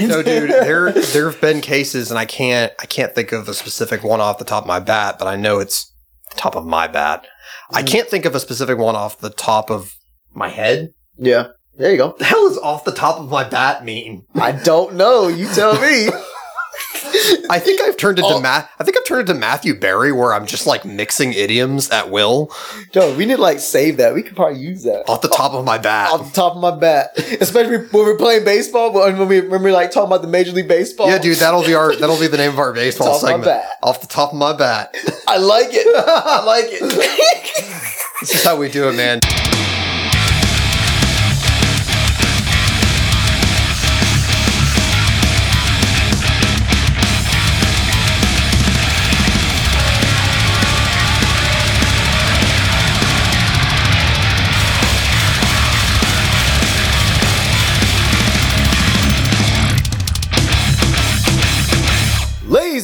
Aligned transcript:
no, 0.00 0.22
dude, 0.22 0.50
there 0.50 0.92
there 0.92 1.30
have 1.30 1.40
been 1.40 1.60
cases, 1.60 2.10
and 2.10 2.18
I 2.18 2.24
can't 2.24 2.72
I 2.78 2.86
can't 2.86 3.14
think 3.14 3.32
of 3.32 3.48
a 3.48 3.54
specific 3.54 4.02
one 4.02 4.20
off 4.20 4.38
the 4.38 4.44
top 4.44 4.64
of 4.64 4.68
my 4.68 4.80
bat, 4.80 5.16
but 5.18 5.28
I 5.28 5.36
know 5.36 5.58
it's 5.58 5.92
the 6.30 6.36
top 6.40 6.56
of 6.56 6.66
my 6.66 6.86
bat. 6.86 7.26
I 7.72 7.82
Mhm. 7.82 7.86
can't 7.88 8.08
think 8.08 8.24
of 8.24 8.34
a 8.34 8.40
specific 8.40 8.78
one 8.78 8.94
off 8.96 9.18
the 9.18 9.30
top 9.30 9.70
of 9.70 9.92
my 10.32 10.48
head. 10.48 10.90
Yeah. 11.18 11.48
There 11.78 11.90
you 11.90 11.98
go. 11.98 12.14
The 12.18 12.24
hell 12.24 12.46
is 12.46 12.56
off 12.58 12.84
the 12.84 12.92
top 12.92 13.18
of 13.18 13.28
my 13.28 13.44
bat 13.44 13.84
mean? 13.84 14.22
I 14.34 14.52
don't 14.52 14.94
know. 14.94 15.28
You 15.28 15.46
tell 15.48 15.78
me. 15.80 16.08
I 17.50 17.58
think 17.58 17.80
I've 17.80 17.96
turned 17.96 18.18
into 18.18 18.34
Oh. 18.34 18.40
Matt. 18.40 18.70
I 18.78 18.84
think 18.84 18.96
I've 18.96 19.04
turned 19.04 19.28
into 19.28 19.34
Matthew 19.34 19.74
Barry, 19.74 20.12
where 20.12 20.32
I'm 20.34 20.46
just 20.46 20.66
like 20.66 20.84
mixing 20.84 21.32
idioms 21.32 21.90
at 21.90 22.10
will 22.10 22.52
Joe, 22.92 23.14
we 23.16 23.26
need 23.26 23.36
to 23.36 23.40
like 23.42 23.60
save 23.60 23.96
that. 23.98 24.14
We 24.14 24.22
could 24.22 24.36
probably 24.36 24.58
use 24.60 24.82
that. 24.84 25.08
off 25.08 25.20
the 25.22 25.28
top 25.28 25.52
of 25.52 25.64
my 25.64 25.78
bat. 25.78 26.10
Off 26.12 26.26
the 26.32 26.34
top 26.34 26.54
of 26.56 26.60
my 26.62 26.70
bat, 26.76 27.10
especially 27.40 27.78
when 27.78 27.88
we're 27.92 28.16
playing 28.16 28.44
baseball, 28.44 28.92
but 28.92 29.16
when 29.16 29.28
we 29.28 29.40
when 29.40 29.62
we're 29.62 29.72
like 29.72 29.90
talking 29.90 30.08
about 30.08 30.22
the 30.22 30.28
Major 30.28 30.52
League 30.52 30.68
Baseball. 30.68 31.08
Yeah, 31.08 31.18
dude, 31.18 31.38
that'll 31.38 31.62
be 31.64 31.74
our 31.74 31.94
that'll 31.96 32.18
be 32.20 32.26
the 32.28 32.36
name 32.36 32.50
of 32.50 32.58
our 32.58 32.72
baseball 32.72 33.08
Top 33.08 33.16
of 33.16 33.22
my 33.22 33.28
segment. 33.28 33.44
bat. 33.46 33.68
Off 33.82 34.00
the 34.00 34.06
top 34.08 34.32
of 34.32 34.38
my 34.38 34.52
bat. 34.56 34.94
I 35.28 35.38
like 35.38 35.68
it. 35.70 35.86
I 36.06 36.44
like 36.44 36.66
it. 36.68 37.92
This 38.20 38.34
is 38.34 38.44
how 38.44 38.56
we 38.56 38.70
do 38.70 38.88
it, 38.88 38.96
man. 38.96 39.20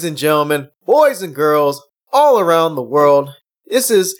Ladies 0.02 0.10
and 0.10 0.18
gentlemen, 0.18 0.68
boys 0.84 1.22
and 1.22 1.32
girls 1.32 1.80
all 2.12 2.40
around 2.40 2.74
the 2.74 2.82
world, 2.82 3.36
this 3.66 3.88
is 3.88 4.18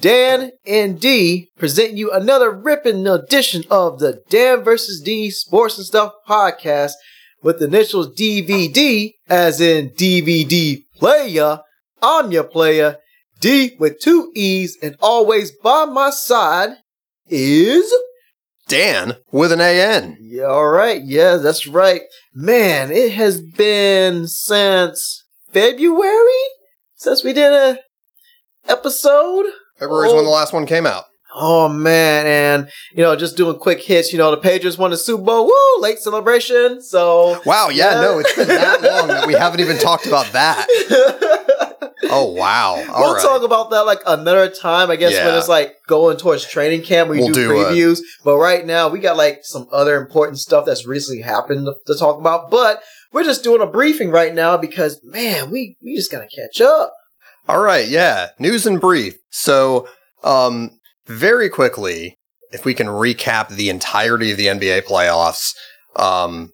Dan 0.00 0.52
and 0.64 1.00
D 1.00 1.50
presenting 1.58 1.96
you 1.96 2.12
another 2.12 2.52
ripping 2.52 3.04
edition 3.08 3.64
of 3.68 3.98
the 3.98 4.22
Dan 4.30 4.62
vs. 4.62 5.00
D 5.00 5.32
Sports 5.32 5.76
and 5.76 5.84
Stuff 5.84 6.12
podcast 6.28 6.92
with 7.42 7.58
the 7.58 7.64
initials 7.64 8.14
DVD, 8.14 9.10
as 9.28 9.60
in 9.60 9.90
DVD 9.90 10.84
player. 10.94 11.62
I'm 12.00 12.30
your 12.30 12.44
player, 12.44 12.98
D 13.40 13.74
with 13.76 13.98
two 13.98 14.30
E's, 14.36 14.78
and 14.80 14.94
always 15.00 15.50
by 15.50 15.84
my 15.84 16.10
side 16.10 16.76
is. 17.26 17.92
Dan 18.68 19.16
with 19.32 19.50
an 19.50 19.60
AN. 19.60 20.16
Yeah, 20.20 20.44
all 20.44 20.68
right. 20.68 21.02
Yeah, 21.02 21.36
that's 21.36 21.66
right. 21.66 22.02
Man, 22.32 22.90
it 22.90 23.12
has 23.12 23.42
been 23.42 24.26
since 24.26 25.23
February 25.54 26.42
since 26.96 27.22
we 27.24 27.32
did 27.32 27.52
a 27.52 27.78
episode. 28.68 29.46
February 29.78 30.08
is 30.08 30.14
when 30.14 30.22
oh. 30.22 30.26
the 30.26 30.30
last 30.30 30.52
one 30.52 30.66
came 30.66 30.86
out. 30.86 31.04
Oh 31.36 31.68
man, 31.68 32.26
and 32.26 32.70
you 32.92 33.02
know, 33.02 33.16
just 33.16 33.36
doing 33.36 33.58
quick 33.58 33.80
hits. 33.80 34.12
You 34.12 34.18
know, 34.18 34.30
the 34.30 34.36
Patriots 34.36 34.78
won 34.78 34.90
the 34.90 34.96
Super 34.96 35.22
Bowl. 35.22 35.46
Woo! 35.46 35.80
Late 35.80 35.98
celebration. 35.98 36.80
So 36.82 37.40
Wow, 37.46 37.68
yeah, 37.70 37.94
Yeah. 37.94 38.00
no, 38.00 38.18
it's 38.18 38.36
been 38.36 38.48
that 38.48 38.82
long 38.82 39.08
that 39.08 39.26
we 39.26 39.34
haven't 39.34 39.60
even 39.60 39.78
talked 39.78 40.06
about 40.06 40.32
that. 40.32 40.66
Oh 42.10 42.32
wow. 42.32 42.84
All 42.92 43.00
we'll 43.00 43.14
right. 43.14 43.22
talk 43.22 43.42
about 43.42 43.70
that 43.70 43.86
like 43.86 44.00
another 44.06 44.48
time. 44.50 44.90
I 44.90 44.96
guess 44.96 45.14
when 45.24 45.36
it's 45.36 45.48
like 45.48 45.74
going 45.88 46.16
towards 46.16 46.44
training 46.46 46.82
camp, 46.82 47.08
we 47.08 47.18
We'll 47.18 47.28
do, 47.28 47.48
do, 47.48 47.48
previews. 47.48 48.00
but 48.22 48.36
right 48.36 48.64
now, 48.64 48.88
we 48.88 48.98
got 49.00 49.16
like 49.16 49.40
some 49.42 49.66
other 49.72 49.96
important 49.96 50.38
stuff 50.38 50.66
that's 50.66 50.86
recently 50.86 51.22
happened 51.22 51.66
to 51.86 51.98
talk 51.98 52.18
about. 52.20 52.50
But 52.50 52.82
we're 53.14 53.24
just 53.24 53.44
doing 53.44 53.62
a 53.62 53.66
briefing 53.66 54.10
right 54.10 54.34
now 54.34 54.56
because 54.58 55.00
man, 55.02 55.50
we 55.50 55.78
we 55.82 55.96
just 55.96 56.10
gotta 56.10 56.26
catch 56.26 56.60
up. 56.60 56.92
All 57.48 57.62
right, 57.62 57.88
yeah. 57.88 58.30
News 58.38 58.66
and 58.66 58.80
brief. 58.80 59.14
So, 59.30 59.88
um, 60.22 60.78
very 61.06 61.48
quickly, 61.48 62.18
if 62.50 62.64
we 62.64 62.74
can 62.74 62.88
recap 62.88 63.48
the 63.48 63.70
entirety 63.70 64.32
of 64.32 64.36
the 64.36 64.46
NBA 64.46 64.82
playoffs, 64.82 65.54
um, 65.96 66.52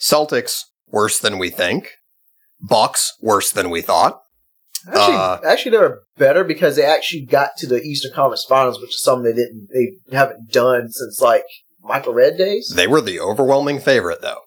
Celtics 0.00 0.62
worse 0.88 1.18
than 1.18 1.38
we 1.38 1.50
think. 1.50 1.92
Bucks 2.60 3.12
worse 3.20 3.50
than 3.52 3.70
we 3.70 3.82
thought. 3.82 4.20
Actually, 4.86 5.16
Uh, 5.16 5.38
actually, 5.44 5.70
they're 5.72 6.00
better 6.16 6.44
because 6.44 6.76
they 6.76 6.84
actually 6.84 7.22
got 7.22 7.56
to 7.58 7.66
the 7.66 7.82
Eastern 7.82 8.12
Conference 8.12 8.44
Finals, 8.48 8.80
which 8.80 8.94
is 8.94 9.02
something 9.02 9.24
they 9.24 9.32
didn't 9.42 9.68
they 9.72 10.16
haven't 10.16 10.50
done 10.50 10.90
since 10.90 11.20
like 11.20 11.44
Michael 11.82 12.14
Redd 12.14 12.38
days. 12.38 12.72
They 12.74 12.86
were 12.86 13.00
the 13.00 13.20
overwhelming 13.20 13.80
favorite, 13.80 14.22
though. 14.22 14.42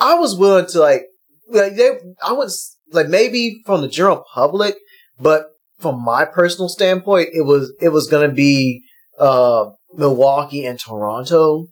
I 0.00 0.14
was 0.14 0.36
willing 0.36 0.66
to 0.66 0.80
like 0.80 1.02
like 1.48 1.76
they 1.76 1.90
I 2.22 2.32
was 2.32 2.76
like 2.92 3.08
maybe 3.08 3.62
from 3.66 3.80
the 3.82 3.88
general 3.88 4.24
public, 4.34 4.76
but 5.18 5.46
from 5.78 6.02
my 6.04 6.24
personal 6.24 6.68
standpoint, 6.68 7.30
it 7.32 7.42
was 7.46 7.72
it 7.80 7.90
was 7.90 8.08
gonna 8.08 8.32
be 8.32 8.82
uh 9.18 9.66
Milwaukee 9.94 10.64
and 10.64 10.78
Toronto. 10.78 11.66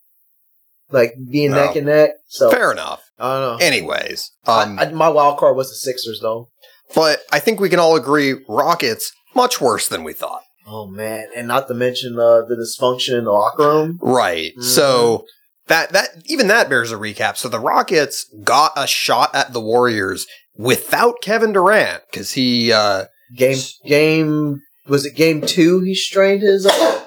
Like 0.91 1.12
being 1.31 1.50
No. 1.50 1.67
neck 1.67 1.77
and 1.77 1.87
neck. 1.87 2.11
So 2.28 2.50
Fair 2.50 2.72
enough. 2.72 3.03
I 3.19 3.38
don't 3.41 3.59
know. 3.61 3.67
Anyways, 3.67 4.31
um, 4.47 4.78
I, 4.78 4.84
I, 4.87 4.93
my 4.93 5.09
wild 5.09 5.38
card 5.38 5.55
was 5.56 5.69
the 5.69 5.75
Sixers 5.75 6.21
though. 6.22 6.49
but 6.94 7.21
I 7.31 7.41
think 7.41 7.61
we 7.61 7.69
can 7.69 7.78
all 7.78 7.94
agree 7.97 8.37
Rockets 8.49 9.12
much 9.34 9.61
worse 9.61 9.88
than 9.88 10.03
we 10.03 10.15
thought. 10.15 10.41
Oh 10.67 10.87
man. 10.87 11.27
And 11.37 11.47
not 11.47 11.69
to 11.69 11.75
mention 11.75 12.15
uh, 12.19 12.41
the 12.43 12.56
dysfunction 12.56 13.19
in 13.19 13.25
the 13.25 13.33
locker 13.33 13.65
room. 13.65 13.99
Right. 14.00 14.53
Mhm. 14.59 14.62
So 14.65 15.27
that 15.69 15.93
that 15.93 16.09
even 16.27 16.49
that 16.49 16.69
bears 16.69 16.93
a 16.93 16.97
recap. 16.97 17.37
So 17.37 17.49
the 17.49 17.61
Rockets 17.61 18.25
got 18.43 18.73
a 18.77 18.87
shot 18.87 19.34
at 19.34 19.53
the 19.53 19.61
Warriors 19.61 20.27
without 20.56 21.17
Kevin 21.23 21.53
Durant 21.53 22.03
because 22.11 22.33
he 22.33 22.73
uh 22.73 23.05
Game 23.37 23.59
game 23.87 24.61
was 24.87 25.05
it 25.06 25.15
game 25.15 25.43
two 25.43 25.81
he 25.83 25.95
strained 25.95 26.43
his 26.43 26.65
uh, 26.67 27.05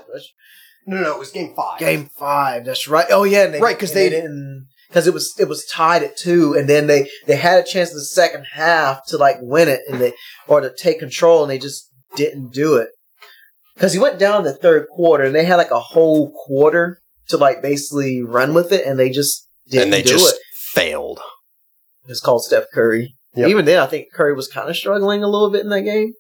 no 0.86 1.02
no 1.02 1.12
it 1.14 1.20
was 1.20 1.32
game 1.32 1.54
five. 1.56 1.80
game 1.80 2.10
five, 2.18 2.64
that's 2.66 2.88
right. 2.88 3.08
Oh 3.10 3.24
yeah, 3.24 3.46
and 3.46 3.62
Right, 3.62 3.78
'cause 3.78 3.90
and 3.92 3.98
they- 4.00 4.10
didn't 4.10 4.68
because 4.88 5.08
it 5.08 5.14
was 5.14 5.34
it 5.40 5.48
was 5.48 5.66
tied 5.66 6.04
at 6.04 6.18
two 6.18 6.54
and 6.54 6.68
then 6.70 6.86
they 6.88 7.10
they 7.26 7.38
had 7.38 7.60
a 7.60 7.64
chance 7.68 7.90
in 7.92 7.96
the 7.98 8.04
second 8.06 8.46
half 8.54 9.06
to 9.08 9.18
like 9.18 9.38
win 9.42 9.68
it 9.70 9.80
and 9.90 10.00
they 10.02 10.14
or 10.48 10.60
to 10.62 10.72
take 10.78 11.00
control 11.00 11.42
and 11.44 11.50
they 11.50 11.58
just 11.58 11.90
didn't 12.16 12.52
do 12.54 12.76
it. 12.76 12.90
Cause 13.80 13.94
he 13.94 14.00
went 14.00 14.20
down 14.20 14.44
the 14.44 14.54
third 14.54 14.88
quarter 14.90 15.24
and 15.24 15.34
they 15.34 15.46
had 15.46 15.56
like 15.56 15.72
a 15.72 15.80
whole 15.80 16.32
quarter 16.46 17.02
to 17.32 17.38
like 17.38 17.62
basically 17.62 18.22
run 18.24 18.54
with 18.54 18.72
it 18.72 18.86
and 18.86 18.98
they 18.98 19.10
just 19.10 19.48
didn't 19.70 19.86
and 19.86 19.94
they 19.94 20.02
do 20.04 20.12
just 20.12 20.36
it. 20.36 20.42
failed. 20.74 21.20
It's 22.08 22.20
called 22.22 22.44
Steph 22.44 22.66
Curry. 22.74 23.16
Yep. 23.36 23.50
Even 23.50 23.66
then 23.66 23.80
I 23.80 23.86
think 23.88 24.08
Curry 24.14 24.34
was 24.34 24.48
kind 24.48 24.70
of 24.70 24.76
struggling 24.78 25.24
a 25.24 25.28
little 25.28 25.50
bit 25.50 25.62
in 25.62 25.70
that 25.70 25.82
game. 25.82 26.14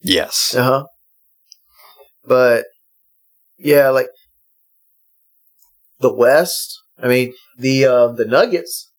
Yes. 0.00 0.54
Uh 0.56 0.62
huh. 0.62 0.84
But 2.26 2.66
yeah, 3.58 3.88
like 3.90 4.08
the 6.00 6.12
West. 6.14 6.76
I 7.02 7.08
mean, 7.08 7.34
the 7.58 7.84
uh, 7.84 8.08
the 8.08 8.24
Nuggets 8.24 8.90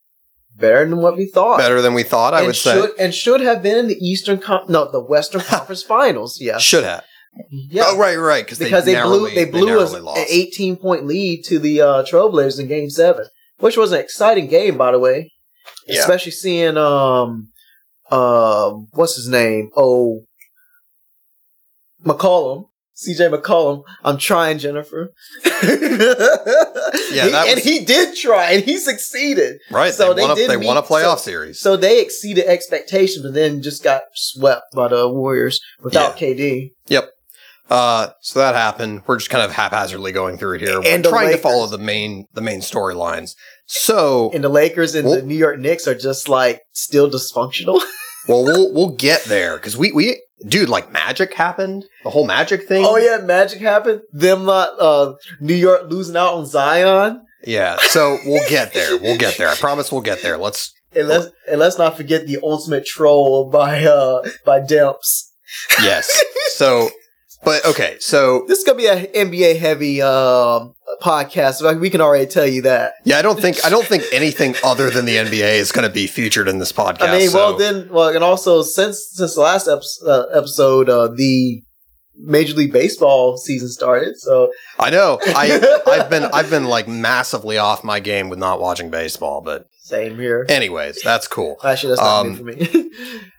better 0.55 0.87
than 0.87 0.99
what 0.99 1.17
we 1.17 1.25
thought. 1.25 1.57
Better 1.57 1.81
than 1.81 1.93
we 1.93 2.03
thought, 2.03 2.33
I 2.33 2.39
and 2.39 2.47
would 2.47 2.55
should, 2.55 2.91
and 2.99 3.13
should 3.13 3.41
have 3.41 3.61
been 3.61 3.77
in 3.77 3.87
the 3.87 3.95
Eastern 3.95 4.39
Con- 4.39 4.65
no 4.69 4.89
the 4.89 5.01
Western 5.03 5.41
Conference 5.41 5.83
Finals. 5.95 6.37
say. 6.37 6.45
Yeah, 6.45 6.57
Should 6.57 6.83
have. 6.85 7.03
Yeah. 7.49 7.83
Oh 7.85 7.97
right, 7.97 8.15
right. 8.15 8.43
Because 8.45 8.59
because 8.59 8.85
they, 8.85 8.93
blew 8.93 9.29
narrowly- 9.29 9.35
they 9.35 9.45
blew 9.45 9.79
us 9.79 9.93
an 9.93 10.05
18 10.29 10.75
point 10.77 11.05
lead 11.05 11.43
to 11.45 11.59
the 11.59 11.81
uh, 11.81 12.03
Trailblazers 12.03 12.59
in 12.59 12.67
Game 12.67 12.89
Seven, 12.89 13.25
which 13.59 13.77
was 13.77 13.91
an 13.91 13.99
exciting 13.99 14.47
game, 14.47 14.77
by 14.77 14.91
the 14.91 14.99
way. 14.99 15.31
Yeah. 15.87 15.99
Especially 16.01 16.31
seeing 16.31 16.77
um 16.77 17.49
um 18.11 18.87
what's 18.93 19.15
his 19.15 19.27
name? 19.27 19.69
Oh, 19.75 20.21
McCollum. 22.05 22.65
CJ 22.95 23.33
McCollum, 23.33 23.83
I'm 24.03 24.17
trying, 24.17 24.57
Jennifer. 24.57 25.13
Yeah, 27.11 27.25
He- 27.25 27.31
that 27.31 27.47
and 27.47 27.59
he 27.59 27.85
did 27.85 28.15
try, 28.15 28.51
and 28.51 28.63
he 28.63 28.77
succeeded. 28.77 29.59
Right. 29.71 29.93
So 29.93 30.13
they, 30.13 30.21
they 30.21 30.27
won 30.27 30.31
a, 30.31 30.35
did 30.35 30.49
they 30.49 30.57
won 30.57 30.77
a 30.77 30.81
playoff 30.83 31.15
so- 31.17 31.23
series. 31.23 31.59
So 31.59 31.75
they 31.75 32.01
exceeded 32.01 32.45
expectations, 32.45 33.23
but 33.23 33.33
then 33.33 33.61
just 33.61 33.83
got 33.83 34.03
swept 34.13 34.73
by 34.73 34.89
the 34.89 35.07
Warriors 35.09 35.59
without 35.81 36.17
KD. 36.17 36.71
Uh, 37.69 38.09
so 38.21 38.39
that 38.39 38.55
happened. 38.55 39.03
We're 39.05 39.17
just 39.17 39.29
kind 39.29 39.43
of 39.43 39.51
haphazardly 39.51 40.11
going 40.11 40.37
through 40.37 40.55
it 40.55 40.61
here. 40.61 40.81
And 40.85 41.03
trying 41.03 41.31
to 41.31 41.37
follow 41.37 41.67
the 41.67 41.77
main 41.77 42.25
the 42.33 42.41
main 42.41 42.61
storylines. 42.61 43.35
So 43.67 44.31
And 44.33 44.43
the 44.43 44.49
Lakers 44.49 44.95
and 44.95 45.07
Well- 45.07 45.17
the 45.17 45.21
New 45.23 45.35
York 45.35 45.59
Knicks 45.59 45.87
are 45.87 45.95
just 45.95 46.27
like 46.29 46.61
still 46.73 47.09
dysfunctional. 47.09 47.79
well 48.27 48.43
we'll 48.43 48.73
we'll 48.73 48.95
get 48.95 49.23
there 49.25 49.57
because 49.57 49.77
we 49.77 49.91
we 49.91 50.21
dude 50.47 50.69
like 50.69 50.91
magic 50.91 51.33
happened 51.33 51.85
the 52.03 52.09
whole 52.09 52.25
magic 52.25 52.67
thing. 52.67 52.83
oh 52.85 52.97
yeah, 52.97 53.17
magic 53.23 53.59
happened. 53.61 54.01
Them 54.11 54.45
not 54.45 54.79
uh, 54.79 55.13
New 55.39 55.53
York 55.55 55.83
losing 55.89 56.15
out 56.17 56.33
on 56.33 56.45
Zion. 56.45 57.21
yeah. 57.45 57.77
So 57.81 58.17
we'll 58.25 58.47
get 58.49 58.73
there. 58.73 58.97
We'll 58.99 59.17
get 59.17 59.37
there. 59.37 59.47
I 59.49 59.55
promise 59.55 59.91
we'll 59.91 60.01
get 60.01 60.21
there. 60.21 60.37
Let's 60.37 60.73
And 60.95 61.07
let's 61.07 61.27
and 61.49 61.59
let's 61.59 61.77
not 61.77 61.95
forget 61.97 62.25
the 62.27 62.39
ultimate 62.41 62.85
troll 62.85 63.49
by 63.49 63.85
uh 63.85 64.23
by 64.45 64.59
Demps. 64.59 65.29
yes. 65.81 66.23
So 66.53 66.89
but 67.43 67.65
okay. 67.65 67.97
So 67.99 68.45
This 68.47 68.59
is 68.59 68.63
gonna 68.63 68.77
be 68.77 68.87
an 68.87 69.05
NBA 69.07 69.59
heavy 69.59 70.01
um 70.01 70.73
podcast. 71.01 71.61
Like, 71.61 71.79
we 71.79 71.89
can 71.89 72.01
already 72.01 72.25
tell 72.25 72.45
you 72.45 72.61
that. 72.63 72.93
Yeah, 73.05 73.19
I 73.19 73.21
don't 73.21 73.39
think 73.39 73.63
I 73.65 73.69
don't 73.69 73.85
think 73.85 74.03
anything 74.11 74.55
other 74.63 74.89
than 74.89 75.05
the 75.05 75.15
NBA 75.15 75.53
is 75.59 75.71
going 75.71 75.87
to 75.87 75.93
be 75.93 76.07
featured 76.07 76.47
in 76.49 76.59
this 76.59 76.71
podcast. 76.73 77.03
I 77.09 77.17
mean, 77.17 77.31
well, 77.31 77.55
then, 77.55 77.87
well, 77.89 78.09
and 78.09 78.23
also 78.23 78.61
since 78.63 79.11
since 79.13 79.35
the 79.35 79.41
last 79.41 79.67
episode, 79.67 80.07
uh, 80.07 80.25
episode 80.37 80.89
uh, 80.89 81.07
the 81.07 81.61
Major 82.21 82.53
League 82.55 82.73
Baseball 82.73 83.37
season 83.37 83.69
started. 83.69 84.17
So 84.17 84.51
I 84.77 84.89
know 84.89 85.19
I 85.23 85.79
I've 85.87 86.09
been 86.09 86.23
I've 86.33 86.49
been 86.49 86.65
like 86.65 86.87
massively 86.87 87.57
off 87.57 87.83
my 87.83 87.99
game 88.01 88.27
with 88.29 88.39
not 88.39 88.59
watching 88.59 88.89
baseball, 88.89 89.39
but 89.41 89.67
same 89.83 90.17
here. 90.17 90.45
anyways, 90.49 91.01
that's 91.01 91.27
cool. 91.27 91.57
Actually, 91.63 91.91
that's 91.95 92.01
not 92.01 92.25
Um, 92.25 92.43
good 92.43 92.67
for 92.67 92.77
me. 92.77 92.91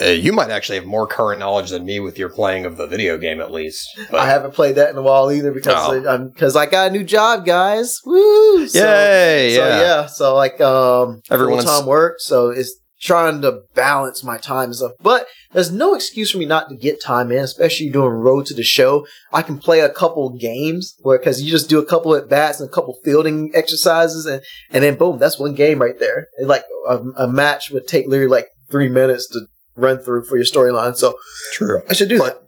Uh, 0.00 0.04
you 0.06 0.32
might 0.32 0.50
actually 0.50 0.76
have 0.76 0.84
more 0.86 1.06
current 1.06 1.40
knowledge 1.40 1.70
than 1.70 1.84
me 1.84 2.00
with 2.00 2.18
your 2.18 2.28
playing 2.28 2.66
of 2.66 2.76
the 2.76 2.86
video 2.86 3.16
game, 3.16 3.40
at 3.40 3.50
least. 3.50 3.88
But, 4.10 4.20
I 4.20 4.26
haven't 4.26 4.52
played 4.54 4.74
that 4.76 4.90
in 4.90 4.96
a 4.96 5.02
while 5.02 5.30
either 5.32 5.52
because 5.52 5.74
Oh. 5.76 6.08
I, 6.08 6.16
because 6.18 6.54
I 6.56 6.66
got 6.66 6.88
a 6.88 6.90
new 6.90 7.04
job, 7.04 7.46
guys. 7.46 7.98
Woo! 8.04 8.66
So, 8.68 8.78
Yay! 8.78 9.54
So 9.54 9.66
yeah. 9.66 9.80
yeah, 9.80 10.06
so 10.06 10.34
like 10.34 10.60
um, 10.60 11.22
Everyone's- 11.30 11.64
full 11.64 11.78
time 11.78 11.86
work, 11.86 12.16
so 12.18 12.48
it's 12.50 12.74
trying 13.00 13.42
to 13.42 13.60
balance 13.74 14.24
my 14.24 14.38
time 14.38 14.64
and 14.64 14.76
stuff. 14.76 14.92
But 15.00 15.26
there's 15.52 15.70
no 15.70 15.94
excuse 15.94 16.30
for 16.30 16.38
me 16.38 16.46
not 16.46 16.68
to 16.70 16.76
get 16.76 17.00
time 17.02 17.30
in, 17.30 17.38
especially 17.38 17.90
doing 17.90 18.08
road 18.10 18.46
to 18.46 18.54
the 18.54 18.62
show. 18.62 19.06
I 19.32 19.42
can 19.42 19.58
play 19.58 19.80
a 19.80 19.88
couple 19.90 20.30
games 20.36 20.94
where 21.00 21.18
because 21.18 21.42
you 21.42 21.50
just 21.50 21.68
do 21.68 21.78
a 21.78 21.84
couple 21.86 22.14
at 22.14 22.28
bats 22.28 22.58
and 22.60 22.68
a 22.68 22.72
couple 22.72 22.96
fielding 23.04 23.50
exercises, 23.54 24.26
and 24.26 24.42
and 24.70 24.82
then 24.84 24.96
boom, 24.96 25.18
that's 25.18 25.38
one 25.38 25.54
game 25.54 25.80
right 25.80 25.98
there. 25.98 26.26
And 26.38 26.48
like 26.48 26.64
a, 26.88 26.98
a 27.16 27.28
match 27.28 27.70
would 27.70 27.86
take 27.86 28.06
literally 28.08 28.30
like 28.30 28.48
three 28.70 28.88
minutes 28.88 29.28
to 29.30 29.40
run 29.76 29.98
through 29.98 30.24
for 30.24 30.36
your 30.36 30.44
storyline. 30.46 30.96
So 30.96 31.16
True. 31.52 31.82
I 31.88 31.92
should 31.92 32.08
do 32.08 32.18
But- 32.18 32.40
that. 32.40 32.42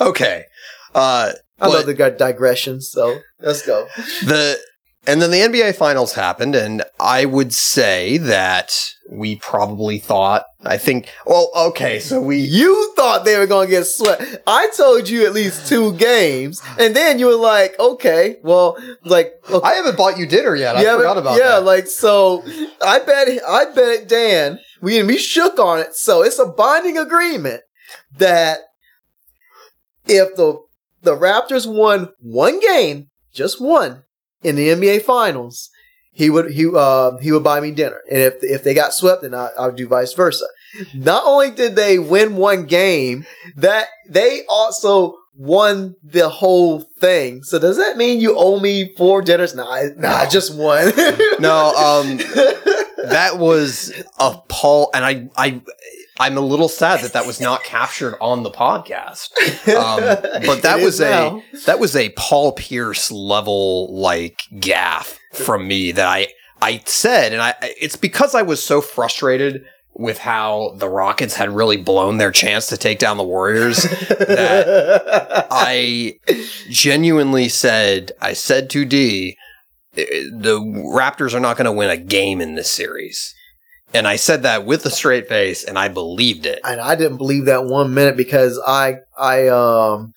Okay. 0.08 0.44
Uh, 0.94 1.32
I 1.60 1.66
love 1.66 1.84
the 1.86 1.94
dig- 1.94 2.16
digressions, 2.16 2.90
so 2.90 3.18
let's 3.40 3.64
go. 3.66 3.86
the 4.24 4.58
and 5.06 5.20
then 5.20 5.30
the 5.30 5.40
NBA 5.40 5.76
finals 5.76 6.14
happened, 6.14 6.54
and 6.54 6.82
I 6.98 7.24
would 7.24 7.52
say 7.54 8.18
that 8.18 8.72
we 9.10 9.36
probably 9.36 9.98
thought. 9.98 10.44
I 10.62 10.76
think. 10.76 11.08
Well, 11.26 11.50
okay, 11.56 12.00
so 12.00 12.20
we. 12.20 12.38
You 12.38 12.92
thought 12.96 13.24
they 13.24 13.38
were 13.38 13.46
going 13.46 13.68
to 13.68 13.70
get 13.70 13.84
swept. 13.84 14.22
I 14.46 14.68
told 14.76 15.08
you 15.08 15.24
at 15.26 15.32
least 15.32 15.66
two 15.66 15.94
games, 15.94 16.60
and 16.78 16.94
then 16.94 17.18
you 17.18 17.26
were 17.26 17.34
like, 17.34 17.78
"Okay, 17.78 18.36
well, 18.42 18.76
like, 19.04 19.32
okay, 19.50 19.66
I 19.66 19.74
haven't 19.74 19.96
bought 19.96 20.18
you 20.18 20.26
dinner 20.26 20.54
yet. 20.54 20.76
I 20.76 20.82
yeah, 20.82 20.96
forgot 20.96 21.16
about 21.18 21.38
yeah, 21.38 21.48
that. 21.56 21.64
like 21.64 21.86
so. 21.86 22.42
I 22.82 22.98
bet, 23.00 23.28
I 23.46 23.64
bet 23.74 24.06
Dan. 24.08 24.58
We 24.80 24.98
and 24.98 25.06
we 25.06 25.18
shook 25.18 25.58
on 25.58 25.80
it, 25.80 25.94
so 25.94 26.22
it's 26.22 26.38
a 26.38 26.46
binding 26.46 26.98
agreement 26.98 27.62
that 28.16 28.60
if 30.06 30.34
the 30.36 30.58
the 31.02 31.16
Raptors 31.16 31.66
won 31.66 32.10
one 32.20 32.60
game, 32.60 33.08
just 33.32 33.60
one 33.60 34.04
in 34.42 34.56
the 34.56 34.68
NBA 34.68 35.02
Finals, 35.02 35.70
he 36.12 36.30
would 36.30 36.52
he 36.52 36.68
uh 36.74 37.16
he 37.18 37.32
would 37.32 37.44
buy 37.44 37.60
me 37.60 37.70
dinner, 37.70 38.00
and 38.10 38.20
if 38.20 38.34
if 38.42 38.64
they 38.64 38.74
got 38.74 38.94
swept, 38.94 39.22
then 39.22 39.34
I, 39.34 39.50
I 39.58 39.66
would 39.66 39.76
do 39.76 39.88
vice 39.88 40.12
versa. 40.14 40.46
Not 40.94 41.24
only 41.26 41.50
did 41.50 41.74
they 41.76 41.98
win 41.98 42.36
one 42.36 42.66
game, 42.66 43.26
that 43.56 43.86
they 44.08 44.42
also 44.48 45.16
won 45.34 45.96
the 46.02 46.28
whole 46.28 46.80
thing. 46.98 47.42
So 47.42 47.58
does 47.58 47.76
that 47.78 47.96
mean 47.96 48.20
you 48.20 48.36
owe 48.36 48.60
me 48.60 48.94
four 48.96 49.22
dinners? 49.22 49.54
Nah, 49.54 49.82
nah, 49.96 50.28
just 50.28 50.54
one. 50.54 50.92
no, 51.40 51.74
um, 51.74 52.18
that 53.10 53.38
was 53.38 53.92
a 54.18 54.36
Paul, 54.48 54.90
and 54.94 55.04
I, 55.04 55.28
I, 55.36 55.62
I'm 56.18 56.36
a 56.36 56.40
little 56.40 56.68
sad 56.68 57.00
that 57.00 57.12
that 57.12 57.26
was 57.26 57.40
not 57.40 57.64
captured 57.64 58.16
on 58.20 58.42
the 58.42 58.50
podcast. 58.50 59.30
Um, 59.68 60.42
but 60.46 60.62
that 60.62 60.76
was 60.76 60.94
is 60.94 61.00
a 61.00 61.42
that 61.66 61.78
was 61.78 61.96
a 61.96 62.10
Paul 62.10 62.52
Pierce 62.52 63.10
level 63.10 63.94
like 63.94 64.40
gaff 64.58 65.18
from 65.32 65.66
me 65.66 65.92
that 65.92 66.06
I 66.06 66.28
I 66.62 66.82
said, 66.84 67.32
and 67.32 67.42
I 67.42 67.54
it's 67.60 67.96
because 67.96 68.34
I 68.34 68.42
was 68.42 68.62
so 68.62 68.80
frustrated 68.80 69.64
with 69.94 70.18
how 70.18 70.74
the 70.76 70.88
Rockets 70.88 71.34
had 71.34 71.50
really 71.54 71.76
blown 71.76 72.18
their 72.18 72.30
chance 72.30 72.68
to 72.68 72.76
take 72.76 72.98
down 72.98 73.16
the 73.16 73.24
Warriors. 73.24 73.82
That 73.82 75.46
I 75.50 76.18
genuinely 76.68 77.48
said, 77.48 78.12
I 78.20 78.32
said 78.32 78.70
to 78.70 78.84
D, 78.84 79.30
"Eh, 79.30 79.34
the 79.94 80.60
Raptors 80.94 81.34
are 81.34 81.40
not 81.40 81.56
going 81.56 81.64
to 81.66 81.72
win 81.72 81.90
a 81.90 81.96
game 81.96 82.40
in 82.40 82.54
this 82.54 82.70
series. 82.70 83.34
And 83.92 84.06
I 84.06 84.16
said 84.16 84.44
that 84.44 84.64
with 84.64 84.86
a 84.86 84.90
straight 84.90 85.28
face, 85.28 85.64
and 85.64 85.76
I 85.78 85.88
believed 85.88 86.46
it. 86.46 86.60
and 86.64 86.80
I 86.80 86.94
didn't 86.94 87.16
believe 87.16 87.46
that 87.46 87.64
one 87.64 87.92
minute 87.92 88.16
because 88.16 88.60
I 88.64 88.98
I 89.18 89.48
um 89.48 90.12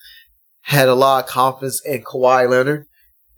had 0.62 0.88
a 0.88 0.94
lot 0.94 1.24
of 1.24 1.30
confidence 1.30 1.82
in 1.84 2.02
Kawhi 2.02 2.48
Leonard. 2.48 2.86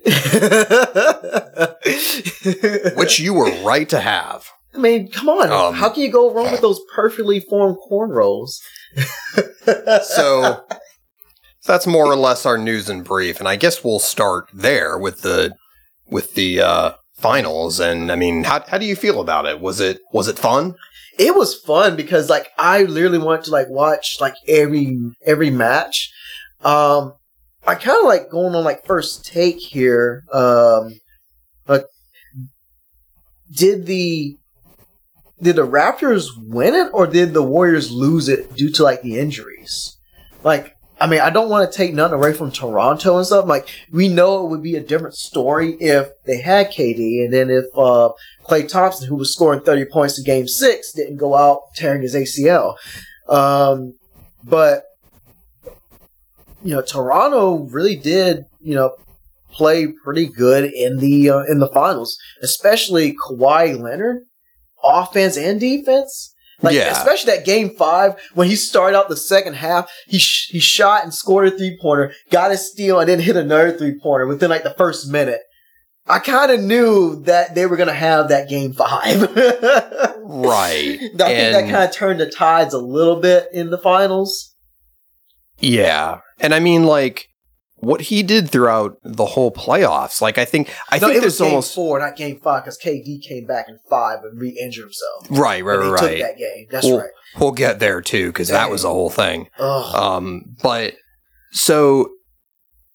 Which 2.96 3.18
you 3.18 3.32
were 3.34 3.50
right 3.64 3.88
to 3.88 3.98
have. 4.00 4.44
I 4.74 4.78
mean, 4.78 5.10
come 5.10 5.28
on, 5.30 5.50
Um, 5.50 5.74
how 5.74 5.88
can 5.88 6.02
you 6.02 6.12
go 6.12 6.32
wrong 6.32 6.52
with 6.52 6.60
those 6.60 6.80
perfectly 6.94 7.40
formed 7.40 7.78
cornrows? 7.90 8.58
So 10.04 10.64
that's 11.66 11.88
more 11.88 12.06
or 12.06 12.14
less 12.14 12.46
our 12.46 12.56
news 12.56 12.88
in 12.88 13.02
brief, 13.02 13.40
and 13.40 13.48
I 13.48 13.56
guess 13.56 13.82
we'll 13.82 13.98
start 13.98 14.48
there 14.54 14.96
with 14.96 15.22
the 15.22 15.56
with 16.08 16.34
the 16.34 16.60
uh, 16.60 16.92
finals. 17.14 17.80
And 17.80 18.10
I 18.10 18.16
mean, 18.16 18.44
how 18.44 18.64
how 18.66 18.78
do 18.78 18.86
you 18.86 18.96
feel 18.96 19.20
about 19.20 19.46
it? 19.46 19.60
Was 19.60 19.80
it 19.80 20.00
was 20.12 20.28
it 20.28 20.38
fun? 20.38 20.74
it 21.18 21.34
was 21.34 21.54
fun 21.54 21.96
because 21.96 22.28
like 22.28 22.48
I 22.58 22.82
literally 22.82 23.16
wanted 23.16 23.46
to 23.46 23.50
like 23.50 23.70
watch 23.70 24.18
like 24.20 24.34
every 24.46 24.98
every 25.24 25.50
match. 25.50 26.12
Um 26.62 27.14
I 27.66 27.74
kind 27.74 27.98
of 27.98 28.04
like 28.04 28.30
going 28.30 28.54
on 28.54 28.64
like 28.64 28.84
first 28.84 29.24
take 29.24 29.58
here. 29.58 30.24
Um 30.32 30.92
did 33.50 33.86
the 33.86 34.36
did 35.40 35.56
the 35.56 35.66
Raptors 35.66 36.28
win 36.38 36.74
it 36.74 36.88
or 36.92 37.06
did 37.06 37.34
the 37.34 37.42
Warriors 37.42 37.90
lose 37.90 38.28
it 38.28 38.54
due 38.54 38.70
to 38.72 38.82
like 38.82 39.02
the 39.02 39.18
injuries? 39.18 39.96
Like 40.42 40.75
I 40.98 41.06
mean, 41.06 41.20
I 41.20 41.30
don't 41.30 41.50
want 41.50 41.70
to 41.70 41.76
take 41.76 41.92
nothing 41.92 42.14
away 42.14 42.32
from 42.32 42.50
Toronto 42.50 43.18
and 43.18 43.26
stuff. 43.26 43.46
Like, 43.46 43.68
we 43.90 44.08
know 44.08 44.44
it 44.44 44.50
would 44.50 44.62
be 44.62 44.76
a 44.76 44.80
different 44.80 45.14
story 45.14 45.74
if 45.74 46.08
they 46.24 46.40
had 46.40 46.72
KD, 46.72 47.24
and 47.24 47.32
then 47.32 47.50
if 47.50 47.66
uh, 47.76 48.10
Klay 48.44 48.66
Thompson, 48.66 49.06
who 49.06 49.16
was 49.16 49.32
scoring 49.34 49.60
30 49.60 49.86
points 49.86 50.18
in 50.18 50.24
game 50.24 50.48
six, 50.48 50.92
didn't 50.92 51.18
go 51.18 51.34
out 51.34 51.60
tearing 51.74 52.02
his 52.02 52.14
ACL. 52.14 52.76
Um, 53.28 53.98
but, 54.42 54.84
you 56.64 56.74
know, 56.74 56.80
Toronto 56.80 57.64
really 57.70 57.96
did, 57.96 58.44
you 58.60 58.74
know, 58.74 58.96
play 59.50 59.88
pretty 60.04 60.26
good 60.26 60.70
in 60.72 60.98
the 60.98 61.30
uh, 61.30 61.40
in 61.40 61.58
the 61.58 61.68
finals, 61.68 62.18
especially 62.42 63.14
Kawhi 63.14 63.78
Leonard, 63.78 64.22
offense 64.82 65.36
and 65.36 65.58
defense. 65.58 66.34
Like 66.62 66.74
Yeah. 66.74 66.90
especially 66.92 67.32
that 67.36 67.44
game 67.44 67.76
five 67.76 68.14
when 68.34 68.48
he 68.48 68.56
started 68.56 68.96
out 68.96 69.08
the 69.08 69.16
second 69.16 69.54
half, 69.54 69.90
he 70.06 70.18
sh- 70.18 70.48
he 70.50 70.58
shot 70.58 71.04
and 71.04 71.12
scored 71.12 71.48
a 71.48 71.50
three 71.50 71.78
pointer, 71.80 72.12
got 72.30 72.50
a 72.50 72.56
steal, 72.56 72.98
and 73.00 73.08
then 73.08 73.20
hit 73.20 73.36
another 73.36 73.76
three 73.76 73.98
pointer 74.02 74.26
within 74.26 74.48
like 74.50 74.62
the 74.62 74.74
first 74.78 75.08
minute. 75.10 75.40
I 76.08 76.20
kind 76.20 76.52
of 76.52 76.60
knew 76.60 77.20
that 77.24 77.54
they 77.56 77.66
were 77.66 77.76
gonna 77.76 77.92
have 77.92 78.28
that 78.28 78.48
game 78.48 78.72
five. 78.72 79.22
Right. 80.28 80.98
I 81.00 81.06
think 81.06 81.18
that 81.18 81.70
kind 81.70 81.84
of 81.84 81.92
turned 81.92 82.18
the 82.20 82.28
tides 82.28 82.74
a 82.74 82.78
little 82.78 83.20
bit 83.20 83.46
in 83.52 83.70
the 83.70 83.78
finals. 83.78 84.54
Yeah. 85.60 86.18
And 86.40 86.52
I 86.52 86.58
mean, 86.58 86.82
like, 86.84 87.28
what 87.86 88.00
he 88.02 88.22
did 88.22 88.50
throughout 88.50 88.98
the 89.04 89.24
whole 89.24 89.50
playoffs, 89.52 90.20
like, 90.20 90.38
I 90.38 90.44
think, 90.44 90.74
I 90.90 90.98
no, 90.98 91.06
think 91.08 91.22
it 91.22 91.24
was 91.24 91.38
there's 91.38 91.46
game 91.46 91.54
almost. 91.54 91.74
four, 91.74 91.98
not 92.00 92.16
game 92.16 92.38
five, 92.40 92.64
because 92.64 92.78
KD 92.78 93.22
came 93.22 93.46
back 93.46 93.68
in 93.68 93.78
five 93.88 94.18
and 94.24 94.40
re-injured 94.40 94.84
himself. 94.84 95.26
Right, 95.30 95.64
right, 95.64 95.76
And 95.76 95.84
he 95.84 95.90
right, 95.90 95.98
took 96.00 96.08
right. 96.10 96.20
that 96.20 96.36
game. 96.36 96.66
That's 96.70 96.86
Well, 96.86 96.98
right. 96.98 97.10
We'll 97.38 97.52
get 97.52 97.78
there 97.78 98.00
too, 98.00 98.28
because 98.28 98.48
that 98.48 98.70
was 98.70 98.82
the 98.82 98.88
whole 98.88 99.10
thing. 99.10 99.48
Ugh. 99.58 99.94
Um, 99.94 100.56
but 100.62 100.94
so 101.52 102.10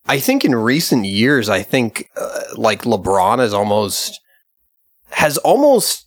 I 0.07 0.19
think 0.19 0.43
in 0.43 0.55
recent 0.55 1.05
years, 1.05 1.47
I 1.47 1.61
think 1.63 2.09
uh, 2.17 2.41
like 2.55 2.83
LeBron 2.83 3.39
is 3.39 3.53
almost 3.53 4.19
has 5.11 5.37
almost 5.39 6.05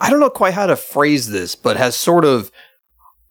I 0.00 0.10
don't 0.10 0.20
know 0.20 0.30
quite 0.30 0.54
how 0.54 0.66
to 0.66 0.76
phrase 0.76 1.28
this, 1.30 1.54
but 1.56 1.76
has 1.76 1.96
sort 1.96 2.24
of 2.24 2.50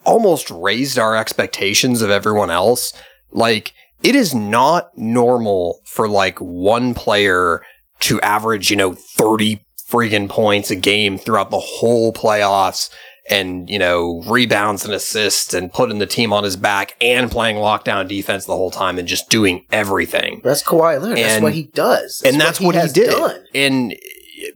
almost 0.05 0.51
raised 0.51 0.99
our 0.99 1.15
expectations 1.15 2.01
of 2.01 2.09
everyone 2.09 2.51
else. 2.51 2.93
Like 3.31 3.73
it 4.03 4.15
is 4.15 4.33
not 4.33 4.89
normal 4.97 5.81
for 5.85 6.07
like 6.07 6.39
one 6.39 6.93
player 6.93 7.61
to 8.01 8.21
average, 8.21 8.69
you 8.69 8.75
know, 8.75 8.93
30 8.93 9.65
friggin' 9.89 10.29
points 10.29 10.71
a 10.71 10.75
game 10.75 11.17
throughout 11.17 11.51
the 11.51 11.59
whole 11.59 12.13
playoffs 12.13 12.89
and, 13.29 13.69
you 13.69 13.77
know, 13.77 14.23
rebounds 14.27 14.85
and 14.85 14.93
assists 14.93 15.53
and 15.53 15.71
putting 15.71 15.99
the 15.99 16.05
team 16.05 16.31
on 16.31 16.43
his 16.43 16.55
back 16.55 16.95
and 17.01 17.29
playing 17.29 17.57
lockdown 17.57 18.07
defense 18.07 18.45
the 18.45 18.55
whole 18.55 18.71
time 18.71 18.97
and 18.97 19.07
just 19.07 19.29
doing 19.29 19.65
everything. 19.71 20.41
That's 20.43 20.63
Kawhi 20.63 21.01
Leonard. 21.01 21.17
That's 21.17 21.41
what 21.41 21.53
he 21.53 21.63
does. 21.63 22.21
and 22.25 22.39
that's 22.39 22.59
what 22.59 22.75
he, 22.75 22.81
has 22.81 22.93
did. 22.93 23.11
done. 23.11 23.43
And 23.53 23.93
eh, 23.93 24.51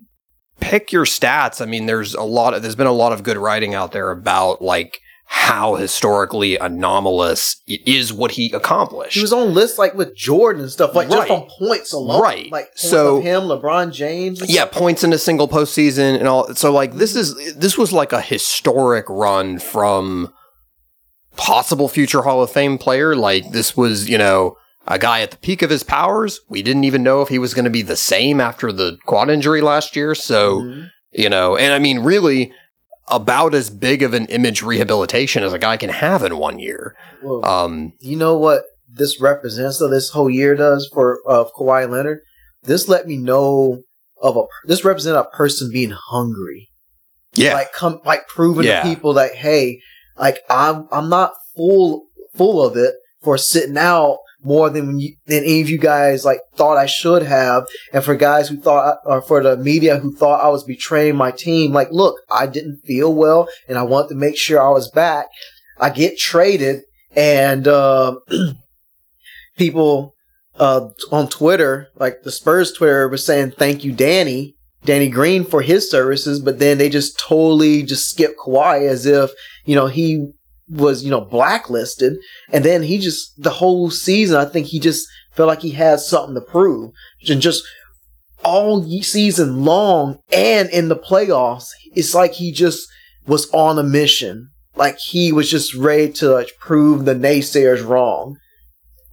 pick 0.60 0.92
your 0.92 1.06
stats. 1.06 1.62
I 1.62 1.66
mean, 1.66 1.86
there's 1.86 2.16
a 2.16 2.24
lot 2.24 2.54
of, 2.54 2.62
there's 2.62 2.76
been 2.76 2.88
a 2.88 2.92
lot 2.92 3.12
of 3.12 3.24
good 3.24 3.38
writing 3.38 3.76
out 3.76 3.92
there 3.92 4.10
about 4.10 4.62
like 4.62 5.00
how 5.36 5.76
historically 5.76 6.58
anomalous 6.58 7.58
it 7.66 7.82
is 7.88 8.14
what 8.14 8.32
he 8.32 8.52
accomplished. 8.54 9.16
He 9.16 9.22
was 9.22 9.34
on 9.34 9.54
lists 9.56 9.80
like 9.80 9.96
with 9.96 10.16
Jordan 10.16 10.62
and 10.62 10.72
stuff, 10.72 10.94
like 10.94 11.10
just 11.10 11.30
on 11.30 11.48
points 11.60 11.92
alone. 11.92 12.22
Right. 12.22 12.52
Like 12.52 12.70
So- 12.76 13.18
of 13.18 13.24
him, 13.24 13.42
LeBron 13.44 13.92
James. 13.92 14.42
yeah, 14.48 14.62
stuff. 14.62 14.72
points 14.74 15.04
in 15.04 15.12
a 15.12 15.18
single 15.18 15.48
postseason 15.48 16.20
and 16.20 16.28
all. 16.28 16.54
So 16.54 16.72
like 16.72 16.94
this 16.94 17.16
is 17.16 17.56
this 17.56 17.78
was 17.80 17.92
like 17.92 18.14
a 18.14 18.22
historic 18.22 19.06
run 19.10 19.58
from 19.58 20.32
possible 21.36 21.88
future 21.90 22.22
Hall 22.22 22.44
of 22.44 22.52
Fame 22.52 22.78
player. 22.78 23.16
Like 23.16 23.52
this 23.52 23.76
was, 23.76 24.08
you 24.08 24.20
know, 24.20 24.56
a 24.88 25.00
guy 25.00 25.22
at 25.22 25.32
the 25.32 25.38
peak 25.38 25.62
of 25.64 25.70
his 25.72 25.84
powers. 25.84 26.42
We 26.48 26.62
didn't 26.62 26.84
even 26.84 27.02
know 27.04 27.22
if 27.22 27.30
he 27.30 27.40
was 27.40 27.54
going 27.56 27.66
to 27.66 27.72
be 27.72 27.82
the 27.82 27.96
same 27.96 28.40
after 28.40 28.72
the 28.72 28.98
quad 29.08 29.30
injury 29.32 29.62
last 29.62 29.96
year. 29.96 30.14
So 30.14 30.60
Mhm. 30.62 30.90
you 31.12 31.30
know, 31.30 31.56
and 31.58 31.74
I 31.74 31.80
mean, 31.80 32.00
really 32.00 32.54
about 33.10 33.54
as 33.54 33.70
big 33.70 34.02
of 34.04 34.14
an 34.14 34.26
image 34.28 34.62
rehabilitation 34.62 35.44
as 35.44 35.54
a 35.54 35.60
guy 35.60 35.78
can 35.78 35.90
have 35.90 36.24
in 36.24 36.38
one 36.38 36.60
year. 36.60 36.96
Well, 37.22 37.46
Um, 37.46 37.94
you 38.00 38.16
know 38.16 38.38
what 38.38 38.64
this 38.88 39.20
represents 39.20 39.80
though 39.80 39.90
this 39.90 40.10
whole 40.10 40.30
year 40.30 40.56
does 40.56 40.90
for 40.94 41.20
uh, 41.28 41.46
Kawhi 41.58 41.90
Leonard? 41.90 42.20
This 42.64 42.88
let 42.88 43.08
me 43.08 43.18
know 43.18 43.82
of 44.22 44.38
a 44.38 44.44
this 44.66 44.86
represent 44.86 45.18
a 45.18 45.26
person 45.26 45.70
being 45.72 45.92
hungry. 45.92 46.70
yeah, 47.36 47.54
Like 47.54 47.74
come 47.74 48.00
like 48.06 48.28
proving 48.28 48.66
Yeah. 48.66 48.82
to 48.84 48.90
people 48.90 49.14
that 49.14 49.36
hey, 49.36 49.80
like 50.18 50.40
I'm 50.50 50.88
I'm 50.92 51.10
not 51.10 51.34
full 51.58 52.06
full 52.36 52.64
of 52.66 52.78
it 52.78 52.96
for 53.22 53.38
sitting 53.38 53.78
out 53.78 54.20
more 54.44 54.70
than 54.70 54.98
than 55.26 55.44
any 55.44 55.62
of 55.62 55.70
you 55.70 55.78
guys 55.78 56.26
like 56.26 56.40
thought 56.56 56.78
I 56.78 56.86
should 56.86 57.24
have, 57.24 57.66
and 57.94 58.04
for 58.04 58.16
guys 58.16 58.50
who 58.50 58.58
thought 58.58 58.98
or 59.06 59.22
for 59.22 59.42
the 59.42 59.58
media 59.58 59.98
who 59.98 60.16
thought 60.16 60.44
I 60.44 60.50
was 60.50 60.64
betraying 60.64 61.16
my 61.16 61.32
team, 61.32 61.74
like 61.74 61.92
look, 61.92 62.18
I 62.32 62.48
didn't 62.48 62.82
feel 62.86 63.14
well, 63.14 63.48
and 63.68 63.78
I 63.78 63.84
want 63.84 64.10
to 64.10 64.16
make 64.16 64.38
sure 64.38 64.62
I 64.62 64.70
was 64.70 64.90
back. 64.90 65.28
I 65.80 65.90
get 65.90 66.18
traded, 66.18 66.82
and 67.16 67.68
um 67.68 68.20
people 69.58 70.16
uh, 70.60 70.90
on 71.12 71.28
Twitter, 71.28 71.88
like 71.96 72.24
the 72.24 72.32
Spurs 72.32 72.72
Twitter, 72.72 73.08
was 73.08 73.26
saying 73.26 73.52
thank 73.52 73.84
you, 73.84 73.92
Danny, 73.92 74.56
Danny 74.86 75.10
Green, 75.10 75.44
for 75.44 75.62
his 75.62 75.90
services, 75.90 76.40
but 76.40 76.60
then 76.60 76.78
they 76.78 76.90
just 76.90 77.20
totally 77.20 77.84
just 77.84 78.10
skipped 78.10 78.40
Kawhi 78.40 78.88
as 78.88 79.06
if 79.06 79.32
you 79.66 79.76
know 79.76 79.88
he 79.88 80.32
was 80.70 81.04
you 81.04 81.12
know 81.12 81.22
blacklisted, 81.22 82.18
and 82.52 82.64
then 82.64 82.84
he 82.84 82.98
just 82.98 83.42
the 83.42 83.50
whole 83.50 83.90
season, 83.90 84.38
I 84.38 84.46
think 84.46 84.68
he 84.68 84.80
just 84.80 85.08
felt 85.32 85.48
like 85.48 85.62
he 85.62 85.72
had 85.72 86.00
something 86.00 86.36
to 86.36 86.42
prove, 86.42 86.92
and 87.28 87.42
just 87.42 87.64
all 88.44 88.84
season 89.02 89.64
long 89.64 90.20
and 90.32 90.70
in 90.70 90.90
the 90.90 90.96
playoffs, 90.96 91.70
it's 91.94 92.14
like 92.14 92.34
he 92.34 92.52
just 92.52 92.88
was 93.26 93.50
on 93.52 93.80
a 93.80 93.84
mission. 93.84 94.50
Like 94.76 94.98
he 94.98 95.32
was 95.32 95.50
just 95.50 95.74
ready 95.76 96.12
to 96.14 96.30
like, 96.30 96.50
prove 96.60 97.06
the 97.06 97.16
naysayers 97.16 97.86
wrong. 97.86 98.38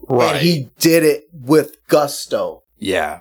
right. 0.08 0.36
And 0.36 0.40
he 0.40 0.70
did 0.78 1.04
it 1.04 1.24
with 1.32 1.76
gusto. 1.88 2.62
Yeah. 2.78 3.20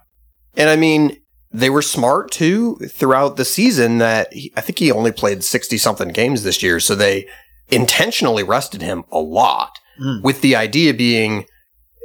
And 0.55 0.69
I 0.69 0.75
mean, 0.75 1.17
they 1.51 1.69
were 1.69 1.81
smart 1.81 2.31
too 2.31 2.75
throughout 2.88 3.36
the 3.36 3.45
season 3.45 3.98
that 3.98 4.31
he, 4.33 4.53
I 4.55 4.62
think 4.62 4.79
he 4.79 4.91
only 4.91 5.12
played 5.12 5.43
60 5.43 5.77
something 5.77 6.09
games 6.09 6.43
this 6.43 6.63
year. 6.63 6.79
So 6.79 6.95
they 6.95 7.27
intentionally 7.69 8.43
rested 8.43 8.81
him 8.81 9.03
a 9.11 9.19
lot 9.19 9.71
Mm. 10.01 10.23
with 10.23 10.39
the 10.39 10.55
idea 10.55 10.93
being 10.93 11.45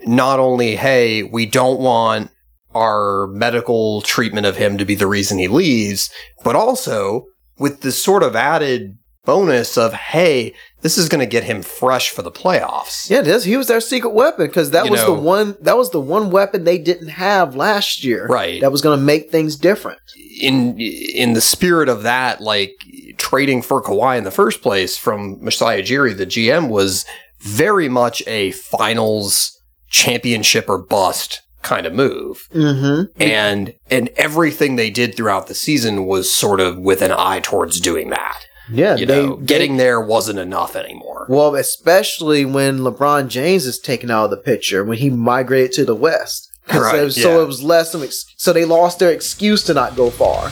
not 0.05 0.41
only, 0.41 0.75
hey, 0.75 1.23
we 1.23 1.47
don't 1.47 1.79
want 1.79 2.31
our 2.75 3.29
medical 3.29 4.01
treatment 4.03 4.47
of 4.47 4.57
him 4.57 4.77
to 4.79 4.85
be 4.85 4.97
the 4.97 5.07
reason 5.07 5.39
he 5.39 5.47
leaves, 5.47 6.11
but 6.43 6.57
also 6.57 7.27
with 7.57 7.83
this 7.83 8.03
sort 8.03 8.25
of 8.25 8.35
added 8.35 8.99
bonus 9.25 9.77
of, 9.79 9.93
hey, 9.93 10.55
this 10.83 10.99
is 10.99 11.09
going 11.09 11.21
to 11.21 11.27
get 11.27 11.45
him 11.45 11.63
fresh 11.63 12.11
for 12.11 12.23
the 12.23 12.31
playoffs. 12.31 13.09
Yeah, 13.09 13.23
this 13.23 13.45
he 13.45 13.57
was 13.57 13.69
their 13.69 13.81
secret 13.81 14.13
weapon 14.13 14.47
because 14.47 14.71
that 14.73 14.85
You 14.85 14.91
was 14.91 15.01
know- 15.01 15.15
the 15.17 15.21
one 15.23 15.57
that 15.63 15.77
was 15.77 15.91
the 15.91 16.01
one 16.01 16.31
weapon 16.31 16.65
they 16.65 16.79
didn't 16.79 17.09
have 17.09 17.57
last 17.57 18.05
year. 18.05 18.27
Right. 18.27 18.61
That 18.61 18.71
was 18.73 18.83
going 18.83 18.99
to 18.99 19.05
make 19.05 19.31
things 19.31 19.57
different. 19.57 19.99
in 20.41 20.79
in 20.79 21.33
the 21.35 21.41
spirit 21.41 21.89
of 21.89 22.03
that, 22.03 22.41
like 22.41 22.73
trading 23.19 23.63
for 23.63 23.83
Kawhi 23.83 24.19
in 24.19 24.25
the 24.25 24.31
first 24.31 24.61
place 24.63 24.97
from 24.99 25.43
Masai 25.43 25.81
Ujiri, 25.83 26.17
the 26.17 26.27
GM 26.27 26.69
was 26.69 27.05
very 27.41 27.89
much 27.89 28.23
a 28.27 28.51
finals 28.53 29.59
championship 29.89 30.69
or 30.69 30.79
bust 30.79 31.41
kind 31.63 31.87
of 31.87 31.93
move. 31.95 32.47
Mm-hmm. 32.53 33.23
And 33.23 33.75
and 33.91 34.11
everything 34.17 34.77
they 34.77 34.91
did 34.91 35.15
throughout 35.15 35.47
the 35.47 35.55
season 35.55 36.05
was 36.05 36.31
sort 36.33 36.61
of 36.61 36.79
with 36.79 37.01
an 37.01 37.13
eye 37.13 37.41
towards 37.41 37.81
doing 37.81 38.11
that. 38.11 38.45
Yeah, 38.71 38.97
You 38.97 39.05
they 39.07 39.27
know, 39.27 39.37
getting 39.37 39.77
there 39.77 40.01
wasn't 40.01 40.39
enough 40.39 40.75
anymore. 40.75 41.27
well, 41.29 41.55
especially 41.55 42.45
when 42.45 42.79
LeBron 42.79 43.29
James 43.29 43.67
is 43.67 43.79
taken 43.79 44.11
out 44.11 44.25
of 44.27 44.31
the 44.31 44.37
picture 44.39 44.83
when 44.85 44.99
he 44.99 45.11
migrated 45.11 45.73
to 45.73 45.85
the 45.85 45.95
West. 45.95 46.51
Right, 46.73 46.99
it 47.01 47.05
was- 47.05 47.21
So 47.21 47.43
it 47.43 47.47
was 47.47 47.63
less 47.63 47.93
of 47.95 48.03
ex- 48.03 48.25
so 48.39 48.53
they 48.55 48.65
lost 48.65 48.99
their 48.99 49.11
excuse 49.11 49.63
to 49.65 49.75
not 49.75 49.97
go 49.97 50.09
far. 50.09 50.51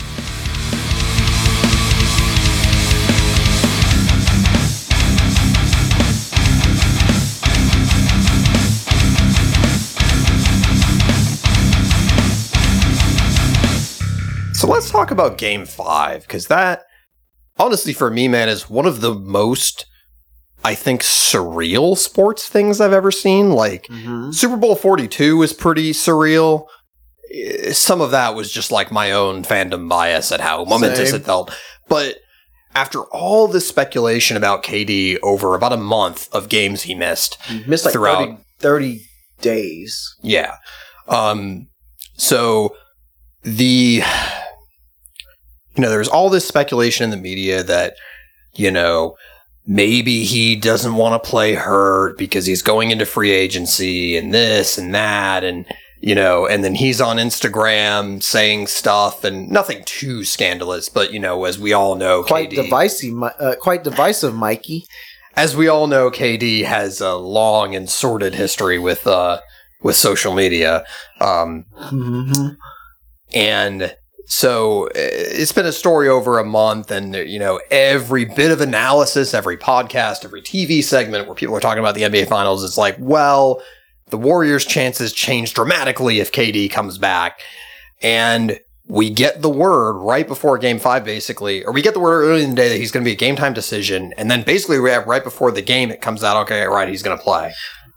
So 14.54 14.68
let's 14.68 14.90
talk 14.90 15.10
about 15.10 15.38
game 15.38 15.66
five, 15.66 16.22
because 16.22 16.46
that, 16.46 16.84
honestly, 17.58 17.92
for 17.92 18.10
me, 18.10 18.28
man, 18.28 18.48
is 18.48 18.68
one 18.70 18.86
of 18.86 19.00
the 19.00 19.14
most, 19.14 19.86
I 20.64 20.74
think, 20.74 21.02
surreal 21.02 21.96
sports 21.96 22.48
things 22.48 22.80
I've 22.80 22.92
ever 22.92 23.10
seen. 23.10 23.50
Like, 23.52 23.84
Mm-hmm. 23.88 24.30
Super 24.32 24.56
Bowl 24.56 24.74
42 24.76 25.36
was 25.36 25.52
pretty 25.52 25.92
surreal. 25.92 26.66
Some 27.72 28.00
of 28.00 28.10
that 28.10 28.34
was 28.34 28.52
just 28.52 28.70
like 28.70 28.90
my 28.92 29.10
own 29.12 29.42
fandom 29.42 29.88
bias 29.88 30.32
at 30.32 30.40
how 30.40 30.64
momentous 30.64 31.10
Same. 31.10 31.20
it 31.20 31.24
felt. 31.24 31.56
But 31.88 32.16
after 32.74 33.00
all 33.04 33.48
this 33.48 33.66
speculation 33.68 34.36
about 34.36 34.62
KD 34.62 35.18
over 35.22 35.54
about 35.54 35.72
a 35.72 35.76
month 35.78 36.28
of 36.34 36.48
games 36.48 36.82
he 36.82 36.94
missed, 36.94 37.38
Missed 37.66 37.86
like 37.86 37.92
Throughout. 37.92 38.38
30, 38.60 38.98
30 38.98 39.00
days. 39.40 40.14
Yeah. 40.22 40.56
Um, 41.08 41.68
so 42.16 42.76
the, 43.42 44.02
you 45.76 45.82
know, 45.82 45.90
there's 45.90 46.08
all 46.08 46.28
this 46.30 46.46
speculation 46.46 47.04
in 47.04 47.10
the 47.10 47.16
media 47.16 47.62
that, 47.62 47.94
you 48.54 48.70
know, 48.70 49.16
maybe 49.66 50.24
he 50.24 50.56
doesn't 50.56 50.96
want 50.96 51.22
to 51.22 51.30
play 51.30 51.54
hurt 51.54 52.18
because 52.18 52.46
he's 52.46 52.62
going 52.62 52.90
into 52.90 53.06
free 53.06 53.30
agency 53.30 54.16
and 54.16 54.34
this 54.34 54.76
and 54.76 54.94
that. 54.94 55.44
And, 55.44 55.64
you 56.00 56.14
know, 56.16 56.46
and 56.46 56.64
then 56.64 56.74
he's 56.74 57.00
on 57.00 57.16
Instagram 57.16 58.22
saying 58.22 58.66
stuff 58.66 59.22
and 59.24 59.48
nothing 59.48 59.82
too 59.84 60.24
scandalous, 60.24 60.88
but, 60.88 61.12
you 61.12 61.20
know, 61.20 61.44
as 61.44 61.58
we 61.60 61.72
all 61.72 61.94
know, 61.94 62.24
Quite 62.24 62.50
KD, 62.50 62.56
divisive, 62.64 63.22
uh, 63.22 63.54
quite 63.60 63.84
divisive, 63.84 64.34
Mikey. 64.34 64.84
as 65.36 65.56
we 65.56 65.68
all 65.68 65.86
know, 65.86 66.10
KD 66.10 66.64
has 66.64 67.00
a 67.00 67.14
long 67.14 67.74
and 67.76 67.88
sordid 67.88 68.34
history 68.34 68.78
with, 68.80 69.06
uh, 69.06 69.40
with 69.82 69.94
social 69.96 70.34
media. 70.34 70.84
Um, 71.20 71.66
Mm-hmm. 71.76 72.48
And 73.34 73.96
so 74.26 74.86
uh, 74.86 74.90
it's 74.94 75.52
been 75.52 75.66
a 75.66 75.72
story 75.72 76.08
over 76.08 76.38
a 76.38 76.44
month, 76.44 76.90
and 76.90 77.14
you 77.14 77.38
know 77.38 77.60
every 77.70 78.24
bit 78.24 78.50
of 78.50 78.60
analysis, 78.60 79.34
every 79.34 79.56
podcast, 79.56 80.24
every 80.24 80.42
TV 80.42 80.82
segment 80.82 81.26
where 81.26 81.34
people 81.34 81.54
are 81.56 81.60
talking 81.60 81.80
about 81.80 81.94
the 81.94 82.02
NBA 82.02 82.28
Finals, 82.28 82.64
it's 82.64 82.78
like, 82.78 82.96
well, 82.98 83.62
the 84.10 84.18
Warriors' 84.18 84.64
chances 84.64 85.12
change 85.12 85.54
dramatically 85.54 86.20
if 86.20 86.32
KD 86.32 86.70
comes 86.70 86.98
back, 86.98 87.40
and 88.00 88.58
we 88.86 89.10
get 89.10 89.42
the 89.42 89.50
word 89.50 89.94
right 89.94 90.26
before 90.26 90.58
Game 90.58 90.78
Five, 90.78 91.04
basically, 91.04 91.64
or 91.64 91.72
we 91.72 91.82
get 91.82 91.94
the 91.94 92.00
word 92.00 92.22
early 92.24 92.42
in 92.42 92.50
the 92.50 92.56
day 92.56 92.68
that 92.68 92.78
he's 92.78 92.90
going 92.90 93.04
to 93.04 93.08
be 93.08 93.12
a 93.12 93.16
game 93.16 93.36
time 93.36 93.52
decision, 93.52 94.12
and 94.16 94.30
then 94.30 94.42
basically 94.42 94.78
right 94.78 95.06
right 95.06 95.24
before 95.24 95.50
the 95.50 95.62
game, 95.62 95.90
it 95.90 96.00
comes 96.00 96.22
out, 96.22 96.36
okay, 96.42 96.64
right, 96.64 96.88
he's 96.88 97.02
going 97.02 97.16
to 97.16 97.22
play. 97.22 97.52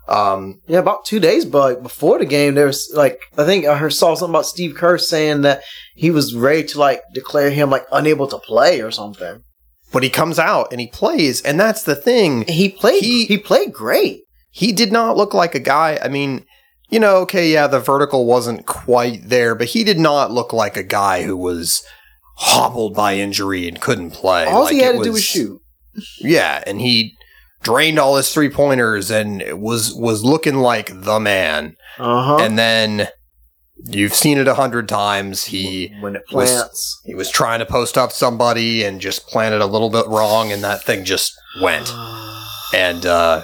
Um, 0.07 0.59
Yeah, 0.67 0.79
about 0.79 1.05
two 1.05 1.19
days, 1.19 1.45
but 1.45 1.81
before 1.83 2.19
the 2.19 2.25
game, 2.25 2.55
there 2.55 2.67
was 2.67 2.91
like 2.95 3.19
I 3.37 3.45
think 3.45 3.65
I 3.65 3.77
heard 3.77 3.93
saw 3.93 4.13
something 4.15 4.33
about 4.33 4.45
Steve 4.45 4.75
Kerr 4.75 4.97
saying 4.97 5.41
that 5.41 5.63
he 5.95 6.11
was 6.11 6.35
ready 6.35 6.63
to 6.65 6.79
like 6.79 7.01
declare 7.13 7.49
him 7.49 7.69
like 7.69 7.85
unable 7.91 8.27
to 8.27 8.37
play 8.37 8.81
or 8.81 8.91
something. 8.91 9.41
but 9.91 10.03
he 10.03 10.09
comes 10.09 10.37
out 10.39 10.67
and 10.71 10.79
he 10.81 10.87
plays, 10.87 11.41
and 11.41 11.59
that's 11.59 11.83
the 11.83 11.95
thing. 11.95 12.43
He 12.47 12.69
played. 12.69 13.03
He- 13.03 13.25
He, 13.25 13.37
played 13.37 13.71
great. 13.73 14.21
he 14.51 14.71
did 14.71 14.91
not 14.91 15.15
look 15.17 15.33
like 15.33 15.55
a 15.55 15.59
guy. 15.59 15.97
I 16.03 16.07
mean, 16.09 16.45
you 16.89 16.99
know, 16.99 17.17
okay, 17.17 17.51
yeah, 17.51 17.67
the 17.67 17.79
vertical 17.79 18.25
wasn't 18.25 18.65
quite 18.65 19.29
there, 19.29 19.55
but 19.55 19.67
he 19.67 19.83
did 19.83 19.97
not 19.99 20.31
look 20.31 20.51
like 20.53 20.75
a 20.77 20.83
guy 20.83 21.23
who 21.23 21.35
was 21.37 21.81
hobbled 22.37 22.93
by 22.93 23.15
injury 23.15 23.67
and 23.67 23.79
couldn't 23.81 24.11
play. 24.11 24.45
All 24.45 24.63
Like, 24.63 24.73
he 24.73 24.79
had 24.81 24.97
to 24.97 25.03
do 25.03 25.11
was 25.13 25.23
shoot. 25.23 25.61
Yeah, 26.19 26.61
and 26.67 26.81
he 26.81 27.14
drained 27.65 27.97
all 27.99 28.15
his 28.15 28.31
three 28.31 28.49
pointers 28.49 29.09
and 29.11 29.43
was 29.59 29.93
was 29.93 30.23
looking 30.23 30.55
like 30.55 30.91
the 31.01 31.19
man. 31.19 31.75
Uh 31.97 32.23
huh. 32.23 32.37
And 32.43 32.57
then 32.57 33.07
you've 33.87 34.13
seen 34.13 34.37
it 34.37 34.47
a 34.47 34.53
hundred 34.53 34.87
times. 34.87 35.45
He 35.45 35.91
when 35.99 36.15
it 36.15 36.21
was- 36.31 36.51
plants. 36.51 37.01
he 37.05 37.15
was 37.15 37.29
trying 37.31 37.59
to 37.59 37.65
post 37.65 37.97
up 37.97 38.11
somebody 38.11 38.83
and 38.83 39.01
just 39.01 39.27
planted 39.27 39.61
a 39.61 39.65
little 39.65 39.89
bit 39.89 40.05
wrong, 40.07 40.51
and 40.51 40.63
that 40.63 40.83
thing 40.83 41.03
just 41.03 41.33
went. 41.61 41.91
and 42.73 43.05
uh 43.05 43.43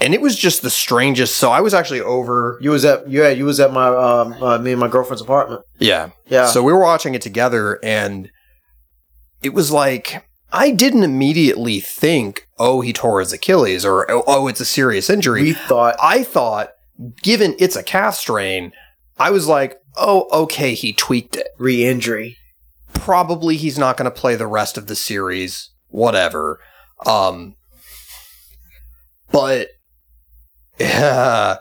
and 0.00 0.14
it 0.14 0.20
was 0.20 0.36
just 0.36 0.62
the 0.62 0.70
strangest. 0.70 1.36
So 1.38 1.50
I 1.50 1.60
was 1.60 1.74
actually 1.74 2.00
over. 2.00 2.56
You 2.60 2.70
was 2.70 2.84
at 2.84 3.10
yeah, 3.10 3.30
you 3.30 3.44
was 3.44 3.58
at 3.58 3.72
my 3.72 3.88
um 3.88 4.32
uh, 4.40 4.58
me 4.58 4.70
and 4.70 4.80
my 4.80 4.86
girlfriend's 4.88 5.22
apartment. 5.22 5.62
Yeah. 5.80 6.10
Yeah. 6.28 6.46
So 6.46 6.62
we 6.62 6.72
were 6.72 6.78
watching 6.80 7.14
it 7.16 7.22
together, 7.22 7.80
and 7.82 8.30
it 9.42 9.54
was 9.54 9.72
like 9.72 10.24
I 10.52 10.70
didn't 10.70 11.02
immediately 11.02 11.80
think, 11.80 12.48
"Oh, 12.58 12.80
he 12.80 12.92
tore 12.92 13.20
his 13.20 13.32
Achilles," 13.32 13.84
or 13.84 14.10
"Oh, 14.10 14.24
oh 14.26 14.48
it's 14.48 14.60
a 14.60 14.64
serious 14.64 15.10
injury." 15.10 15.42
we 15.42 15.52
thought 15.52 15.96
I 16.02 16.22
thought, 16.22 16.70
given 17.22 17.54
it's 17.58 17.76
a 17.76 17.82
calf 17.82 18.14
strain, 18.14 18.72
I 19.18 19.30
was 19.30 19.46
like, 19.46 19.78
"Oh, 19.96 20.26
okay, 20.32 20.74
he 20.74 20.92
tweaked 20.92 21.36
it. 21.36 21.48
re-injury. 21.58 22.38
Probably 22.94 23.56
he's 23.56 23.78
not 23.78 23.96
going 23.96 24.10
to 24.10 24.20
play 24.20 24.36
the 24.36 24.46
rest 24.46 24.78
of 24.78 24.86
the 24.86 24.96
series. 24.96 25.70
Whatever." 25.88 26.60
Um, 27.06 27.54
but 29.30 29.68
yeah, 30.78 31.56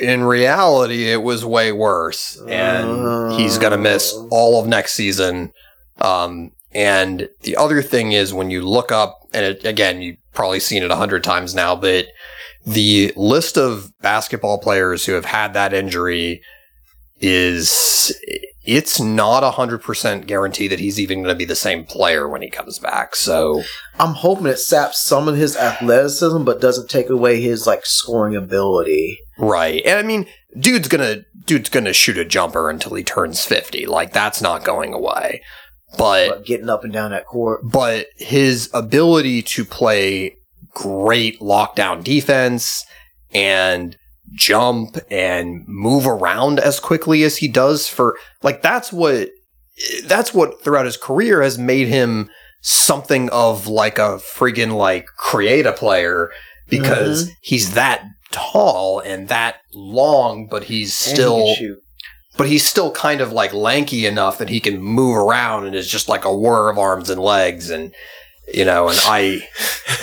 in 0.00 0.24
reality, 0.24 1.10
it 1.10 1.22
was 1.22 1.44
way 1.44 1.72
worse, 1.72 2.40
and 2.46 3.32
he's 3.32 3.58
going 3.58 3.72
to 3.72 3.78
miss 3.78 4.12
all 4.30 4.60
of 4.60 4.68
next 4.68 4.92
season. 4.92 5.52
Um, 5.98 6.52
and 6.76 7.30
the 7.40 7.56
other 7.56 7.80
thing 7.80 8.12
is 8.12 8.34
when 8.34 8.50
you 8.50 8.60
look 8.60 8.92
up, 8.92 9.18
and 9.32 9.46
it, 9.46 9.64
again, 9.64 10.02
you've 10.02 10.18
probably 10.34 10.60
seen 10.60 10.82
it 10.82 10.90
a 10.90 10.96
hundred 10.96 11.24
times 11.24 11.54
now, 11.54 11.74
but 11.74 12.08
the 12.66 13.14
list 13.16 13.56
of 13.56 13.90
basketball 14.02 14.58
players 14.58 15.06
who 15.06 15.12
have 15.12 15.24
had 15.24 15.54
that 15.54 15.72
injury 15.72 16.42
is 17.18 18.14
it's 18.62 19.00
not 19.00 19.42
a 19.42 19.52
hundred 19.52 19.80
percent 19.82 20.26
guarantee 20.26 20.68
that 20.68 20.78
he's 20.78 21.00
even 21.00 21.22
going 21.22 21.34
to 21.34 21.38
be 21.38 21.46
the 21.46 21.56
same 21.56 21.84
player 21.86 22.28
when 22.28 22.42
he 22.42 22.50
comes 22.50 22.78
back. 22.78 23.16
So 23.16 23.62
I'm 23.98 24.12
hoping 24.12 24.44
it 24.44 24.58
saps 24.58 25.02
some 25.02 25.28
of 25.28 25.36
his 25.36 25.56
athleticism, 25.56 26.44
but 26.44 26.60
doesn't 26.60 26.90
take 26.90 27.08
away 27.08 27.40
his 27.40 27.66
like 27.66 27.86
scoring 27.86 28.36
ability. 28.36 29.18
right, 29.38 29.80
and 29.86 29.98
I 29.98 30.02
mean, 30.02 30.26
dude's 30.58 30.88
gonna 30.88 31.22
dude's 31.46 31.70
gonna 31.70 31.94
shoot 31.94 32.18
a 32.18 32.24
jumper 32.26 32.68
until 32.68 32.94
he 32.96 33.02
turns 33.02 33.46
fifty. 33.46 33.86
Like 33.86 34.12
that's 34.12 34.42
not 34.42 34.62
going 34.62 34.92
away. 34.92 35.40
But 35.96 36.28
But 36.28 36.46
getting 36.46 36.68
up 36.68 36.84
and 36.84 36.92
down 36.92 37.10
that 37.12 37.26
court. 37.26 37.60
but 37.64 38.06
his 38.16 38.68
ability 38.74 39.42
to 39.42 39.64
play 39.64 40.36
great 40.74 41.40
lockdown 41.40 42.04
defense 42.04 42.84
and 43.32 43.96
jump 44.34 44.98
and 45.10 45.64
move 45.66 46.06
around 46.06 46.58
as 46.58 46.80
quickly 46.80 47.22
as 47.22 47.38
he 47.38 47.48
does 47.48 47.88
for 47.88 48.18
like 48.42 48.60
that's 48.60 48.92
what 48.92 49.30
that's 50.04 50.34
what 50.34 50.62
throughout 50.62 50.84
his 50.84 50.96
career 50.96 51.42
has 51.42 51.58
made 51.58 51.86
him 51.86 52.28
something 52.60 53.30
of 53.30 53.68
like 53.68 53.98
a 53.98 54.18
friggin' 54.18 54.74
like 54.74 55.06
create 55.16 55.64
a 55.64 55.72
player 55.72 56.30
because 56.68 57.24
mm-hmm. 57.24 57.32
he's 57.40 57.74
that 57.74 58.04
tall 58.32 59.00
and 59.00 59.28
that 59.28 59.56
long 59.72 60.46
but 60.50 60.64
he's 60.64 61.06
And 61.06 61.16
he 61.16 61.22
still. 61.54 61.76
But 62.36 62.48
he's 62.48 62.66
still 62.66 62.90
kind 62.92 63.20
of 63.20 63.32
like 63.32 63.52
lanky 63.52 64.06
enough 64.06 64.38
that 64.38 64.48
he 64.48 64.60
can 64.60 64.80
move 64.82 65.16
around 65.16 65.66
and 65.66 65.74
is 65.74 65.88
just 65.90 66.08
like 66.08 66.24
a 66.24 66.36
whir 66.36 66.70
of 66.70 66.78
arms 66.78 67.10
and 67.10 67.20
legs 67.20 67.70
and 67.70 67.94
you 68.52 68.64
know 68.64 68.88
and 68.88 68.98
i 69.04 69.40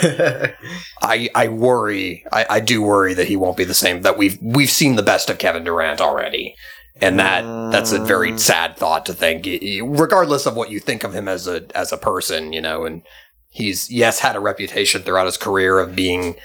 i 1.02 1.28
i 1.34 1.48
worry 1.48 2.24
i 2.32 2.46
i 2.50 2.60
do 2.60 2.82
worry 2.82 3.14
that 3.14 3.26
he 3.28 3.36
won't 3.36 3.56
be 3.56 3.64
the 3.64 3.74
same 3.74 4.02
that 4.02 4.18
we've 4.18 4.38
we've 4.42 4.70
seen 4.70 4.96
the 4.96 5.02
best 5.02 5.30
of 5.30 5.38
kevin 5.38 5.64
durant 5.64 6.00
already 6.00 6.54
and 7.00 7.18
that 7.18 7.42
that's 7.72 7.92
a 7.92 7.98
very 8.04 8.32
Mm. 8.32 8.38
sad 8.38 8.76
thought 8.76 9.04
to 9.06 9.14
think 9.14 9.46
regardless 9.82 10.46
of 10.46 10.56
what 10.56 10.70
you 10.70 10.78
think 10.78 11.04
of 11.04 11.14
him 11.14 11.26
as 11.28 11.46
a 11.48 11.64
as 11.74 11.90
a 11.92 11.96
person 11.96 12.52
you 12.52 12.60
know 12.60 12.84
and 12.84 13.02
he's 13.50 13.90
yes 13.90 14.20
had 14.20 14.36
a 14.36 14.40
reputation 14.40 15.02
throughout 15.02 15.26
his 15.26 15.36
career 15.36 15.78
of 15.78 15.96
being 15.96 16.36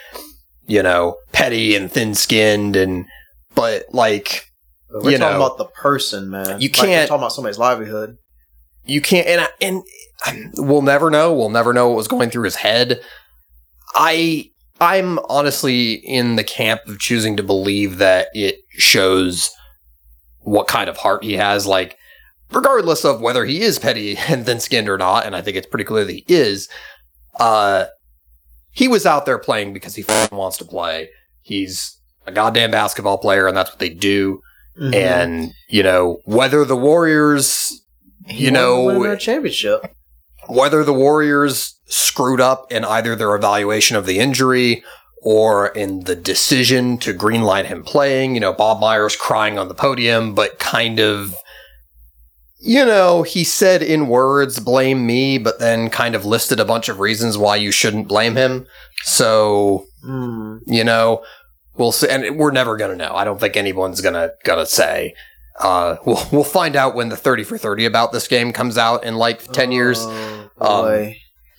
you 0.68 0.82
know 0.82 1.18
petty 1.34 1.76
and 1.76 1.92
thin 1.92 2.16
skinned 2.16 2.76
and 2.76 3.06
but 3.56 3.84
like 3.92 4.49
But 4.92 5.04
we're 5.04 5.12
You 5.12 5.18
talking 5.18 5.38
know, 5.40 5.46
about 5.46 5.58
the 5.58 5.66
person, 5.66 6.30
man. 6.30 6.60
you 6.62 6.70
Like, 6.70 6.74
can't- 6.74 7.08
talking 7.08 7.22
about 7.22 7.34
somebody's 7.34 7.58
livelihood. 7.60 8.18
you 8.86 9.02
can't 9.02 9.28
and 9.28 9.42
I- 9.42 9.50
and 9.62 9.84
we'll 10.58 10.82
never 10.82 11.10
know. 11.10 11.32
We'll 11.34 11.50
never 11.50 11.74
know 11.74 11.88
what 11.90 11.98
was 11.98 12.08
going 12.08 12.30
through 12.30 12.44
his 12.44 12.56
head. 12.58 13.02
I 13.96 14.50
i'm 14.82 15.20
honestly 15.28 15.94
in 15.94 16.38
the 16.38 16.44
camp 16.44 16.82
of 16.88 17.00
choosing 17.00 17.36
to 17.36 17.44
believe 17.44 17.98
that 17.98 18.30
it 18.34 18.56
shows 18.70 19.52
what 20.40 20.68
kind 20.68 20.90
of 20.90 20.98
heart 20.98 21.24
he 21.24 21.34
has. 21.34 21.66
Like 21.66 21.98
regardless 22.52 23.04
of 23.06 23.20
whether 23.22 23.46
he 23.46 23.62
is 23.62 23.78
petty 23.78 24.18
and 24.28 24.46
thin-skinned 24.46 24.90
or 24.90 24.98
not 24.98 25.26
and 25.26 25.36
i 25.36 25.42
think 25.42 25.56
it's 25.56 25.68
pretty 25.68 25.84
clear 25.84 26.04
that 26.06 26.12
he 26.14 26.24
is 26.28 26.68
uh 27.40 27.86
he 28.72 28.88
was 28.88 29.06
out 29.06 29.26
there 29.26 29.38
playing 29.38 29.74
because 29.74 29.96
he 29.96 30.06
wants 30.32 30.58
to 30.58 30.66
play. 30.66 31.10
He's 31.42 31.98
a 32.26 32.32
goddamn 32.32 32.72
basketball 32.72 33.18
player 33.18 33.48
and 33.48 33.58
that's 33.58 33.72
what 33.72 33.80
they 33.80 33.90
do 33.90 34.42
Mhm. 34.80 34.96
and 34.96 35.52
you 35.68 35.84
know 35.84 36.20
whether 36.26 36.64
the 36.66 36.76
warriors 36.76 37.82
He 38.28 38.46
you 38.46 38.52
know, 38.52 38.84
win 38.86 39.18
championship. 39.18 39.92
whether 40.48 40.84
the 40.84 40.94
Warriors 40.94 41.76
screwed 41.88 42.40
up 42.42 42.72
in 42.72 42.86
either 42.86 43.16
their 43.16 43.36
evaluation 43.36 43.96
of 43.98 44.06
the 44.06 44.20
injury 44.20 44.84
or 45.22 45.68
in 45.70 46.02
the 46.06 46.16
decision 46.16 46.98
to 47.00 47.14
greenlight 47.14 47.66
him 47.66 47.84
playing, 47.84 48.34
you 48.36 48.40
know, 48.40 48.54
Bob 48.54 48.80
Myers 48.80 49.16
crying 49.16 49.58
on 49.60 49.68
the 49.68 49.74
podium, 49.74 50.34
but 50.34 50.60
kind 50.60 51.00
of, 51.00 51.36
you 52.62 52.86
know, 52.86 53.24
he 53.24 53.44
said 53.44 53.82
in 53.82 54.08
words, 54.08 54.60
blame 54.60 55.06
me, 55.06 55.38
but 55.38 55.60
then 55.60 55.90
kind 55.90 56.14
of 56.16 56.26
listed 56.26 56.60
a 56.60 56.66
bunch 56.66 56.88
of 56.90 57.00
reasons 57.00 57.38
why 57.38 57.56
you 57.56 57.72
shouldn't 57.72 58.08
blame 58.08 58.36
him. 58.36 58.66
So, 59.04 59.86
Mm. 60.08 60.60
you 60.68 60.84
know, 60.84 61.22
we'll 61.80 61.92
see. 61.92 62.08
And 62.08 62.38
we're 62.38 62.52
never 62.52 62.78
going 62.78 62.92
to 62.92 62.98
know. 62.98 63.16
I 63.16 63.24
don't 63.24 63.40
think 63.40 63.58
anyone's 63.58 64.02
going 64.02 64.14
to, 64.14 64.34
going 64.44 64.60
to 64.60 64.66
say. 64.68 65.16
Uh, 65.60 65.96
we'll, 66.06 66.24
we'll 66.32 66.44
find 66.44 66.76
out 66.76 66.94
when 66.94 67.10
the 67.10 67.18
30 67.18 67.44
for 67.46 67.58
30 67.58 67.86
about 67.86 68.12
this 68.12 68.28
game 68.28 68.54
comes 68.54 68.78
out 68.78 69.04
in 69.04 69.16
like 69.16 69.44
10 69.52 69.72
years 69.72 69.98
Oh, 70.62 71.08
Um, 71.08 71.14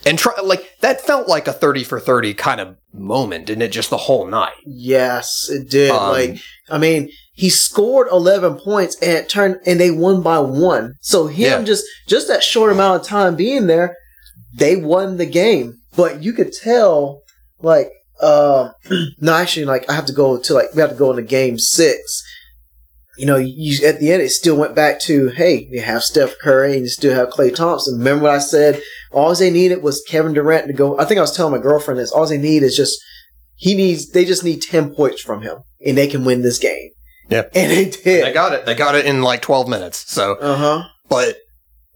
and 0.06 0.18
try 0.18 0.32
like 0.42 0.78
that 0.80 1.00
felt 1.02 1.28
like 1.28 1.46
a 1.48 1.52
30 1.52 1.84
for 1.84 2.00
30 2.00 2.32
kind 2.34 2.60
of 2.60 2.76
moment 2.94 3.44
didn't 3.46 3.60
it 3.62 3.68
just 3.72 3.90
the 3.90 3.96
whole 3.98 4.26
night 4.26 4.54
yes, 4.66 5.48
it 5.50 5.68
did. 5.70 5.90
Um, 5.90 6.10
like, 6.10 6.38
I 6.70 6.78
mean, 6.78 7.10
he 7.34 7.48
scored 7.50 8.08
11 8.10 8.60
points 8.60 8.96
and 9.02 9.10
it 9.12 9.28
turned, 9.28 9.56
and 9.66 9.78
they 9.80 9.90
won 9.90 10.22
by 10.22 10.38
one. 10.38 10.94
So 11.00 11.26
him 11.26 11.60
Yeah. 11.60 11.62
just, 11.64 11.84
just 12.06 12.28
that 12.28 12.42
short 12.42 12.72
amount 12.72 13.00
of 13.02 13.06
time 13.08 13.36
being 13.36 13.66
there, 13.66 13.96
they 14.54 14.76
won 14.76 15.16
the 15.18 15.26
game. 15.26 15.78
But 15.96 16.22
you 16.22 16.32
could 16.34 16.52
tell, 16.52 17.22
like, 17.60 17.90
uh, 18.22 18.72
no, 19.20 19.34
actually, 19.34 19.66
like, 19.66 19.88
I 19.90 19.94
have 19.94 20.06
to 20.06 20.12
go 20.12 20.38
to, 20.38 20.54
like, 20.54 20.74
we 20.74 20.80
have 20.80 20.90
to 20.90 20.96
go 20.96 21.10
into 21.10 21.22
game 21.22 21.58
six. 21.58 22.22
You 23.18 23.26
know, 23.26 23.36
you, 23.36 23.86
at 23.86 24.00
the 24.00 24.12
end, 24.12 24.22
it 24.22 24.30
still 24.30 24.56
went 24.56 24.74
back 24.74 24.98
to, 25.02 25.28
hey, 25.28 25.68
you 25.70 25.82
have 25.82 26.02
Steph 26.02 26.38
Curry 26.38 26.72
and 26.74 26.82
you 26.82 26.88
still 26.88 27.14
have 27.14 27.28
Klay 27.28 27.54
Thompson. 27.54 27.98
Remember 27.98 28.24
what 28.24 28.32
I 28.34 28.38
said? 28.38 28.80
All 29.12 29.34
they 29.34 29.50
needed 29.50 29.82
was 29.82 30.02
Kevin 30.08 30.32
Durant 30.32 30.68
to 30.68 30.72
go. 30.72 30.98
I 30.98 31.04
think 31.04 31.18
I 31.18 31.22
was 31.22 31.36
telling 31.36 31.52
my 31.52 31.58
girlfriend 31.60 32.00
this. 32.00 32.12
All 32.12 32.26
they 32.26 32.38
need 32.38 32.62
is 32.62 32.74
just, 32.76 32.98
he 33.56 33.74
needs, 33.74 34.10
they 34.12 34.24
just 34.24 34.42
need 34.44 34.62
10 34.62 34.94
points 34.94 35.20
from 35.20 35.42
him 35.42 35.58
and 35.84 35.98
they 35.98 36.06
can 36.06 36.24
win 36.24 36.40
this 36.42 36.58
game. 36.58 36.90
Yeah. 37.28 37.42
And 37.54 37.70
they 37.70 37.84
did. 37.90 38.24
they 38.24 38.32
got 38.32 38.52
it 38.54 38.64
they 38.66 38.74
got 38.74 38.94
it 38.96 39.04
in 39.06 39.22
like 39.22 39.40
12 39.42 39.68
minutes 39.68 40.10
so 40.12 40.34
Uh 40.36 40.56
huh. 40.56 40.88
but 41.08 41.36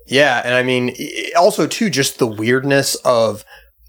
yeah 0.07 0.41
and 0.45 0.55
i 0.55 0.63
mean 0.63 0.95
also 1.37 1.67
too 1.67 1.91
just 1.91 2.19
the 2.21 2.27
weirdness 2.27 2.95
of 3.05 3.45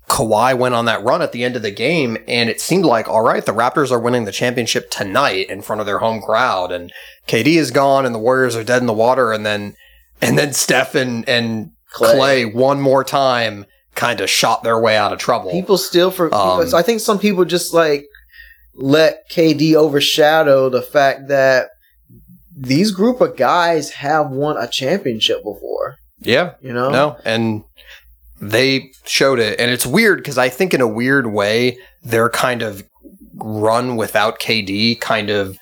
Kawhi 0.07 0.57
went 0.57 0.75
on 0.75 0.85
that 0.85 1.03
run 1.03 1.21
at 1.21 1.31
the 1.31 1.43
end 1.43 1.55
of 1.55 1.61
the 1.61 1.71
game, 1.71 2.17
and 2.27 2.49
it 2.49 2.61
seemed 2.61 2.85
like, 2.85 3.07
all 3.07 3.21
right, 3.21 3.45
the 3.45 3.53
Raptors 3.53 3.91
are 3.91 3.99
winning 3.99 4.25
the 4.25 4.31
championship 4.31 4.91
tonight 4.91 5.49
in 5.49 5.61
front 5.61 5.79
of 5.79 5.85
their 5.85 5.99
home 5.99 6.21
crowd, 6.21 6.71
and 6.71 6.91
KD 7.27 7.55
is 7.55 7.71
gone, 7.71 8.05
and 8.05 8.13
the 8.13 8.19
Warriors 8.19 8.55
are 8.55 8.63
dead 8.63 8.81
in 8.81 8.87
the 8.87 8.93
water, 8.93 9.33
and 9.33 9.45
then, 9.45 9.75
and 10.21 10.37
then 10.37 10.53
Steph 10.53 10.95
and, 10.95 11.27
and 11.27 11.71
Klay. 11.93 12.15
Klay 12.45 12.53
one 12.53 12.79
more 12.81 13.03
time 13.03 13.65
kind 13.95 14.19
of 14.21 14.29
shot 14.29 14.63
their 14.63 14.79
way 14.79 14.95
out 14.95 15.13
of 15.13 15.19
trouble. 15.19 15.51
People 15.51 15.77
still 15.77 16.11
for. 16.11 16.33
Um, 16.33 16.67
I 16.75 16.81
think 16.81 16.99
some 16.99 17.17
people 17.17 17.45
just 17.45 17.73
like 17.73 18.05
let 18.75 19.29
KD 19.31 19.73
overshadow 19.73 20.69
the 20.69 20.81
fact 20.81 21.29
that 21.29 21.69
these 22.55 22.91
group 22.91 23.21
of 23.21 23.37
guys 23.37 23.91
have 23.91 24.29
won 24.29 24.57
a 24.57 24.67
championship 24.67 25.43
before. 25.43 25.95
yeah, 26.19 26.53
You 26.61 26.73
know. 26.73 26.89
No, 26.89 27.17
and 27.25 27.63
they 28.41 28.91
showed 29.05 29.39
it, 29.39 29.59
and 29.59 29.71
it's 29.71 29.85
weird 29.85 30.17
because 30.19 30.37
I 30.37 30.49
think 30.49 30.73
in 30.73 30.81
a 30.81 30.87
weird 30.87 31.27
way 31.27 31.77
their 32.03 32.29
kind 32.29 32.61
of 32.61 32.83
run 33.35 33.95
without 33.95 34.39
KD 34.39 34.99
kind 34.99 35.29
of 35.29 35.57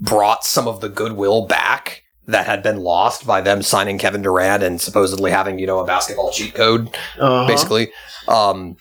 brought 0.00 0.44
some 0.44 0.66
of 0.66 0.80
the 0.80 0.88
goodwill 0.88 1.46
back 1.46 2.02
that 2.26 2.46
had 2.46 2.62
been 2.62 2.78
lost 2.78 3.26
by 3.26 3.40
them 3.40 3.62
signing 3.62 3.98
Kevin 3.98 4.22
Durant 4.22 4.62
and 4.62 4.80
supposedly 4.80 5.30
having 5.30 5.58
you 5.58 5.66
know 5.66 5.78
a 5.80 5.84
basketball 5.86 6.30
cheat 6.30 6.54
code 6.54 6.88
Uh-huh. 7.18 7.46
basically. 7.46 7.90
Um, 8.28 8.76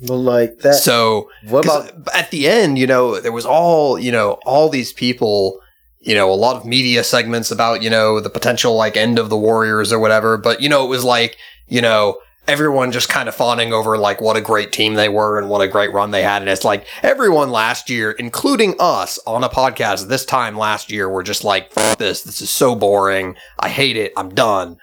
like 0.00 0.58
that. 0.60 0.74
so 0.74 1.28
what 1.46 1.64
about? 1.64 1.92
at 2.12 2.30
the 2.32 2.48
end, 2.48 2.76
you 2.78 2.86
know, 2.88 3.20
there 3.20 3.30
was 3.30 3.46
all, 3.46 3.98
you 3.98 4.10
know, 4.10 4.32
all 4.44 4.68
these 4.68 4.92
people, 4.92 5.60
you 6.02 6.14
know, 6.14 6.32
a 6.32 6.34
lot 6.34 6.56
of 6.56 6.66
media 6.66 7.04
segments 7.04 7.50
about, 7.50 7.82
you 7.82 7.88
know, 7.88 8.20
the 8.20 8.30
potential 8.30 8.74
like 8.74 8.96
end 8.96 9.18
of 9.18 9.30
the 9.30 9.36
Warriors 9.36 9.92
or 9.92 9.98
whatever. 9.98 10.36
But, 10.36 10.60
you 10.60 10.68
know, 10.68 10.84
it 10.84 10.88
was 10.88 11.04
like, 11.04 11.36
you 11.68 11.80
know, 11.80 12.18
everyone 12.48 12.90
just 12.90 13.08
kind 13.08 13.28
of 13.28 13.34
fawning 13.36 13.72
over 13.72 13.96
like 13.96 14.20
what 14.20 14.36
a 14.36 14.40
great 14.40 14.72
team 14.72 14.94
they 14.94 15.08
were 15.08 15.38
and 15.38 15.48
what 15.48 15.60
a 15.60 15.68
great 15.68 15.92
run 15.92 16.10
they 16.10 16.22
had. 16.22 16.42
And 16.42 16.50
it's 16.50 16.64
like 16.64 16.86
everyone 17.02 17.50
last 17.50 17.88
year, 17.88 18.10
including 18.10 18.74
us 18.80 19.18
on 19.26 19.44
a 19.44 19.48
podcast 19.48 20.08
this 20.08 20.24
time 20.24 20.56
last 20.58 20.90
year, 20.90 21.08
were 21.08 21.22
just 21.22 21.44
like, 21.44 21.72
this, 21.98 22.22
this 22.22 22.42
is 22.42 22.50
so 22.50 22.74
boring. 22.74 23.36
I 23.60 23.68
hate 23.68 23.96
it. 23.96 24.12
I'm 24.16 24.34
done. 24.34 24.78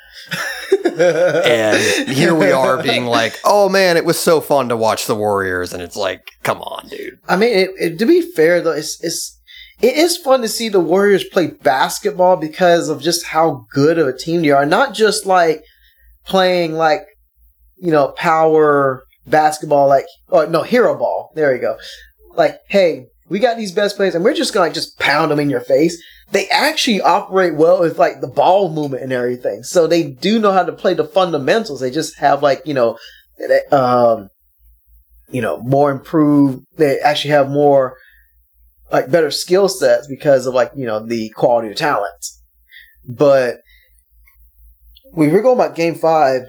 and 0.86 2.08
here 2.08 2.34
we 2.34 2.52
are 2.52 2.82
being 2.82 3.06
like, 3.06 3.38
oh 3.44 3.68
man, 3.68 3.98
it 3.98 4.06
was 4.06 4.18
so 4.18 4.40
fun 4.40 4.70
to 4.70 4.78
watch 4.78 5.06
the 5.06 5.16
Warriors. 5.16 5.74
And 5.74 5.84
it's 5.84 5.98
like, 5.98 6.32
come 6.44 6.62
on, 6.62 6.88
dude. 6.88 7.20
I 7.28 7.36
mean, 7.36 7.58
it, 7.58 7.72
it, 7.78 8.00
to 8.00 8.06
be 8.06 8.22
fair 8.22 8.62
though, 8.62 8.72
it's 8.72 9.04
it's 9.04 9.39
it 9.82 9.96
is 9.96 10.18
fun 10.18 10.42
to 10.42 10.48
see 10.48 10.70
the 10.70 10.80
Warriors 10.80 11.24
play 11.24 11.48
basketball 11.48 12.36
because 12.36 12.90
of 12.90 13.02
just 13.02 13.28
how 13.28 13.66
good 13.72 13.98
of 13.98 14.08
a 14.08 14.18
team 14.18 14.42
they 14.42 14.52
are. 14.52 14.66
Not 14.66 14.94
just 14.94 15.26
like 15.26 15.64
playing 16.26 16.74
like 16.74 17.02
you 17.78 17.92
know 17.92 18.10
power 18.10 19.04
basketball, 19.26 19.88
like 19.88 20.06
oh 20.30 20.46
no 20.46 20.64
hero 20.64 20.98
ball. 20.98 21.32
There 21.36 21.56
you 21.56 21.62
go. 21.62 21.78
Like 22.36 22.60
hey, 22.68 23.08
we 23.30 23.40
got 23.40 23.58
these 23.58 23.72
best 23.72 23.96
players, 23.96 24.16
and 24.16 24.24
we're 24.24 24.34
just 24.34 24.54
gonna 24.54 24.74
just 24.74 25.00
pound 25.00 25.32
them 25.32 25.40
in 25.40 25.50
your 25.50 25.62
face. 25.62 26.02
They 26.32 26.48
actually 26.50 27.02
operate 27.02 27.56
well 27.56 27.80
with 27.80 27.98
like 27.98 28.22
the 28.22 28.28
ball 28.28 28.72
movement 28.72 29.04
and 29.04 29.14
everything, 29.14 29.64
so 29.64 29.88
they 29.88 30.04
do 30.04 30.40
know 30.40 30.52
how 30.52 30.64
to 30.64 30.74
play 30.74 30.94
the 30.94 31.06
fundamentals. 31.06 31.80
They 31.80 31.92
just 31.92 32.18
have 32.20 32.44
like 32.44 32.62
you 32.66 32.74
know, 32.74 32.98
um, 33.72 34.28
you 35.32 35.42
know, 35.42 35.62
more 35.62 35.90
improved. 35.90 36.66
They 36.76 37.00
actually 37.00 37.32
have 37.32 37.50
more 37.50 37.96
like 38.92 39.12
better 39.12 39.32
skill 39.32 39.70
sets 39.70 40.08
because 40.08 40.46
of 40.46 40.54
like 40.54 40.72
you 40.76 40.86
know 40.86 41.06
the 41.06 41.30
quality 41.30 41.70
of 41.70 41.76
talent. 41.76 42.26
But 43.08 43.58
we 45.14 45.28
were 45.28 45.42
going 45.42 45.58
about 45.58 45.76
Game 45.76 45.96
Five. 45.96 46.44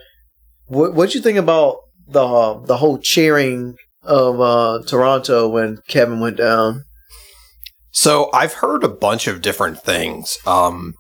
What 0.66 0.94
what 0.94 1.14
you 1.14 1.20
think 1.20 1.38
about 1.38 1.78
the 2.08 2.24
uh, 2.24 2.60
the 2.64 2.76
whole 2.76 2.98
cheering 2.98 3.76
of 4.02 4.40
uh, 4.40 4.80
Toronto 4.86 5.48
when 5.48 5.78
Kevin 5.88 6.20
went 6.20 6.36
down? 6.36 6.84
So 7.92 8.30
I've 8.32 8.54
heard 8.54 8.84
a 8.84 8.88
bunch 8.88 9.26
of 9.26 9.42
different 9.42 9.82
things 9.82 10.38
um, 10.46 10.94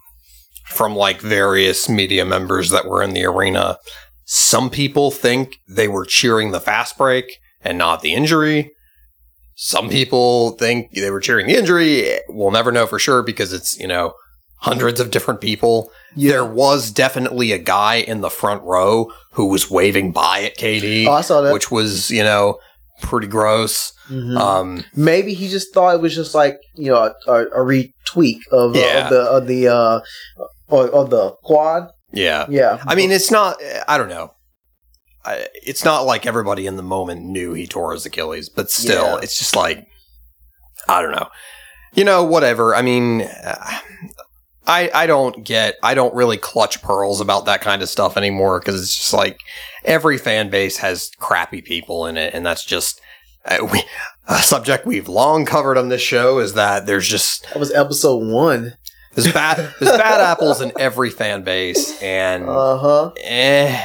from 0.66 0.96
like 0.96 1.20
various 1.20 1.88
media 1.88 2.24
members 2.24 2.70
that 2.70 2.86
were 2.86 3.02
in 3.02 3.14
the 3.14 3.24
arena. 3.24 3.78
Some 4.24 4.70
people 4.70 5.10
think 5.10 5.56
they 5.68 5.88
were 5.88 6.04
cheering 6.04 6.50
the 6.50 6.60
fast 6.60 6.98
break 6.98 7.38
and 7.62 7.78
not 7.78 8.02
the 8.02 8.14
injury. 8.14 8.70
Some 9.62 9.90
people 9.90 10.52
think 10.52 10.90
they 10.92 11.10
were 11.10 11.20
cheering 11.20 11.46
the 11.46 11.54
injury. 11.58 12.18
We'll 12.30 12.50
never 12.50 12.72
know 12.72 12.86
for 12.86 12.98
sure 12.98 13.22
because 13.22 13.52
it's, 13.52 13.78
you 13.78 13.86
know, 13.86 14.14
hundreds 14.60 15.00
of 15.00 15.10
different 15.10 15.42
people. 15.42 15.90
Yeah. 16.16 16.30
There 16.32 16.44
was 16.46 16.90
definitely 16.90 17.52
a 17.52 17.58
guy 17.58 17.96
in 17.96 18.22
the 18.22 18.30
front 18.30 18.62
row 18.62 19.12
who 19.32 19.50
was 19.50 19.70
waving 19.70 20.12
by 20.12 20.44
at 20.44 20.56
KD, 20.56 21.06
Oh, 21.06 21.12
I 21.12 21.20
saw 21.20 21.42
that. 21.42 21.52
which 21.52 21.70
was, 21.70 22.10
you 22.10 22.22
know, 22.22 22.58
pretty 23.02 23.26
gross. 23.26 23.92
Mhm. 24.08 24.38
Um, 24.38 24.84
Maybe 24.96 25.34
he 25.34 25.46
just 25.48 25.74
thought 25.74 25.94
it 25.94 26.00
was 26.00 26.14
just 26.14 26.34
like 26.34 26.58
you 26.74 26.90
know 26.90 27.12
a, 27.26 27.32
a, 27.32 27.58
retweak 27.58 28.38
of, 28.50 28.74
uh, 28.74 29.02
of 29.04 29.10
the 29.10 29.20
of 29.20 29.46
the 29.46 29.68
uh, 29.68 30.00
of, 30.70 30.90
of 30.90 31.10
the 31.10 31.32
quad. 31.42 31.90
yeah. 32.12 32.46
Yeah, 32.48 32.82
I 32.86 32.94
mean, 32.94 33.10
it's 33.10 33.30
not, 33.30 33.56
I 33.86 33.98
don't 33.98 34.08
know. 34.08 34.32
I, 35.24 35.46
it's 35.54 35.84
not 35.84 36.02
like 36.06 36.26
everybody 36.26 36.66
in 36.66 36.76
the 36.76 36.82
moment 36.82 37.22
knew 37.24 37.52
he 37.52 37.66
tore 37.66 37.92
his 37.92 38.06
Achilles, 38.06 38.48
but 38.48 38.70
still, 38.70 39.04
Yeah. 39.16 39.18
it's 39.22 39.36
just 39.38 39.54
like, 39.54 39.86
I 40.88 41.02
don't 41.02 41.12
know. 41.12 41.28
You 41.94 42.04
know, 42.04 42.24
whatever. 42.24 42.74
I 42.74 42.82
mean, 42.82 43.22
uh, 43.22 43.78
I 44.66 44.90
I 44.94 45.06
don't 45.06 45.44
get, 45.44 45.76
I 45.82 45.94
don't 45.94 46.14
really 46.14 46.36
clutch 46.36 46.80
pearls 46.82 47.20
about 47.20 47.44
that 47.46 47.60
kind 47.60 47.82
of 47.82 47.88
stuff 47.88 48.16
anymore 48.16 48.60
because 48.60 48.80
it's 48.80 48.96
just 48.96 49.12
like 49.12 49.38
every 49.84 50.16
fan 50.16 50.48
base 50.50 50.76
has 50.78 51.10
crappy 51.18 51.60
people 51.62 52.06
in 52.06 52.16
it, 52.16 52.32
and 52.32 52.46
that's 52.46 52.64
just 52.64 53.00
uh, 53.44 53.66
we, 53.72 53.82
a 54.28 54.38
subject 54.38 54.86
we've 54.86 55.08
long 55.08 55.44
covered 55.44 55.76
on 55.76 55.88
this 55.88 56.02
show 56.02 56.38
is 56.38 56.54
that 56.54 56.86
there's 56.86 57.08
just 57.08 57.42
that 57.52 57.58
was 57.58 57.72
episode 57.72 58.24
one. 58.32 58.74
there's 59.14 59.32
bad 59.32 59.56
there's 59.80 59.96
bad 59.96 60.20
apples 60.20 60.60
in 60.60 60.72
every 60.78 61.10
fan 61.10 61.42
base, 61.42 62.00
and 62.00 62.44
Uh 62.48 62.78
huh. 62.78 63.10
eh, 63.22 63.84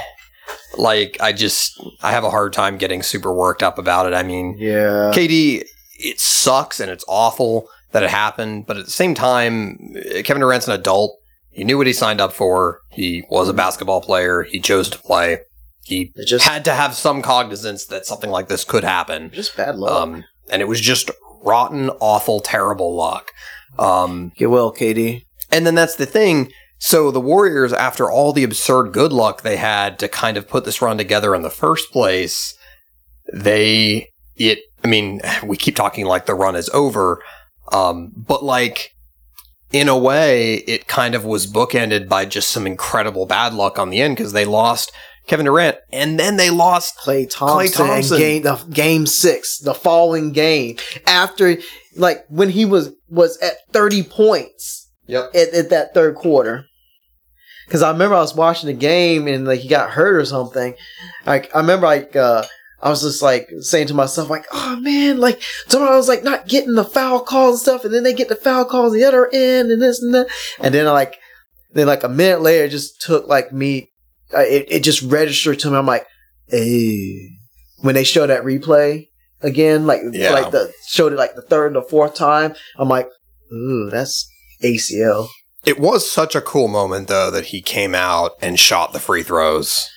like 0.77 1.17
I 1.21 1.33
just 1.33 1.79
I 2.01 2.11
have 2.11 2.23
a 2.23 2.29
hard 2.29 2.53
time 2.53 2.77
getting 2.77 3.01
super 3.03 3.33
worked 3.33 3.63
up 3.63 3.77
about 3.77 4.05
it. 4.07 4.13
I 4.13 4.23
mean, 4.23 4.55
Yeah. 4.57 5.11
KD, 5.13 5.63
it 5.99 6.19
sucks 6.19 6.79
and 6.79 6.89
it's 6.91 7.05
awful 7.07 7.67
that 7.91 8.03
it 8.03 8.09
happened, 8.09 8.65
but 8.67 8.77
at 8.77 8.85
the 8.85 8.91
same 8.91 9.15
time, 9.15 9.93
Kevin 10.23 10.41
Durant's 10.41 10.67
an 10.67 10.73
adult. 10.73 11.17
He 11.51 11.63
knew 11.63 11.77
what 11.77 11.87
he 11.87 11.93
signed 11.93 12.19
up 12.19 12.33
for. 12.33 12.79
He 12.91 13.23
was 13.29 13.47
a 13.47 13.53
basketball 13.53 14.01
player. 14.01 14.43
He 14.43 14.59
chose 14.59 14.89
to 14.89 14.99
play. 14.99 15.39
He 15.85 16.11
It 16.15 16.27
just 16.27 16.45
had 16.45 16.65
to 16.65 16.73
have 16.73 16.93
some 16.95 17.21
cognizance 17.21 17.85
that 17.85 18.05
something 18.05 18.29
like 18.29 18.49
this 18.49 18.65
could 18.65 18.83
happen. 18.83 19.31
just 19.31 19.55
bad 19.55 19.75
luck. 19.77 19.91
Um, 20.01 20.25
and 20.51 20.61
it 20.61 20.67
was 20.67 20.81
just 20.81 21.09
rotten, 21.43 21.89
awful, 22.01 22.41
terrible 22.41 22.93
luck. 22.95 23.31
Um, 23.79 24.31
Get 24.37 24.49
well, 24.49 24.73
KD. 24.73 25.23
and 25.51 25.65
then 25.65 25.75
that's 25.75 25.95
the 25.95 26.05
thing. 26.05 26.51
So 26.85 27.09
the 27.09 27.19
Warriors, 27.19 27.73
after 27.73 28.11
all 28.11 28.31
the 28.31 28.43
absurd 28.43 28.91
good 28.91 29.11
luck 29.11 29.41
they 29.41 29.57
had 29.57 29.97
to 29.97 30.07
kind 30.07 30.37
of 30.37 30.47
put 30.47 30.65
this 30.65 30.83
run 30.83 30.99
together 30.99 31.33
in 31.33 31.41
the 31.41 31.49
first 31.49 31.91
place, 31.91 32.55
they 33.33 34.09
it. 34.35 34.59
I 34.83 34.87
mean, 34.87 35.19
we 35.43 35.57
keep 35.57 35.75
talking 35.75 36.05
like 36.05 36.27
the 36.27 36.35
run 36.35 36.55
is 36.55 36.69
over, 36.69 37.23
um, 37.71 38.11
but 38.15 38.43
like 38.43 38.91
in 39.71 39.89
a 39.89 39.97
way, 39.97 40.57
it 40.67 40.87
kind 40.87 41.15
of 41.15 41.25
was 41.25 41.51
bookended 41.51 42.07
by 42.07 42.23
just 42.23 42.51
some 42.51 42.67
incredible 42.67 43.25
bad 43.25 43.55
luck 43.55 43.79
on 43.79 43.89
the 43.89 43.99
end 43.99 44.15
because 44.15 44.33
they 44.33 44.45
lost 44.45 44.91
Kevin 45.25 45.47
Durant 45.47 45.77
and 45.91 46.19
then 46.19 46.37
they 46.37 46.51
lost. 46.51 46.99
Klay 46.99 47.27
Thompson, 47.27 47.87
Thompson. 47.87 48.15
and 48.17 48.21
game 48.21 48.43
the 48.43 48.63
game 48.71 49.07
six, 49.07 49.57
the 49.57 49.73
following 49.73 50.33
game 50.33 50.77
after 51.07 51.57
like 51.95 52.25
when 52.29 52.49
he 52.49 52.63
was 52.63 52.91
was 53.09 53.39
at 53.39 53.55
thirty 53.73 54.03
points 54.03 54.87
Yep. 55.07 55.31
at, 55.35 55.53
at 55.55 55.69
that 55.71 55.95
third 55.95 56.13
quarter. 56.13 56.67
Because 57.65 57.81
I 57.81 57.91
remember 57.91 58.15
I 58.15 58.19
was 58.19 58.35
watching 58.35 58.67
the 58.67 58.73
game 58.73 59.27
and 59.27 59.45
like 59.45 59.59
he 59.61 59.67
got 59.67 59.89
hurt 59.91 60.15
or 60.15 60.25
something. 60.25 60.75
Like 61.25 61.53
I 61.55 61.59
remember 61.59 61.87
like 61.87 62.15
uh, 62.15 62.43
I 62.81 62.89
was 62.89 63.01
just 63.01 63.21
like 63.21 63.49
saying 63.59 63.87
to 63.87 63.93
myself 63.93 64.29
like, 64.29 64.45
oh 64.51 64.75
man, 64.77 65.19
like 65.19 65.41
somehow 65.67 65.93
I 65.93 65.95
was 65.97 66.07
like 66.07 66.23
not 66.23 66.47
getting 66.47 66.75
the 66.75 66.83
foul 66.83 67.21
calls 67.21 67.55
and 67.55 67.61
stuff, 67.61 67.85
and 67.85 67.93
then 67.93 68.03
they 68.03 68.13
get 68.13 68.29
the 68.29 68.35
foul 68.35 68.65
calls 68.65 68.93
the 68.93 69.03
other 69.03 69.29
end 69.33 69.71
and 69.71 69.81
this 69.81 70.01
and 70.01 70.13
that, 70.13 70.27
and 70.59 70.73
then 70.73 70.85
like 70.85 71.17
then 71.73 71.87
like 71.87 72.03
a 72.03 72.09
minute 72.09 72.41
later 72.41 72.65
it 72.65 72.69
just 72.69 73.01
took 73.01 73.27
like 73.27 73.51
me, 73.51 73.89
uh, 74.33 74.39
it 74.41 74.65
it 74.69 74.83
just 74.83 75.01
registered 75.01 75.59
to 75.59 75.71
me. 75.71 75.77
I'm 75.77 75.85
like, 75.87 76.05
hey, 76.47 77.31
when 77.81 77.95
they 77.95 78.03
show 78.03 78.27
that 78.27 78.43
replay 78.43 79.07
again, 79.41 79.87
like 79.87 80.01
Yeah. 80.11 80.31
like 80.31 80.51
the 80.51 80.71
showed 80.87 81.13
it 81.13 81.17
like 81.17 81.35
the 81.35 81.41
third 81.41 81.75
or 81.75 81.83
fourth 81.83 82.13
time, 82.15 82.53
I'm 82.77 82.89
like, 82.89 83.09
ooh, 83.51 83.89
that's 83.91 84.27
ACL. 84.63 85.27
It 85.65 85.79
was 85.79 86.09
such 86.09 86.35
a 86.35 86.41
cool 86.41 86.67
moment 86.67 87.07
though 87.07 87.31
that 87.31 87.45
he 87.45 87.61
came 87.61 87.95
out 87.95 88.31
and 88.41 88.59
shot 88.59 88.93
the 88.93 88.99
free 88.99 89.23
throws. 89.23 89.89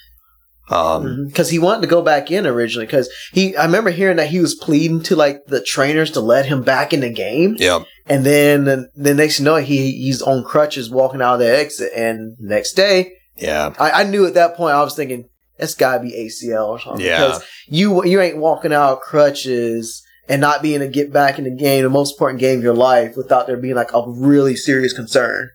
Um, 0.70 1.26
because 1.28 1.48
he 1.48 1.58
wanted 1.58 1.80
to 1.80 1.86
go 1.86 2.02
back 2.02 2.30
in 2.30 2.46
originally. 2.46 2.84
Because 2.84 3.08
he, 3.32 3.56
I 3.56 3.64
remember 3.64 3.88
hearing 3.90 4.18
that 4.18 4.28
he 4.28 4.38
was 4.40 4.54
pleading 4.54 5.02
to 5.04 5.16
like 5.16 5.46
the 5.46 5.62
trainers 5.62 6.10
to 6.10 6.20
let 6.20 6.44
him 6.44 6.62
back 6.62 6.92
in 6.92 7.00
the 7.00 7.10
game, 7.10 7.56
Yep. 7.58 7.86
and 8.06 8.24
then 8.26 8.64
the, 8.64 8.90
the 8.94 9.14
next 9.14 9.38
you 9.38 9.46
know 9.46 9.56
he 9.56 9.92
he's 9.92 10.20
on 10.20 10.44
crutches 10.44 10.90
walking 10.90 11.22
out 11.22 11.34
of 11.34 11.40
the 11.40 11.56
exit, 11.58 11.90
and 11.96 12.36
next 12.38 12.74
day 12.74 13.12
Yeah. 13.36 13.72
I, 13.78 14.02
I 14.02 14.04
knew 14.04 14.26
at 14.26 14.34
that 14.34 14.56
point 14.56 14.74
I 14.74 14.82
was 14.82 14.94
thinking 14.94 15.30
that's 15.58 15.74
gotta 15.74 16.00
be 16.02 16.12
ACL 16.12 16.68
or 16.68 16.78
something. 16.78 17.04
Yeah. 17.04 17.26
because 17.28 17.44
you 17.68 18.04
you 18.04 18.20
ain't 18.20 18.36
walking 18.36 18.72
out 18.74 19.00
crutches. 19.00 20.04
And 20.30 20.42
not 20.42 20.60
being 20.60 20.82
able 20.82 20.84
to 20.84 20.92
get 20.92 21.10
back 21.10 21.38
in 21.38 21.44
the 21.44 21.50
game, 21.56 21.84
the 21.84 21.88
most 21.88 22.12
important 22.12 22.38
game 22.38 22.58
of 22.58 22.62
your 22.62 22.74
life, 22.74 23.16
without 23.16 23.46
there 23.46 23.56
being 23.56 23.76
like 23.76 23.94
a 23.94 24.02
really 24.06 24.56
serious 24.56 24.92
concern 24.92 25.48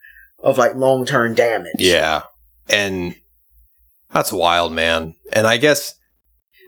of 0.43 0.57
like 0.57 0.75
long 0.75 1.05
term 1.05 1.33
damage. 1.33 1.75
Yeah. 1.79 2.23
And 2.69 3.15
that's 4.11 4.31
wild, 4.31 4.73
man. 4.73 5.15
And 5.31 5.47
I 5.47 5.57
guess 5.57 5.95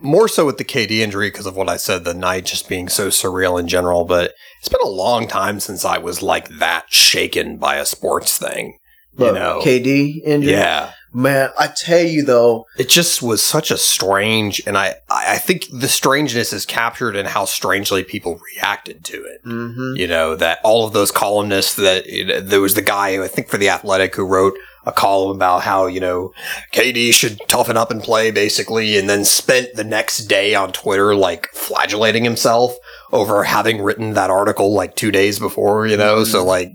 more 0.02 0.28
so 0.28 0.46
with 0.46 0.58
the 0.58 0.66
KD 0.66 1.00
injury 1.00 1.30
because 1.30 1.46
of 1.46 1.56
what 1.56 1.70
I 1.70 1.78
said, 1.78 2.04
the 2.04 2.14
night 2.14 2.46
just 2.46 2.68
being 2.68 2.90
so 2.90 3.10
surreal 3.10 3.60
in 3.60 3.68
general. 3.68 4.06
But 4.06 4.34
it's 4.60 4.70
been 4.70 4.80
a 4.84 4.90
long 4.90 5.28
time 5.28 5.60
since 5.60 5.86
I 5.86 5.98
was 5.98 6.22
like 6.22 6.48
that 6.60 6.86
shaken 6.90 7.58
by 7.58 7.76
a 7.76 7.86
sports 7.86 8.38
thing. 8.38 8.78
You 9.14 9.20
But 9.20 9.34
know. 9.36 9.62
KD 9.64 10.22
injury. 10.26 10.54
Yeah. 10.54 10.94
Man, 11.17 11.49
I 11.58 11.67
tell 11.67 12.01
you 12.06 12.25
though, 12.25 12.65
It 12.78 12.89
just 12.89 13.21
was 13.21 13.41
such 13.41 13.71
a 13.71 13.78
strange, 13.78 14.62
and 14.67 14.78
I, 14.78 14.95
I 15.10 15.38
think 15.38 15.65
the 15.71 15.88
strangeness 15.88 16.51
is 16.51 16.65
captured 16.65 17.15
in 17.15 17.25
how 17.25 17.45
strangely 17.45 18.04
people 18.04 18.38
reacted 18.54 19.06
to 19.06 19.23
it. 19.23 19.39
hmm 19.45 19.93
you 19.95 20.08
know 20.08 20.36
that 20.36 20.60
all 20.65 20.86
of 20.86 20.91
those 20.91 21.12
columnists 21.12 21.75
that 21.75 22.06
you 22.08 22.25
know, 22.25 22.41
there 22.41 22.60
was 22.60 22.73
the 22.73 22.82
guy 22.82 23.15
who 23.15 23.23
I 23.23 23.30
think 23.30 23.47
for 23.47 23.58
the 23.58 23.69
Athletic 23.69 24.13
who 24.15 24.25
wrote 24.25 24.56
a 24.86 24.91
column 24.91 25.34
about 25.36 25.62
how 25.63 25.86
you 25.88 26.01
know 26.01 26.34
KD 26.73 27.13
should 27.13 27.39
toughen 27.47 27.78
up 27.78 27.91
and 27.91 28.04
play 28.04 28.30
basically, 28.30 28.97
and 28.97 29.10
then 29.10 29.23
spent 29.23 29.73
the 29.75 29.86
next 29.86 30.25
day 30.25 30.54
on 30.54 30.73
Twitter 30.73 31.15
like 31.15 31.47
flagellating 31.54 32.25
himself 32.25 32.75
over 33.13 33.45
having 33.45 33.82
written 33.82 34.15
that 34.15 34.30
article 34.30 34.73
like 34.73 34.97
two 34.97 35.12
days 35.12 35.39
before, 35.39 35.88
you 35.88 35.95
know. 35.95 36.25
So 36.25 36.43
Mhm. 36.43 36.45
like, 36.47 36.69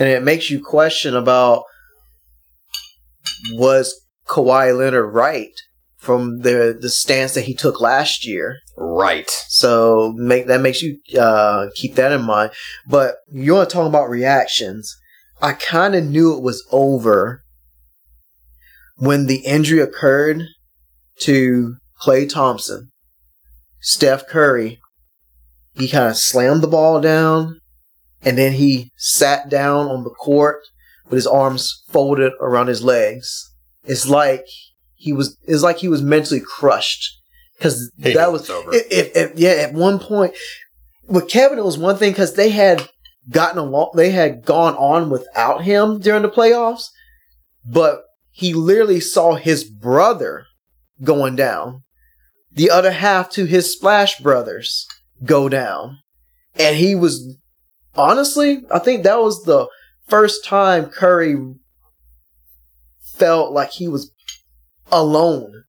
and 0.00 0.08
it 0.08 0.24
makes 0.24 0.50
you 0.50 0.60
question 0.60 1.14
about 1.14 1.62
was 3.52 3.94
Kawhi 4.26 4.76
Leonard 4.76 5.12
right 5.12 5.52
from 5.96 6.40
the 6.40 6.76
the 6.78 6.90
stance 6.90 7.34
that 7.34 7.44
he 7.44 7.54
took 7.54 7.80
last 7.80 8.26
year. 8.26 8.58
Right. 8.76 9.28
So 9.48 10.12
make 10.16 10.46
that 10.46 10.60
makes 10.60 10.82
you 10.82 10.98
uh, 11.18 11.66
keep 11.74 11.94
that 11.96 12.12
in 12.12 12.22
mind. 12.22 12.52
But 12.86 13.16
you 13.32 13.54
want 13.54 13.68
to 13.68 13.74
talk 13.74 13.88
about 13.88 14.10
reactions? 14.10 14.94
I 15.42 15.52
kind 15.52 15.94
of 15.94 16.04
knew 16.04 16.36
it 16.36 16.42
was 16.42 16.64
over 16.70 17.42
when 18.96 19.26
the 19.26 19.38
injury 19.44 19.80
occurred 19.80 20.42
to 21.20 21.74
Klay 22.02 22.28
Thompson. 22.28 22.90
Steph 23.80 24.26
Curry, 24.26 24.80
he 25.74 25.88
kind 25.88 26.08
of 26.08 26.16
slammed 26.16 26.62
the 26.62 26.68
ball 26.68 27.00
down, 27.00 27.60
and 28.22 28.38
then 28.38 28.52
he 28.52 28.90
sat 28.96 29.50
down 29.50 29.88
on 29.88 30.04
the 30.04 30.10
court 30.10 30.60
with 31.04 31.14
his 31.16 31.26
arms 31.26 31.82
folded 31.88 32.32
around 32.40 32.68
his 32.68 32.82
legs. 32.82 33.50
It's 33.84 34.08
like 34.08 34.44
he 34.94 35.12
was. 35.12 35.36
It's 35.42 35.62
like 35.62 35.78
he 35.78 35.88
was 35.88 36.02
mentally 36.02 36.40
crushed 36.40 37.20
because 37.58 37.90
that 37.98 38.32
was 38.32 38.48
over. 38.50 38.70
if, 38.72 39.14
if- 39.16 39.38
yeah. 39.38 39.50
At 39.50 39.74
one 39.74 39.98
point, 39.98 40.34
with 41.06 41.28
Kevin, 41.28 41.58
it 41.58 41.64
was 41.64 41.78
one 41.78 41.96
thing 41.96 42.12
because 42.12 42.34
they 42.34 42.50
had 42.50 42.88
gotten 43.30 43.58
along. 43.58 43.92
They 43.94 44.10
had 44.10 44.44
gone 44.44 44.74
on 44.76 45.10
without 45.10 45.62
him 45.64 46.00
during 46.00 46.22
the 46.22 46.30
playoffs, 46.30 46.86
but 47.64 48.02
he 48.30 48.54
literally 48.54 49.00
saw 49.00 49.34
his 49.34 49.64
brother 49.64 50.46
going 51.02 51.36
down. 51.36 51.82
The 52.52 52.70
other 52.70 52.92
half 52.92 53.30
to 53.32 53.44
his 53.44 53.72
Splash 53.72 54.18
Brothers 54.20 54.86
go 55.24 55.48
down, 55.48 55.98
and 56.58 56.76
he 56.76 56.94
was 56.94 57.36
honestly. 57.94 58.62
I 58.72 58.78
think 58.78 59.02
that 59.02 59.20
was 59.20 59.42
the 59.44 59.66
first 60.08 60.44
time 60.44 60.86
Curry 60.86 61.36
felt 63.00 63.52
like 63.52 63.70
he 63.70 63.88
was 63.88 64.10
alone. 64.90 65.64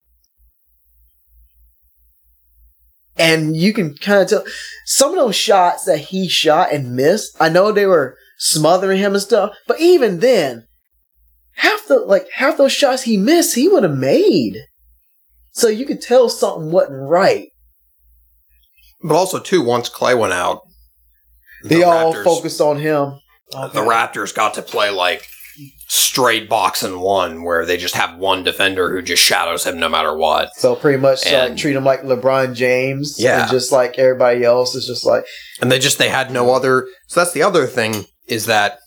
And 3.17 3.55
you 3.55 3.71
can 3.73 3.95
kind 3.95 4.21
of 4.23 4.27
tell 4.29 4.43
some 4.85 5.11
of 5.11 5.15
those 5.17 5.35
shots 5.35 5.85
that 5.85 5.99
he 5.99 6.27
shot 6.27 6.73
and 6.73 6.95
missed. 6.95 7.35
I 7.39 7.47
know 7.49 7.71
they 7.71 7.85
were 7.85 8.17
smothering 8.37 8.99
him 8.99 9.13
and 9.13 9.21
stuff, 9.21 9.55
but 9.67 9.79
even 9.79 10.19
then, 10.19 10.67
half 11.53 11.87
the 11.87 11.99
like 11.99 12.27
half 12.33 12.57
those 12.57 12.73
shots 12.73 13.03
he 13.03 13.15
missed, 13.15 13.55
he 13.55 13.69
would 13.69 13.83
have 13.83 13.97
made. 13.97 14.57
So 15.53 15.69
you 15.69 15.85
could 15.85 16.01
tell 16.01 16.27
something 16.27 16.71
wasn't 16.71 17.09
right. 17.09 17.47
But 19.01 19.15
also, 19.15 19.39
too, 19.39 19.61
once 19.61 19.89
Klay 19.89 20.17
went 20.17 20.33
out, 20.33 20.61
They 21.63 21.77
the 21.77 21.83
all 21.83 22.13
Raptors- 22.13 22.23
focused 22.25 22.59
on 22.59 22.79
him. 22.79 23.13
The 23.51 23.81
Raptors 23.81 24.33
got 24.35 24.55
to 24.55 24.61
play 24.61 24.89
like 24.89 25.25
straight 25.87 26.49
box 26.49 26.83
and 26.83 26.99
one, 27.01 27.43
where 27.43 27.65
they 27.65 27.77
just 27.77 27.95
have 27.95 28.17
one 28.17 28.43
defender 28.43 28.89
who 28.91 29.01
just 29.01 29.23
shadows 29.23 29.65
him 29.65 29.79
no 29.79 29.87
matter 29.87 30.15
what. 30.15 30.49
So 30.55 30.75
pretty 30.75 30.97
much 30.99 31.25
like 31.25 31.33
And- 31.33 31.57
treat 31.57 31.75
him 31.75 31.85
like 31.85 32.01
LeBron 32.03 32.53
James. 32.55 33.15
Yeah. 33.19 33.43
And 33.43 33.51
just 33.51 33.71
like 33.71 33.97
everybody 33.97 34.43
else 34.43 34.75
is 34.75 34.85
just 34.85 35.05
like 35.05 35.25
And 35.61 35.71
they 35.71 35.79
just 35.79 35.97
they 35.97 36.09
had 36.09 36.31
no 36.31 36.51
other. 36.53 36.87
So 37.07 37.19
that's 37.21 37.31
the 37.33 37.43
other 37.43 37.67
thing 37.67 38.05
is 38.27 38.47
that 38.47 38.79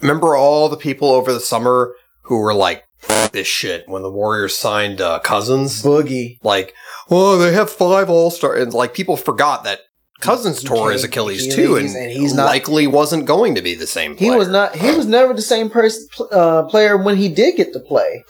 remember 0.00 0.36
all 0.36 0.68
the 0.68 0.76
people 0.76 1.10
over 1.12 1.32
the 1.32 1.40
summer 1.40 1.94
who 2.24 2.38
were 2.38 2.54
like 2.54 2.84
this 3.32 3.46
shit 3.46 3.88
when 3.88 4.02
the 4.02 4.10
Warriors 4.10 4.56
signed 4.56 5.00
uh, 5.00 5.18
Cousins. 5.20 5.82
Boogie. 5.82 6.36
Like, 6.42 6.74
oh, 7.10 7.38
they 7.38 7.52
have 7.52 7.70
five 7.70 8.08
All 8.10 8.30
Star, 8.30 8.54
and 8.54 8.72
like 8.72 8.94
people 8.94 9.16
forgot 9.16 9.64
that 9.64 9.80
Cousins 10.22 10.62
tore 10.62 10.92
his 10.92 11.02
Achilles 11.02 11.46
Achilles, 11.46 11.54
too, 11.56 11.76
and, 11.76 11.88
and 11.88 12.10
he's 12.10 12.32
not- 12.32 12.46
likely 12.46 12.86
wasn't 12.86 13.26
going 13.26 13.56
to 13.56 13.62
be 13.62 13.74
the 13.74 13.86
same. 13.86 14.16
He 14.16 14.30
was 14.30 14.48
not. 14.48 14.74
He 14.74 14.94
was 14.94 15.06
never 15.06 15.34
the 15.34 15.42
same 15.42 15.68
person 15.68 16.06
uh, 16.30 16.62
player 16.64 16.96
when 16.96 17.16
he 17.16 17.28
did 17.28 17.56
get 17.56 17.72
to 17.72 17.80
play. 17.80 18.24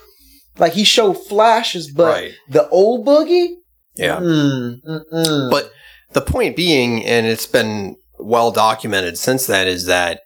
Like 0.59 0.73
he 0.73 0.85
showed 0.85 1.15
flashes, 1.15 1.91
but 1.91 2.07
right. 2.07 2.33
the 2.49 2.69
old 2.71 3.07
Boogie. 3.07 3.57
Yeah. 3.95 4.19
Mm. 4.21 5.51
But 5.51 5.71
the 6.13 6.23
point 6.23 6.57
being, 6.57 7.05
and 7.05 7.27
it's 7.27 7.47
been 7.47 7.97
well 8.19 8.51
documented 8.51 9.19
since 9.19 9.47
then, 9.47 9.69
is 9.69 9.87
that 9.87 10.21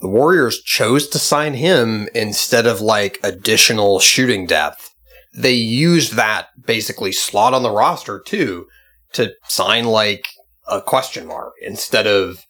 the 0.00 0.08
Warriors 0.08 0.62
chose 0.62 1.08
to 1.08 1.18
sign 1.18 1.54
him 1.54 2.08
instead 2.14 2.66
of 2.66 2.80
like 2.80 3.18
additional 3.24 3.98
shooting 3.98 4.46
depth. 4.46 4.94
They 5.34 5.52
used 5.52 6.14
that 6.14 6.48
basically 6.64 7.12
slot 7.12 7.54
on 7.54 7.62
the 7.62 7.70
roster 7.70 8.20
too 8.20 8.66
to 9.12 9.32
sign 9.48 9.84
like 9.84 10.26
a 10.68 10.80
question 10.80 11.26
mark 11.26 11.54
instead 11.62 12.06
of, 12.06 12.44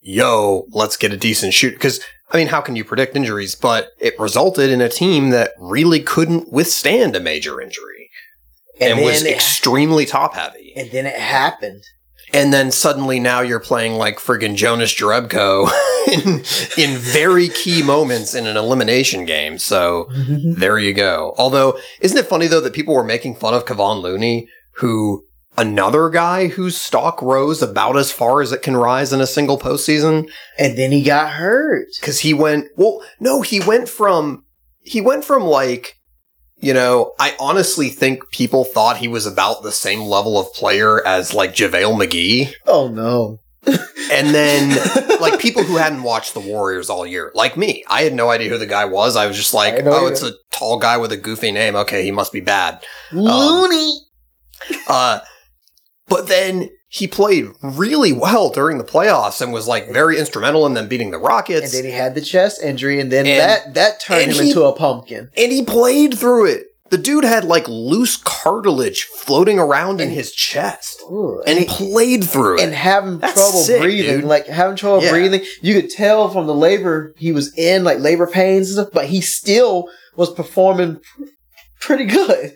yo, 0.00 0.66
let's 0.70 0.96
get 0.96 1.12
a 1.12 1.16
decent 1.16 1.54
shoot. 1.54 1.72
Because, 1.72 2.00
I 2.30 2.36
mean, 2.36 2.48
how 2.48 2.60
can 2.60 2.76
you 2.76 2.84
predict 2.84 3.16
injuries? 3.16 3.54
But 3.54 3.88
it 3.98 4.18
resulted 4.18 4.70
in 4.70 4.80
a 4.80 4.88
team 4.88 5.30
that 5.30 5.52
really 5.58 6.00
couldn't 6.00 6.52
withstand 6.52 7.16
a 7.16 7.20
major 7.20 7.60
injury 7.60 8.10
and, 8.80 9.00
was 9.00 9.22
then 9.22 9.32
it, 9.32 9.36
extremely 9.36 10.06
top 10.06 10.34
heavy. 10.34 10.72
and 10.76 10.90
then 10.90 11.06
it 11.06 11.16
happened. 11.16 11.82
And 12.32 12.52
then 12.52 12.72
suddenly 12.72 13.20
now 13.20 13.40
you're 13.40 13.60
playing 13.60 13.94
like 13.94 14.18
friggin' 14.18 14.56
Jonas 14.56 14.92
Jerebko 14.92 15.70
in, 16.12 16.42
in 16.76 16.98
very 16.98 17.48
key 17.48 17.82
moments 17.82 18.34
in 18.34 18.46
an 18.46 18.56
elimination 18.56 19.24
game. 19.24 19.58
So 19.58 20.08
mm-hmm. 20.10 20.60
there 20.60 20.78
you 20.78 20.92
go. 20.92 21.34
Although, 21.38 21.78
isn't 22.00 22.18
it 22.18 22.26
funny 22.26 22.48
though 22.48 22.60
that 22.60 22.74
people 22.74 22.94
were 22.94 23.04
making 23.04 23.36
fun 23.36 23.54
of 23.54 23.64
Kevon 23.64 24.02
Looney, 24.02 24.48
who 24.74 25.24
another 25.58 26.08
guy 26.10 26.48
whose 26.48 26.76
stock 26.76 27.20
rose 27.22 27.62
about 27.62 27.96
as 27.96 28.10
far 28.12 28.42
as 28.42 28.52
it 28.52 28.62
can 28.62 28.76
rise 28.76 29.12
in 29.12 29.20
a 29.20 29.26
single 29.26 29.58
postseason? 29.58 30.28
and 30.58 30.76
then 30.78 30.92
he 30.92 31.02
got 31.02 31.30
hurt. 31.32 31.86
Cause 32.02 32.20
he 32.20 32.32
went, 32.34 32.66
well, 32.76 33.02
no, 33.20 33.42
he 33.42 33.60
went 33.60 33.88
from, 33.88 34.44
he 34.82 35.00
went 35.00 35.24
from 35.24 35.42
like, 35.44 35.94
you 36.58 36.72
know, 36.72 37.12
I 37.20 37.36
honestly 37.38 37.88
think 37.90 38.30
people 38.30 38.64
thought 38.64 38.96
he 38.96 39.08
was 39.08 39.26
about 39.26 39.62
the 39.62 39.72
same 39.72 40.00
level 40.00 40.38
of 40.38 40.52
player 40.54 41.06
as 41.06 41.34
like 41.34 41.54
JaVale 41.54 42.02
McGee. 42.02 42.52
Oh 42.66 42.88
no! 42.88 43.40
And 44.12 44.28
then, 44.34 44.70
like, 45.20 45.40
people 45.40 45.64
who 45.64 45.76
hadn't 45.76 46.04
watched 46.04 46.32
the 46.34 46.40
Warriors 46.40 46.88
all 46.88 47.04
year, 47.04 47.32
like 47.34 47.56
me, 47.56 47.82
I 47.88 48.02
had 48.02 48.14
no 48.14 48.30
idea 48.30 48.48
who 48.48 48.56
the 48.58 48.64
guy 48.66 48.84
was. 48.84 49.16
I 49.16 49.26
was 49.26 49.36
just 49.36 49.52
like, 49.52 49.84
oh, 49.84 50.02
you- 50.02 50.06
it's 50.12 50.22
a 50.22 50.32
tall 50.52 50.78
guy 50.78 50.96
with 50.96 51.10
a 51.12 51.16
goofy 51.16 51.50
name. 51.52 51.74
Okay, 51.76 52.04
he 52.04 52.10
must 52.12 52.32
be 52.32 52.40
bad. 52.40 52.82
Looney. 53.12 53.98
Uh, 54.88 55.18
but 56.08 56.28
then 56.28 56.70
he 56.88 57.06
played 57.08 57.46
really 57.62 58.12
well 58.12 58.48
during 58.50 58.78
the 58.78 58.84
playoffs 58.84 59.40
and 59.42 59.52
was 59.52 59.66
like 59.66 59.90
very 59.92 60.18
instrumental 60.18 60.64
in 60.66 60.74
them 60.74 60.88
beating 60.88 61.10
the 61.10 61.18
Rockets. 61.18 61.74
and 61.74 61.84
then 61.84 61.90
he 61.90 61.96
had 61.96 62.14
the 62.14 62.20
chest 62.20 62.62
injury, 62.62 63.00
and 63.00 63.10
then 63.10 63.26
And- 63.26 63.40
that 63.40 63.74
that 63.74 64.00
turned 64.00 64.32
him 64.32 64.42
he- 64.44 64.50
into 64.50 64.62
a 64.64 64.72
pumpkin. 64.72 65.28
and 65.36 65.52
he 65.52 65.62
played 65.64 66.16
through 66.18 66.46
it. 66.46 66.64
The 66.88 66.98
dude 66.98 67.24
had 67.24 67.44
like 67.44 67.66
loose 67.66 68.16
cartilage 68.16 69.02
floating 69.02 69.58
around 69.58 70.00
in 70.00 70.10
his 70.10 70.30
chest, 70.30 71.02
Ooh, 71.10 71.42
and 71.44 71.58
he 71.58 71.64
he- 71.64 71.90
played 71.90 72.22
through 72.22 72.58
it. 72.58 72.62
and 72.62 72.72
having 72.72 73.18
That's 73.18 73.34
trouble 73.34 73.58
sick, 73.58 73.80
breathing, 73.82 74.20
dude. 74.20 74.24
like 74.24 74.46
having 74.46 74.76
trouble 74.76 75.02
Yeah. 75.02 75.10
breathing. 75.10 75.44
You 75.62 75.74
could 75.74 75.90
tell 75.90 76.28
from 76.30 76.46
the 76.46 76.54
labor 76.54 77.12
he 77.18 77.32
was 77.32 77.52
in, 77.58 77.82
like 77.82 77.98
labor 77.98 78.28
pains 78.28 78.68
and 78.68 78.76
stuff, 78.76 78.90
but 78.92 79.06
he 79.06 79.20
still 79.20 79.88
was 80.14 80.32
performing 80.32 81.00
pr- 81.16 81.24
pretty 81.80 82.04
good. 82.04 82.54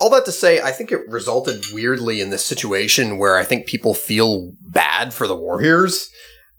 All 0.00 0.10
that 0.10 0.24
to 0.26 0.32
say, 0.32 0.60
I 0.60 0.72
think 0.72 0.92
it 0.92 1.08
resulted 1.08 1.64
weirdly 1.72 2.20
in 2.20 2.30
this 2.30 2.44
situation 2.44 3.18
where 3.18 3.36
I 3.36 3.44
think 3.44 3.66
people 3.66 3.94
feel 3.94 4.52
bad 4.60 5.14
for 5.14 5.26
the 5.26 5.36
Warriors 5.36 6.08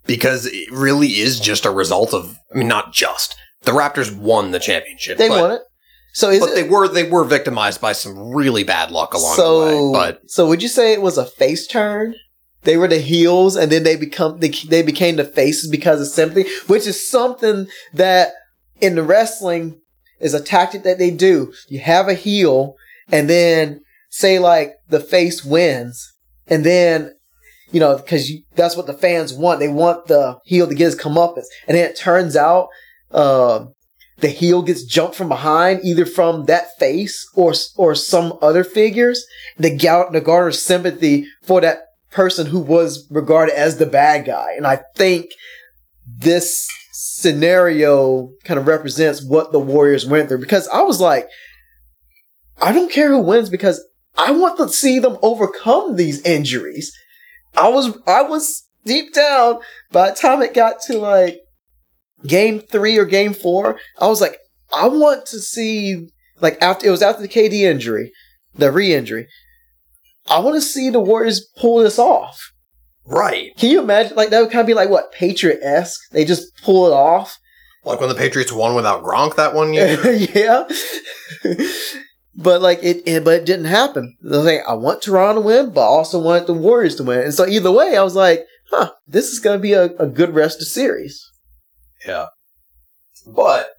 because 0.05 0.45
it 0.45 0.71
really 0.71 1.19
is 1.19 1.39
just 1.39 1.65
a 1.65 1.71
result 1.71 2.13
of, 2.13 2.37
I 2.53 2.57
mean, 2.57 2.67
not 2.67 2.93
just 2.93 3.35
the 3.63 3.71
Raptors 3.71 4.15
won 4.15 4.51
the 4.51 4.59
championship. 4.59 5.17
They 5.17 5.29
but, 5.29 5.41
won 5.41 5.51
it. 5.51 5.61
So 6.13 6.29
is 6.29 6.39
but 6.39 6.49
it 6.49 6.55
they 6.55 6.63
were 6.63 6.87
they 6.87 7.07
were 7.07 7.23
victimized 7.23 7.79
by 7.79 7.91
some 7.91 8.17
really 8.33 8.63
bad 8.63 8.89
luck 8.89 9.13
along 9.13 9.35
so? 9.35 9.65
the 9.65 9.91
way. 9.91 9.91
But 9.93 10.31
so 10.31 10.47
would 10.47 10.63
you 10.63 10.69
say 10.69 10.93
it 10.93 11.01
was 11.01 11.17
a 11.17 11.25
face 11.25 11.67
turn? 11.67 12.15
They 12.63 12.75
were 12.75 12.87
the 12.87 12.99
heels, 12.99 13.55
and 13.55 13.71
then 13.71 13.83
they 13.83 13.95
become 13.95 14.39
they, 14.39 14.49
they 14.49 14.81
became 14.81 15.17
the 15.17 15.23
faces 15.23 15.69
because 15.69 16.01
of 16.01 16.07
sympathy, 16.07 16.49
which 16.65 16.87
is 16.87 17.07
something 17.07 17.67
that 17.93 18.31
in 18.81 18.95
the 18.95 19.03
wrestling 19.03 19.79
is 20.19 20.33
a 20.33 20.41
tactic 20.41 20.83
that 20.83 20.97
they 20.97 21.11
do. 21.11 21.53
You 21.67 21.79
have 21.79 22.07
a 22.07 22.13
heel, 22.15 22.75
and 23.11 23.29
then 23.29 23.81
say 24.09 24.39
like 24.39 24.73
the 24.89 24.99
face 24.99 25.43
wins, 25.43 26.13
and 26.47 26.63
then 26.63 27.13
you 27.71 27.79
know 27.79 27.97
because 27.97 28.31
that's 28.55 28.75
what 28.75 28.87
the 28.87 28.93
fans 28.93 29.33
want. 29.33 29.59
They 29.59 29.67
want 29.67 30.07
the 30.07 30.39
heel 30.45 30.67
to 30.67 30.75
get 30.75 30.85
his 30.85 30.95
comeuppance, 30.95 31.45
and 31.67 31.77
then 31.77 31.89
it 31.89 31.97
turns 31.97 32.35
out. 32.35 32.67
Uh, 33.11 33.67
the 34.19 34.29
heel 34.29 34.63
gets 34.63 34.83
jumped 34.83 35.15
from 35.15 35.29
behind, 35.29 35.81
either 35.83 36.05
from 36.05 36.45
that 36.45 36.69
face 36.79 37.23
or 37.35 37.53
or 37.75 37.93
some 37.93 38.33
other 38.41 38.63
figures. 38.63 39.23
The 39.57 39.75
gal- 39.75 40.11
the 40.11 40.21
garner 40.21 40.51
sympathy 40.51 41.27
for 41.43 41.61
that 41.61 41.81
person 42.09 42.47
who 42.47 42.59
was 42.59 43.07
regarded 43.11 43.55
as 43.55 43.77
the 43.77 43.85
bad 43.85 44.25
guy, 44.25 44.53
and 44.57 44.65
I 44.65 44.79
think 44.95 45.27
this 46.03 46.67
scenario 46.93 48.31
kind 48.43 48.59
of 48.59 48.65
represents 48.67 49.23
what 49.23 49.51
the 49.51 49.59
Warriors 49.59 50.05
went 50.05 50.29
through. 50.29 50.39
Because 50.39 50.67
I 50.69 50.81
was 50.81 50.99
like, 50.99 51.27
I 52.61 52.71
don't 52.71 52.91
care 52.91 53.09
who 53.09 53.19
wins 53.19 53.49
because 53.49 53.83
I 54.17 54.31
want 54.31 54.57
to 54.57 54.69
see 54.69 54.99
them 54.99 55.17
overcome 55.21 55.95
these 55.95 56.21
injuries. 56.23 56.95
I 57.55 57.69
was 57.69 57.97
I 58.07 58.23
was 58.23 58.67
deep 58.85 59.13
down 59.13 59.59
by 59.91 60.09
the 60.09 60.15
time 60.15 60.41
it 60.41 60.53
got 60.53 60.81
to 60.87 60.97
like 60.97 61.39
game 62.25 62.59
three 62.59 62.97
or 62.97 63.05
game 63.05 63.33
four, 63.33 63.79
I 63.99 64.07
was 64.07 64.21
like, 64.21 64.37
I 64.73 64.87
want 64.87 65.25
to 65.27 65.39
see 65.39 66.07
like 66.41 66.57
after 66.61 66.87
it 66.87 66.91
was 66.91 67.01
after 67.01 67.21
the 67.21 67.27
KD 67.27 67.61
injury. 67.61 68.11
the 68.55 68.71
re-injury. 68.71 69.27
I 70.29 70.39
want 70.39 70.55
to 70.55 70.61
see 70.61 70.89
the 70.89 70.99
Warriors 70.99 71.47
pull 71.57 71.77
this 71.77 71.99
off. 71.99 72.51
Right. 73.05 73.55
Can 73.55 73.69
you 73.69 73.81
imagine? 73.81 74.17
Like 74.17 74.29
that 74.31 74.41
would 74.41 74.51
kind 74.51 74.61
of 74.61 74.67
be 74.67 74.73
like 74.73 74.89
what 74.89 75.11
Patriot 75.11 75.59
esque. 75.61 76.09
They 76.11 76.25
just 76.25 76.51
pull 76.63 76.87
it 76.87 76.93
off. 76.93 77.37
Like 77.85 77.99
when 77.99 78.09
the 78.09 78.15
Patriots 78.15 78.51
won 78.51 78.75
without 78.75 79.03
Gronk 79.03 79.35
that 79.35 79.53
one 79.53 79.73
year. 79.73 80.11
yeah. 80.11 80.67
But 82.39 82.61
like 82.61 82.79
it, 82.83 83.01
it, 83.07 83.25
but 83.25 83.33
it 83.33 83.45
didn't 83.45 83.65
happen. 83.65 84.15
I 84.23 84.27
was 84.29 84.45
like, 84.45 84.61
I 84.67 84.73
want 84.73 85.01
Toronto 85.01 85.41
to 85.41 85.45
win, 85.45 85.71
but 85.71 85.81
I 85.81 85.85
also 85.87 86.19
want 86.19 86.45
the 86.45 86.53
Warriors 86.53 86.95
to 86.97 87.03
win. 87.03 87.21
And 87.21 87.33
so 87.33 87.47
either 87.47 87.71
way, 87.71 87.97
I 87.97 88.03
was 88.03 88.15
like, 88.15 88.45
huh, 88.71 88.91
this 89.07 89.29
is 89.29 89.39
going 89.39 89.57
to 89.57 89.61
be 89.61 89.73
a, 89.73 89.85
a 89.95 90.05
good 90.07 90.35
rest 90.35 90.61
of 90.61 90.67
series. 90.67 91.19
yeah. 92.05 92.27
But 93.25 93.69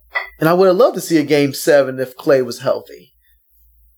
And 0.40 0.48
I 0.48 0.52
would 0.54 0.66
have 0.66 0.76
loved 0.76 0.96
to 0.96 1.00
see 1.00 1.18
a 1.18 1.24
game 1.24 1.54
seven 1.54 2.00
if 2.00 2.16
Klay 2.16 2.44
was 2.44 2.60
healthy. 2.60 3.12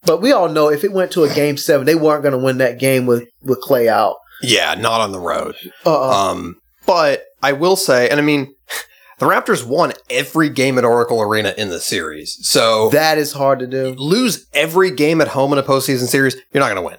But 0.04 0.20
we 0.22 0.30
all 0.32 0.48
know 0.48 0.68
if 0.68 0.84
it 0.84 0.92
went 0.92 1.10
to 1.12 1.24
a 1.24 1.34
game 1.34 1.56
seven, 1.56 1.86
they 1.86 1.94
weren't 1.94 2.22
going 2.22 2.38
to 2.38 2.44
win 2.44 2.58
that 2.58 2.78
game 2.78 3.06
with, 3.06 3.28
with 3.42 3.62
Klay 3.62 3.88
out. 3.88 4.16
yeah, 4.42 4.74
not 4.74 5.00
on 5.00 5.12
the 5.12 5.18
road. 5.20 5.56
Uh-uh. 5.84 6.30
Um, 6.30 6.56
but 6.86 7.24
I 7.42 7.52
will 7.52 7.76
say, 7.76 8.08
and 8.08 8.20
I 8.20 8.22
mean, 8.22 8.54
the 9.20 9.26
Raptors 9.26 9.64
won 9.64 9.92
every 10.10 10.48
game 10.48 10.76
at 10.78 10.84
Oracle 10.84 11.22
Arena 11.22 11.54
in 11.56 11.68
the 11.68 11.78
series. 11.78 12.38
So 12.42 12.88
that 12.90 13.18
is 13.18 13.32
hard 13.32 13.60
to 13.60 13.66
do. 13.66 13.94
lose 13.94 14.46
every 14.52 14.90
game 14.90 15.20
at 15.20 15.28
home 15.28 15.52
in 15.52 15.58
a 15.58 15.62
postseason 15.62 16.08
series, 16.08 16.34
you're 16.52 16.60
not 16.60 16.66
going 16.74 16.76
to 16.76 16.82
win. 16.82 16.98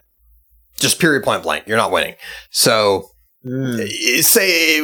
Just 0.80 1.00
period, 1.00 1.24
point 1.24 1.44
blank. 1.44 1.68
You're 1.68 1.78
not 1.78 1.92
winning. 1.92 2.16
So 2.50 3.08
Mm. 3.46 3.88
say 4.22 4.80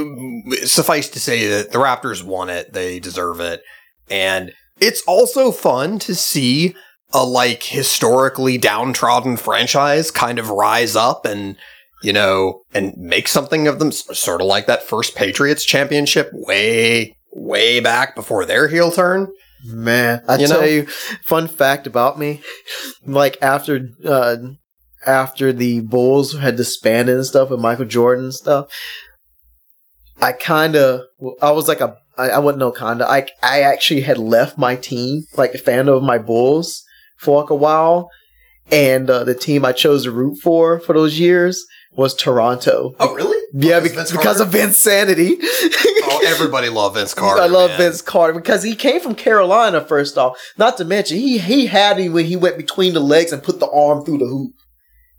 suffice 0.65 1.09
to 1.09 1.19
say 1.19 1.47
that 1.47 1.71
the 1.71 1.77
Raptors 1.77 2.23
won 2.23 2.49
it. 2.49 2.73
They 2.73 2.99
deserve 2.99 3.39
it. 3.39 3.61
And 4.09 4.51
it's 4.79 5.03
also 5.03 5.51
fun 5.51 5.99
to 5.99 6.15
see 6.15 6.75
a 7.13 7.23
like 7.23 7.61
historically 7.63 8.57
downtrodden 8.57 9.37
franchise 9.37 10.09
kind 10.09 10.39
of 10.39 10.49
rise 10.49 10.95
up 10.95 11.25
and 11.25 11.55
you 12.01 12.11
know 12.11 12.61
and 12.73 12.95
make 12.97 13.27
something 13.27 13.67
of 13.67 13.79
them 13.79 13.91
sort 13.91 14.41
of 14.41 14.47
like 14.47 14.65
that 14.65 14.83
first 14.83 15.15
Patriots 15.15 15.63
championship 15.63 16.29
way 16.33 17.15
way 17.37 17.79
back 17.79 18.15
before 18.15 18.45
their 18.45 18.67
heel 18.67 18.91
turn. 18.91 19.27
Man, 19.63 20.21
I 20.27 20.37
You 20.37 20.47
tell 20.47 20.61
know? 20.61 20.67
you, 20.67 20.85
fun 21.23 21.47
fact 21.47 21.87
about 21.87 22.19
me, 22.19 22.41
like 23.05 23.37
after 23.41 23.89
uh 24.05 24.37
after 25.05 25.53
the 25.53 25.79
Bulls 25.81 26.37
had 26.37 26.57
disbanded 26.57 27.15
and 27.15 27.25
stuff 27.25 27.49
with 27.49 27.59
Michael 27.59 27.85
Jordan 27.85 28.25
and 28.25 28.33
stuff, 28.33 28.67
I 30.21 30.31
kind 30.31 30.75
of 30.75 31.01
I 31.41 31.51
was 31.51 31.67
like 31.67 31.81
a 31.81 31.95
I, 32.17 32.29
I 32.29 32.39
wouldn't 32.39 32.59
know 32.59 32.71
kind 32.71 33.01
of 33.01 33.07
I 33.09 33.27
I 33.43 33.61
actually 33.61 34.01
had 34.01 34.17
left 34.17 34.57
my 34.57 34.75
team 34.75 35.23
like 35.35 35.53
a 35.53 35.59
fan 35.59 35.87
of 35.87 36.03
my 36.03 36.17
Bulls 36.17 36.83
for 37.19 37.41
like 37.41 37.49
a 37.49 37.55
while, 37.55 38.09
and 38.71 39.09
uh, 39.09 39.23
the 39.23 39.35
team 39.35 39.65
I 39.65 39.71
chose 39.71 40.03
to 40.03 40.11
root 40.11 40.37
for 40.41 40.79
for 40.79 40.93
those 40.93 41.19
years 41.19 41.65
was 41.93 42.13
Toronto. 42.15 42.95
Oh 42.99 43.13
really? 43.15 43.35
Yeah, 43.53 43.79
Because 43.79 43.89
bec- 43.89 43.95
Vince 43.97 44.11
because 44.11 44.39
of 44.41 44.51
Carter? 44.51 44.67
Vinsanity. 44.67 45.35
Oh, 46.09 46.21
everybody 46.27 46.69
loved 46.69 46.95
Vince 46.95 47.13
Carter. 47.15 47.41
I 47.41 47.47
love 47.47 47.69
man. 47.71 47.77
Vince 47.79 48.01
Carter 48.01 48.33
because 48.33 48.61
he 48.63 48.75
came 48.75 48.99
from 48.99 49.15
Carolina. 49.15 49.81
First 49.81 50.17
off, 50.17 50.37
not 50.57 50.77
to 50.77 50.85
mention 50.85 51.17
he 51.17 51.37
he 51.37 51.65
had 51.67 51.97
him 51.97 52.13
when 52.13 52.25
he 52.25 52.35
went 52.35 52.57
between 52.57 52.93
the 52.93 52.99
legs 52.99 53.31
and 53.31 53.41
put 53.41 53.59
the 53.59 53.69
arm 53.69 54.03
through 54.05 54.17
the 54.19 54.25
hoop, 54.27 54.51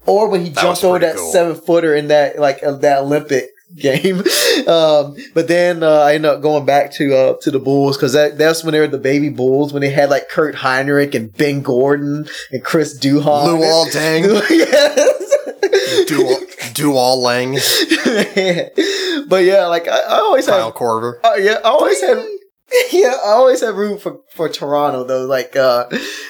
or 0.06 0.28
when 0.28 0.44
he 0.44 0.50
That 0.50 0.62
jumped 0.62 0.84
over 0.84 0.98
that 0.98 1.16
cool. 1.16 1.32
seven 1.32 1.54
footer 1.56 1.94
in 1.94 2.08
that 2.08 2.38
like 2.38 2.62
uh, 2.62 2.72
that 2.72 2.98
Olympic 3.00 3.48
game. 3.76 4.18
um, 4.68 5.16
but 5.34 5.48
then 5.48 5.82
uh, 5.82 6.00
I 6.00 6.14
ended 6.14 6.30
up 6.30 6.42
going 6.42 6.64
back 6.66 6.92
to 6.92 7.14
uh, 7.16 7.34
to 7.42 7.50
the 7.50 7.58
Bulls 7.58 7.96
because 7.96 8.12
that 8.12 8.36
that's 8.38 8.62
when 8.62 8.72
they 8.72 8.80
were 8.80 8.86
the 8.86 8.98
baby 8.98 9.30
Bulls 9.30 9.72
when 9.72 9.80
they 9.82 9.90
had 9.90 10.10
like 10.10 10.28
Kirk 10.28 10.54
Hinrich 10.54 11.14
and 11.14 11.34
Ben 11.36 11.62
Gordon 11.62 12.26
and 12.52 12.62
Chris 12.64 12.98
Duhon. 12.98 13.58
Luol 13.58 13.86
Deng. 13.90 14.42
yes. 14.50 15.24
Dual 16.08 16.37
Dual 16.78 17.22
Lang, 17.22 17.52
but 19.28 19.44
yeah, 19.44 19.66
like 19.66 19.88
I, 19.88 19.98
I 20.00 20.18
always 20.20 20.46
Kyle 20.46 20.66
have 20.66 20.74
Korver. 20.74 21.14
Oh 21.24 21.36
yeah, 21.36 21.58
I 21.64 21.68
always 21.68 22.00
had 22.00 22.24
yeah, 22.92 23.14
I 23.24 23.30
always 23.30 23.60
had 23.60 23.74
room 23.74 23.98
for 23.98 24.20
for 24.34 24.48
Toronto 24.48 25.04
though. 25.04 25.24
Like, 25.24 25.56
uh, 25.56 25.86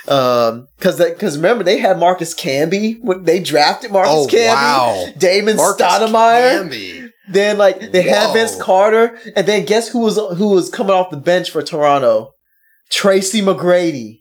um, 0.07 0.69
because 0.77 0.99
that, 0.99 1.15
because 1.15 1.37
remember 1.37 1.65
they 1.65 1.79
had 1.79 1.99
Marcus 1.99 2.35
Camby 2.35 2.99
when 3.01 3.25
they 3.25 3.41
drafted 3.41 3.91
Marcus 3.91 4.13
Oh 4.13 4.27
Camby, 4.27 4.49
wow, 4.49 5.07
Damon 5.19 5.57
Marcus 5.57 5.85
Stoudamire. 5.85 6.63
Camby. 6.63 7.11
Then 7.31 7.59
like 7.59 7.93
they 7.93 8.03
had 8.03 8.33
Vince 8.33 8.57
Carter, 8.57 9.19
and 9.37 9.47
then 9.47 9.65
guess 9.65 9.89
who 9.89 9.99
was 9.99 10.17
who 10.39 10.51
was 10.51 10.71
coming 10.71 10.93
off 10.93 11.11
the 11.11 11.17
bench 11.17 11.51
for 11.51 11.63
Toronto? 11.63 12.33
Tracy 12.91 13.43
McGrady. 13.43 14.21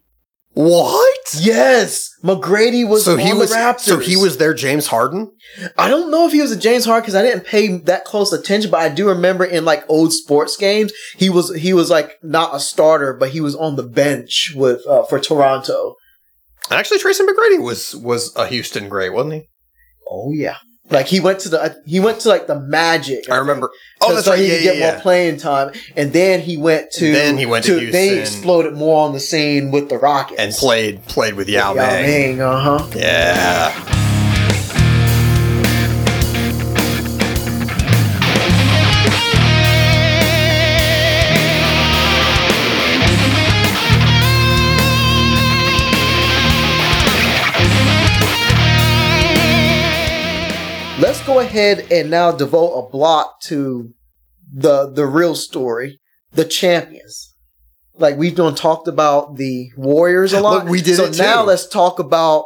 What? 0.59 1.19
Yes, 1.39 2.09
McGrady 2.23 2.87
was 2.87 3.05
so 3.05 3.13
on 3.13 3.19
he 3.19 3.29
the 3.29 3.35
was 3.35 3.53
Raptors. 3.53 3.81
so 3.81 3.99
he 3.99 4.17
was 4.17 4.37
their 4.37 4.55
James 4.55 4.87
Harden. 4.87 5.31
I 5.77 5.87
don't 5.87 6.09
know 6.09 6.25
if 6.25 6.33
he 6.33 6.41
was 6.41 6.51
a 6.51 6.57
James 6.57 6.83
Harden 6.83 7.03
because 7.03 7.13
I 7.13 7.21
didn't 7.21 7.45
pay 7.45 7.77
that 7.77 8.05
close 8.05 8.33
attention, 8.33 8.71
but 8.71 8.79
I 8.79 8.89
do 8.89 9.07
remember 9.07 9.45
in 9.45 9.65
like 9.65 9.83
old 9.87 10.13
sports 10.13 10.57
games, 10.57 10.91
he 11.15 11.29
was 11.29 11.53
he 11.55 11.73
was 11.73 11.91
like 11.91 12.13
not 12.23 12.55
a 12.55 12.59
starter, 12.59 13.13
but 13.13 13.29
he 13.29 13.39
was 13.39 13.55
on 13.55 13.75
the 13.75 13.83
bench 13.83 14.53
with 14.55 14.83
uh, 14.87 15.03
for 15.03 15.19
Toronto. 15.19 15.93
And 16.71 16.79
actually, 16.79 16.97
Tracy 16.97 17.23
McGrady 17.23 17.61
was 17.63 17.95
was 17.95 18.35
a 18.35 18.47
Houston 18.47 18.89
great, 18.89 19.13
wasn't 19.13 19.35
he? 19.35 19.49
Oh 20.09 20.31
yeah, 20.33 20.57
like 20.89 21.07
he 21.07 21.19
went 21.19 21.39
to 21.39 21.49
the 21.49 21.81
he 21.85 21.99
went 21.99 22.19
to 22.21 22.29
like 22.29 22.47
the 22.47 22.59
Magic. 22.59 23.29
I 23.29 23.37
remember. 23.37 23.69
Oh, 24.01 24.13
that's 24.13 24.25
so 24.25 24.31
right. 24.31 24.39
he 24.39 24.47
Yeah, 24.47 24.53
could 24.55 24.63
yeah, 24.63 24.71
get 24.71 24.77
yeah. 24.79 24.91
more 24.91 25.01
playing 25.01 25.37
time, 25.37 25.71
and 25.95 26.13
then 26.13 26.39
he 26.41 26.57
went 26.57 26.91
to 26.93 27.11
Then 27.11 27.37
he 27.37 27.45
went 27.45 27.65
to 27.65 27.91
They 27.91 28.19
exploded 28.19 28.73
more 28.73 29.05
on 29.05 29.13
the 29.13 29.19
scene 29.19 29.71
with 29.71 29.89
the 29.89 29.97
Rockets 29.97 30.39
and 30.39 30.53
played 30.53 31.03
played 31.05 31.33
with 31.35 31.49
Yao 31.49 31.73
Ming. 31.73 32.41
Uh 32.41 32.79
huh. 32.79 32.87
Yeah. 32.95 33.96
Ahead 51.57 51.91
and 51.91 52.09
now 52.09 52.31
devote 52.31 52.73
a 52.73 52.89
block 52.89 53.41
to 53.41 53.93
the 54.53 54.89
the 54.91 55.05
real 55.05 55.35
story, 55.35 55.99
the 56.31 56.45
champions. 56.45 57.33
Like 57.95 58.17
we've 58.17 58.35
done 58.35 58.53
talked 58.55 58.87
about 58.87 59.37
the 59.37 59.69
Warriors 59.75 60.33
a 60.33 60.39
lot. 60.39 60.63
Look, 60.65 60.71
we 60.71 60.81
did 60.81 60.97
so 60.97 61.05
it 61.05 61.13
too. 61.13 61.23
now 61.23 61.43
let's 61.43 61.67
talk 61.67 61.99
about 61.99 62.45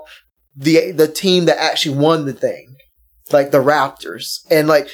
the 0.56 0.92
the 0.92 1.08
team 1.08 1.46
that 1.46 1.58
actually 1.62 1.98
won 1.98 2.26
the 2.26 2.34
thing, 2.34 2.76
like 3.32 3.52
the 3.52 3.58
Raptors, 3.62 4.40
and 4.50 4.68
like 4.68 4.88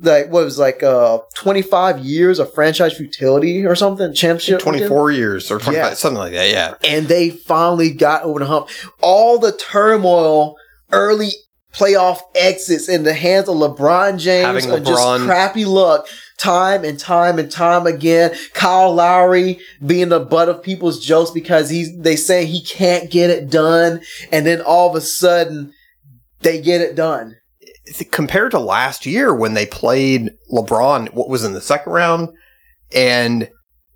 like 0.00 0.30
what 0.30 0.44
was 0.44 0.58
like 0.58 0.82
uh 0.82 1.18
25 1.36 1.98
years 2.00 2.38
of 2.38 2.52
franchise 2.54 2.96
futility 2.96 3.64
or 3.66 3.74
something 3.74 4.12
championship 4.14 4.60
Twenty 4.60 4.86
four 4.86 5.10
years 5.10 5.50
or 5.50 5.58
twenty 5.58 5.78
five, 5.78 5.90
Yeah. 5.90 5.94
something 5.94 6.18
like 6.20 6.32
that. 6.32 6.50
Yeah. 6.50 6.74
and 6.88 7.06
they 7.08 7.30
finally 7.30 7.90
got 7.92 8.22
over 8.22 8.38
the 8.40 8.46
hump. 8.46 8.68
All 9.00 9.38
the 9.38 9.50
turmoil, 9.52 10.54
early 10.92 11.30
playoff 11.72 12.20
exits 12.34 12.88
in 12.88 13.02
the 13.02 13.14
hands 13.14 13.48
of 13.48 13.56
LeBron 13.56 14.18
James, 14.18 14.64
Having 14.64 14.70
or 14.70 14.80
just 14.80 15.20
crappy 15.22 15.64
luck, 15.64 16.06
time 16.38 16.84
and 16.84 16.98
time 16.98 17.38
and 17.38 17.50
time 17.50 17.86
again. 17.86 18.34
Kyle 18.54 18.94
Lowry 18.94 19.58
being 19.84 20.08
the 20.08 20.20
butt 20.20 20.48
of 20.48 20.62
people's 20.62 21.04
jokes 21.04 21.30
because 21.30 21.68
he's 21.68 21.96
they 21.98 22.16
say 22.16 22.46
he 22.46 22.62
can't 22.62 23.10
get 23.10 23.30
it 23.30 23.50
done, 23.50 24.00
and 24.32 24.46
then 24.46 24.60
all 24.60 24.88
of 24.88 24.96
a 24.96 25.00
sudden 25.00 25.72
they 26.40 26.60
get 26.60 26.80
it 26.80 26.94
done. 26.94 27.36
compared 28.10 28.52
to 28.52 28.58
last 28.58 29.06
year 29.06 29.34
when 29.34 29.54
they 29.54 29.66
played 29.66 30.30
LeBron, 30.52 31.12
what 31.14 31.28
was 31.28 31.44
in 31.44 31.52
the 31.52 31.60
second 31.60 31.92
round, 31.92 32.28
and 32.94 33.50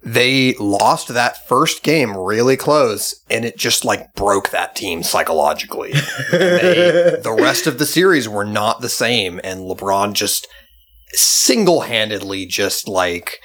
they 0.04 0.54
lost 0.54 1.08
that 1.08 1.46
first 1.46 1.82
game 1.82 2.16
really 2.16 2.56
close, 2.56 3.14
and 3.30 3.44
it 3.44 3.56
just 3.56 3.84
like 3.84 4.14
broke 4.14 4.50
that 4.50 4.74
team 4.74 5.02
psychologically. 5.02 5.92
they, 6.32 7.18
the 7.22 7.36
rest 7.38 7.66
of 7.66 7.78
the 7.78 7.86
series 7.86 8.28
were 8.28 8.44
not 8.44 8.80
the 8.80 8.88
same, 8.88 9.40
and 9.44 9.60
LeBron 9.60 10.12
just 10.14 10.48
single 11.12 11.82
handedly 11.82 12.46
just 12.46 12.88
like. 12.88 13.38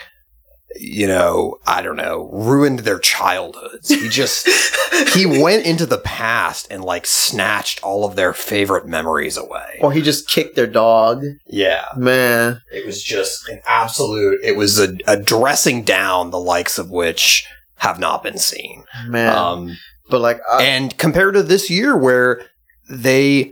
You 0.80 1.08
know, 1.08 1.58
I 1.66 1.82
don't 1.82 1.96
know, 1.96 2.30
ruined 2.32 2.80
their 2.80 3.00
childhoods. 3.00 3.90
He 3.90 4.10
just, 4.10 4.48
he 5.14 5.26
went 5.26 5.66
into 5.66 5.86
the 5.86 5.98
past 5.98 6.68
and 6.70 6.84
like 6.84 7.06
snatched 7.06 7.82
all 7.84 8.06
of 8.06 8.16
their 8.16 8.34
favorite 8.34 8.86
memories 8.88 9.38
away. 9.38 9.80
or 9.82 9.92
he 9.92 10.02
just 10.02 10.30
kicked 10.30 10.56
their 10.56 10.68
dog. 10.68 11.24
Yeah. 11.48 11.86
Man, 11.96 12.62
It 12.72 12.86
was 12.86 13.02
just 13.02 13.48
an 13.50 13.62
absolute, 13.68 14.40
it 14.44 14.56
was 14.56 14.80
a, 14.80 14.96
a 15.08 15.18
dressing 15.22 15.84
down 15.84 16.30
the 16.32 16.40
likes 16.40 16.78
of 16.78 16.92
which 16.92 17.46
have 17.78 18.00
not 18.00 18.24
been 18.24 18.38
seen. 18.38 18.84
man. 19.08 19.36
Um, 19.36 19.78
but 20.10 20.22
like, 20.22 20.40
I, 20.52 20.64
and 20.64 20.98
compared 20.98 21.34
to 21.34 21.44
this 21.44 21.70
year 21.70 21.98
where 21.98 22.42
they, 22.90 23.52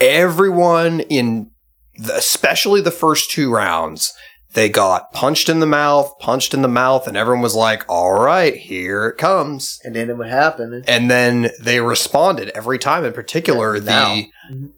everyone 0.00 1.00
in, 1.00 1.50
the, 1.96 2.14
especially 2.16 2.80
the 2.80 2.90
first 2.90 3.30
two 3.30 3.52
rounds, 3.52 4.12
they 4.54 4.68
got 4.68 5.12
punched 5.12 5.48
in 5.48 5.58
the 5.58 5.66
mouth, 5.66 6.16
punched 6.20 6.54
in 6.54 6.62
the 6.62 6.68
mouth, 6.68 7.06
and 7.08 7.16
everyone 7.16 7.42
was 7.42 7.56
like, 7.56 7.84
all 7.88 8.12
right, 8.12 8.54
here 8.54 9.08
it 9.08 9.18
comes. 9.18 9.80
And 9.84 9.94
then 9.94 10.08
it 10.08 10.16
would 10.16 10.28
happen. 10.28 10.84
And 10.86 11.10
then 11.10 11.50
they 11.60 11.80
responded 11.80 12.50
every 12.50 12.78
time, 12.78 13.04
in 13.04 13.12
particular, 13.12 13.78
Now. 13.80 14.14
the 14.14 14.30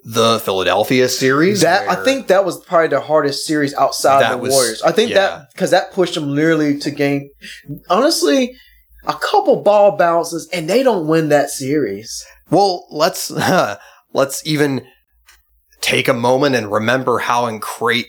the 0.05 0.39
Philadelphia 0.41 1.09
series. 1.09 1.61
That 1.61 1.89
I 1.89 2.03
think 2.03 2.29
that 2.29 2.45
was 2.45 2.59
probably 2.65 2.89
the 2.89 3.01
hardest 3.01 3.47
series 3.47 3.75
outside 3.75 4.25
of 4.25 4.31
the 4.33 4.39
was- 4.39 4.53
Warriors. 4.53 4.83
I 4.83 4.93
think 4.93 5.11
yeah. 5.11 5.17
that 5.17 5.53
because 5.53 5.71
that 5.71 5.93
pushed 5.93 6.15
them 6.15 6.35
literally 6.35 6.79
to 6.79 6.91
game. 6.91 7.29
Honestly, 7.91 8.57
a 9.07 9.15
couple 9.15 9.63
ball 9.63 9.97
bounces 9.97 10.49
and 10.53 10.69
they 10.71 10.83
don't 10.83 11.07
win 11.07 11.29
that 11.29 11.51
series. 11.51 12.25
Well, 12.51 12.87
let's 12.91 13.31
let's 14.13 14.47
even 14.47 14.87
take 15.81 16.09
a 16.09 16.15
moment 16.15 16.55
and 16.55 16.73
remember 16.73 17.19
how 17.19 17.45
incra 17.51 18.05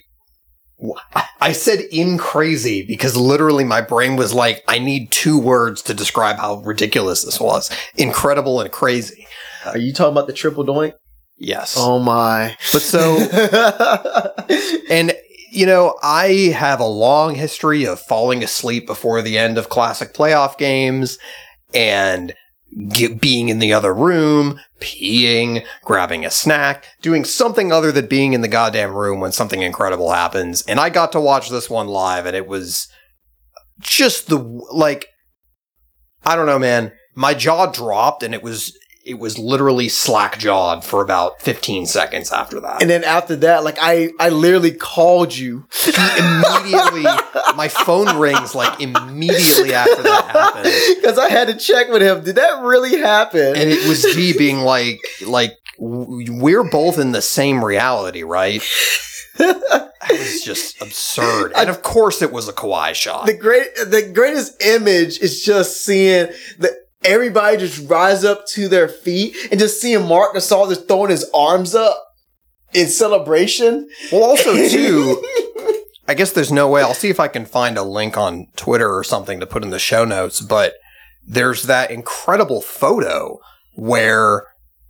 I 1.41 1.53
said 1.53 1.79
in 1.91 2.17
crazy 2.17 2.83
because 2.83 3.17
literally 3.17 3.63
my 3.63 3.81
brain 3.81 4.15
was 4.15 4.33
like, 4.33 4.63
I 4.67 4.79
need 4.79 5.11
two 5.11 5.39
words 5.39 5.81
to 5.83 5.93
describe 5.93 6.37
how 6.37 6.57
ridiculous 6.57 7.23
this 7.23 7.39
was. 7.39 7.71
Incredible 7.95 8.61
and 8.61 8.71
crazy. 8.71 9.27
Are 9.65 9.77
you 9.77 9.91
talking 9.91 10.11
about 10.11 10.27
the 10.27 10.33
triple 10.33 10.63
doink? 10.63 10.93
Yes. 11.37 11.75
Oh 11.77 11.99
my! 11.99 12.57
But 12.73 12.81
so, 12.81 13.17
and 14.89 15.13
you 15.51 15.65
know, 15.65 15.95
I 16.01 16.53
have 16.55 16.79
a 16.79 16.85
long 16.85 17.35
history 17.35 17.85
of 17.85 17.99
falling 17.99 18.43
asleep 18.43 18.87
before 18.87 19.21
the 19.21 19.37
end 19.37 19.57
of 19.57 19.69
classic 19.69 20.13
playoff 20.13 20.57
games 20.57 21.19
and 21.73 22.33
get, 22.89 23.19
being 23.19 23.49
in 23.49 23.59
the 23.59 23.73
other 23.73 23.93
room, 23.93 24.59
peeing, 24.79 25.65
grabbing 25.83 26.25
a 26.25 26.29
snack, 26.29 26.85
doing 27.01 27.25
something 27.25 27.71
other 27.71 27.91
than 27.91 28.07
being 28.07 28.33
in 28.33 28.41
the 28.41 28.47
goddamn 28.47 28.93
room 28.93 29.19
when 29.19 29.31
something 29.31 29.61
incredible 29.61 30.11
happens. 30.11 30.63
And 30.63 30.79
I 30.79 30.89
got 30.89 31.11
to 31.13 31.19
watch 31.19 31.49
this 31.49 31.69
one 31.69 31.87
live 31.87 32.25
and 32.25 32.35
it 32.35 32.47
was 32.47 32.87
just 33.79 34.27
the, 34.27 34.37
like, 34.37 35.07
I 36.23 36.35
don't 36.35 36.45
know, 36.45 36.59
man. 36.59 36.91
My 37.15 37.33
jaw 37.33 37.65
dropped 37.67 38.21
and 38.23 38.33
it 38.33 38.43
was, 38.43 38.76
it 39.07 39.19
was 39.19 39.39
literally 39.39 39.89
slack 39.89 40.37
jawed 40.37 40.83
for 40.83 41.01
about 41.01 41.41
15 41.41 41.85
seconds 41.85 42.31
after 42.31 42.59
that. 42.59 42.81
and 42.81 42.89
then 42.89 43.03
after 43.03 43.35
that, 43.37 43.63
like 43.63 43.77
I, 43.81 44.09
I 44.19 44.29
literally 44.29 44.71
called 44.71 45.35
you. 45.35 45.65
immediately 45.85 47.03
my 47.55 47.67
phone 47.69 48.17
rings 48.19 48.53
like 48.53 48.79
immediately 48.81 49.73
after 49.73 50.03
that 50.03 50.25
happened 50.25 50.73
because 50.95 51.17
I 51.17 51.29
had 51.29 51.47
to 51.47 51.55
check 51.55 51.89
with 51.89 52.01
him. 52.01 52.23
Did 52.23 52.35
that 52.35 52.61
really 52.61 52.97
happen? 52.99 53.55
and 53.55 53.69
it 53.69 53.87
was 53.87 54.03
g 54.13 54.37
being 54.37 54.59
like 54.59 54.99
like 55.25 55.51
we're 55.79 56.63
both 56.63 56.97
in 56.99 57.11
the 57.11 57.21
same 57.21 57.63
reality 57.63 58.23
right 58.23 58.61
that 59.37 59.91
was 60.09 60.41
just 60.43 60.81
absurd 60.81 61.51
and 61.55 61.69
of 61.69 61.81
course 61.83 62.21
it 62.21 62.31
was 62.31 62.47
a 62.47 62.53
Kawhi 62.53 62.93
shot 62.93 63.25
the 63.25 63.37
great, 63.37 63.75
the 63.75 64.09
greatest 64.13 64.61
image 64.63 65.19
is 65.19 65.41
just 65.43 65.83
seeing 65.85 66.27
the 66.57 66.75
everybody 67.03 67.57
just 67.57 67.89
rise 67.89 68.23
up 68.23 68.45
to 68.47 68.67
their 68.67 68.87
feet 68.87 69.35
and 69.51 69.59
just 69.59 69.79
seeing 69.81 70.07
Marc 70.07 70.35
Gasol 70.35 70.69
just 70.69 70.87
throwing 70.87 71.11
his 71.11 71.29
arms 71.33 71.75
up 71.75 72.03
in 72.73 72.87
celebration. 72.87 73.87
well 74.11 74.23
also 74.23 74.53
too 74.69 75.23
I 76.07 76.13
guess 76.13 76.31
there's 76.31 76.51
no 76.51 76.69
way. 76.69 76.81
I'll 76.81 76.93
see 76.93 77.09
if 77.09 77.19
I 77.19 77.27
can 77.27 77.45
find 77.45 77.77
a 77.77 77.83
link 77.83 78.17
on 78.17 78.47
Twitter 78.55 78.95
or 78.95 79.03
something 79.03 79.41
to 79.41 79.45
put 79.45 79.63
in 79.63 79.71
the 79.71 79.79
show 79.79 80.05
notes, 80.05 80.39
but 80.39 80.75
there's 81.25 81.63
that 81.63 81.91
incredible 81.91 82.61
photo 82.61 83.39
where 83.75 84.43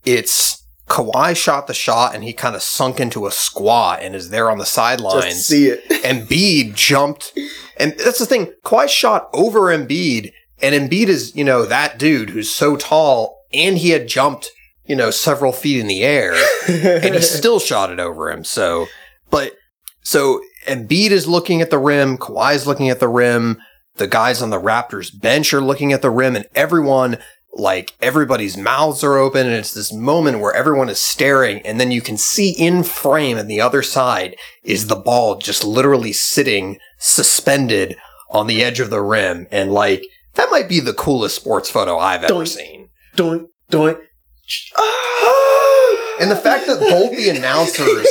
it's 0.06 0.64
Kawhi 0.88 1.36
shot 1.36 1.66
the 1.66 1.74
shot 1.74 2.14
and 2.14 2.24
he 2.24 2.34
kind 2.34 2.56
of 2.56 2.62
sunk 2.62 3.00
into 3.00 3.26
a 3.26 3.32
squat 3.32 4.00
and 4.04 4.16
is 4.16 4.30
there 4.30 4.52
on 4.52 4.60
the 4.60 4.66
sidelines. 4.66 5.44
see 5.46 5.68
it. 5.68 5.84
Embiid 6.04 6.76
jumped, 6.76 7.34
and 7.78 7.94
that's 7.98 8.20
the 8.20 8.26
thing. 8.28 8.54
Kawhi 8.64 8.88
shot 8.88 9.28
over 9.34 9.62
Embiid, 9.76 10.32
and 10.62 10.74
Embiid 10.74 11.08
is, 11.08 11.36
you 11.36 11.44
know, 11.44 11.66
that 11.66 12.00
dude 12.00 12.32
who's 12.32 12.50
so 12.50 12.76
tall, 12.76 13.44
and 13.54 13.78
he 13.78 13.92
had 13.92 14.08
jumped, 14.08 14.52
you 14.86 14.96
know, 14.96 15.12
several 15.12 15.52
feet 15.52 15.80
in 15.80 15.88
the 15.88 16.04
air 16.04 16.34
and 16.68 17.16
he 17.16 17.22
still 17.22 17.60
shot 17.60 17.92
it 17.92 18.00
over 18.00 18.32
him. 18.32 18.44
So, 18.44 18.88
but 19.30 19.54
so 20.02 20.42
Embiid 20.66 21.12
is 21.12 21.28
looking 21.28 21.62
at 21.62 21.70
the 21.70 21.78
rim, 21.78 22.18
Kawhi's 22.18 22.66
looking 22.66 22.90
at 22.90 23.00
the 23.00 23.08
rim, 23.08 23.62
the 23.96 24.08
guys 24.08 24.42
on 24.42 24.50
the 24.50 24.62
Raptors 24.62 25.18
bench 25.18 25.54
are 25.54 25.62
looking 25.62 25.94
at 25.94 26.02
the 26.02 26.10
rim, 26.10 26.36
and 26.36 26.48
everyone, 26.56 27.18
like 27.54 27.96
everybody's 28.02 28.58
mouths 28.58 29.04
are 29.04 29.18
open, 29.18 29.48
and 29.48 29.56
it's 29.56 29.74
this 29.74 29.94
moment 29.94 30.40
where 30.40 30.54
everyone 30.54 30.90
is 30.90 31.02
staring, 31.02 31.62
and 31.62 31.80
then 31.80 31.92
you 31.92 32.02
can 32.02 32.18
see 32.18 32.52
in 32.52 32.84
frame 32.84 33.38
on 33.38 33.48
the 33.48 33.62
other 33.62 33.82
side 33.82 34.36
is 34.64 34.88
the 34.88 34.96
ball 34.96 35.38
just 35.38 35.64
literally 35.64 36.14
sitting 36.14 36.78
suspended 36.98 37.98
on 38.30 38.48
the 38.48 38.64
edge 38.64 38.80
of 38.80 38.90
the 38.90 39.02
rim, 39.02 39.48
and 39.52 39.72
like 39.72 40.04
that 40.38 40.50
might 40.50 40.70
be 40.70 40.80
the 40.80 40.94
coolest 40.94 41.36
sports 41.36 41.70
photo 41.70 41.98
I've 42.00 42.24
ever 42.24 42.28
Don't- 42.34 42.46
seen. 42.48 42.90
doink, 43.16 43.48
doink. 43.72 44.00
And 46.20 46.32
the 46.32 46.36
fact 46.36 46.66
that 46.66 46.80
both 46.80 47.16
the 47.16 47.30
announcers 47.30 48.08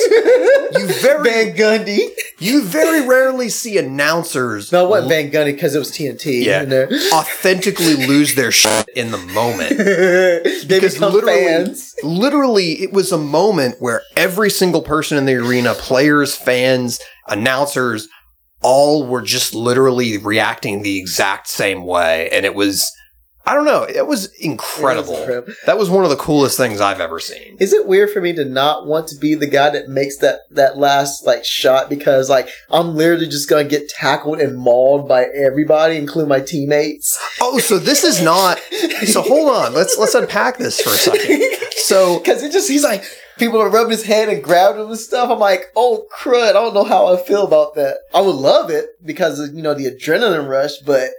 you 0.80 0.86
very 1.02 1.24
Van 1.28 1.56
Gundy. 1.56 2.06
you 2.38 2.62
very 2.62 3.04
rarely 3.04 3.48
see 3.48 3.78
announcers 3.78 4.70
No, 4.70 4.86
it 4.86 4.90
wasn't 4.90 5.08
Van 5.08 5.30
Gundy 5.32 5.54
because 5.54 5.74
it 5.74 5.80
was 5.80 5.90
TNT. 5.90 6.44
Yeah. 6.44 6.62
in 6.62 6.72
authentically 7.12 8.06
lose 8.06 8.36
their 8.36 8.52
shit 8.52 8.86
in 8.94 9.10
the 9.10 9.18
moment. 9.18 9.70
they 9.76 10.64
Because 10.68 10.94
become 10.94 11.14
literally- 11.14 11.44
fans. 11.46 11.94
Literally, 12.04 12.74
it 12.82 12.92
was 12.92 13.10
a 13.10 13.18
moment 13.18 13.76
where 13.80 14.02
every 14.16 14.50
single 14.50 14.82
person 14.82 15.18
in 15.18 15.24
the 15.26 15.34
arena, 15.34 15.74
players, 15.74 16.36
fans, 16.36 17.00
announcers, 17.26 18.06
all 18.66 19.06
were 19.06 19.22
just 19.22 19.54
literally 19.54 20.18
reacting 20.18 20.82
the 20.82 20.98
exact 20.98 21.46
same 21.46 21.86
way. 21.86 22.28
And 22.30 22.44
it 22.44 22.52
was, 22.52 22.90
I 23.44 23.54
don't 23.54 23.64
know, 23.64 23.84
it 23.84 24.08
was 24.08 24.26
incredible. 24.40 25.12
It 25.14 25.18
was 25.18 25.20
incredible. 25.20 25.54
That 25.66 25.78
was 25.78 25.88
one 25.88 26.02
of 26.02 26.10
the 26.10 26.16
coolest 26.16 26.56
things 26.56 26.80
I've 26.80 27.00
ever 27.00 27.20
seen. 27.20 27.56
Is 27.60 27.72
it 27.72 27.86
weird 27.86 28.10
for 28.10 28.20
me 28.20 28.32
to 28.32 28.44
not 28.44 28.88
want 28.88 29.06
to 29.08 29.16
be 29.16 29.36
the 29.36 29.46
guy 29.46 29.70
that 29.70 29.88
makes 29.88 30.18
that 30.18 30.40
that 30.50 30.78
last 30.78 31.24
like 31.24 31.44
shot 31.44 31.88
because 31.88 32.28
like 32.28 32.48
I'm 32.68 32.96
literally 32.96 33.28
just 33.28 33.48
gonna 33.48 33.62
get 33.62 33.88
tackled 33.88 34.40
and 34.40 34.58
mauled 34.58 35.06
by 35.08 35.26
everybody, 35.26 35.96
including 35.96 36.28
my 36.28 36.40
teammates? 36.40 37.16
Oh, 37.40 37.58
so 37.58 37.78
this 37.78 38.02
is 38.02 38.20
not. 38.20 38.58
So 39.04 39.22
hold 39.22 39.48
on, 39.48 39.74
let's 39.74 39.96
let's 39.96 40.16
unpack 40.16 40.58
this 40.58 40.80
for 40.80 40.90
a 40.90 40.94
second. 40.94 41.40
So 41.76 42.18
Because 42.18 42.42
it 42.42 42.50
just 42.50 42.68
he's 42.68 42.82
like 42.82 43.04
people 43.38 43.60
are 43.60 43.70
rubbing 43.70 43.92
his 43.92 44.04
head 44.04 44.28
and 44.28 44.42
grabbing 44.42 44.82
him 44.82 44.88
and 44.88 44.98
stuff. 44.98 45.30
I'm 45.30 45.38
like, 45.38 45.66
oh 45.76 46.06
crud! 46.16 46.50
I 46.50 46.52
don't 46.52 46.74
know 46.74 46.84
how 46.84 47.14
I 47.14 47.22
feel 47.22 47.46
about 47.46 47.74
that. 47.74 47.98
I 48.14 48.20
would 48.20 48.34
love 48.34 48.70
it 48.70 48.86
because 49.04 49.38
of 49.38 49.54
you 49.54 49.62
know 49.62 49.74
the 49.74 49.90
adrenaline 49.90 50.48
rush, 50.48 50.78
but 50.78 51.10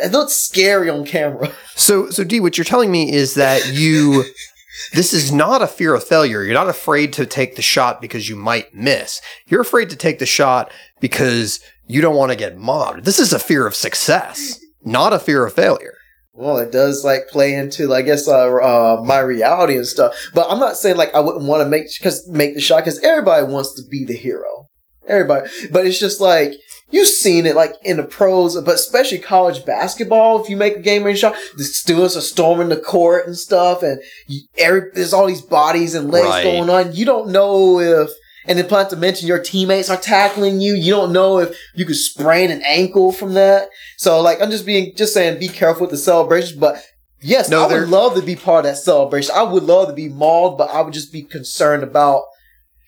it 0.00 0.12
looks 0.12 0.34
scary 0.34 0.88
on 0.88 1.04
camera. 1.04 1.52
So, 1.78 2.10
so 2.10 2.24
D, 2.24 2.40
what 2.40 2.58
you're 2.58 2.64
telling 2.64 2.90
me 2.90 3.12
is 3.12 3.34
that 3.34 3.72
you, 3.72 4.24
this 4.94 5.14
is 5.14 5.30
not 5.30 5.62
a 5.62 5.68
fear 5.68 5.94
of 5.94 6.02
failure. 6.02 6.42
You're 6.42 6.52
not 6.52 6.68
afraid 6.68 7.12
to 7.14 7.24
take 7.24 7.54
the 7.54 7.62
shot 7.62 8.00
because 8.00 8.28
you 8.28 8.34
might 8.34 8.74
miss. 8.74 9.22
You're 9.46 9.60
afraid 9.60 9.88
to 9.90 9.96
take 9.96 10.18
the 10.18 10.26
shot 10.26 10.72
because 11.00 11.60
you 11.86 12.00
don't 12.00 12.16
want 12.16 12.32
to 12.32 12.36
get 12.36 12.58
mobbed. 12.58 13.04
This 13.04 13.20
is 13.20 13.32
a 13.32 13.38
fear 13.38 13.64
of 13.64 13.76
success, 13.76 14.58
not 14.84 15.12
a 15.12 15.20
fear 15.20 15.46
of 15.46 15.54
failure. 15.54 15.97
Well, 16.38 16.58
it 16.58 16.70
does 16.70 17.04
like 17.04 17.26
play 17.28 17.52
into, 17.54 17.92
I 17.92 18.02
guess, 18.02 18.28
uh, 18.28 18.46
uh, 18.54 19.02
my 19.04 19.18
reality 19.18 19.76
and 19.76 19.84
stuff. 19.84 20.14
But 20.34 20.46
I'm 20.48 20.60
not 20.60 20.76
saying 20.76 20.96
like 20.96 21.12
I 21.12 21.18
wouldn't 21.18 21.46
want 21.46 21.64
to 21.64 21.68
make 21.68 21.86
because 21.98 22.28
make 22.28 22.54
the 22.54 22.60
shot 22.60 22.84
because 22.84 23.00
everybody 23.00 23.44
wants 23.44 23.74
to 23.74 23.82
be 23.90 24.04
the 24.04 24.14
hero. 24.14 24.68
Everybody, 25.08 25.48
but 25.72 25.84
it's 25.84 25.98
just 25.98 26.20
like 26.20 26.52
you've 26.90 27.08
seen 27.08 27.44
it 27.44 27.56
like 27.56 27.72
in 27.82 27.96
the 27.96 28.04
pros, 28.04 28.54
but 28.60 28.74
especially 28.76 29.18
college 29.18 29.64
basketball. 29.64 30.40
If 30.40 30.48
you 30.48 30.56
make 30.56 30.76
a 30.76 30.80
game 30.80 31.02
winning 31.02 31.16
shot, 31.16 31.34
the 31.56 31.64
students 31.64 32.14
are 32.16 32.20
storming 32.20 32.68
the 32.68 32.76
court 32.76 33.26
and 33.26 33.36
stuff, 33.36 33.82
and 33.82 34.00
you, 34.28 34.42
every, 34.58 34.82
there's 34.92 35.12
all 35.12 35.26
these 35.26 35.42
bodies 35.42 35.96
and 35.96 36.10
legs 36.12 36.26
Right. 36.28 36.44
going 36.44 36.70
on. 36.70 36.94
You 36.94 37.04
don't 37.04 37.30
know 37.30 37.80
if. 37.80 38.10
And 38.48 38.58
then, 38.58 38.66
not 38.68 38.88
to 38.90 38.96
mention, 38.96 39.28
your 39.28 39.42
teammates 39.42 39.90
are 39.90 39.96
tackling 39.98 40.60
you. 40.60 40.74
You 40.74 40.92
don't 40.92 41.12
know 41.12 41.38
if 41.38 41.56
you 41.74 41.84
could 41.84 41.96
sprain 41.96 42.50
an 42.50 42.62
ankle 42.66 43.12
from 43.12 43.34
that. 43.34 43.68
So, 43.98 44.20
like, 44.20 44.40
I'm 44.40 44.50
just 44.50 44.64
being, 44.64 44.94
just 44.96 45.12
saying, 45.12 45.38
be 45.38 45.48
careful 45.48 45.82
with 45.82 45.90
the 45.90 45.98
celebrations. 45.98 46.58
But 46.58 46.82
yes, 47.20 47.50
No, 47.50 47.64
I 47.64 47.66
would 47.66 47.90
love 47.90 48.14
to 48.14 48.22
be 48.22 48.36
part 48.36 48.64
of 48.64 48.72
that 48.72 48.78
celebration. 48.78 49.34
I 49.36 49.42
would 49.42 49.64
love 49.64 49.88
to 49.88 49.94
be 49.94 50.08
mauled, 50.08 50.56
but 50.56 50.70
I 50.70 50.80
would 50.80 50.94
just 50.94 51.12
be 51.12 51.22
concerned 51.22 51.82
about 51.82 52.22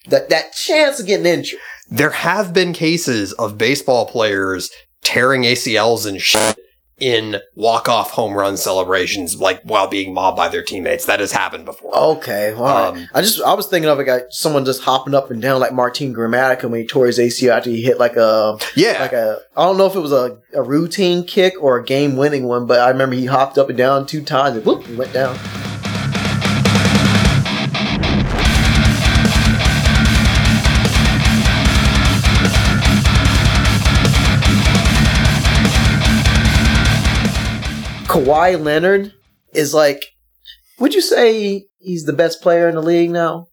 that 0.09 0.31
that 0.31 0.55
chance 0.55 0.99
of 0.99 1.07
getting 1.07 1.27
injured. 1.27 1.61
There 1.91 2.11
have 2.11 2.55
been 2.55 2.73
cases 2.73 3.33
of 3.35 3.59
baseball 3.59 4.07
players 4.07 4.71
tearing 5.03 5.43
ACLs 5.43 6.07
and 6.07 6.21
shit 6.21 6.59
in 7.01 7.41
walk-off 7.55 8.11
home 8.11 8.35
run 8.35 8.57
celebrations, 8.57 9.41
like 9.41 9.63
while 9.63 9.89
being 9.89 10.15
mobbed 10.15 10.37
by 10.37 10.49
their 10.49 10.63
teammates. 10.63 11.07
That 11.07 11.21
has 11.21 11.33
happened 11.33 11.65
before. 11.65 11.97
Okay, 11.97 12.53
well, 12.55 12.65
all 12.65 12.93
right. 12.93 13.03
Um, 13.03 13.09
I 13.15 13.23
just 13.23 13.43
I 13.43 13.55
was 13.55 13.67
thinking 13.67 13.91
of 13.91 13.99
a 13.99 14.05
guy, 14.05 14.23
someone 14.31 14.65
just 14.65 14.83
hopping 14.83 15.15
up 15.15 15.31
and 15.31 15.41
down 15.41 15.61
like 15.61 15.73
Martin 15.73 16.15
Gramatica 16.15 16.65
when 16.71 16.81
he 16.81 16.87
tore 16.87 17.07
his 17.07 17.19
ACL 17.19 17.57
after 17.57 17.71
he 17.71 17.83
hit 17.83 17.99
like 17.99 18.17
a 18.17 18.59
yeah. 18.77 19.01
like 19.01 19.13
a 19.13 19.41
I 19.57 19.65
don't 19.65 19.79
know 19.79 19.87
if 19.87 19.95
it 19.95 20.01
was 20.01 20.13
a, 20.13 20.39
a 20.55 20.63
routine 20.63 21.25
kick 21.25 21.55
or 21.61 21.79
a 21.79 21.85
game 21.85 22.17
winning 22.17 22.45
one, 22.45 22.67
but 22.67 22.81
I 22.81 22.91
remember 22.91 23.17
he 23.17 23.27
hopped 23.27 23.59
up 23.59 23.69
and 23.69 23.79
down 23.79 24.07
two 24.07 24.23
times 24.23 24.57
and 24.57 24.67
whoop, 24.67 24.87
he 24.87 24.95
went 24.95 25.13
down. 25.13 25.37
Kawhi 38.11 38.63
Leonard 38.63 39.13
is 39.55 39.73
like, 39.75 40.05
would 40.79 40.95
you 40.95 41.01
say 41.01 41.67
he's 41.79 42.05
the 42.05 42.13
best 42.13 42.41
player 42.43 42.69
in 42.69 42.75
the 42.75 42.83
league 42.83 43.11
now? 43.11 43.47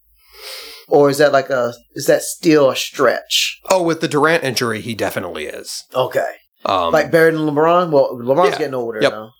Or 0.88 1.10
is 1.10 1.18
that 1.18 1.32
like 1.32 1.50
a 1.50 1.74
is 1.94 2.06
that 2.06 2.22
still 2.22 2.70
a 2.70 2.76
stretch? 2.76 3.60
Oh, 3.70 3.82
with 3.82 4.00
the 4.00 4.08
Durant 4.08 4.42
injury, 4.44 4.80
he 4.80 4.94
definitely 4.94 5.44
is. 5.46 5.84
Okay. 5.94 6.32
Um, 6.64 6.92
like 6.92 7.10
better 7.10 7.30
than 7.30 7.42
LeBron? 7.42 7.90
Well, 7.90 8.14
LeBron's 8.14 8.52
Yeah. 8.52 8.58
getting 8.58 8.74
older 8.74 9.00
Yep. 9.02 9.12
now. 9.12 9.30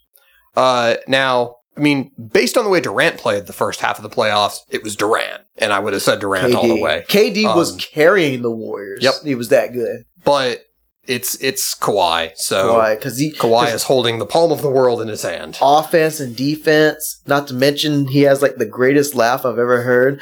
uh, 0.57 0.97
now, 1.07 1.55
I 1.77 1.81
mean, 1.81 2.11
based 2.33 2.59
on 2.59 2.65
the 2.65 2.71
way 2.71 2.81
Durant 2.81 3.17
played 3.19 3.47
the 3.47 3.53
first 3.53 3.81
half 3.81 3.99
of 3.99 4.03
the 4.03 4.11
playoffs, 4.15 4.59
it 4.71 4.83
was 4.83 4.95
Durant, 4.97 5.43
and 5.57 5.73
I 5.73 5.79
would 5.79 5.93
have 5.95 6.03
said 6.03 6.19
Durant 6.21 6.55
all 6.55 6.67
the 6.69 6.81
way. 6.81 7.05
KD 7.09 7.45
was 7.57 7.73
Um, 7.73 7.79
carrying 7.79 8.43
the 8.43 8.51
Warriors. 8.51 9.03
Yep. 9.03 9.15
He 9.25 9.35
was 9.35 9.49
that 9.49 9.73
good. 9.73 10.03
But 10.25 10.63
it's 11.09 11.37
it's 11.37 11.75
Kawhi, 11.75 12.37
so 12.37 12.75
Why? 12.75 12.95
Because 12.95 13.19
Kawhi 13.19 13.75
is 13.75 13.85
holding 13.85 14.19
the 14.19 14.27
palm 14.27 14.53
of 14.53 14.63
the 14.63 14.71
world 14.71 15.01
in 15.01 15.09
his 15.09 15.23
hand. 15.23 15.59
offense 15.61 16.21
and 16.21 16.37
defense. 16.37 17.21
Not 17.27 17.49
to 17.49 17.55
mention, 17.55 18.07
he 18.09 18.23
has 18.23 18.43
like 18.43 18.57
the 18.57 18.67
greatest 18.67 19.15
laugh 19.15 19.45
I've 19.47 19.59
ever 19.59 19.83
heard. 19.83 20.21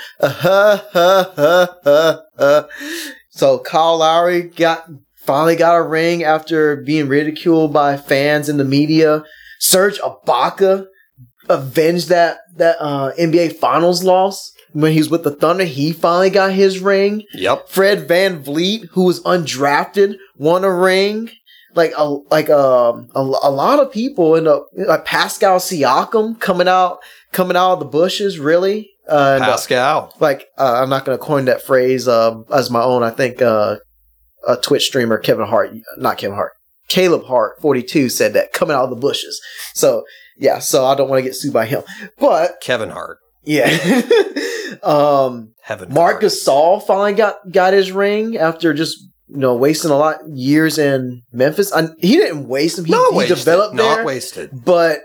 so 3.30 3.58
Kyle 3.58 3.98
Lowry 3.98 4.42
got 4.42 4.88
finally 5.16 5.56
got 5.56 5.76
a 5.76 5.82
ring 5.82 6.22
after 6.22 6.76
being 6.76 7.08
ridiculed 7.08 7.72
by 7.72 7.96
fans 7.96 8.48
in 8.48 8.56
the 8.56 8.64
media. 8.64 9.24
Serge 9.58 9.98
Ibaka 9.98 10.86
avenged 11.48 12.08
that 12.08 12.38
that 12.56 12.76
uh, 12.80 13.12
NBA 13.18 13.56
Finals 13.56 14.04
loss 14.04 14.52
when 14.72 14.92
he 14.92 14.98
was 14.98 15.10
with 15.10 15.24
the 15.24 15.34
Thunder. 15.34 15.64
He 15.64 15.92
finally 15.92 16.30
got 16.30 16.52
his 16.52 16.80
ring. 16.80 17.24
Yep. 17.34 17.68
Fred 17.68 18.08
VanVleet, 18.08 18.88
who 18.92 19.04
was 19.04 19.22
undrafted, 19.22 20.16
won 20.38 20.64
a 20.64 20.72
ring. 20.72 21.30
Like 21.74 21.92
a 21.96 22.04
like 22.04 22.48
um 22.48 23.10
a, 23.14 23.20
a 23.20 23.50
lot 23.50 23.80
of 23.80 23.92
people 23.92 24.34
in 24.34 24.44
the 24.44 24.64
like 24.72 25.04
Pascal 25.04 25.58
Siakam 25.58 26.40
coming 26.40 26.68
out 26.68 27.00
coming 27.32 27.56
out 27.56 27.74
of 27.74 27.78
the 27.80 27.84
bushes 27.84 28.38
really. 28.38 28.90
Uh, 29.08 29.38
uh, 29.40 29.44
Pascal. 29.44 30.14
like 30.18 30.48
uh, 30.58 30.80
I'm 30.82 30.88
not 30.88 31.04
going 31.04 31.16
to 31.16 31.22
coin 31.22 31.44
that 31.44 31.62
phrase 31.62 32.08
um, 32.08 32.46
as 32.52 32.70
my 32.70 32.82
own. 32.82 33.02
I 33.02 33.10
think 33.10 33.42
uh, 33.42 33.76
a 34.48 34.56
Twitch 34.56 34.86
streamer 34.86 35.18
Kevin 35.18 35.46
Hart, 35.46 35.70
not 35.98 36.18
Kevin 36.18 36.34
Hart, 36.34 36.54
Caleb 36.88 37.24
Hart, 37.24 37.60
42 37.60 38.08
said 38.08 38.32
that 38.32 38.52
coming 38.52 38.74
out 38.74 38.84
of 38.84 38.90
the 38.90 38.96
bushes. 38.96 39.40
So 39.74 40.04
yeah, 40.38 40.58
so 40.58 40.86
I 40.86 40.94
don't 40.94 41.08
want 41.08 41.18
to 41.18 41.22
get 41.22 41.36
sued 41.36 41.52
by 41.52 41.66
him, 41.66 41.82
but 42.18 42.60
Kevin 42.60 42.90
Hart. 42.90 43.18
yeah. 43.44 43.66
um, 44.82 45.52
Heaven. 45.62 45.92
Mark 45.92 46.20
Hart. 46.20 46.24
Gasol 46.24 46.84
finally 46.86 47.12
got 47.12 47.36
got 47.52 47.74
his 47.74 47.92
ring 47.92 48.36
after 48.36 48.72
just 48.74 48.98
you 49.28 49.38
know 49.38 49.54
wasting 49.56 49.90
a 49.90 49.96
lot 49.96 50.18
years 50.28 50.78
in 50.78 51.22
Memphis. 51.32 51.72
I, 51.72 51.88
he 51.98 52.16
didn't 52.16 52.48
waste 52.48 52.78
him. 52.78 52.84
He, 52.84 52.92
not 52.92 53.12
he 53.12 53.18
wasted. 53.18 53.36
developed 53.38 53.74
Not 53.74 53.96
there, 53.96 54.04
wasted. 54.04 54.50
but 54.64 55.00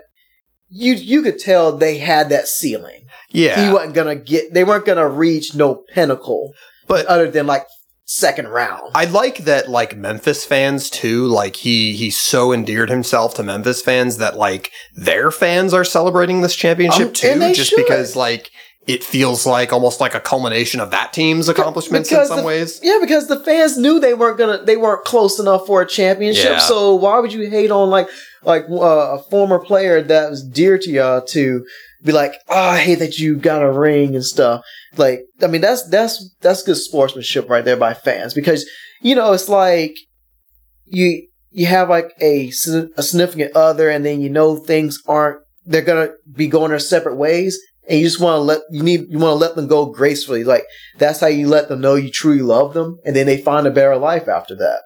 you 0.68 0.94
you 0.94 1.22
could 1.22 1.38
tell 1.38 1.76
they 1.76 1.98
had 1.98 2.28
that 2.30 2.48
ceiling. 2.48 3.06
Yeah. 3.30 3.66
He 3.66 3.72
wasn't 3.72 3.94
gonna 3.94 4.16
get. 4.16 4.52
They 4.54 4.64
weren't 4.64 4.86
gonna 4.86 5.08
reach 5.08 5.54
no 5.54 5.82
pinnacle, 5.92 6.52
But- 6.86 7.06
other 7.06 7.30
than 7.30 7.46
like 7.46 7.66
second 8.04 8.48
round. 8.48 8.90
I 8.94 9.06
like 9.06 9.38
that 9.44 9.70
like 9.70 9.96
Memphis 9.96 10.44
fans 10.44 10.90
too, 10.90 11.26
like 11.26 11.56
he 11.56 11.94
he 11.96 12.10
so 12.10 12.52
endeared 12.52 12.90
himself 12.90 13.34
to 13.34 13.42
Memphis 13.42 13.80
fans 13.80 14.18
that 14.18 14.36
like 14.36 14.70
their 14.94 15.30
fans 15.30 15.72
are 15.72 15.84
celebrating 15.84 16.42
this 16.42 16.54
championship 16.54 17.08
Um, 17.08 17.12
too, 17.14 17.52
just 17.54 17.70
should. 17.70 17.76
because 17.76 18.14
like 18.16 18.50
it 18.86 19.04
feels 19.04 19.46
like 19.46 19.72
almost 19.72 20.00
like 20.00 20.14
a 20.14 20.20
culmination 20.20 20.80
of 20.80 20.90
that 20.90 21.12
team's 21.12 21.48
accomplishments 21.48 22.10
in 22.10 22.26
some 22.26 22.38
the- 22.38 22.44
ways. 22.44 22.80
Yeah, 22.82 22.98
because 23.00 23.28
the 23.28 23.38
fans 23.38 23.78
knew 23.78 24.00
they 24.00 24.14
weren't 24.14 24.38
gonna, 24.38 24.64
they 24.64 24.76
weren't 24.76 25.04
close 25.04 25.38
enough 25.38 25.66
for 25.66 25.82
a 25.82 25.86
championship. 25.86 26.44
Yeah. 26.44 26.58
So 26.58 26.94
why 26.94 27.18
would 27.20 27.32
you 27.32 27.48
hate 27.48 27.70
on 27.70 27.90
like, 27.90 28.08
like 28.42 28.64
uh, 28.68 29.18
a 29.18 29.22
former 29.30 29.60
player 29.60 30.02
that 30.02 30.30
was 30.30 30.42
dear 30.42 30.78
to 30.78 30.90
y'all 30.90 31.22
to 31.26 31.64
be 32.02 32.10
like, 32.10 32.34
oh, 32.48 32.58
I 32.58 32.78
hate 32.78 32.98
that 32.98 33.18
you 33.18 33.36
got 33.36 33.62
a 33.62 33.70
ring 33.70 34.16
and 34.16 34.24
stuff. 34.24 34.64
Like, 34.96 35.20
I 35.40 35.46
mean, 35.46 35.60
that's 35.60 35.88
that's 35.88 36.34
that's 36.40 36.62
good 36.62 36.76
sportsmanship 36.76 37.48
right 37.48 37.64
there 37.64 37.76
by 37.76 37.94
fans 37.94 38.34
because 38.34 38.68
you 39.00 39.14
know 39.14 39.32
it's 39.32 39.48
like 39.48 39.94
you 40.86 41.28
you 41.50 41.66
have 41.66 41.88
like 41.88 42.12
a 42.20 42.48
a 42.48 43.02
significant 43.02 43.54
other 43.54 43.88
and 43.88 44.04
then 44.04 44.20
you 44.20 44.28
know 44.28 44.56
things 44.56 45.00
aren't 45.06 45.40
they're 45.64 45.82
gonna 45.82 46.10
be 46.34 46.48
going 46.48 46.70
their 46.70 46.78
separate 46.80 47.16
ways 47.16 47.58
and 47.88 47.98
you 47.98 48.04
just 48.06 48.20
want 48.20 48.36
to 48.36 48.40
let 48.40 48.60
you 48.70 48.82
need 48.82 49.06
you 49.08 49.18
want 49.18 49.32
to 49.32 49.34
let 49.46 49.54
them 49.56 49.66
go 49.66 49.86
gracefully 49.86 50.44
like 50.44 50.64
that's 50.98 51.20
how 51.20 51.26
you 51.26 51.48
let 51.48 51.68
them 51.68 51.80
know 51.80 51.94
you 51.94 52.10
truly 52.10 52.42
love 52.42 52.74
them 52.74 52.98
and 53.04 53.14
then 53.16 53.26
they 53.26 53.36
find 53.40 53.66
a 53.66 53.70
better 53.70 53.96
life 53.96 54.28
after 54.28 54.54
that 54.56 54.82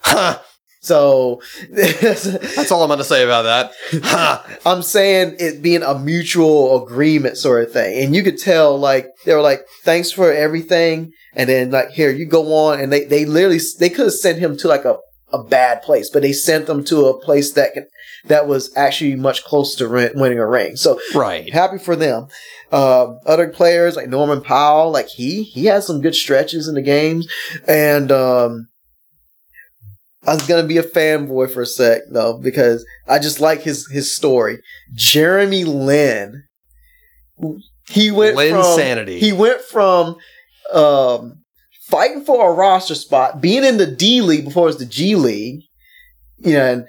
Huh. 0.00 0.38
so 0.82 1.40
That's 1.70 2.70
all 2.70 2.82
I'm 2.82 2.90
gonna 2.90 3.04
say 3.04 3.24
about 3.24 3.42
that. 3.42 3.72
Huh. 4.04 4.42
i'm 4.66 4.82
saying 4.82 5.36
it 5.38 5.62
being 5.62 5.82
a 5.82 5.98
mutual 5.98 6.84
agreement 6.84 7.38
sort 7.38 7.64
of 7.64 7.72
thing 7.72 8.02
and 8.04 8.14
you 8.14 8.22
could 8.22 8.38
tell 8.38 8.78
like 8.78 9.06
they 9.24 9.34
were 9.34 9.40
like 9.40 9.62
thanks 9.82 10.10
for 10.10 10.30
everything 10.32 11.12
and 11.34 11.48
then 11.48 11.70
like 11.70 11.90
here 11.90 12.10
you 12.10 12.26
go 12.26 12.52
on 12.54 12.80
and 12.80 12.92
they 12.92 13.04
they 13.04 13.24
literally 13.24 13.60
they 13.78 13.88
could 13.88 14.04
have 14.06 14.12
sent 14.12 14.38
him 14.38 14.56
to 14.58 14.68
like 14.68 14.84
a 14.84 14.98
a 15.32 15.42
bad 15.42 15.82
place 15.82 16.10
but 16.10 16.22
they 16.22 16.32
sent 16.32 16.66
them 16.66 16.84
to 16.84 17.06
a 17.06 17.20
place 17.20 17.52
that 17.54 17.72
can 17.72 17.86
that 18.26 18.46
was 18.46 18.74
actually 18.76 19.16
much 19.16 19.44
closer 19.44 19.78
to 19.86 19.88
win- 19.92 20.12
winning 20.14 20.38
a 20.38 20.46
ring 20.46 20.76
so 20.76 20.98
Right. 21.14 21.52
happy 21.52 21.78
for 21.78 21.94
them. 21.96 22.28
Um, 22.72 23.18
other 23.26 23.48
players 23.48 23.96
like 23.96 24.08
Norman 24.08 24.40
Powell, 24.40 24.90
like 24.90 25.08
he 25.08 25.42
he 25.44 25.66
has 25.66 25.86
some 25.86 26.00
good 26.00 26.14
stretches 26.14 26.66
in 26.66 26.74
the 26.74 26.82
games, 26.82 27.28
and 27.68 28.10
um, 28.10 28.68
I 30.26 30.34
was 30.34 30.46
gonna 30.46 30.66
be 30.66 30.78
a 30.78 30.82
fanboy 30.82 31.52
for 31.52 31.62
a 31.62 31.66
sec 31.66 32.02
though 32.10 32.38
because 32.38 32.84
I 33.06 33.18
just 33.18 33.40
like 33.40 33.60
his 33.62 33.86
his 33.90 34.16
story. 34.16 34.58
Jeremy 34.94 35.64
Lin, 35.64 36.44
he 37.90 38.10
went 38.10 38.36
Lin 38.36 38.54
from 38.54 38.64
sanity. 38.76 39.18
he 39.20 39.32
went 39.32 39.60
from 39.60 40.16
um, 40.72 41.42
fighting 41.88 42.24
for 42.24 42.50
a 42.50 42.54
roster 42.54 42.94
spot, 42.94 43.40
being 43.40 43.64
in 43.64 43.76
the 43.76 43.86
D 43.86 44.20
League 44.22 44.46
before 44.46 44.64
it 44.64 44.66
was 44.74 44.78
the 44.78 44.86
G 44.86 45.14
League, 45.14 45.60
you 46.38 46.54
know, 46.54 46.64
and 46.72 46.86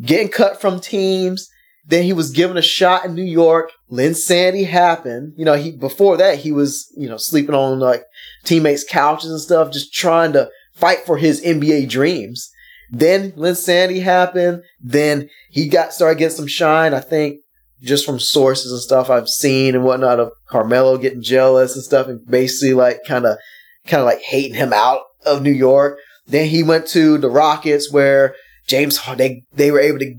getting 0.00 0.28
cut 0.28 0.60
from 0.60 0.80
teams. 0.80 1.48
Then 1.88 2.02
he 2.02 2.12
was 2.12 2.32
given 2.32 2.56
a 2.56 2.62
shot 2.62 3.04
in 3.04 3.14
New 3.14 3.22
York. 3.22 3.70
Linsanity 3.90 4.66
happened. 4.66 5.34
You 5.36 5.44
know, 5.44 5.54
he 5.54 5.70
before 5.70 6.16
that 6.16 6.38
he 6.38 6.50
was, 6.50 6.92
you 6.96 7.08
know, 7.08 7.16
sleeping 7.16 7.54
on 7.54 7.78
like 7.78 8.04
teammates' 8.44 8.84
couches 8.84 9.30
and 9.30 9.40
stuff, 9.40 9.72
just 9.72 9.94
trying 9.94 10.32
to 10.32 10.50
fight 10.74 11.06
for 11.06 11.16
his 11.16 11.40
NBA 11.42 11.88
dreams. 11.88 12.50
Then 12.90 13.32
Linsanity 13.32 14.02
happened. 14.02 14.62
Then 14.80 15.28
he 15.50 15.68
got 15.68 15.92
started 15.92 16.18
getting 16.18 16.36
some 16.36 16.46
shine. 16.46 16.92
I 16.92 17.00
think 17.00 17.40
just 17.82 18.06
from 18.06 18.18
sources 18.18 18.72
and 18.72 18.80
stuff 18.80 19.10
I've 19.10 19.28
seen 19.28 19.74
and 19.74 19.84
whatnot 19.84 20.18
of 20.18 20.32
Carmelo 20.46 20.98
getting 20.98 21.22
jealous 21.22 21.74
and 21.74 21.84
stuff, 21.84 22.08
and 22.08 22.24
basically 22.26 22.74
like 22.74 23.00
kind 23.06 23.26
of, 23.26 23.38
kind 23.86 24.00
of 24.00 24.06
like 24.06 24.22
hating 24.22 24.54
him 24.54 24.72
out 24.72 25.02
of 25.24 25.42
New 25.42 25.52
York. 25.52 25.98
Then 26.26 26.48
he 26.48 26.62
went 26.62 26.86
to 26.88 27.18
the 27.18 27.30
Rockets 27.30 27.92
where 27.92 28.34
James 28.66 29.00
they 29.16 29.42
they 29.54 29.70
were 29.70 29.80
able 29.80 29.98
to 30.00 30.14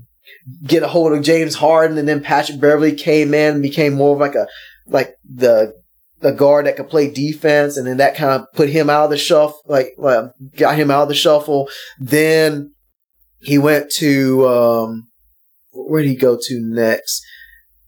get 0.64 0.82
a 0.82 0.88
hold 0.88 1.12
of 1.12 1.22
James 1.22 1.56
Harden, 1.56 1.98
and 1.98 2.08
then 2.08 2.22
Patrick 2.22 2.60
Beverley 2.60 2.94
came 2.94 3.34
in 3.34 3.54
and 3.54 3.62
became 3.62 3.94
more 3.94 4.14
of 4.14 4.20
like 4.20 4.34
a 4.34 4.46
like 4.86 5.14
the 5.24 5.74
the 6.20 6.32
guard 6.32 6.66
that 6.66 6.76
could 6.76 6.88
play 6.88 7.10
defense, 7.10 7.76
and 7.76 7.86
then 7.86 7.98
that 7.98 8.16
kind 8.16 8.32
of 8.32 8.46
put 8.54 8.68
him 8.68 8.90
out 8.90 9.04
of 9.04 9.10
the 9.10 9.18
shuffle, 9.18 9.60
like 9.66 9.90
uh, 10.02 10.28
got 10.56 10.76
him 10.76 10.90
out 10.90 11.02
of 11.02 11.08
the 11.08 11.14
shuffle. 11.14 11.68
Then 11.98 12.72
he 13.40 13.58
went 13.58 13.90
to 13.92 14.48
um, 14.48 15.08
where 15.72 16.02
did 16.02 16.08
he 16.08 16.16
go 16.16 16.38
to 16.40 16.60
next? 16.60 17.22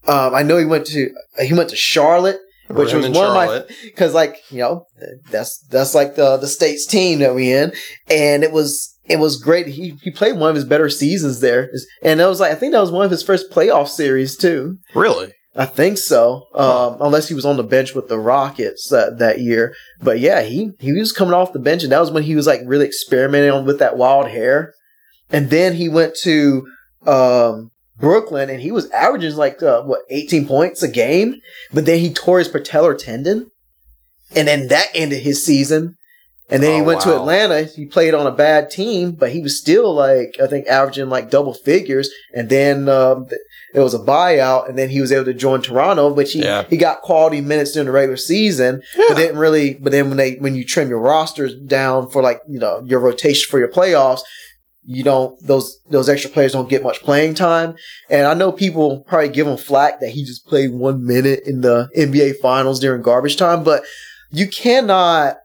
Um, 0.07 0.35
I 0.35 0.43
know 0.43 0.57
he 0.57 0.65
went 0.65 0.87
to 0.89 1.11
he 1.41 1.55
went 1.55 1.71
to 1.71 1.77
Charlotte 1.77 2.41
which 2.71 2.93
was 2.93 3.09
one 3.09 3.27
of 3.27 3.35
my 3.35 3.65
because 3.83 4.15
like 4.23 4.37
you 4.51 4.59
know 4.59 4.87
that's 5.31 5.59
that's 5.71 5.95
like 5.95 6.15
the 6.15 6.37
the 6.37 6.47
state's 6.47 6.87
team 6.87 7.19
that 7.19 7.35
we 7.35 7.53
in 7.53 7.73
and 8.09 8.45
it 8.45 8.53
was 8.53 8.97
it 9.05 9.19
was 9.19 9.41
great. 9.41 9.67
He 9.67 9.99
he 10.03 10.11
played 10.11 10.37
one 10.37 10.51
of 10.51 10.57
his 10.57 10.65
better 10.65 10.89
seasons 10.89 11.41
there. 11.41 11.71
And 12.03 12.21
that 12.21 12.27
was 12.27 12.41
like 12.41 12.53
i 12.53 12.55
think 12.55 12.73
that 12.73 12.81
was 12.81 12.91
one 12.93 13.05
of 13.05 13.11
his 13.11 13.23
first 13.23 13.51
playoff 13.51 13.89
series 13.89 14.37
too. 14.37 14.79
Really? 14.95 15.33
i 15.57 15.67
think 15.67 15.99
so 15.99 16.45
um 16.55 16.97
unless 17.01 17.27
he 17.27 17.35
was 17.35 17.45
on 17.45 17.57
the 17.57 17.65
bench 17.65 17.93
with 17.93 18.07
the 18.09 18.19
rockets 18.19 18.89
that 18.91 19.19
that 19.19 19.41
year. 19.41 19.75
But 20.01 20.21
yeah 20.21 20.43
he 20.43 20.71
he 20.79 20.93
was 20.93 21.13
coming 21.13 21.35
off 21.35 21.53
the 21.53 21.59
bench 21.59 21.83
and 21.83 21.91
that 21.91 21.99
was 21.99 22.13
when 22.13 22.23
he 22.23 22.37
was 22.37 22.47
like 22.47 22.61
really 22.65 22.87
experimenting 22.87 23.51
on 23.51 23.65
with 23.65 23.81
that 23.81 23.97
wild 23.97 24.29
hair. 24.29 24.73
And 25.31 25.51
then 25.51 25.75
he 25.75 25.89
went 25.89 26.15
to 26.23 26.67
um 27.07 27.71
Brooklyn 28.01 28.49
and 28.49 28.61
he 28.61 28.73
was 28.73 28.91
averaging 28.91 29.37
like 29.37 29.63
uh, 29.63 29.83
what 29.83 30.03
18 30.11 30.47
points 30.47 30.83
a 30.83 30.89
game? 30.89 31.37
But 31.73 31.87
then 31.87 32.01
he 32.01 32.13
tore 32.13 32.39
his 32.39 32.49
patellar 32.49 32.97
tendon, 32.97 33.51
and 34.35 34.49
then 34.49 34.69
that 34.69 34.87
ended 34.95 35.23
his 35.23 35.45
season. 35.45 35.97
And 36.51 36.63
then 36.63 36.75
he 36.75 36.81
Oh, 36.81 36.85
went 36.85 37.01
to. 37.03 37.15
Atlanta. 37.15 37.63
He 37.63 37.87
played 37.87 38.13
on 38.15 38.27
a 38.27 38.31
bad 38.33 38.71
team, 38.71 39.13
but 39.13 39.31
he 39.33 39.41
was 39.41 39.59
still 39.59 39.95
like 39.95 40.37
I 40.43 40.47
think 40.47 40.67
averaging 40.67 41.09
like 41.09 41.31
double 41.31 41.55
figures. 41.55 42.11
And 42.35 42.49
then 42.49 42.89
um, 42.89 43.27
it 43.75 43.81
was 43.81 43.95
a 43.95 43.99
buyout, 43.99 44.69
and 44.69 44.77
then 44.77 44.89
he 44.91 45.01
was 45.01 45.13
able 45.13 45.27
to 45.27 45.35
join 45.35 45.63
Toronto, 45.63 46.13
which 46.13 46.33
he 46.33 46.41
Yeah. 46.43 46.65
he 46.69 46.77
got 46.77 47.03
quality 47.03 47.41
minutes 47.41 47.73
during 47.73 47.87
the 47.87 47.93
regular 47.93 48.17
season, 48.17 48.83
but 48.97 49.17
didn't 49.17 49.39
really. 49.39 49.75
But 49.75 49.93
then 49.93 50.09
when 50.09 50.17
they 50.17 50.35
when 50.37 50.55
you 50.55 50.65
trim 50.65 50.89
your 50.89 51.01
rosters 51.01 51.55
down 51.55 52.11
for 52.11 52.23
like 52.23 52.41
you 52.49 52.59
know 52.59 52.83
your 52.85 53.01
rotation 53.01 53.49
for 53.51 53.59
your 53.59 53.69
playoffs, 53.71 54.21
you 54.85 55.05
don't 55.05 55.41
those 55.47 55.79
those 55.91 56.09
extra 56.09 56.31
players 56.31 56.53
don't 56.53 56.69
get 56.69 56.83
much 56.83 57.01
playing 57.01 57.35
time. 57.35 57.77
And 58.09 58.27
I 58.27 58.35
know 58.35 58.51
people 58.51 59.01
probably 59.07 59.29
give 59.29 59.47
him 59.47 59.57
flack 59.57 60.01
that 60.01 60.11
he 60.11 60.25
just 60.25 60.47
played 60.47 60.73
one 60.73 61.05
minute 61.07 61.43
in 61.47 61.61
the 61.61 61.89
NBA 61.97 62.39
finals 62.43 62.81
during 62.81 63.03
garbage 63.03 63.37
time, 63.37 63.63
but 63.63 63.85
you 64.33 64.49
cannot 64.49 65.37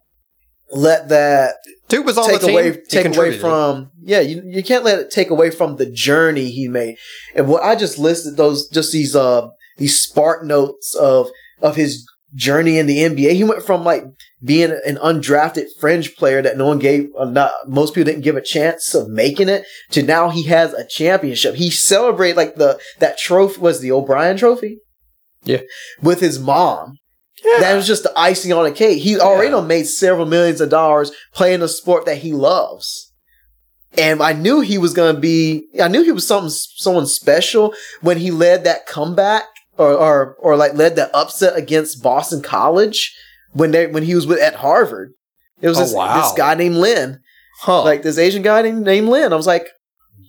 let 0.71 1.09
that 1.09 1.55
was 2.03 2.17
on 2.17 2.29
take 2.29 2.41
the 2.41 2.51
away 2.51 2.81
take 2.89 3.05
away 3.05 3.37
from 3.37 3.91
yeah 4.01 4.19
you, 4.19 4.41
you 4.45 4.63
can't 4.63 4.83
let 4.83 4.99
it 4.99 5.11
take 5.11 5.29
away 5.29 5.49
from 5.49 5.77
the 5.77 5.85
journey 5.85 6.49
he 6.49 6.67
made. 6.67 6.97
And 7.35 7.47
what 7.47 7.63
i 7.63 7.75
just 7.75 7.97
listed 7.97 8.37
those 8.37 8.67
just 8.69 8.91
these 8.91 9.15
uh 9.15 9.47
these 9.77 9.99
spark 9.99 10.43
notes 10.43 10.95
of 10.95 11.29
of 11.61 11.75
his 11.75 12.05
journey 12.33 12.77
in 12.77 12.85
the 12.87 12.97
nba 12.97 13.33
he 13.33 13.43
went 13.43 13.63
from 13.63 13.83
like 13.83 14.03
being 14.45 14.77
an 14.85 14.97
undrafted 14.97 15.65
fringe 15.79 16.15
player 16.15 16.41
that 16.41 16.57
no 16.57 16.67
one 16.67 16.79
gave 16.79 17.09
uh, 17.17 17.25
not 17.25 17.51
most 17.67 17.93
people 17.93 18.05
didn't 18.05 18.23
give 18.23 18.35
a 18.35 18.41
chance 18.41 18.93
of 18.93 19.09
making 19.09 19.49
it 19.49 19.65
to 19.89 20.03
now 20.03 20.29
he 20.29 20.43
has 20.43 20.73
a 20.73 20.85
championship. 20.85 21.55
He 21.55 21.71
celebrated 21.71 22.37
like 22.37 22.55
the 22.55 22.79
that 22.99 23.17
trophy 23.17 23.59
was 23.59 23.79
the 23.79 23.91
o'brien 23.91 24.37
trophy? 24.37 24.79
Yeah. 25.43 25.61
with 26.01 26.21
his 26.21 26.39
mom 26.39 26.97
Yeah. 27.45 27.59
that 27.61 27.75
was 27.75 27.85
just 27.87 28.03
the 28.03 28.11
icing 28.17 28.51
on 28.53 28.63
the 28.63 28.71
cake. 28.71 29.01
He 29.01 29.19
already 29.19 29.51
Yeah. 29.53 29.61
made 29.61 29.85
several 29.87 30.25
millions 30.25 30.61
of 30.61 30.69
dollars 30.69 31.11
playing 31.33 31.61
a 31.61 31.67
sport 31.67 32.05
that 32.05 32.17
he 32.17 32.31
loves. 32.33 33.11
And 33.97 34.21
I 34.21 34.33
knew 34.33 34.59
he 34.61 34.77
was 34.77 34.93
gonna 34.93 35.17
be 35.19 35.67
I 35.81 35.87
knew 35.87 36.03
he 36.03 36.11
was 36.11 36.27
something 36.27 36.49
someone 36.49 37.05
special 37.07 37.73
when 38.01 38.17
he 38.17 38.31
led 38.31 38.63
that 38.65 38.85
comeback 38.87 39.43
or 39.77 39.93
or, 39.93 40.35
or 40.39 40.55
like 40.57 40.73
led 40.73 40.95
that 40.97 41.11
upset 41.13 41.55
against 41.57 42.01
Boston 42.03 42.41
College 42.41 43.15
when 43.53 43.71
they 43.71 43.87
when 43.87 44.03
he 44.03 44.15
was 44.15 44.27
with 44.27 44.39
at 44.41 44.55
Harvard. 44.55 45.13
It 45.61 45.69
was 45.69 45.77
Oh, 45.77 45.81
this, 45.81 45.93
wow. 45.93 46.21
this 46.21 46.33
guy 46.37 46.55
named 46.55 46.75
Lin. 46.75 47.19
huh. 47.61 47.83
Like 47.83 48.01
this 48.03 48.17
Asian 48.17 48.41
guy 48.41 48.61
named, 48.63 48.83
named 48.83 49.07
Lin. 49.07 49.31
I 49.31 49.35
was 49.37 49.47
like, 49.47 49.67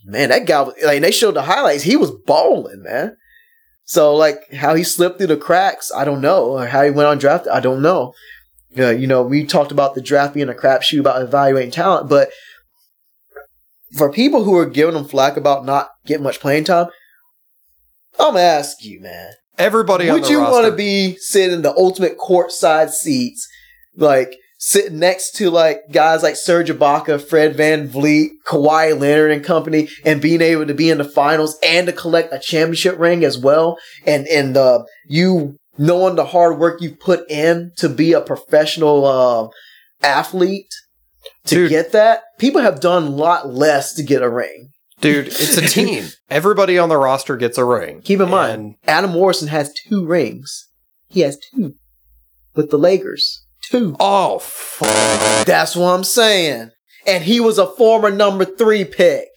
man, 0.04 0.28
that 0.28 0.46
guy 0.46 0.60
was 0.62 0.74
like 0.84 1.00
they 1.02 1.10
showed 1.10 1.34
the 1.34 1.42
highlights. 1.42 1.82
He 1.82 1.96
was 1.96 2.12
balling, 2.24 2.82
man. 2.84 3.16
So 3.86 4.14
like 4.14 4.52
how 4.52 4.74
he 4.74 4.84
slipped 4.84 5.18
through 5.18 5.28
the 5.28 5.36
cracks, 5.36 5.90
I 5.94 6.04
don't 6.04 6.20
know. 6.20 6.50
Or 6.50 6.66
how 6.66 6.82
he 6.82 6.90
went 6.90 7.08
on 7.08 7.18
draft, 7.18 7.46
I 7.50 7.60
don't 7.60 7.80
know. 7.80 8.12
Uh, 8.78 8.90
you 8.90 9.06
know, 9.06 9.22
we 9.22 9.46
talked 9.46 9.72
about 9.72 9.94
the 9.94 10.02
draft 10.02 10.34
being 10.34 10.50
a 10.50 10.52
crapshoot 10.52 11.00
about 11.00 11.22
evaluating 11.22 11.70
talent, 11.70 12.10
but 12.10 12.28
for 13.96 14.12
people 14.12 14.44
who 14.44 14.54
are 14.56 14.66
giving 14.66 14.94
him 14.94 15.06
flack 15.06 15.38
about 15.38 15.64
not 15.64 15.88
getting 16.04 16.24
much 16.24 16.40
playing 16.40 16.64
time, 16.64 16.88
I'm 18.18 18.34
gonna 18.34 18.40
ask 18.40 18.84
you, 18.84 19.00
man. 19.00 19.30
Everybody 19.56 20.10
on 20.10 20.14
Would 20.14 20.24
the 20.24 20.30
you 20.30 20.40
want 20.40 20.66
to 20.66 20.76
be 20.76 21.16
sitting 21.16 21.54
in 21.54 21.62
the 21.62 21.74
ultimate 21.74 22.18
courtside 22.18 22.90
seats, 22.90 23.48
like 23.94 24.36
sitting 24.58 24.98
next 24.98 25.32
to 25.36 25.50
like 25.50 25.80
guys 25.92 26.22
like 26.22 26.36
Serge 26.36 26.70
Ibaka, 26.70 27.20
Fred 27.26 27.56
VanVleet, 27.56 28.28
Kawhi 28.46 28.98
Leonard 28.98 29.30
and 29.30 29.44
company, 29.44 29.88
and 30.04 30.20
being 30.20 30.40
able 30.40 30.66
to 30.66 30.74
be 30.74 30.90
in 30.90 30.98
the 30.98 31.04
finals 31.04 31.58
and 31.62 31.86
to 31.86 31.92
collect 31.92 32.32
a 32.32 32.38
championship 32.38 32.98
ring 32.98 33.24
as 33.24 33.38
well, 33.38 33.78
and 34.06 34.26
and 34.28 34.56
uh, 34.56 34.84
you 35.08 35.56
knowing 35.78 36.16
the 36.16 36.26
hard 36.26 36.58
work 36.58 36.80
you've 36.80 37.00
put 37.00 37.30
in 37.30 37.72
to 37.76 37.88
be 37.88 38.12
a 38.12 38.20
professional 38.20 39.04
uh, 39.04 39.48
athlete 40.02 40.72
to 41.44 41.54
Dude. 41.54 41.70
get 41.70 41.92
that. 41.92 42.22
People 42.38 42.60
have 42.62 42.80
done 42.80 43.04
a 43.04 43.10
lot 43.10 43.52
less 43.52 43.92
to 43.94 44.02
get 44.02 44.22
a 44.22 44.28
ring. 44.28 44.70
Dude, 45.00 45.26
it's 45.28 45.56
a 45.56 45.60
team. 45.68 46.06
Everybody 46.30 46.78
on 46.78 46.88
the 46.88 46.96
roster 46.96 47.36
gets 47.36 47.58
a 47.58 47.64
ring. 47.64 48.00
Keep 48.02 48.20
in 48.20 48.30
mind, 48.30 48.76
Adam 48.86 49.10
Morrison 49.10 49.48
has 49.48 49.72
two 49.88 50.06
rings. 50.06 50.68
He 51.08 51.20
has 51.20 51.38
two 51.38 51.74
with 52.54 52.70
the 52.70 52.78
Lakers. 52.78 53.45
Two. 53.70 53.96
oh, 54.00 54.38
fuck. 54.38 55.46
That's 55.46 55.74
what 55.76 55.92
I'm 55.94 56.04
saying. 56.04 56.70
And 57.06 57.24
he 57.24 57.40
was 57.40 57.58
a 57.58 57.66
former 57.66 58.10
number 58.10 58.44
three 58.44 58.84
pick. 58.84 59.28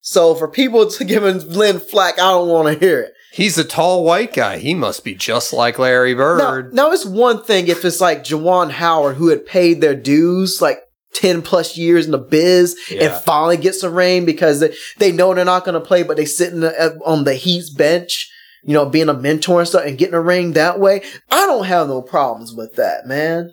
So 0.00 0.34
for 0.34 0.48
people 0.48 0.88
to 0.88 1.04
give 1.04 1.24
him 1.24 1.38
Lin 1.38 1.80
flack, 1.80 2.14
I 2.18 2.30
don't 2.30 2.48
want 2.48 2.72
to 2.72 2.78
hear 2.84 3.00
it. 3.00 3.12
He's 3.32 3.58
a 3.58 3.64
tall 3.64 4.04
white 4.04 4.32
guy. 4.32 4.58
He 4.58 4.72
must 4.72 5.04
be 5.04 5.14
just 5.14 5.52
like 5.52 5.78
Larry 5.78 6.14
Now, 6.14 6.18
Bird. 6.38 6.72
now 6.74 6.92
it's 6.92 7.04
one 7.04 7.42
thing 7.42 7.66
if 7.68 7.84
it's 7.84 8.00
like 8.00 8.24
Juwan 8.24 8.70
Howard 8.70 9.16
who 9.16 9.28
had 9.28 9.44
paid 9.44 9.80
their 9.80 9.94
dues 9.96 10.62
like 10.62 10.78
10 11.14 11.42
plus 11.42 11.76
years 11.76 12.06
in 12.06 12.12
the 12.12 12.18
biz 12.18 12.76
Yeah. 12.90 13.04
and 13.14 13.24
finally 13.24 13.56
gets 13.58 13.82
a 13.82 13.90
ring 13.90 14.24
because 14.24 14.60
they, 14.60 14.74
they 14.98 15.12
know 15.12 15.34
they're 15.34 15.44
not 15.44 15.64
going 15.64 15.74
to 15.78 15.86
play, 15.86 16.02
but 16.02 16.16
they 16.16 16.24
sit 16.24 16.52
in 16.52 16.60
the, 16.60 16.98
on 17.04 17.24
the 17.24 17.34
Heat's 17.34 17.68
bench, 17.70 18.30
you 18.66 18.74
know, 18.74 18.84
being 18.84 19.08
a 19.08 19.14
mentor 19.14 19.60
and 19.60 19.68
stuff 19.68 19.86
and 19.86 19.96
getting 19.96 20.14
a 20.14 20.20
ring 20.20 20.52
that 20.52 20.80
way. 20.80 21.02
I 21.30 21.46
don't 21.46 21.66
have 21.66 21.86
no 21.86 22.02
problems 22.02 22.52
with 22.52 22.74
that, 22.74 23.06
man. 23.06 23.52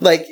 Like, 0.00 0.26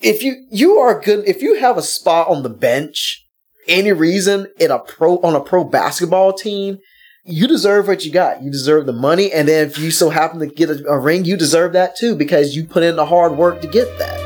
if 0.00 0.22
you, 0.22 0.46
you 0.50 0.78
are 0.78 1.00
good, 1.00 1.28
if 1.28 1.42
you 1.42 1.56
have 1.60 1.76
a 1.76 1.82
spot 1.82 2.28
on 2.28 2.42
the 2.42 2.48
bench, 2.48 3.24
any 3.68 3.92
reason 3.92 4.46
in 4.58 4.70
a 4.70 4.78
pro, 4.78 5.18
on 5.18 5.36
a 5.36 5.40
pro 5.40 5.64
basketball 5.64 6.32
team, 6.32 6.78
you 7.24 7.46
deserve 7.46 7.88
what 7.88 8.04
you 8.04 8.12
got. 8.12 8.42
You 8.42 8.50
deserve 8.50 8.86
the 8.86 8.92
money. 8.92 9.30
And 9.32 9.48
then 9.48 9.66
if 9.66 9.78
you 9.78 9.90
so 9.90 10.08
happen 10.08 10.38
to 10.40 10.46
get 10.46 10.70
a, 10.70 10.82
a 10.88 10.98
ring, 10.98 11.24
you 11.24 11.36
deserve 11.36 11.74
that 11.74 11.96
too 11.96 12.14
because 12.14 12.56
you 12.56 12.64
put 12.64 12.84
in 12.84 12.96
the 12.96 13.06
hard 13.06 13.36
work 13.36 13.60
to 13.60 13.68
get 13.68 13.98
that. 13.98 14.25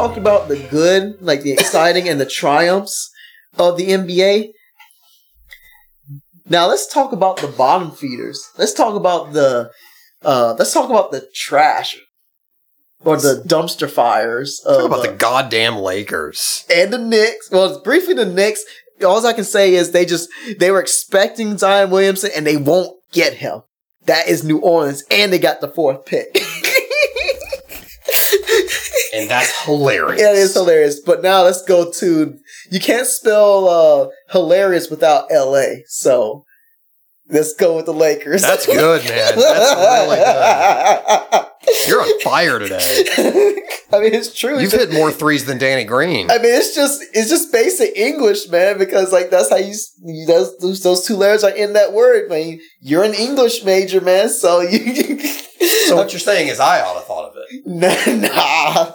Talk 0.00 0.16
about 0.16 0.48
the 0.48 0.56
good, 0.70 1.20
like 1.20 1.42
the 1.42 1.52
exciting 1.52 2.08
and 2.08 2.18
the 2.18 2.26
triumphs 2.26 3.10
of 3.58 3.76
the 3.76 3.88
NBA. 3.88 4.52
Now 6.48 6.66
let's 6.68 6.86
talk 6.86 7.12
about 7.12 7.36
the 7.36 7.48
bottom 7.48 7.90
feeders. 7.90 8.42
Let's 8.56 8.72
talk 8.72 8.94
about 8.94 9.32
the 9.34 9.70
uh 10.24 10.54
let's 10.58 10.72
talk 10.72 10.88
about 10.88 11.12
the 11.12 11.26
trash 11.34 11.98
or 13.04 13.16
the 13.16 13.42
dumpster 13.46 13.90
fires 13.90 14.60
of 14.66 14.76
Talk 14.76 14.86
about 14.86 14.98
uh, 15.00 15.10
the 15.10 15.16
goddamn 15.16 15.76
Lakers. 15.76 16.64
and 16.74 16.92
the 16.92 16.98
Knicks. 16.98 17.50
Well, 17.50 17.66
it's 17.70 17.82
briefly 17.82 18.14
the 18.14 18.26
Knicks. 18.26 18.62
All 19.04 19.24
I 19.26 19.32
can 19.32 19.44
say 19.44 19.74
is 19.74 19.92
they 19.92 20.06
just 20.06 20.28
they 20.58 20.70
were 20.70 20.80
expecting 20.80 21.58
Zion 21.58 21.90
Williamson 21.90 22.30
and 22.34 22.46
they 22.46 22.56
won't 22.56 22.96
get 23.12 23.34
him. 23.34 23.62
That 24.06 24.28
is 24.28 24.42
New 24.42 24.58
Orleans, 24.60 25.04
and 25.10 25.30
they 25.30 25.38
got 25.38 25.60
the 25.60 25.68
fourth 25.68 26.06
pick. 26.06 26.42
And 29.14 29.30
that's 29.30 29.64
hilarious. 29.64 30.20
Yeah, 30.20 30.30
it 30.32 30.36
is 30.38 30.54
hilarious. 30.54 31.00
But 31.00 31.22
now 31.22 31.42
let's 31.42 31.62
go 31.62 31.90
to 31.92 32.38
you 32.70 32.80
can't 32.80 33.06
spell 33.06 33.68
uh, 33.68 34.08
hilarious 34.30 34.88
without 34.90 35.30
L.A. 35.30 35.84
So 35.88 36.44
let's 37.28 37.54
go 37.54 37.76
with 37.76 37.86
the 37.86 37.94
Lakers. 37.94 38.42
That's 38.42 38.66
good, 38.66 39.02
man. 39.08 39.34
That's 39.36 39.74
really 39.74 40.16
good. 40.16 41.46
You're 41.88 42.00
on 42.02 42.20
fire 42.20 42.58
today. 42.58 43.04
I 43.92 43.98
mean, 44.00 44.14
it's 44.14 44.34
true. 44.34 44.58
You've 44.60 44.72
hit 44.72 44.92
more 44.92 45.10
threes 45.12 45.44
than 45.44 45.58
Danny 45.58 45.84
Green. 45.84 46.30
I 46.30 46.38
mean, 46.38 46.54
it's 46.54 46.74
just 46.74 47.02
it's 47.12 47.28
just 47.28 47.52
basic 47.52 47.96
English, 47.96 48.48
man. 48.48 48.78
Because 48.78 49.12
like 49.12 49.30
that's 49.30 49.50
how 49.50 49.56
you 49.56 49.74
you- 50.02 50.26
those 50.26 50.56
those, 50.58 50.82
those 50.82 51.04
two 51.06 51.16
letters 51.16 51.44
are 51.44 51.50
in 51.54 51.72
that 51.74 51.92
word, 51.92 52.28
man. 52.30 52.60
You're 52.80 53.04
an 53.04 53.14
English 53.14 53.64
major, 53.64 54.00
man. 54.00 54.28
So 54.28 54.60
you. 54.60 55.18
So 55.60 55.96
what 55.96 56.12
you're 56.12 56.20
saying 56.20 56.48
is 56.48 56.58
I 56.60 56.80
ought 56.80 56.92
to 56.94 56.98
have 57.00 57.06
thought 57.06 57.30
of 57.30 57.34
it. 57.36 57.40
Nah. 58.20 58.92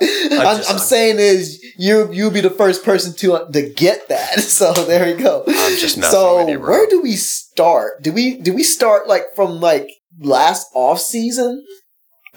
I'm, 0.50 0.58
just- 0.58 0.72
I'm 0.72 0.80
saying 0.80 1.18
is 1.20 1.64
you 1.78 2.12
you'll 2.12 2.32
be 2.32 2.42
the 2.42 2.50
first 2.50 2.84
person 2.84 3.14
to 3.18 3.34
uh, 3.36 3.52
to 3.52 3.70
get 3.74 4.08
that. 4.10 4.40
So 4.40 4.74
there 4.74 5.08
you 5.10 5.18
go. 5.22 5.44
I'm 5.48 5.78
just 5.78 6.02
so 6.02 6.48
you, 6.48 6.60
where 6.60 6.88
do 6.90 7.02
we 7.02 7.16
start? 7.16 8.02
Do 8.02 8.12
we 8.12 8.38
do 8.40 8.54
we 8.54 8.64
start 8.64 9.08
like 9.08 9.24
from 9.36 9.60
like 9.60 9.88
last 10.20 10.68
off 10.74 11.00
season? 11.00 11.64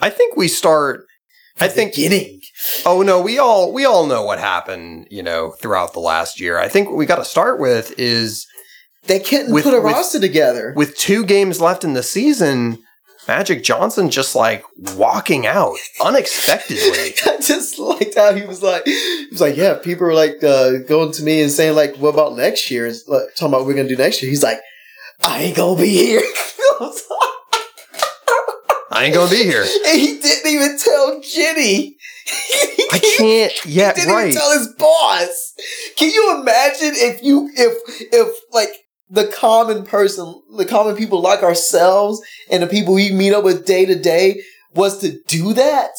I 0.01 0.09
think 0.09 0.35
we 0.37 0.47
start. 0.47 1.05
I 1.61 1.67
think. 1.67 1.93
beginning. 1.95 2.39
Oh 2.85 3.01
no, 3.01 3.21
we 3.21 3.37
all 3.39 3.73
we 3.73 3.85
all 3.85 4.05
know 4.05 4.23
what 4.23 4.39
happened. 4.39 5.07
You 5.09 5.23
know, 5.23 5.51
throughout 5.61 5.93
the 5.93 5.99
last 5.99 6.39
year. 6.39 6.57
I 6.59 6.67
think 6.67 6.87
what 6.89 6.97
we 6.97 7.05
got 7.05 7.17
to 7.17 7.25
start 7.25 7.59
with 7.59 7.93
is 7.97 8.45
They 9.07 9.19
couldn't 9.19 9.53
With- 9.53 9.63
put 9.63 9.73
a 9.73 9.81
with- 9.81 9.93
roster 9.93 10.19
together. 10.19 10.73
with 10.75 10.97
two 10.97 11.25
games 11.25 11.59
left 11.61 11.83
in 11.83 11.93
the 11.93 12.03
season. 12.03 12.83
Magic 13.29 13.63
Johnson 13.63 14.09
just 14.09 14.35
like 14.35 14.63
walking 14.95 15.45
out 15.45 15.77
unexpectedly. 16.03 17.13
I 17.27 17.37
just 17.39 17.77
liked 17.77 18.15
how 18.15 18.33
he 18.33 18.43
was 18.43 18.63
like, 18.63 18.87
he 18.87 19.27
was 19.29 19.39
like, 19.39 19.55
yeah, 19.55 19.75
people 19.75 20.07
were 20.07 20.15
like 20.15 20.43
uh, 20.43 20.79
going 20.87 21.11
to 21.11 21.23
me 21.23 21.39
and 21.43 21.51
saying 21.51 21.75
like, 21.75 21.95
what 21.97 22.15
about 22.15 22.35
next 22.35 22.71
year? 22.71 22.87
It's 22.87 23.07
like, 23.07 23.21
talking 23.35 23.49
about 23.49 23.59
what 23.59 23.67
we're 23.67 23.75
gonna 23.75 23.87
do 23.87 23.97
next 23.97 24.23
year. 24.23 24.31
He's 24.31 24.41
like, 24.41 24.59
I 25.23 25.43
ain't 25.43 25.57
gonna 25.57 25.79
be 25.79 25.89
here. 25.89 26.21
I 26.25 26.77
was 26.79 27.03
like- 27.07 27.29
I 28.91 29.05
ain't 29.05 29.13
gonna 29.13 29.29
be 29.29 29.43
here. 29.43 29.61
and 29.87 29.99
he 29.99 30.19
didn't 30.19 30.51
even 30.51 30.79
tell 30.79 31.21
Jeanie. 31.21 31.97
I 32.91 32.99
can't. 33.15 33.53
Yeah, 33.63 33.93
he 33.93 34.01
didn't 34.01 34.11
right. 34.11 34.29
even 34.29 34.41
tell 34.41 34.57
his 34.57 34.73
boss. 34.73 35.53
Can 35.97 36.09
you 36.09 36.41
imagine 36.41 36.93
if 36.95 37.21
you 37.21 37.47
if 37.55 37.77
if 38.11 38.35
like 38.51 38.71
the 39.09 39.27
common 39.27 39.85
person, 39.85 40.41
the 40.55 40.65
common 40.65 40.95
people 40.95 41.21
like 41.21 41.43
ourselves, 41.43 42.21
and 42.51 42.61
the 42.61 42.67
people 42.67 42.93
we 42.93 43.11
meet 43.11 43.33
up 43.33 43.43
with 43.43 43.65
day 43.65 43.85
to 43.85 43.95
day 43.95 44.41
was 44.73 44.99
to 44.99 45.19
do 45.27 45.53
that? 45.53 45.91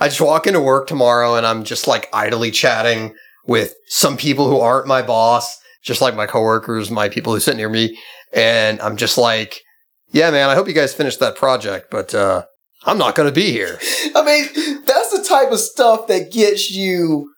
I 0.00 0.08
just 0.08 0.20
walk 0.20 0.46
into 0.46 0.60
work 0.60 0.86
tomorrow 0.86 1.36
and 1.36 1.46
I'm 1.46 1.64
just 1.64 1.86
like 1.86 2.08
idly 2.12 2.50
chatting 2.50 3.14
with 3.46 3.74
some 3.86 4.16
people 4.16 4.48
who 4.48 4.58
aren't 4.58 4.86
my 4.86 5.02
boss, 5.02 5.56
just 5.82 6.00
like 6.00 6.14
my 6.14 6.26
coworkers, 6.26 6.90
my 6.90 7.08
people 7.08 7.32
who 7.32 7.40
sit 7.40 7.56
near 7.56 7.68
me, 7.68 7.96
and 8.32 8.80
I'm 8.80 8.96
just 8.96 9.16
like, 9.16 9.62
"Yeah, 10.10 10.30
man, 10.30 10.50
I 10.50 10.54
hope 10.54 10.68
you 10.68 10.74
guys 10.74 10.94
finished 10.94 11.20
that 11.20 11.36
project, 11.36 11.90
but 11.90 12.14
uh, 12.14 12.44
I'm 12.84 12.98
not 12.98 13.14
going 13.14 13.28
to 13.28 13.34
be 13.34 13.50
here." 13.50 13.78
I 14.14 14.22
mean, 14.22 14.84
that's 14.84 15.16
the 15.16 15.24
type 15.26 15.50
of 15.50 15.60
stuff 15.60 16.08
that 16.08 16.30
gets 16.30 16.70
you 16.70 17.32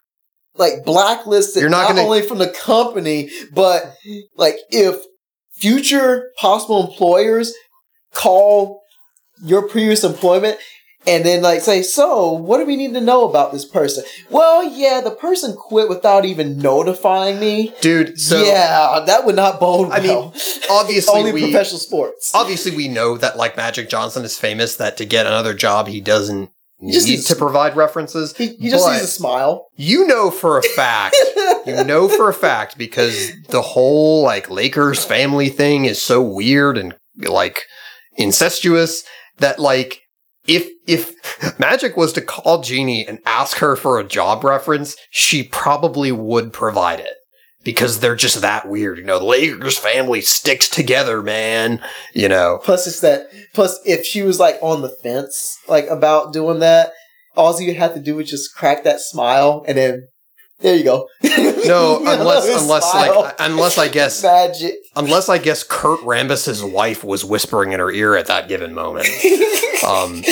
like 0.61 0.85
blacklisted 0.85 1.61
You're 1.61 1.71
not 1.71 1.83
not, 1.83 1.89
gonna- 1.89 2.03
only 2.03 2.23
from 2.23 2.39
the 2.39 2.49
company, 2.51 3.31
but 3.53 3.97
like 4.37 4.57
if 4.71 4.97
future 5.53 6.31
possible 6.39 6.89
employers 6.89 7.53
call 8.15 8.83
your 9.43 9.67
previous 9.69 10.05
employment 10.05 10.59
and 11.07 11.25
then 11.25 11.41
like 11.43 11.63
say, 11.63 11.81
so 11.83 12.31
what 12.33 12.59
do 12.59 12.67
we 12.67 12.77
need 12.77 12.93
to 12.93 13.01
know 13.01 13.27
about 13.29 13.53
this 13.53 13.65
person? 13.65 14.05
Well, 14.29 14.63
yeah, 14.65 15.01
the 15.01 15.11
person 15.11 15.55
quit 15.57 15.89
without 15.89 16.27
even 16.27 16.59
notifying 16.59 17.41
me. 17.41 17.75
Dude, 17.81 18.21
so 18.21 18.43
yeah, 18.43 19.03
that 19.07 19.25
would 19.25 19.37
not 19.37 19.59
bode 19.61 19.91
I 19.93 20.01
mean, 20.01 20.33
obviously 20.71 21.19
Only 21.19 21.33
we 21.33 21.41
professional 21.43 21.81
sports. 21.81 22.33
obviously 22.35 22.77
we 22.77 22.89
know 22.89 23.17
that 23.17 23.39
like 23.39 23.57
Magic 23.57 23.89
Johnson 23.89 24.25
is 24.25 24.39
famous 24.39 24.77
that 24.77 24.99
to 24.99 25.07
get 25.07 25.27
another 25.27 25.55
job 25.55 25.89
he 25.89 26.01
doesn't 26.03 26.51
He 26.81 26.93
just 26.93 27.07
need 27.07 27.13
needs- 27.13 27.29
to 27.29 27.37
provide 27.37 27.77
references. 27.77 28.37
He, 28.37 28.49
he 28.57 28.71
just 28.71 28.89
needs 28.89 29.03
a 29.03 29.07
smile. 29.07 29.67
you 29.77 30.07
know 30.07 30.31
for 30.31 30.59
a 30.59 30.63
fact 30.63 31.17
you 31.67 31.85
know 31.85 32.09
for 32.09 32.29
a 32.29 32.35
fact 32.35 32.79
because 32.79 33.33
the 33.49 33.63
whole 33.63 34.23
like 34.23 34.51
Lakers 34.51 35.05
family 35.05 35.49
thing 35.49 35.85
is 35.85 36.01
so 36.03 36.23
weird 36.23 36.79
and 36.79 36.95
like 37.17 37.65
incestuous 38.17 39.03
that 39.39 39.59
like 39.59 40.01
if 40.47 40.69
if 40.87 41.59
Magic 41.59 41.97
was 41.97 42.13
to 42.15 42.21
call 42.23 42.63
Jeanie 42.63 43.07
and 43.07 43.19
ask 43.27 43.59
her 43.59 43.77
for 43.77 43.99
a 43.99 44.05
job 44.05 44.43
reference, 44.43 44.97
she 45.11 45.43
probably 45.43 46.11
would 46.13 46.53
provide 46.53 47.01
it. 47.01 47.15
Because 47.63 48.01
they're 48.01 48.17
just 48.17 48.41
that 48.41 48.69
weird. 48.69 48.99
You 48.99 49.05
know, 49.05 49.19
the 49.19 49.25
Lakers 49.25 49.77
family 49.77 50.23
sticks 50.23 50.69
together, 50.69 51.23
man. 51.23 51.83
You 52.15 52.29
know. 52.29 52.61
Plus, 52.63 52.87
it's 52.87 53.01
that. 53.01 53.27
Plus, 53.53 53.79
if 53.85 54.05
she 54.05 54.23
was 54.23 54.41
like 54.41 54.59
on 54.63 54.83
the 54.83 54.89
fence, 54.89 55.59
like 55.69 55.87
about 55.89 56.33
doing 56.33 56.61
that, 56.61 56.93
all 57.37 57.61
you 57.61 57.75
have 57.75 57.95
to 57.95 58.01
do 58.01 58.19
is 58.19 58.31
just 58.31 58.55
crack 58.55 58.85
that 58.85 59.01
smile, 59.01 59.65
and 59.69 59.77
then 59.77 60.09
there 60.61 60.77
you 60.77 60.85
go. 60.85 61.09
No, 61.67 61.99
unless 62.07 62.63
unless 62.63 62.91
smile. 62.91 63.23
like 63.23 63.35
unless 63.39 63.79
I 63.79 63.89
guess 63.89 64.23
magic. 64.25 64.75
unless 64.97 65.29
I 65.29 65.39
guess 65.39 65.63
Kurt 65.63 66.01
Rambis's 66.01 66.65
wife 66.65 67.05
was 67.05 67.25
whispering 67.25 67.73
in 67.73 67.81
her 67.81 67.91
ear 67.93 68.17
at 68.17 68.27
that 68.27 68.49
given 68.49 68.75
moment. 68.75 69.07
Um, 69.87 70.23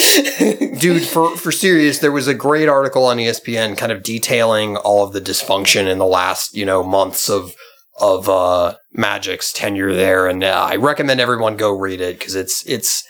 dude, 0.78 1.02
for 1.02 1.36
for 1.36 1.52
serious, 1.52 1.98
there 1.98 2.10
was 2.12 2.26
a 2.26 2.34
great 2.34 2.68
article 2.68 3.04
on 3.04 3.18
ESPN 3.18 3.76
kind 3.76 3.92
of 3.92 4.02
detailing 4.02 4.76
all 4.78 5.04
of 5.04 5.12
the 5.12 5.20
dysfunction 5.20 5.86
in 5.86 5.98
the 5.98 6.06
last 6.06 6.56
you 6.56 6.64
know 6.64 6.82
months 6.82 7.28
of 7.28 7.54
of 8.00 8.28
uh, 8.28 8.74
Magic's 8.92 9.52
tenure 9.52 9.94
there, 9.94 10.26
and 10.26 10.42
uh, 10.42 10.66
I 10.70 10.76
recommend 10.76 11.20
everyone 11.20 11.56
go 11.56 11.70
read 11.70 12.00
it 12.00 12.18
because 12.18 12.34
it's 12.34 12.66
it's 12.66 13.04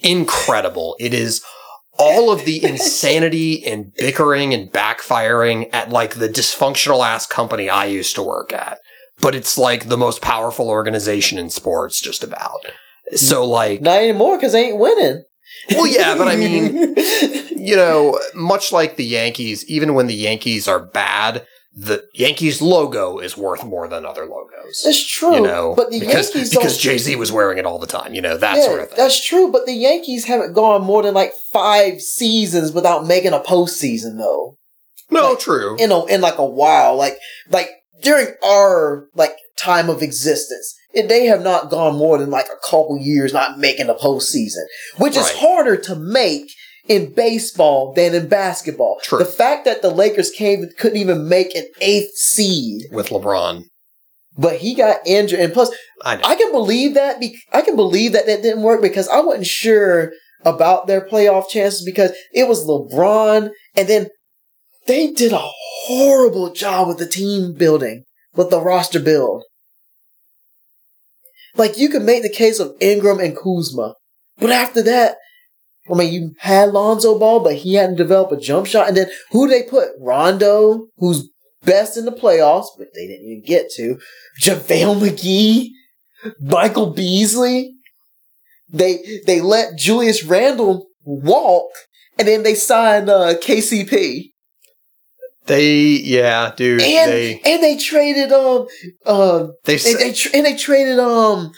incredible. 0.00 0.96
It 0.98 1.12
is 1.12 1.42
all 1.98 2.30
of 2.30 2.44
the 2.44 2.64
insanity 2.68 3.64
and 3.66 3.92
bickering 3.94 4.54
and 4.54 4.70
backfiring 4.72 5.68
at 5.72 5.90
like 5.90 6.14
the 6.14 6.28
dysfunctional 6.28 7.04
ass 7.04 7.26
company 7.26 7.68
I 7.68 7.86
used 7.86 8.14
to 8.16 8.22
work 8.22 8.52
at. 8.52 8.78
But 9.20 9.34
it's 9.34 9.58
like 9.58 9.88
the 9.88 9.96
most 9.96 10.22
powerful 10.22 10.68
organization 10.68 11.38
in 11.38 11.50
sports, 11.50 12.00
just 12.00 12.22
about. 12.22 12.60
So 13.14 13.44
like, 13.44 13.80
Not 13.80 13.98
anymore 13.98 14.36
because 14.36 14.52
they 14.52 14.66
ain't 14.66 14.78
winning. 14.78 15.24
well, 15.70 15.86
yeah, 15.86 16.16
but 16.16 16.28
I 16.28 16.36
mean, 16.36 16.94
you 17.56 17.74
know, 17.74 18.18
much 18.34 18.70
like 18.70 18.96
the 18.96 19.04
Yankees, 19.04 19.64
even 19.68 19.94
when 19.94 20.06
the 20.06 20.14
Yankees 20.14 20.68
are 20.68 20.78
bad, 20.78 21.44
the 21.72 22.04
Yankees 22.14 22.60
logo 22.60 23.18
is 23.18 23.36
worth 23.36 23.64
more 23.64 23.88
than 23.88 24.04
other 24.04 24.24
logos. 24.24 24.82
that's 24.84 25.04
true. 25.06 25.36
You 25.36 25.42
know, 25.42 25.74
but 25.76 25.90
the 25.90 26.00
because 26.00 26.34
Yankees 26.34 26.50
because. 26.50 26.78
Jay 26.78 26.98
Z 26.98 27.16
was 27.16 27.30
wearing 27.30 27.58
it 27.58 27.66
all 27.66 27.78
the 27.78 27.86
time. 27.86 28.14
You 28.14 28.22
know 28.22 28.36
that 28.36 28.56
yeah, 28.56 28.64
sort 28.64 28.80
of 28.80 28.88
thing. 28.88 28.96
that's 28.96 29.24
true. 29.24 29.50
But 29.50 29.66
the 29.66 29.74
Yankees 29.74 30.24
haven't 30.24 30.54
gone 30.54 30.82
more 30.82 31.02
than 31.02 31.14
like 31.14 31.32
five 31.52 32.00
seasons 32.00 32.72
without 32.72 33.06
making 33.06 33.32
a 33.32 33.40
postseason, 33.40 34.18
though. 34.18 34.56
no, 35.10 35.30
like, 35.30 35.40
true. 35.40 35.76
in 35.78 35.92
a 35.92 36.04
in 36.06 36.20
like 36.20 36.38
a 36.38 36.44
while, 36.44 36.96
like 36.96 37.18
like 37.50 37.70
during 38.02 38.34
our 38.44 39.08
like 39.14 39.36
time 39.58 39.88
of 39.88 40.02
existence, 40.02 40.74
and 40.94 41.08
they 41.08 41.26
have 41.26 41.42
not 41.42 41.70
gone 41.70 41.96
more 41.96 42.18
than 42.18 42.30
like 42.30 42.46
a 42.46 42.68
couple 42.68 42.98
years 42.98 43.32
not 43.32 43.58
making 43.58 43.88
a 43.88 43.94
postseason, 43.94 44.64
which 44.96 45.16
is 45.16 45.30
harder 45.32 45.76
to 45.76 45.94
make 45.94 46.50
in 46.88 47.12
baseball 47.12 47.92
than 47.92 48.14
in 48.14 48.28
basketball. 48.28 48.98
True. 49.02 49.18
The 49.18 49.24
fact 49.24 49.66
that 49.66 49.82
the 49.82 49.90
Lakers 49.90 50.30
came 50.30 50.64
couldn't 50.78 50.98
even 50.98 51.28
make 51.28 51.54
an 51.54 51.66
eighth 51.80 52.16
seed, 52.16 52.84
with 52.90 53.10
LeBron, 53.10 53.64
but 54.36 54.56
he 54.56 54.74
got 54.74 55.06
injured, 55.06 55.40
and 55.40 55.52
plus 55.52 55.70
I. 56.02 56.20
I 56.24 56.34
can 56.34 56.50
believe 56.50 56.94
that. 56.94 57.20
Be- 57.20 57.38
I 57.52 57.62
can 57.62 57.76
believe 57.76 58.12
that 58.12 58.26
that 58.26 58.42
didn't 58.42 58.62
work 58.62 58.82
because 58.82 59.08
I 59.08 59.20
wasn't 59.20 59.46
sure 59.46 60.12
about 60.44 60.86
their 60.86 61.00
playoff 61.00 61.48
chances 61.48 61.84
because 61.84 62.12
it 62.32 62.48
was 62.48 62.66
LeBron, 62.66 63.50
and 63.76 63.88
then 63.88 64.08
they 64.86 65.12
did 65.12 65.32
a 65.32 65.50
horrible 65.86 66.52
job 66.52 66.88
with 66.88 66.98
the 66.98 67.06
team 67.06 67.52
building, 67.52 68.04
with 68.34 68.50
the 68.50 68.60
roster 68.60 69.00
build. 69.00 69.44
Like 71.54 71.76
you 71.76 71.88
could 71.88 72.02
make 72.02 72.22
the 72.22 72.32
case 72.32 72.60
of 72.60 72.74
Ingram 72.80 73.18
and 73.18 73.36
Kuzma, 73.36 73.94
but 74.38 74.50
after 74.50 74.82
that, 74.84 75.16
I 75.90 75.94
mean, 75.94 76.12
you 76.12 76.34
had 76.38 76.70
Lonzo 76.70 77.18
Ball, 77.18 77.40
but 77.40 77.56
he 77.56 77.74
hadn't 77.74 77.96
developed 77.96 78.32
a 78.32 78.36
jump 78.36 78.66
shot, 78.66 78.88
and 78.88 78.96
then 78.96 79.08
who 79.30 79.48
they 79.48 79.62
put? 79.62 79.88
Rondo, 79.98 80.86
who's 80.98 81.28
best 81.64 81.96
in 81.96 82.04
the 82.04 82.12
playoffs, 82.12 82.66
but 82.76 82.88
they 82.94 83.06
didn't 83.06 83.26
even 83.26 83.44
get 83.44 83.70
to. 83.76 83.98
JaVale 84.42 85.00
McGee, 85.00 85.68
Michael 86.40 86.92
Beasley. 86.92 87.74
They 88.70 88.98
they 89.26 89.40
let 89.40 89.78
Julius 89.78 90.24
Randle 90.24 90.88
walk, 91.04 91.70
and 92.18 92.28
then 92.28 92.42
they 92.42 92.54
signed 92.54 93.08
uh, 93.08 93.34
KCP, 93.34 94.32
they, 95.48 95.80
yeah, 96.04 96.52
dude. 96.54 96.82
and 96.82 97.10
they, 97.10 97.40
and 97.42 97.62
they 97.62 97.78
traded 97.78 98.32
um 98.32 98.66
uh 99.06 99.46
they, 99.64 99.76
and 99.76 99.98
they 99.98 100.12
tra- 100.12 100.30
and 100.34 100.46
they 100.46 100.56
traded 100.56 100.98
um. 100.98 101.52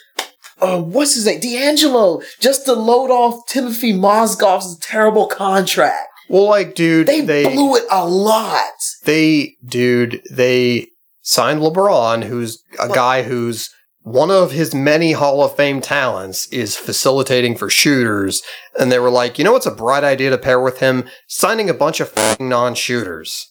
Uh, 0.60 0.80
what's 0.82 1.14
his 1.14 1.26
name? 1.26 1.40
D'Angelo, 1.40 2.20
just 2.40 2.64
to 2.66 2.72
load 2.74 3.10
off 3.10 3.46
Timofey 3.48 3.94
Mozgov's 3.94 4.78
terrible 4.78 5.26
contract. 5.26 6.08
well, 6.28 6.46
like, 6.48 6.74
dude, 6.74 7.06
They, 7.06 7.20
they, 7.22 7.44
blew 7.52 7.76
it 7.76 7.84
a 7.90 8.06
lot. 8.06 8.62
they, 9.04 9.56
dude, 9.64 10.22
they 10.30 10.88
signed 11.22 11.60
LeBron, 11.60 12.24
who's 12.24 12.62
a 12.78 12.86
What? 12.88 12.94
guy 12.94 13.22
who's 13.22 13.70
one 14.02 14.30
of 14.30 14.52
his 14.52 14.74
many 14.74 15.12
Hall 15.12 15.44
of 15.44 15.54
Fame 15.56 15.80
talents 15.82 16.46
is 16.48 16.76
facilitating 16.76 17.54
for 17.56 17.68
shooters. 17.68 18.40
And 18.78 18.90
they 18.90 18.98
were 18.98 19.10
like, 19.10 19.38
you 19.38 19.44
know 19.44 19.52
what's 19.52 19.66
a 19.66 19.70
bright 19.70 20.04
idea 20.04 20.30
to 20.30 20.38
pair 20.38 20.58
with 20.60 20.80
him? 20.80 21.04
Signing 21.28 21.68
a 21.68 21.74
bunch 21.74 22.00
of 22.00 22.08
fucking 22.08 22.48
non-shooters. 22.48 23.49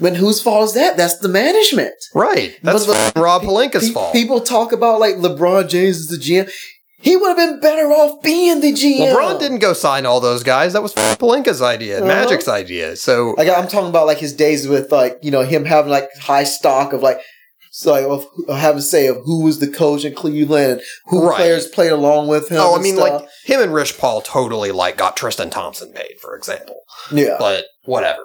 But 0.00 0.16
whose 0.16 0.40
fault 0.40 0.64
is 0.64 0.74
that? 0.74 0.96
That's 0.96 1.18
the 1.18 1.28
management. 1.28 1.94
Right. 2.14 2.56
That's 2.62 2.86
But 2.86 3.12
Rob 3.16 3.42
Pelinka's 3.42 3.88
Pe- 3.88 3.94
fault. 3.94 4.12
People 4.12 4.40
talk 4.40 4.72
about 4.72 5.00
like 5.00 5.16
LeBron 5.16 5.68
James 5.68 5.96
is 5.98 6.08
the 6.08 6.16
GM. 6.16 6.50
He 7.00 7.16
would 7.16 7.28
have 7.28 7.36
been 7.36 7.58
better 7.60 7.86
off 7.88 8.22
being 8.22 8.60
the 8.60 8.72
GM. 8.72 9.12
LeBron 9.12 9.40
didn't 9.40 9.58
go 9.58 9.72
sign 9.72 10.06
all 10.06 10.20
those 10.20 10.44
guys. 10.44 10.72
That 10.72 10.82
was 10.84 10.94
Pelinka's 10.94 11.60
idea, 11.60 11.98
Uh-huh. 11.98 12.06
Magic's 12.06 12.46
idea. 12.46 12.94
So 12.96 13.34
Like 13.36 13.48
I'm 13.48 13.66
talking 13.68 13.88
about 13.88 14.06
like 14.06 14.18
his 14.18 14.32
days 14.32 14.68
with 14.68 14.92
like 14.92 15.18
you 15.22 15.30
know 15.32 15.42
him 15.42 15.64
having 15.64 15.90
like 15.90 16.08
high 16.20 16.44
stock 16.44 16.92
of 16.92 17.02
like 17.02 17.20
so 17.72 17.90
like 17.92 18.04
of, 18.04 18.24
of 18.48 18.56
having 18.58 18.82
say 18.82 19.08
of 19.08 19.16
who 19.24 19.42
was 19.42 19.58
the 19.58 19.66
coach 19.68 20.04
in 20.04 20.14
Cleveland 20.14 20.72
and 20.74 20.82
who 21.06 21.26
Right. 21.26 21.36
players 21.36 21.66
played 21.66 21.90
along 21.90 22.28
with 22.28 22.50
him. 22.50 22.58
Oh, 22.60 22.78
I 22.78 22.80
mean, 22.82 22.96
stuff. 22.96 23.22
like 23.22 23.28
him 23.46 23.60
and 23.60 23.74
Rich 23.74 23.98
Paul 23.98 24.20
totally 24.20 24.70
like 24.70 24.96
got 24.96 25.16
Tristan 25.16 25.50
Thompson 25.50 25.92
paid, 25.92 26.14
for 26.20 26.36
example. 26.36 26.82
yeah, 27.10 27.34
But 27.38 27.64
whatever. 27.84 28.22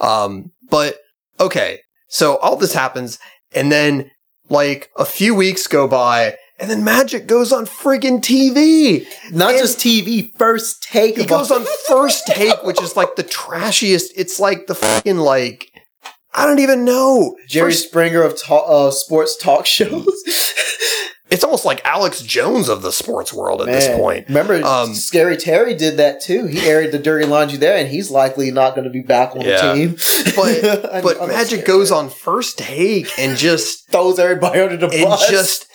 Um, 0.00 0.52
but 0.70 0.96
okay, 1.40 1.80
so 2.08 2.36
all 2.38 2.56
this 2.56 2.74
happens, 2.74 3.18
and 3.54 3.70
then 3.72 4.10
like 4.48 4.90
a 4.96 5.04
few 5.04 5.34
weeks 5.34 5.66
go 5.66 5.86
by, 5.88 6.36
and 6.58 6.70
then 6.70 6.82
Magic 6.84 7.26
goes 7.26 7.52
on 7.52 7.66
friggin' 7.66 8.20
TV. 8.20 9.06
not 9.32 9.50
and- 9.52 9.58
just 9.60 9.78
TV. 9.78 10.30
First 10.38 10.82
take. 10.82 11.16
He 11.16 11.24
goes 11.24 11.50
on 11.50 11.64
First 11.88 12.26
Take, 12.26 12.62
which 12.64 12.82
is 12.82 12.96
like 12.96 13.16
the 13.16 13.24
trashiest. 13.24 14.10
It's 14.16 14.40
like 14.40 14.66
the 14.66 14.74
fucking 14.74 15.18
like 15.18 15.66
I 16.34 16.46
don't 16.46 16.58
even 16.60 16.84
know 16.84 17.36
Jerry 17.48 17.72
First- 17.72 17.88
Springer 17.88 18.22
of 18.22 18.40
ta- 18.40 18.64
uh, 18.86 18.90
sports 18.90 19.36
talk 19.36 19.66
shows. 19.76 20.22
It's 21.30 21.44
almost 21.44 21.64
like 21.66 21.84
Alex 21.84 22.22
Jones 22.22 22.68
of 22.70 22.80
the 22.80 22.90
sports 22.90 23.34
world 23.34 23.60
at 23.60 23.66
this 23.66 23.86
point. 23.98 24.28
Remember, 24.28 24.64
Um, 24.64 24.94
Scary 24.94 25.36
Terry 25.36 25.74
did 25.74 25.98
that 25.98 26.22
too. 26.22 26.46
He 26.46 26.60
aired 26.66 26.90
the 26.90 26.98
dirty 26.98 27.26
laundry 27.26 27.58
there, 27.58 27.76
and 27.76 27.86
he's 27.88 28.10
likely 28.10 28.50
not 28.50 28.74
going 28.74 28.84
to 28.84 28.90
be 28.90 29.02
back 29.02 29.36
on 29.36 29.42
Yeah. 29.42 29.74
the 29.74 29.74
team. 29.74 29.96
But 30.34 31.02
but 31.02 31.20
I'm 31.20 31.28
Magic 31.28 31.66
goes 31.66 31.90
on 31.90 32.08
first 32.08 32.56
take 32.58 33.10
and 33.18 33.36
just 33.36 33.88
throws 33.90 34.18
everybody 34.18 34.60
under 34.60 34.76
the 34.78 34.88
bus. 34.88 35.28
just 35.28 35.66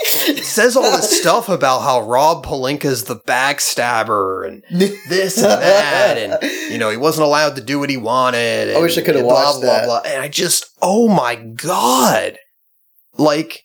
says 0.43 0.75
all 0.75 0.83
this 0.83 1.19
stuff 1.21 1.49
about 1.49 1.81
how 1.81 2.01
Rob 2.01 2.43
Pelinka's 2.45 3.03
the 3.03 3.17
backstabber 3.17 4.47
and 4.47 4.63
this 5.09 5.37
and 5.37 5.45
that, 5.61 6.17
and 6.17 6.71
you 6.71 6.77
know 6.79 6.89
he 6.89 6.97
wasn't 6.97 7.25
allowed 7.25 7.55
to 7.57 7.61
do 7.61 7.79
what 7.79 7.89
he 7.91 7.97
wanted. 7.97 8.75
I 8.75 8.79
wish 8.79 8.97
I 8.97 9.01
could've 9.01 9.21
blah, 9.21 9.33
watched 9.33 9.61
blah, 9.61 9.69
that. 9.73 9.85
Blah, 9.85 10.01
And 10.05 10.21
I 10.21 10.27
just, 10.29 10.65
oh 10.81 11.07
my 11.07 11.35
god, 11.35 12.37
like. 13.17 13.61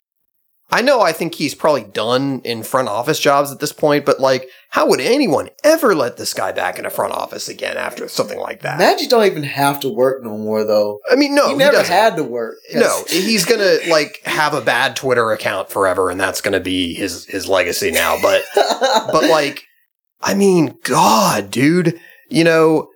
I 0.71 0.83
know 0.83 1.01
I 1.01 1.13
think 1.13 1.35
he's 1.35 1.55
probably 1.55 1.85
done 1.85 2.43
in 2.45 2.63
front 2.63 2.89
office 2.89 3.19
jobs 3.19 3.51
at 3.51 3.59
this 3.59 3.73
point, 3.73 4.05
but 4.05 4.21
like, 4.21 4.49
how 4.69 4.87
would 4.87 5.01
anyone 5.01 5.49
ever 5.65 5.95
let 5.95 6.19
this 6.19 6.35
guy 6.35 6.53
back 6.53 6.79
in 6.79 6.85
a 6.85 6.91
front 6.91 7.15
office 7.15 7.49
again 7.49 7.79
after 7.79 8.07
something 8.07 8.39
like 8.39 8.61
that? 8.61 8.79
Magic 8.79 9.09
don't 9.09 9.25
even 9.25 9.45
have 9.45 9.81
to 9.81 9.89
work 9.89 10.23
no 10.23 10.37
more 10.37 10.65
though. 10.65 10.99
I 11.11 11.17
mean, 11.17 11.35
no, 11.35 11.47
he 11.47 11.53
he, 11.53 11.59
never 11.59 11.73
doesn't. 11.79 11.93
had 11.93 12.17
to 12.17 12.25
work. 12.25 12.57
No, 12.75 13.03
he's 13.09 13.47
gonna 13.47 13.79
like 13.89 14.21
have 14.25 14.53
a 14.53 14.61
bad 14.61 14.95
Twitter 14.95 15.31
account 15.31 15.71
forever, 15.71 16.11
and 16.11 16.21
that's 16.21 16.43
gonna 16.43 16.61
be 16.61 16.93
his 16.93 17.25
his 17.25 17.49
legacy 17.49 17.91
now. 17.91 18.19
But 18.21 18.43
but 18.55 19.25
like, 19.31 19.65
I 20.21 20.35
mean, 20.35 20.77
God, 20.85 21.51
dude, 21.51 21.99
you 22.29 22.45
know, 22.45 22.91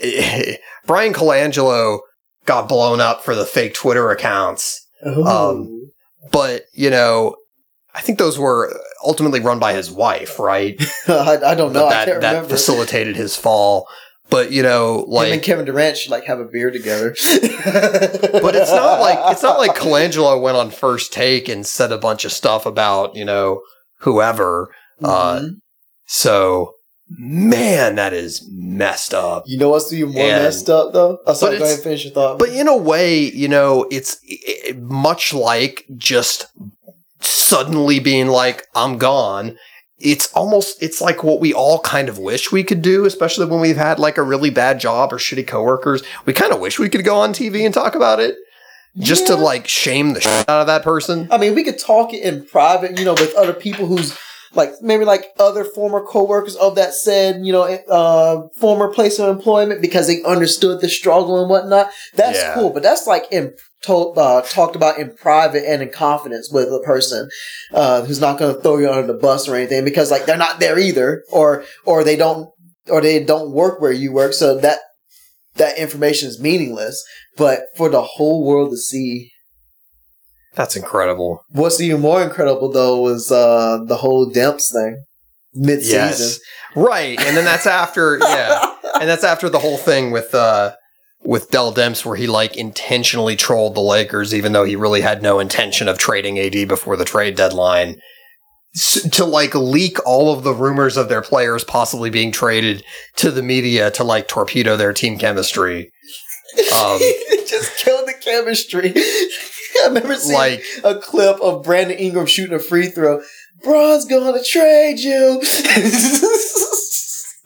Bryan 0.86 1.12
Colangelo 1.12 1.98
got 2.44 2.68
blown 2.68 3.00
up 3.00 3.24
for 3.24 3.34
the 3.34 3.44
fake 3.44 3.74
Twitter 3.74 4.10
accounts, 4.12 4.86
Ooh. 5.04 5.24
um, 5.24 5.90
but 6.30 6.62
you 6.72 6.90
know, 6.90 7.36
I 7.94 8.00
think 8.00 8.18
those 8.18 8.38
were 8.38 8.72
ultimately 9.04 9.40
run 9.40 9.58
by 9.58 9.72
his 9.72 9.90
wife, 9.90 10.38
right? 10.38 10.80
I, 11.08 11.38
I 11.44 11.54
don't 11.54 11.72
know. 11.72 11.86
I 11.86 11.90
that 11.90 12.06
can't 12.08 12.20
that 12.20 12.28
remember. 12.34 12.50
facilitated 12.50 13.16
his 13.16 13.36
fall. 13.36 13.88
But 14.30 14.52
you 14.52 14.62
know, 14.62 14.96
Him 14.98 15.04
and 15.04 15.30
like 15.30 15.42
Kevin 15.42 15.64
Durant 15.64 15.96
should 15.96 16.10
like 16.10 16.24
have 16.24 16.38
a 16.38 16.44
beer 16.44 16.70
together. 16.70 17.10
but 17.62 18.54
it's 18.54 18.70
not 18.70 19.00
like 19.00 19.18
it's 19.32 19.42
not 19.42 19.58
like 19.58 19.74
Colangelo 19.74 20.40
went 20.40 20.56
on 20.56 20.70
first 20.70 21.12
take 21.14 21.48
and 21.48 21.66
said 21.66 21.92
a 21.92 21.98
bunch 21.98 22.24
of 22.26 22.32
stuff 22.32 22.66
about 22.66 23.16
you 23.16 23.24
know 23.24 23.62
whoever. 24.00 24.68
Uh, 25.02 25.40
Mhm. 25.40 25.50
So 26.06 26.74
man, 27.10 27.96
that 27.96 28.12
is 28.12 28.46
messed 28.50 29.14
up. 29.14 29.44
you 29.46 29.58
know 29.58 29.70
what's 29.70 29.92
even 29.92 30.12
more 30.12 30.22
and- 30.24 30.42
messed 30.44 30.68
up 30.68 30.92
though? 30.92 31.18
Sorry, 31.34 31.54
But 31.54 31.58
go 31.58 31.64
ahead 31.64 31.74
and 31.76 31.82
finish 31.82 32.04
your 32.04 32.12
thought. 32.14 32.38
But 32.38 32.50
in 32.50 32.68
a 32.68 32.76
way, 32.76 33.18
you 33.20 33.48
know, 33.48 33.86
it's 33.90 34.18
i 34.30 34.70
i 34.70 34.72
much 34.72 35.32
like 35.32 35.86
just 35.96 36.46
suddenly 37.20 37.98
being 38.00 38.28
like, 38.28 38.66
"I'm 38.74 38.98
gone." 38.98 39.56
It's 39.98 40.32
almost 40.32 40.80
it's 40.80 41.00
like 41.00 41.24
what 41.24 41.40
we 41.40 41.52
all 41.52 41.80
kind 41.80 42.08
of 42.08 42.18
wish 42.18 42.52
we 42.52 42.62
could 42.62 42.82
do, 42.82 43.04
especially 43.04 43.46
when 43.46 43.60
we've 43.60 43.76
had 43.76 43.98
like 43.98 44.16
a 44.16 44.22
really 44.22 44.50
bad 44.50 44.78
job 44.78 45.12
or 45.12 45.16
shitty 45.16 45.46
coworkers. 45.46 46.02
We 46.24 46.32
kind 46.32 46.52
of 46.52 46.60
wish 46.60 46.78
we 46.78 46.88
could 46.88 47.04
go 47.04 47.16
on 47.16 47.32
TV 47.32 47.64
and 47.64 47.74
talk 47.74 47.96
about 47.96 48.20
it, 48.20 48.36
just 48.98 49.26
to 49.26 49.34
like 49.34 49.66
shame 49.66 50.12
the 50.12 50.20
shit 50.20 50.48
out 50.48 50.60
of 50.60 50.66
that 50.68 50.84
person. 50.84 51.26
I 51.32 51.38
mean, 51.38 51.54
we 51.56 51.64
could 51.64 51.78
talk 51.80 52.14
it 52.14 52.22
in 52.22 52.44
private, 52.46 52.96
you 52.96 53.04
know, 53.04 53.14
with 53.14 53.34
other 53.34 53.52
people 53.52 53.86
who's 53.86 54.16
like 54.54 54.70
maybe 54.80 55.04
like 55.04 55.26
other 55.38 55.64
former 55.64 56.04
coworkers 56.04 56.56
of 56.56 56.74
that 56.76 56.94
said, 56.94 57.44
you 57.44 57.52
know, 57.52 57.62
uh, 57.62 58.48
former 58.58 58.92
place 58.92 59.18
of 59.18 59.28
employment 59.28 59.80
because 59.82 60.06
they 60.06 60.22
understood 60.24 60.80
the 60.80 60.88
struggle 60.88 61.40
and 61.40 61.50
whatnot. 61.50 61.90
That's 62.14 62.38
Yeah. 62.38 62.54
cool, 62.54 62.70
but 62.70 62.82
that's 62.82 63.06
like 63.06 63.26
in 63.30 63.52
to- 63.82 64.12
uh, 64.16 64.42
talked 64.42 64.74
about 64.74 64.98
in 64.98 65.14
private 65.14 65.64
and 65.68 65.82
in 65.82 65.90
confidence 65.90 66.50
with 66.50 66.68
a 66.68 66.80
person 66.80 67.28
uh, 67.72 68.02
who's 68.02 68.20
not 68.20 68.38
going 68.38 68.54
to 68.54 68.60
throw 68.60 68.78
you 68.78 68.90
under 68.90 69.06
the 69.12 69.18
bus 69.18 69.48
or 69.48 69.54
anything 69.54 69.84
because 69.84 70.10
like 70.10 70.26
they're 70.26 70.36
not 70.36 70.58
there 70.60 70.78
either, 70.78 71.22
or 71.30 71.64
or 71.84 72.02
they 72.02 72.16
don't 72.16 72.48
or 72.90 73.00
they 73.00 73.22
don't 73.22 73.52
work 73.52 73.80
where 73.80 73.92
you 73.92 74.12
work, 74.12 74.32
so 74.32 74.58
that 74.58 74.78
that 75.56 75.78
information 75.78 76.28
is 76.28 76.40
meaningless. 76.40 77.02
But 77.36 77.62
for 77.76 77.88
the 77.88 78.02
whole 78.02 78.44
world 78.44 78.70
to 78.70 78.76
see 78.76 79.30
That's 80.58 80.74
incredible. 80.74 81.44
What's 81.50 81.80
even 81.80 82.00
more 82.00 82.20
incredible 82.20 82.72
though 82.72 83.00
was 83.00 83.30
uh 83.30 83.78
the 83.86 83.96
whole 83.96 84.28
Demps 84.28 84.72
thing 84.72 85.04
mid 85.54 85.82
season. 85.82 86.00
Yes, 86.00 86.40
right, 86.74 87.16
and 87.20 87.36
then 87.36 87.44
that's 87.44 87.68
after 87.68 88.18
yeah. 88.22 88.74
and 89.00 89.08
that's 89.08 89.22
after 89.22 89.48
the 89.48 89.60
whole 89.60 89.76
thing 89.76 90.10
with 90.10 90.34
uh 90.34 90.74
with 91.22 91.48
Dell 91.50 91.72
Demps 91.72 92.04
where 92.04 92.16
he 92.16 92.26
like 92.26 92.56
intentionally 92.56 93.36
trolled 93.36 93.76
the 93.76 93.80
Lakers 93.80 94.34
even 94.34 94.50
though 94.50 94.64
he 94.64 94.74
really 94.74 95.00
had 95.00 95.22
no 95.22 95.38
intention 95.38 95.86
of 95.86 95.96
trading 95.96 96.40
AD 96.40 96.66
before 96.66 96.96
the 96.96 97.04
trade 97.04 97.36
deadline 97.36 97.94
to 99.12 99.24
like 99.24 99.54
leak 99.54 100.04
all 100.04 100.32
of 100.32 100.42
the 100.42 100.52
rumors 100.52 100.96
of 100.96 101.08
their 101.08 101.22
players 101.22 101.62
possibly 101.62 102.10
being 102.10 102.32
traded 102.32 102.82
to 103.14 103.30
the 103.30 103.44
media 103.44 103.92
to 103.92 104.02
like 104.02 104.26
torpedo 104.26 104.76
their 104.76 104.92
team 104.92 105.18
chemistry 105.18 105.92
Um, 106.72 106.98
it 107.00 107.46
just 107.48 107.78
killed 107.78 108.08
the 108.08 108.14
chemistry. 108.14 108.92
I 109.84 109.86
remember 109.88 110.16
seeing 110.16 110.38
like 110.38 110.62
a 110.84 110.96
clip 110.96 111.40
of 111.40 111.62
Brandon 111.62 111.98
Ingram 111.98 112.26
shooting 112.26 112.54
a 112.54 112.58
free 112.58 112.88
throw. 112.88 113.22
Bron's 113.62 114.04
gonna 114.04 114.42
trade 114.42 114.98
you. 115.00 115.42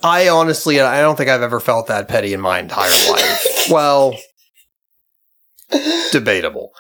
I 0.05 0.29
honestly 0.29 0.81
I 0.81 1.01
don't 1.01 1.16
think 1.16 1.31
I've 1.31 1.43
ever 1.43 1.61
felt 1.61 1.87
that 1.87 2.09
petty 2.09 2.33
in 2.33 2.41
my 2.41 2.59
entire 2.59 2.91
life 3.11 3.68
well 3.70 4.16
debatable 6.12 6.73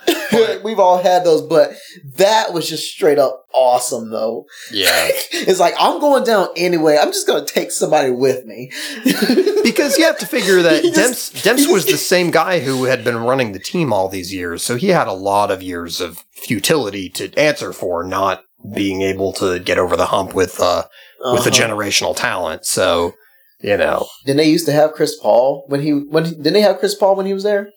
We've 0.64 0.78
all 0.78 1.02
had 1.02 1.24
those, 1.24 1.42
but 1.42 1.72
that 2.16 2.52
was 2.52 2.68
just 2.68 2.90
straight 2.92 3.18
up 3.18 3.44
awesome, 3.54 4.10
though. 4.10 4.44
yeah 4.72 5.08
It's 5.32 5.60
like 5.60 5.74
I'm 5.78 6.00
going 6.00 6.24
down 6.24 6.48
anyway. 6.56 6.98
I'm 7.00 7.12
just 7.12 7.26
gonna 7.26 7.44
take 7.44 7.70
somebody 7.70 8.10
with 8.10 8.44
me. 8.46 8.70
because 9.64 9.98
you 9.98 10.04
have 10.04 10.18
to 10.18 10.26
figure 10.26 10.62
that 10.62 10.82
He 10.84 10.90
just- 10.90 11.34
Demps, 11.34 11.42
Demps 11.66 11.72
was 11.72 11.86
the 11.86 11.96
same 11.98 12.30
guy 12.30 12.60
who 12.60 12.84
had 12.84 13.04
been 13.04 13.16
running 13.18 13.52
the 13.52 13.58
team 13.58 13.92
all 13.92 14.08
these 14.08 14.32
years, 14.32 14.62
so 14.62 14.76
he 14.76 14.88
had 14.88 15.06
a 15.08 15.12
lot 15.12 15.50
of 15.50 15.62
years 15.62 16.00
of 16.00 16.24
futility 16.32 17.08
to 17.10 17.32
answer 17.38 17.72
for, 17.72 18.02
not 18.04 18.42
being 18.74 19.02
able 19.02 19.32
to 19.32 19.58
get 19.58 19.78
over 19.78 19.96
the 19.96 20.06
hump 20.06 20.34
with 20.34 20.60
uh, 20.60 20.84
with 21.32 21.44
the 21.44 21.50
Uh-huh. 21.50 21.62
generational 21.68 22.14
talent. 22.16 22.64
So 22.64 23.14
you 23.60 23.76
know, 23.76 24.06
Didn't 24.26 24.38
they 24.38 24.50
used 24.50 24.66
to 24.66 24.72
have 24.72 24.92
Chris 24.92 25.16
Paul 25.20 25.64
when 25.68 25.80
he 25.82 25.90
when 25.92 26.24
didn't 26.24 26.52
they 26.54 26.60
have 26.62 26.78
Chris 26.78 26.94
Paul 26.96 27.14
when 27.16 27.26
he 27.26 27.34
was 27.34 27.44
there? 27.44 27.70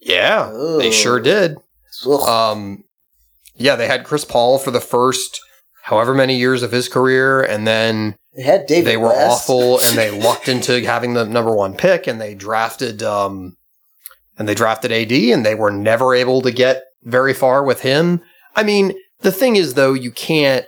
yeah, 0.00 0.50
they 0.78 0.90
sure 0.90 1.20
did. 1.20 1.56
Ugh. 2.06 2.28
Um, 2.28 2.84
yeah, 3.56 3.76
they 3.76 3.86
had 3.86 4.04
Chris 4.04 4.24
Paul 4.24 4.58
for 4.58 4.70
the 4.70 4.80
first 4.80 5.40
however 5.84 6.14
many 6.14 6.36
years 6.36 6.62
of 6.62 6.72
his 6.72 6.88
career, 6.88 7.42
and 7.42 7.66
then 7.66 8.14
they 8.36 8.42
had 8.42 8.66
David. 8.66 8.86
they 8.86 8.96
were 8.96 9.08
West. 9.08 9.48
awful 9.48 9.80
and 9.80 9.98
they 9.98 10.10
lucked 10.22 10.48
into 10.48 10.80
having 10.84 11.14
the 11.14 11.24
number 11.24 11.54
one 11.54 11.74
pick 11.74 12.06
and 12.06 12.20
they 12.20 12.34
drafted 12.34 13.02
um 13.02 13.56
and 14.38 14.48
they 14.48 14.54
drafted 14.54 14.92
AD 14.92 15.10
and 15.12 15.44
they 15.44 15.54
were 15.54 15.70
never 15.70 16.14
able 16.14 16.40
to 16.42 16.50
get 16.52 16.84
very 17.02 17.34
far 17.34 17.64
with 17.64 17.80
him. 17.80 18.20
I 18.54 18.62
mean, 18.62 18.92
the 19.20 19.32
thing 19.32 19.56
is 19.56 19.74
though, 19.74 19.92
you 19.94 20.10
can't 20.12 20.64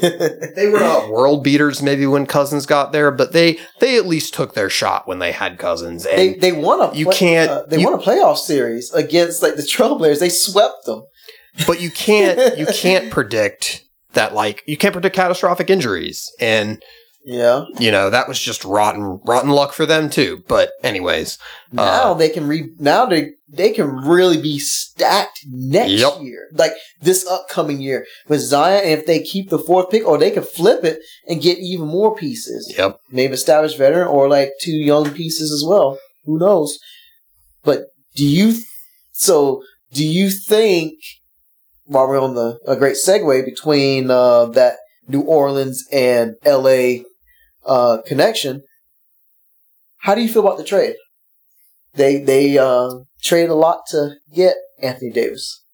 they 0.56 0.68
were 0.68 0.80
not 0.80 1.10
world 1.10 1.42
beaters 1.44 1.82
maybe 1.82 2.06
when 2.06 2.26
Cousins 2.26 2.66
got 2.66 2.92
there, 2.92 3.10
but 3.10 3.32
they 3.32 3.58
they 3.80 3.96
at 3.96 4.06
least 4.06 4.34
took 4.34 4.54
their 4.54 4.70
shot 4.70 5.06
when 5.08 5.18
they 5.18 5.32
had 5.32 5.58
Cousins. 5.58 6.06
And 6.06 6.18
they 6.18 6.34
they 6.34 6.52
won 6.52 6.80
a 6.80 6.94
you 6.94 7.06
play- 7.06 7.16
can't- 7.16 7.50
uh, 7.50 7.62
they 7.68 7.78
you- 7.78 7.84
won 7.84 7.94
a 7.94 8.02
playoff 8.02 8.36
series 8.38 8.92
against 8.92 9.42
like 9.42 9.56
the 9.56 9.62
Trailblazers. 9.62 10.20
They 10.20 10.28
swept 10.28 10.84
them. 10.86 11.04
but 11.66 11.80
you 11.80 11.90
can't 11.90 12.56
you 12.58 12.66
can't 12.72 13.10
predict 13.10 13.82
that 14.12 14.34
like 14.34 14.62
you 14.66 14.76
can't 14.76 14.92
predict 14.92 15.14
catastrophic 15.16 15.68
injuries. 15.70 16.30
And 16.40 16.82
Yeah. 17.30 17.64
you 17.78 17.90
know, 17.90 18.08
that 18.08 18.26
was 18.26 18.40
just 18.40 18.64
rotten 18.64 19.20
rotten 19.26 19.50
luck 19.50 19.74
for 19.74 19.84
them 19.84 20.08
too. 20.08 20.42
But 20.48 20.70
anyways, 20.82 21.36
Now 21.72 22.12
Uh, 22.12 22.14
they 22.14 22.30
can 22.30 22.46
re 22.48 22.70
now 22.78 23.04
they 23.04 23.32
they 23.50 23.70
can 23.72 23.88
really 23.96 24.40
be 24.40 24.58
stacked 24.58 25.40
next 25.50 25.92
Yep. 25.92 26.22
year, 26.22 26.48
like 26.54 26.72
this 27.02 27.26
upcoming 27.26 27.82
year 27.82 28.06
with 28.28 28.40
Zion. 28.40 28.80
And 28.82 28.92
if 28.98 29.04
they 29.04 29.20
keep 29.20 29.50
the 29.50 29.58
fourth 29.58 29.90
pick, 29.90 30.06
or 30.06 30.16
they 30.16 30.30
can 30.30 30.42
flip 30.42 30.84
it 30.84 31.00
and 31.28 31.42
get 31.42 31.58
even 31.58 31.86
more 31.86 32.16
pieces. 32.16 32.72
yep. 32.78 32.96
maybe 33.10 33.34
established 33.34 33.76
veteran 33.76 34.08
or 34.08 34.26
like 34.28 34.52
two 34.62 34.72
young 34.92 35.10
pieces 35.10 35.52
as 35.52 35.62
well. 35.68 35.98
Who 36.24 36.38
knows? 36.38 36.78
But 37.62 37.80
do 38.16 38.24
you? 38.26 38.54
So 39.12 39.62
do 39.92 40.02
you 40.06 40.30
think? 40.30 40.94
While 41.84 42.08
we're 42.08 42.20
on 42.22 42.34
the 42.34 42.58
a 42.66 42.76
great 42.76 42.96
segue 42.96 43.44
between 43.44 44.10
uh, 44.10 44.46
that 44.46 44.76
New 45.08 45.22
Orleans 45.22 45.84
and 45.92 46.34
L.A. 46.44 47.04
Uh, 47.68 47.98
connection, 48.06 48.62
how 49.98 50.14
do 50.14 50.22
you 50.22 50.28
feel 50.28 50.44
about 50.44 50.58
the 50.58 50.64
trade? 50.64 50.96
They 51.94 52.18
they 52.18 52.58
uh, 52.58 52.90
trade 53.22 53.50
a 53.50 53.54
lot 53.54 53.82
to 53.88 54.14
get 54.34 54.56
Anthony 54.82 55.10
Davis. 55.10 55.64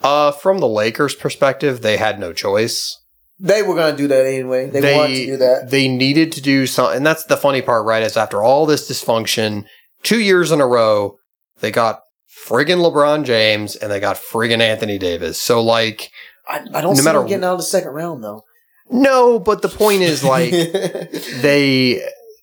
Uh, 0.00 0.30
from 0.30 0.58
the 0.58 0.68
Lakers' 0.68 1.14
perspective, 1.14 1.82
they 1.82 1.96
had 1.96 2.18
no 2.18 2.32
choice. 2.32 2.96
They 3.40 3.62
were 3.62 3.74
going 3.74 3.94
to 3.94 3.96
do 3.96 4.08
that 4.08 4.26
anyway. 4.26 4.68
They, 4.68 4.96
wanted 4.96 5.16
to 5.16 5.26
do 5.26 5.36
that. 5.36 5.70
They 5.70 5.86
needed 5.86 6.32
to 6.32 6.40
do 6.40 6.66
something, 6.66 6.96
and 6.96 7.06
that's 7.06 7.24
the 7.24 7.36
funny 7.36 7.62
part, 7.62 7.84
right? 7.84 8.02
Is 8.02 8.16
after 8.16 8.42
all 8.42 8.66
this 8.66 8.88
dysfunction, 8.88 9.64
two 10.02 10.20
years 10.20 10.50
in 10.50 10.60
a 10.60 10.66
row, 10.66 11.16
they 11.60 11.70
got 11.70 12.00
friggin' 12.46 12.78
LeBron 12.78 13.24
James 13.24 13.76
and 13.76 13.90
they 13.92 14.00
got 14.00 14.16
friggin' 14.16 14.60
Anthony 14.60 14.98
Davis. 14.98 15.40
So, 15.40 15.62
like, 15.62 16.10
I, 16.48 16.60
I 16.74 16.80
don't 16.80 16.94
No 16.94 16.94
see 16.94 17.04
matter 17.04 17.18
them 17.18 17.28
getting 17.28 17.44
out 17.44 17.54
of 17.54 17.58
the 17.58 17.64
second 17.64 17.90
round 17.90 18.24
though. 18.24 18.44
No, 18.90 19.38
but 19.38 19.62
the 19.62 19.68
point 19.68 20.02
is 20.02 20.24
like 20.24 20.50
they 21.40 22.02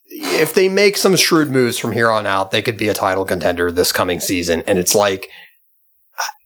if 0.09 0.53
they 0.53 0.69
make 0.69 0.97
some 0.97 1.15
shrewd 1.15 1.49
moves 1.49 1.77
from 1.77 1.91
here 1.91 2.09
on 2.09 2.25
out, 2.25 2.51
they 2.51 2.61
could 2.61 2.77
be 2.77 2.87
a 2.87 2.93
title 2.93 3.25
contender 3.25 3.71
this 3.71 3.91
coming 3.91 4.19
season. 4.19 4.63
And 4.67 4.79
it's 4.79 4.95
like 4.95 5.29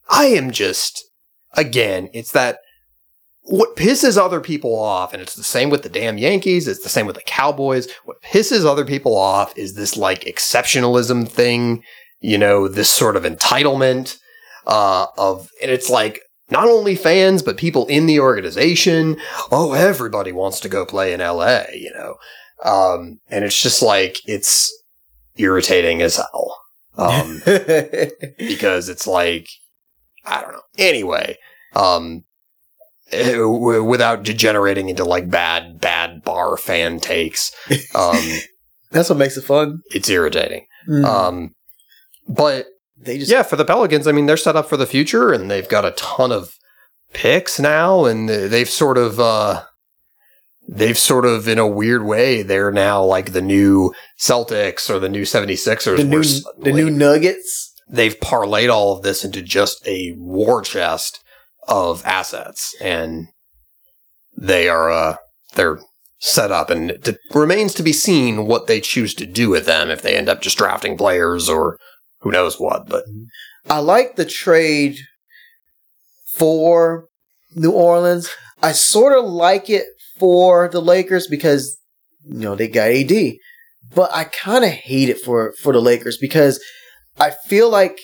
I 0.10 0.26
am 0.26 0.52
just 0.52 1.06
again, 1.54 2.10
it's 2.14 2.32
that 2.32 2.60
what 3.42 3.76
pisses 3.76 4.18
other 4.18 4.42
people 4.42 4.78
off, 4.78 5.12
and 5.12 5.22
it's 5.22 5.36
the 5.36 5.44
same 5.44 5.72
with 5.72 5.82
the 5.82 5.90
damn 5.90 6.20
Yankees, 6.20 6.68
it's 6.68 6.84
the 6.84 6.90
same 6.90 7.08
with 7.08 7.16
the 7.16 7.24
Cowboys. 7.24 7.88
What 8.06 8.22
pisses 8.22 8.64
other 8.64 8.86
people 8.86 9.18
off 9.18 9.58
is 9.58 9.74
this 9.74 9.98
like 9.98 10.22
exceptionalism 10.22 11.28
thing, 11.28 11.84
you 12.20 12.38
know, 12.38 12.68
this 12.68 12.92
sort 12.92 13.16
of 13.16 13.24
entitlement 13.24 14.18
uh, 14.68 15.08
of, 15.18 15.50
and 15.64 15.72
it's 15.72 15.90
like 15.90 16.22
not 16.52 16.68
only 16.68 16.96
fans, 16.96 17.42
but 17.42 17.58
people 17.58 17.86
in 17.88 18.06
the 18.06 18.20
organization. 18.20 19.18
Oh, 19.52 19.74
everybody 19.74 20.32
wants 20.32 20.60
to 20.62 20.70
go 20.70 20.86
play 20.86 21.14
in 21.14 21.20
LA, 21.20 21.64
you 21.74 21.92
know. 21.94 22.16
Um, 22.64 23.20
and 23.30 23.46
it's 23.46 23.62
just 23.62 23.82
like, 23.82 24.18
it's 24.26 24.72
irritating 25.38 26.02
as 26.02 26.18
hell. 26.18 26.58
Um, 26.98 27.42
because 28.38 28.90
it's 28.90 29.08
like, 29.08 29.48
I 30.26 30.42
don't 30.42 30.52
know. 30.52 30.62
Anyway, 30.78 31.38
um, 31.76 32.26
eh, 33.12 33.38
without 33.40 34.24
degenerating 34.24 34.90
into 34.90 35.06
like 35.06 35.30
bad, 35.30 35.80
bad 35.80 36.24
bar 36.24 36.58
fan 36.58 37.00
takes, 37.00 37.56
um, 37.96 38.18
That's 38.92 39.10
what 39.10 39.20
makes 39.20 39.38
it 39.38 39.44
fun. 39.44 39.82
it's 39.92 40.10
irritating. 40.10 40.66
Mm. 40.88 41.06
Um, 41.06 41.56
but 42.28 42.66
they 43.02 43.18
just 43.18 43.32
yeah, 43.32 43.44
for 43.44 43.56
the 43.56 43.66
Pelicans, 43.66 44.08
I 44.08 44.12
mean, 44.12 44.26
they're 44.26 44.38
set 44.38 44.56
up 44.56 44.68
for 44.68 44.78
the 44.78 44.86
future 44.86 45.32
and 45.32 45.50
they've 45.50 45.68
got 45.68 45.86
a 45.86 45.92
ton 45.92 46.32
of 46.32 46.56
picks 47.14 47.60
now 47.60 48.06
and 48.06 48.30
they've 48.30 48.70
sort 48.70 48.98
of, 48.98 49.20
uh, 49.20 49.64
they've 50.68 50.98
sort 50.98 51.26
of, 51.26 51.48
in 51.48 51.58
a 51.58 51.68
weird 51.68 52.04
way, 52.04 52.42
they're 52.42 52.72
now 52.72 53.04
like 53.04 53.32
the 53.32 53.42
new 53.42 53.94
Celtics 54.20 54.90
or 54.90 55.00
the 55.00 55.10
new 55.10 55.24
76ers. 55.24 55.98
the 55.98 56.04
new 56.04 56.18
where 56.18 56.74
the 56.74 56.74
new 56.74 56.90
Nuggets. 56.90 57.74
They've 57.92 58.20
parlayed 58.20 58.72
all 58.72 58.96
of 58.96 59.02
this 59.02 59.26
into 59.26 59.42
just 59.42 59.86
a 59.88 60.14
war 60.18 60.62
chest 60.62 61.24
of 61.68 62.06
assets 62.06 62.76
and 62.80 63.28
they 64.38 64.70
are, 64.70 64.92
uh, 64.92 65.16
they're 65.56 65.80
set 66.20 66.52
up 66.52 66.70
and 66.70 66.92
it 66.92 67.18
remains 67.34 67.74
to 67.74 67.82
be 67.82 67.94
seen 67.94 68.46
what 68.46 68.68
they 68.68 68.82
choose 68.82 69.14
to 69.16 69.26
do 69.26 69.50
with 69.50 69.66
them 69.66 69.90
if 69.90 70.02
they 70.02 70.16
end 70.16 70.30
up 70.30 70.42
just 70.42 70.58
drafting 70.58 70.98
players 70.98 71.50
or 71.50 71.78
who 72.22 72.32
knows 72.32 72.60
what, 72.60 72.88
but 72.88 73.04
I 73.70 73.80
like 73.80 74.16
the 74.16 74.26
trade 74.26 74.98
for 76.34 77.08
New 77.56 77.72
Orleans. 77.72 78.30
I 78.62 78.74
sort 78.74 79.18
of 79.18 79.26
like 79.26 79.70
it 79.70 79.86
for 80.18 80.68
the 80.68 80.82
Lakers 80.82 81.28
because 81.28 81.78
you 82.24 82.40
know 82.40 82.56
they 82.56 82.68
got 82.68 82.92
AD, 82.92 83.36
but 83.94 84.10
I 84.14 84.26
kind 84.26 84.66
of 84.66 84.72
hate 84.72 85.10
it 85.10 85.22
for 85.22 85.54
for 85.62 85.74
the 85.74 85.82
Lakers 85.82 86.18
because 86.18 86.64
I 87.20 87.32
feel 87.32 87.70
like 87.70 87.98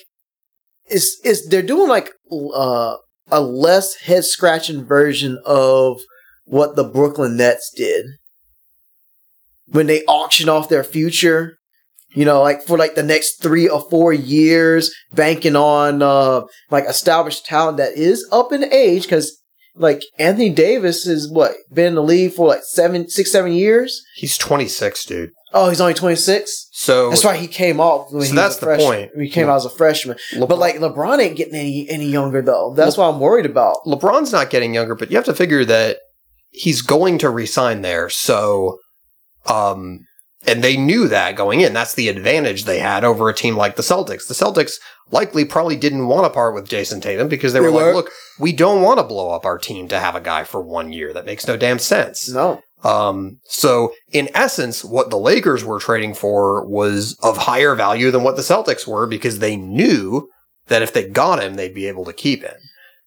it's 0.86 1.18
it's 1.24 1.48
they're 1.48 1.62
doing 1.62 1.88
like 1.88 2.10
uh, 2.30 2.96
a 3.30 3.40
less 3.40 3.96
head 3.96 4.24
scratching 4.24 4.84
version 4.84 5.38
of 5.44 6.00
what 6.44 6.76
the 6.76 6.84
Brooklyn 6.84 7.36
Nets 7.36 7.72
did 7.74 8.06
when 9.66 9.86
they 9.86 10.02
auctioned 10.04 10.48
off 10.48 10.68
their 10.68 10.84
future 10.84 11.55
you 12.16 12.24
know, 12.24 12.42
like 12.42 12.62
for 12.62 12.76
like 12.76 12.94
the 12.96 13.02
next 13.04 13.40
three 13.42 13.68
or 13.68 13.80
four 13.88 14.12
years, 14.12 14.92
banking 15.12 15.54
on 15.54 16.02
uh 16.02 16.42
like 16.70 16.84
established 16.86 17.46
talent 17.46 17.76
that 17.78 17.92
is 17.96 18.26
up 18.32 18.52
in 18.52 18.64
age 18.72 19.02
because 19.02 19.40
like 19.76 20.02
Anthony 20.18 20.50
Davis 20.50 21.06
is 21.06 21.30
what 21.30 21.54
been 21.72 21.88
in 21.88 21.94
the 21.96 22.02
league 22.02 22.32
for 22.32 22.48
like 22.48 22.62
seven, 22.64 23.08
six, 23.08 23.30
seven 23.30 23.52
years. 23.52 24.02
he's 24.16 24.38
26, 24.38 25.04
dude. 25.04 25.30
Oh, 25.52 25.68
he's 25.70 25.80
only 25.80 25.94
twenty 25.94 26.16
six. 26.16 26.68
So 26.72 27.08
That's 27.08 27.24
why 27.24 27.36
He 27.36 27.46
came 27.46 27.80
off 27.80 28.10
when 28.12 28.22
So 28.24 28.30
he 28.30 28.34
that's 28.36 28.56
was 28.56 28.56
a 28.56 28.60
the 28.60 28.66
freshman. 28.66 28.88
point. 29.08 29.10
He 29.22 29.30
came 29.30 29.48
out 29.48 29.56
as 29.56 29.64
a 29.64 29.70
freshman, 29.70 30.16
LeBron, 30.34 30.48
but 30.48 30.58
like 30.58 30.76
LeBron 30.76 31.18
ain't 31.20 31.36
getting 31.36 31.54
any 31.54 31.86
any 31.88 32.06
younger 32.08 32.42
though. 32.42 32.74
That's 32.76 32.96
what 32.98 33.08
I'm 33.08 33.20
worried 33.20 33.46
about. 33.46 33.76
LeBron's 33.86 34.32
not 34.32 34.50
getting 34.50 34.74
younger, 34.74 34.94
but 34.94 35.10
you 35.10 35.16
have 35.16 35.24
to 35.26 35.34
figure 35.34 35.64
that 35.64 35.98
he's 36.50 36.82
going 36.82 37.16
to 37.18 37.30
resign 37.30 37.80
there. 37.82 38.10
So, 38.10 38.78
um, 39.46 40.00
and 40.46 40.62
they 40.62 40.76
knew 40.76 41.08
that 41.08 41.36
going 41.36 41.60
in. 41.60 41.72
That's 41.72 41.94
the 41.94 42.08
advantage 42.08 42.64
they 42.64 42.78
had 42.78 43.04
over 43.04 43.28
a 43.28 43.34
team 43.34 43.56
like 43.56 43.76
the 43.76 43.82
Celtics. 43.82 44.26
The 44.28 44.34
Celtics 44.34 44.74
likely 45.10 45.44
probably 45.44 45.76
didn't 45.76 46.08
want 46.08 46.24
to 46.24 46.30
part 46.30 46.54
with 46.54 46.68
Jayson 46.68 47.00
Tatum 47.00 47.28
because 47.28 47.52
they 47.52 47.60
were 47.60 47.70
like, 47.70 47.94
look, 47.94 48.10
we 48.38 48.52
don't 48.52 48.82
want 48.82 48.98
to 48.98 49.04
blow 49.04 49.30
up 49.30 49.44
our 49.44 49.58
team 49.58 49.88
to 49.88 49.98
have 50.00 50.14
a 50.14 50.20
guy 50.20 50.44
for 50.44 50.60
one 50.60 50.92
year. 50.92 51.12
That 51.12 51.26
makes 51.26 51.46
no 51.46 51.56
damn 51.56 51.78
sense. 51.78 52.28
No, 52.28 52.60
Um, 52.84 53.38
so 53.44 53.92
in 54.12 54.28
essence, 54.34 54.84
what 54.84 55.10
the 55.10 55.18
Lakers 55.18 55.64
were 55.64 55.78
trading 55.80 56.14
for 56.14 56.66
was 56.66 57.16
of 57.22 57.36
higher 57.36 57.74
value 57.74 58.10
than 58.10 58.22
what 58.24 58.36
the 58.36 58.42
Celtics 58.42 58.86
were 58.86 59.06
because 59.06 59.38
they 59.38 59.56
knew 59.56 60.28
that 60.68 60.82
if 60.82 60.92
they 60.92 61.08
got 61.08 61.42
him, 61.42 61.54
they'd 61.54 61.74
be 61.74 61.86
able 61.86 62.04
to 62.04 62.12
keep 62.12 62.42
him. 62.42 62.56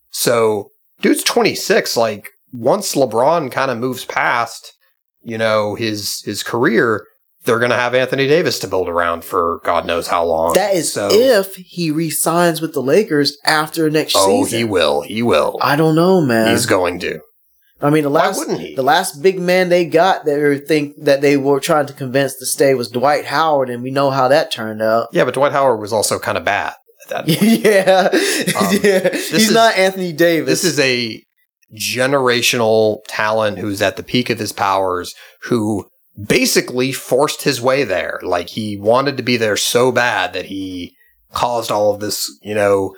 So 0.10 0.70
dude's 1.02 1.24
26. 1.24 1.98
Like 1.98 2.30
once 2.54 2.96
LeBron 2.96 3.52
kind 3.52 3.72
of 3.72 3.78
moves 3.78 4.06
past, 4.06 4.74
you 5.22 5.38
know, 5.38 5.76
his, 5.76 6.22
his 6.26 6.44
career, 6.44 7.06
they're 7.50 7.60
going 7.60 7.72
to 7.72 7.78
have 7.78 7.95
Anthony 7.95 8.28
Davis 8.28 8.60
to 8.60 8.68
build 8.68 8.88
around 8.88 9.24
for 9.24 9.60
God 9.64 9.88
knows 9.88 10.08
how 10.08 10.24
long. 10.24 10.54
that 10.54 10.76
is 10.76 10.93
so. 10.93 11.10
if 11.12 11.56
he 11.56 11.89
resigns 11.89 12.62
with 12.62 12.74
the 12.74 12.82
Lakers 12.82 13.38
after 13.43 13.89
next 13.89 14.14
oh, 14.16 14.43
season. 14.43 14.56
Oh, 14.56 14.60
he 14.60 14.64
will. 14.64 15.02
He 15.02 15.24
will. 15.24 15.58
I 15.60 15.76
don't 15.76 15.95
know, 15.95 16.22
man. 16.22 16.52
He's 16.52 16.68
going 16.68 17.00
to. 17.00 17.22
I 17.82 17.89
mean, 17.89 18.04
the 18.04 18.10
Why 18.12 18.28
last 18.28 18.38
wouldn't 18.38 18.60
he? 18.60 18.76
the 18.76 18.84
last 18.84 19.24
big 19.24 19.39
man 19.39 19.70
they 19.70 19.86
got 19.86 20.26
that 20.26 20.36
they 20.36 20.60
think 20.60 20.95
that 21.06 21.22
they 21.22 21.38
were 21.38 21.60
trying 21.60 21.88
to 21.88 21.93
convince 21.93 22.36
to 22.36 22.45
stay 22.45 22.76
was 22.76 22.89
Dwight 22.89 23.26
Howard, 23.26 23.70
and 23.70 23.82
we 23.82 23.89
know 23.89 24.12
how 24.12 24.28
that 24.28 24.52
turned 24.52 24.82
out. 24.82 25.08
Yeah, 25.12 25.26
but 25.26 25.34
Dwight 25.34 25.54
Howard 25.54 25.80
was 25.80 25.91
also 25.91 26.20
kind 26.20 26.38
of 26.38 26.43
bad 26.43 26.74
at 27.10 27.26
that 27.26 27.28
yeah, 27.41 28.10
Um, 28.60 28.80
yeah. 28.84 29.10
He's 29.12 29.47
is- 29.47 29.52
not 29.52 29.76
Anthony 29.76 30.14
Davis. 30.14 30.62
This 30.62 30.66
is 30.66 30.80
a 30.80 31.24
generational 31.74 33.00
talent 33.08 33.60
who's 33.60 33.82
at 33.82 33.95
the 33.95 34.04
peak 34.04 34.30
of 34.30 34.39
his 34.39 34.52
powers, 34.52 35.16
who 35.43 35.88
basically 36.28 36.92
forced 36.92 37.44
his 37.44 37.62
way 37.62 37.84
there. 37.84 38.20
Like 38.24 38.50
he 38.50 38.78
wanted 38.78 39.18
to 39.18 39.24
be 39.24 39.38
there 39.38 39.58
so 39.58 39.92
bad 39.92 40.34
that 40.34 40.46
he 40.46 40.96
caused 41.32 41.72
all 41.72 41.94
of 41.94 42.00
this, 42.00 42.32
you 42.42 42.56
know, 42.56 42.96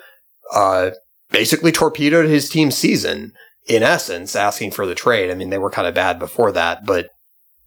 uh, 0.52 0.90
basically 1.30 1.72
torpedoed 1.72 2.26
his 2.26 2.48
team's 2.48 2.76
season 2.76 3.32
in 3.66 3.82
essence, 3.82 4.34
asking 4.34 4.72
for 4.72 4.86
the 4.86 4.94
trade. 4.94 5.30
I 5.30 5.34
mean, 5.34 5.50
they 5.50 5.58
were 5.58 5.70
kind 5.70 5.86
of 5.86 5.94
bad 5.94 6.18
before 6.18 6.52
that, 6.52 6.84
but 6.84 7.10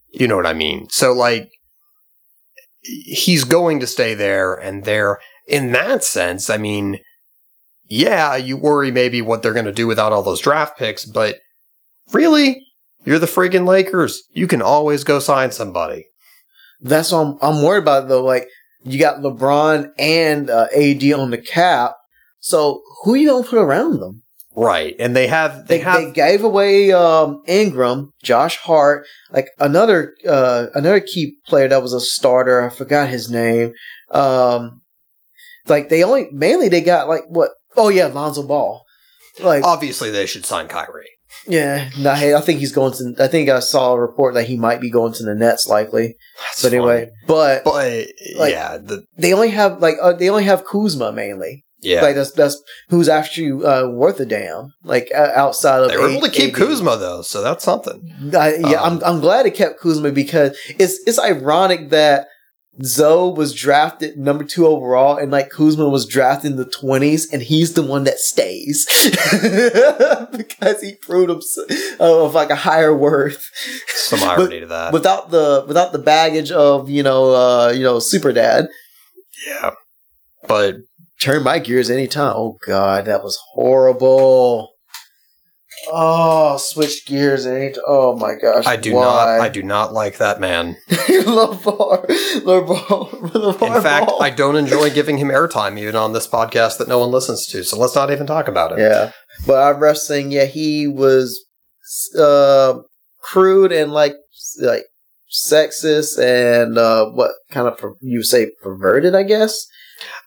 you 0.10 0.28
know 0.28 0.36
what 0.36 0.45
I 0.45 0.53
mean. 0.53 0.89
So 0.89 1.14
like, 1.14 1.51
he's 2.82 3.43
going 3.43 3.80
to 3.80 3.88
stay 3.88 4.14
there 4.14 4.53
and 4.53 4.84
there 4.84 5.20
in 5.47 5.72
that 5.72 6.03
sense, 6.03 6.49
I 6.49 6.58
mean, 6.58 6.99
yeah, 7.88 8.36
you 8.36 8.58
worry 8.58 8.91
maybe 8.91 9.22
what 9.22 9.41
they're 9.43 9.53
going 9.53 9.66
to 9.66 9.72
do 9.72 9.88
without 9.88 10.12
all 10.12 10.24
those 10.24 10.41
draft 10.41 10.78
picks, 10.78 11.06
but 11.06 11.39
really, 12.12 12.66
you're 13.06 13.20
the 13.20 13.26
freaking 13.26 13.68
Lakers. 13.68 14.24
You 14.32 14.47
can 14.47 14.62
always 14.62 15.03
go 15.03 15.20
sign 15.20 15.51
somebody. 15.51 16.06
That's 16.82 17.12
what 17.12 17.20
I'm, 17.20 17.38
I'm 17.41 17.64
worried 17.64 17.84
about 17.84 18.08
though. 18.08 18.24
Like 18.24 18.47
you 18.84 18.99
got 18.99 19.22
LeBron 19.22 19.91
and 19.97 20.49
uh, 20.49 20.68
AD 20.76 21.03
on 21.14 21.32
the 21.32 21.38
cap, 21.38 21.95
so 22.39 22.82
who 23.03 23.16
you 23.16 23.30
gonna 23.30 23.45
put 23.45 23.60
around 23.60 23.99
them? 23.99 24.22
Right. 24.56 24.95
And 24.99 25.16
they 25.16 25.28
have, 25.28 25.68
they, 25.68 25.78
They, 25.78 25.84
have, 25.84 26.01
they 26.01 26.12
gave 26.12 26.43
away 26.43 26.93
um, 26.93 27.41
Ingram, 27.45 28.14
Josh 28.24 28.56
Hart, 28.58 29.06
like 29.32 29.49
another 29.60 30.14
uh, 30.28 30.68
another 30.74 31.01
key 31.01 31.36
player 31.45 31.68
that 31.68 31.82
was 31.82 31.93
a 31.93 31.99
starter. 31.99 32.62
I 32.62 32.70
forgot 32.70 33.10
his 33.10 33.30
name. 33.30 33.74
Um, 34.12 34.82
like 35.68 35.89
they 35.89 36.03
only 36.03 36.30
mainly 36.32 36.70
they 36.70 36.82
got 36.82 37.10
like 37.10 37.24
what? 37.28 37.51
Oh 37.76 37.89
yeah, 37.89 38.06
Lonzo 38.06 38.43
Ball. 38.43 38.86
Like 39.39 39.64
obviously 39.64 40.12
they 40.12 40.26
should 40.26 40.45
sign 40.45 40.68
Kyrie. 40.68 41.10
Yeah, 41.47 41.89
nah, 41.99 42.15
hey, 42.15 42.33
I 42.33 42.41
think 42.41 42.59
he's 42.59 42.71
going 42.71 42.93
to. 42.93 43.15
I 43.23 43.27
think 43.27 43.49
I 43.49 43.59
saw 43.59 43.93
a 43.93 43.99
report 43.99 44.33
that 44.36 44.45
he 44.47 44.57
might 44.57 44.81
be 44.81 44.89
going 44.89 45.13
to 45.13 45.23
the 45.23 45.36
Nets 45.36 45.67
likely. 45.67 46.15
That's 46.39 46.63
but 46.63 46.73
anyway, 46.73 47.09
but 47.27 47.63
But 47.63 48.07
Like- 48.38 48.51
yeah, 48.53 48.77
the, 48.77 49.03
they 49.17 49.33
only 49.33 49.49
have 49.49 49.79
like 49.81 49.95
uh, 50.01 50.13
they 50.13 50.29
only 50.29 50.43
have 50.45 50.65
Kuzma 50.65 51.11
mainly. 51.11 51.63
yeah. 51.81 52.01
Like 52.01 52.15
that's 52.15 52.31
that's 52.31 52.61
who's 52.89 53.07
actually 53.09 53.63
uh, 53.65 53.88
worth 53.89 54.19
a 54.19 54.25
damn. 54.25 54.73
Like 54.83 55.09
uh, 55.15 55.31
outside 55.36 55.83
of 55.83 55.89
they 55.91 55.97
were 55.97 56.09
able 56.09 56.27
to 56.27 56.31
keep 56.31 56.49
AD. 56.53 56.55
Kuzma 56.55 56.97
though, 56.97 57.21
so 57.21 57.41
that's 57.41 57.63
something. 57.63 58.01
I, 58.36 58.55
yeah, 58.55 58.81
Um, 58.81 58.99
I'm 59.03 59.03
I'm 59.15 59.19
glad 59.21 59.45
it 59.45 59.51
kept 59.55 59.79
Kuzma 59.79 60.11
because 60.11 60.57
it's 60.79 60.99
it's 61.05 61.19
ironic 61.19 61.89
that 61.91 62.27
Zo 62.84 63.30
was 63.30 63.53
drafted 63.53 64.17
number 64.17 64.43
two 64.43 64.67
overall 64.67 65.17
and 65.17 65.32
like 65.32 65.49
Kuzma 65.49 65.88
was 65.88 66.05
drafted 66.05 66.51
in 66.51 66.57
the 66.57 66.65
twenties 66.65 67.32
and 67.32 67.41
he's 67.41 67.73
the 67.73 67.82
one 67.84 68.03
that 68.03 68.19
stays 68.19 68.86
because 70.38 70.82
he 70.82 70.95
proved 70.95 71.30
himself 71.30 71.69
of 71.99 72.34
like 72.34 72.49
a 72.49 72.55
higher 72.55 72.95
worth 72.95 73.49
Some 73.95 74.21
irony 74.23 74.59
to 74.59 74.67
that. 74.67 74.91
without 74.93 75.32
the 75.32 75.63
without 75.67 75.91
the 75.93 75.99
baggage 75.99 76.51
of 76.51 76.89
you 76.89 77.01
know 77.03 77.34
uh 77.34 77.71
you 77.76 77.84
know 77.84 77.99
super 77.99 78.34
dad. 78.34 78.67
yeah. 79.47 79.71
But 80.47 80.76
Turn 81.21 81.43
my 81.43 81.59
gears 81.59 81.89
anytime. 81.89 82.34
Oh 82.36 82.57
god, 82.67 83.05
that 83.05 83.23
was 83.23 83.39
horrible. 83.53 84.74
Oh, 85.91 86.57
switch 86.57 87.05
gears 87.05 87.45
and 87.45 87.77
oh 87.88 88.15
my 88.17 88.36
gosh! 88.36 88.65
I 88.65 88.75
do 88.75 88.93
not. 88.93 89.27
I 89.27 89.49
do 89.49 89.63
not 89.63 89.93
like 89.93 90.17
that 90.17 90.39
man. 90.39 90.77
LaVar, 90.89 92.05
LaVar, 92.41 93.09
LaVar 93.31 93.75
In 93.75 93.81
fact, 93.81 94.07
Ball. 94.07 94.21
I 94.21 94.29
don't 94.29 94.55
enjoy 94.55 94.89
giving 94.89 95.17
him 95.17 95.29
airtime 95.29 95.77
even 95.79 95.95
on 95.95 96.13
this 96.13 96.27
podcast 96.27 96.77
that 96.77 96.88
no 96.88 96.99
one 96.99 97.11
listens 97.11 97.45
to. 97.47 97.63
So 97.63 97.77
let's 97.77 97.95
not 97.95 98.11
even 98.11 98.27
talk 98.27 98.47
about 98.47 98.71
it. 98.73 98.79
Yeah, 98.79 99.11
but 99.45 99.61
I'm 99.61 99.81
wrestling. 99.81 100.31
Yeah, 100.31 100.45
he 100.45 100.88
was 100.88 101.43
uh 102.17 102.79
crude 103.21 103.71
and 103.71 103.91
like 103.91 104.15
like 104.61 104.83
sexist 105.31 106.19
and 106.19 106.77
uh 106.77 107.07
what 107.07 107.31
kind 107.51 107.67
of 107.67 107.77
per- 107.77 107.95
you 108.01 108.23
say 108.23 108.51
perverted? 108.61 109.15
I 109.15 109.23
guess. 109.23 109.65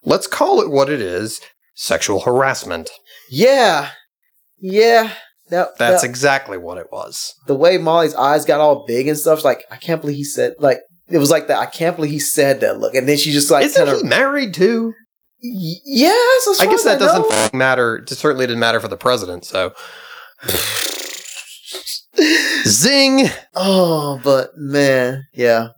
Let's 0.03 0.27
call 0.27 0.61
it 0.61 0.69
what 0.69 0.89
it 0.89 1.01
is: 1.01 1.41
sexual 1.75 2.21
harassment. 2.21 2.89
Yeah, 3.29 3.91
yeah. 4.57 5.13
That, 5.49 5.77
That's 5.77 6.01
that- 6.03 6.07
exactly 6.09 6.57
what 6.57 6.77
it 6.77 6.87
was. 6.91 7.33
the 7.47 7.55
way 7.55 7.77
Molly's 7.77 8.13
eyes 8.15 8.45
got 8.45 8.59
all 8.59 8.85
big 8.85 9.07
and 9.07 9.17
stuff. 9.17 9.43
Like 9.43 9.63
I 9.71 9.77
can't 9.77 10.01
believe 10.01 10.17
he 10.17 10.23
said 10.23 10.53
like 10.59 10.79
it 11.07 11.17
was 11.17 11.31
like 11.31 11.47
that. 11.47 11.57
I 11.59 11.65
can't 11.65 11.95
believe 11.95 12.11
he 12.11 12.19
said 12.19 12.59
that. 12.61 12.79
Look, 12.79 12.93
and 12.95 13.07
then 13.09 13.17
she 13.17 13.31
just 13.31 13.49
like 13.49 13.65
Isn't 13.65 13.87
he 13.87 13.93
of 13.93 14.03
married 14.05 14.53
too? 14.53 14.93
yes. 15.41 16.59
I 16.61 16.65
guess 16.67 16.83
that 16.83 16.99
doesn't 16.99 17.31
f- 17.31 17.53
matter. 17.53 17.95
It 17.97 18.09
certainly 18.09 18.45
didn't 18.45 18.59
matter 18.59 18.79
for 18.79 18.87
the 18.89 18.97
president. 18.97 19.45
So, 19.45 19.73
zing. 22.65 23.27
Oh, 23.55 24.19
but 24.23 24.51
man, 24.55 25.23
yeah. 25.33 25.69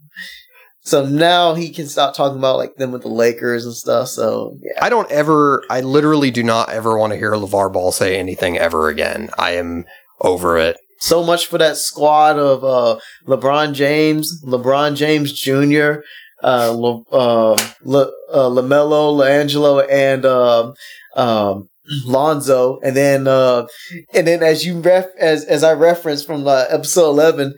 So 0.91 1.05
now 1.05 1.53
he 1.53 1.69
can 1.69 1.87
stop 1.87 2.13
talking 2.13 2.37
about 2.37 2.57
like 2.57 2.75
them 2.75 2.91
with 2.91 3.03
the 3.03 3.07
Lakers 3.07 3.65
and 3.65 3.73
stuff. 3.73 4.09
So 4.09 4.57
yeah, 4.61 4.73
I 4.81 4.89
don't 4.89 5.09
ever. 5.09 5.63
I 5.69 5.79
literally 5.79 6.31
do 6.31 6.43
not 6.43 6.69
ever 6.69 6.97
want 6.97 7.13
to 7.13 7.17
hear 7.17 7.31
LaVar 7.31 7.71
Ball 7.71 7.93
say 7.93 8.17
anything 8.19 8.57
ever 8.57 8.89
again. 8.89 9.29
I 9.39 9.51
am 9.51 9.85
over 10.19 10.57
it. 10.57 10.75
so 10.99 11.23
much 11.23 11.47
for 11.47 11.57
that 11.57 11.77
squad 11.77 12.37
of 12.37 12.65
uh, 12.65 12.99
LeBron 13.25 13.73
James, 13.73 14.43
LeBron 14.43 14.97
James 14.97 15.31
Jr., 15.31 16.01
uh, 16.43 16.71
Le, 16.71 17.01
uh, 17.11 17.57
Le, 17.83 18.11
uh, 18.29 18.49
LaMelo, 18.49 19.15
LiAngelo, 19.15 19.87
and 19.89 20.25
um, 20.25 20.73
um, 21.15 21.69
Lonzo, 22.05 22.79
and 22.81 22.97
then 22.97 23.27
uh, 23.27 23.65
and 24.13 24.27
then 24.27 24.43
as 24.43 24.65
you 24.65 24.81
ref 24.81 25.05
as 25.17 25.45
as 25.45 25.63
I 25.63 25.71
referenced 25.71 26.27
from 26.27 26.45
uh, 26.45 26.65
episode 26.69 27.09
eleven, 27.11 27.55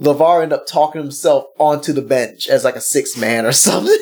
LaVar 0.00 0.42
ended 0.42 0.58
up 0.58 0.66
talking 0.66 1.00
himself 1.00 1.44
onto 1.58 1.92
the 1.92 2.02
bench 2.02 2.48
as 2.48 2.64
like 2.64 2.76
a 2.76 2.80
six 2.80 3.16
man 3.16 3.46
or 3.46 3.52
something. 3.52 3.96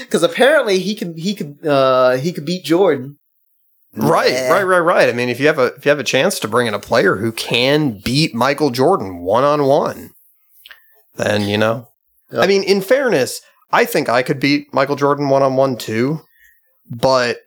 Because 0.00 0.22
apparently 0.22 0.78
he 0.80 0.94
can 0.94 1.16
he 1.16 1.34
could 1.34 1.64
uh, 1.66 2.16
he 2.16 2.32
could 2.32 2.44
beat 2.44 2.64
Jordan. 2.64 3.16
Right, 3.92 4.30
Yeah. 4.30 4.50
right, 4.52 4.62
right, 4.62 4.78
right. 4.78 5.08
I 5.08 5.12
mean, 5.12 5.28
if 5.28 5.40
you 5.40 5.46
have 5.48 5.58
a 5.58 5.66
if 5.74 5.84
you 5.84 5.88
have 5.90 5.98
a 5.98 6.04
chance 6.04 6.38
to 6.40 6.48
bring 6.48 6.66
in 6.68 6.74
a 6.74 6.78
player 6.80 7.16
who 7.16 7.32
can 7.32 7.98
beat 8.04 8.34
Michael 8.34 8.70
Jordan 8.70 9.18
one 9.18 9.42
on 9.44 9.64
one, 9.64 10.10
then 11.16 11.48
you 11.48 11.58
know. 11.58 11.88
Yep. 12.32 12.42
I 12.44 12.46
mean, 12.46 12.62
in 12.62 12.80
fairness, 12.82 13.40
I 13.72 13.84
think 13.84 14.08
I 14.08 14.22
could 14.22 14.38
beat 14.40 14.72
Michael 14.72 14.94
Jordan 14.96 15.28
one 15.28 15.42
on 15.42 15.56
one 15.56 15.76
too, 15.76 16.20
but 16.88 17.38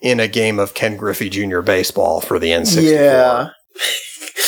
in 0.00 0.20
a 0.20 0.28
game 0.28 0.58
of 0.58 0.74
Ken 0.74 0.96
Griffey 0.98 1.30
Jr. 1.30 1.60
baseball 1.62 2.20
for 2.20 2.38
the 2.38 2.50
N64. 2.50 2.82
Yeah. 2.92 3.48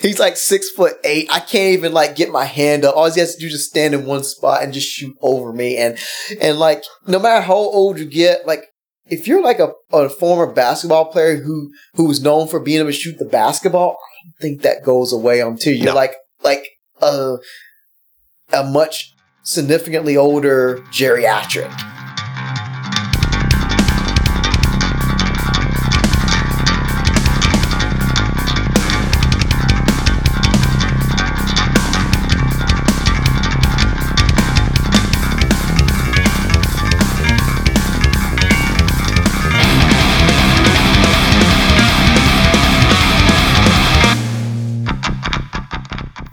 He's 0.00 0.18
like 0.18 0.36
six 0.36 0.70
foot 0.70 0.94
eight. 1.04 1.28
I 1.30 1.40
can't 1.40 1.74
even 1.74 1.92
like 1.92 2.16
get 2.16 2.30
my 2.30 2.44
hand 2.44 2.84
up. 2.84 2.96
All 2.96 3.10
he 3.10 3.20
has 3.20 3.34
to 3.34 3.40
do 3.40 3.46
is 3.46 3.52
just 3.52 3.68
stand 3.70 3.92
in 3.94 4.06
one 4.06 4.24
spot 4.24 4.62
and 4.62 4.72
just 4.72 4.88
shoot 4.88 5.14
over 5.20 5.52
me. 5.52 5.76
And 5.76 5.98
and 6.40 6.58
like 6.58 6.82
no 7.06 7.18
matter 7.18 7.42
how 7.42 7.54
old 7.56 7.98
you 7.98 8.06
get, 8.06 8.46
like 8.46 8.64
if 9.06 9.26
you're 9.26 9.42
like 9.42 9.58
a, 9.58 9.72
a 9.92 10.08
former 10.08 10.50
basketball 10.52 11.06
player 11.06 11.36
who 11.36 11.70
who's 11.94 12.22
known 12.22 12.48
for 12.48 12.60
being 12.60 12.78
able 12.80 12.90
to 12.90 12.96
shoot 12.96 13.18
the 13.18 13.24
basketball, 13.26 13.90
I 13.90 14.24
don't 14.26 14.34
think 14.40 14.62
that 14.62 14.82
goes 14.84 15.12
away 15.12 15.40
until 15.40 15.74
you're 15.74 15.86
No. 15.86 15.94
like 15.94 16.14
like 16.42 16.66
a 17.02 17.36
a 18.52 18.64
much 18.64 19.12
significantly 19.42 20.16
older 20.16 20.78
geriatric. 20.92 21.70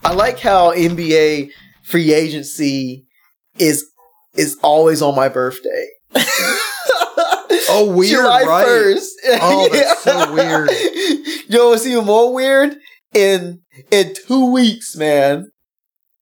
I 0.08 0.14
like 0.14 0.40
how 0.40 0.72
NBA 0.74 1.52
free 1.84 2.14
agency 2.14 3.06
is 3.60 3.86
is 4.36 4.58
always 4.64 5.02
on 5.02 5.16
my 5.16 5.28
birthday. 5.28 5.88
Oh, 7.70 7.94
weird, 7.94 8.12
July 8.12 8.44
right? 8.44 8.66
1st. 8.66 9.10
Oh, 9.42 9.70
that's 9.70 10.04
so 10.04 10.34
weird. 10.34 10.70
You 10.70 11.58
know 11.58 11.70
what's 11.70 11.86
even 11.86 12.06
more 12.06 12.34
weird? 12.34 12.78
In 13.14 13.62
in 13.92 14.14
two 14.26 14.52
weeks, 14.54 14.96
man. 14.96 15.52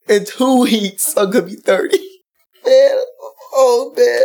In 0.08 0.24
two 0.24 0.62
weeks, 0.62 1.16
I'm 1.16 1.30
gonna 1.30 1.46
be 1.46 1.54
30. 1.54 1.98
Man, 2.66 2.98
oh 3.52 3.94
man. 3.96 4.22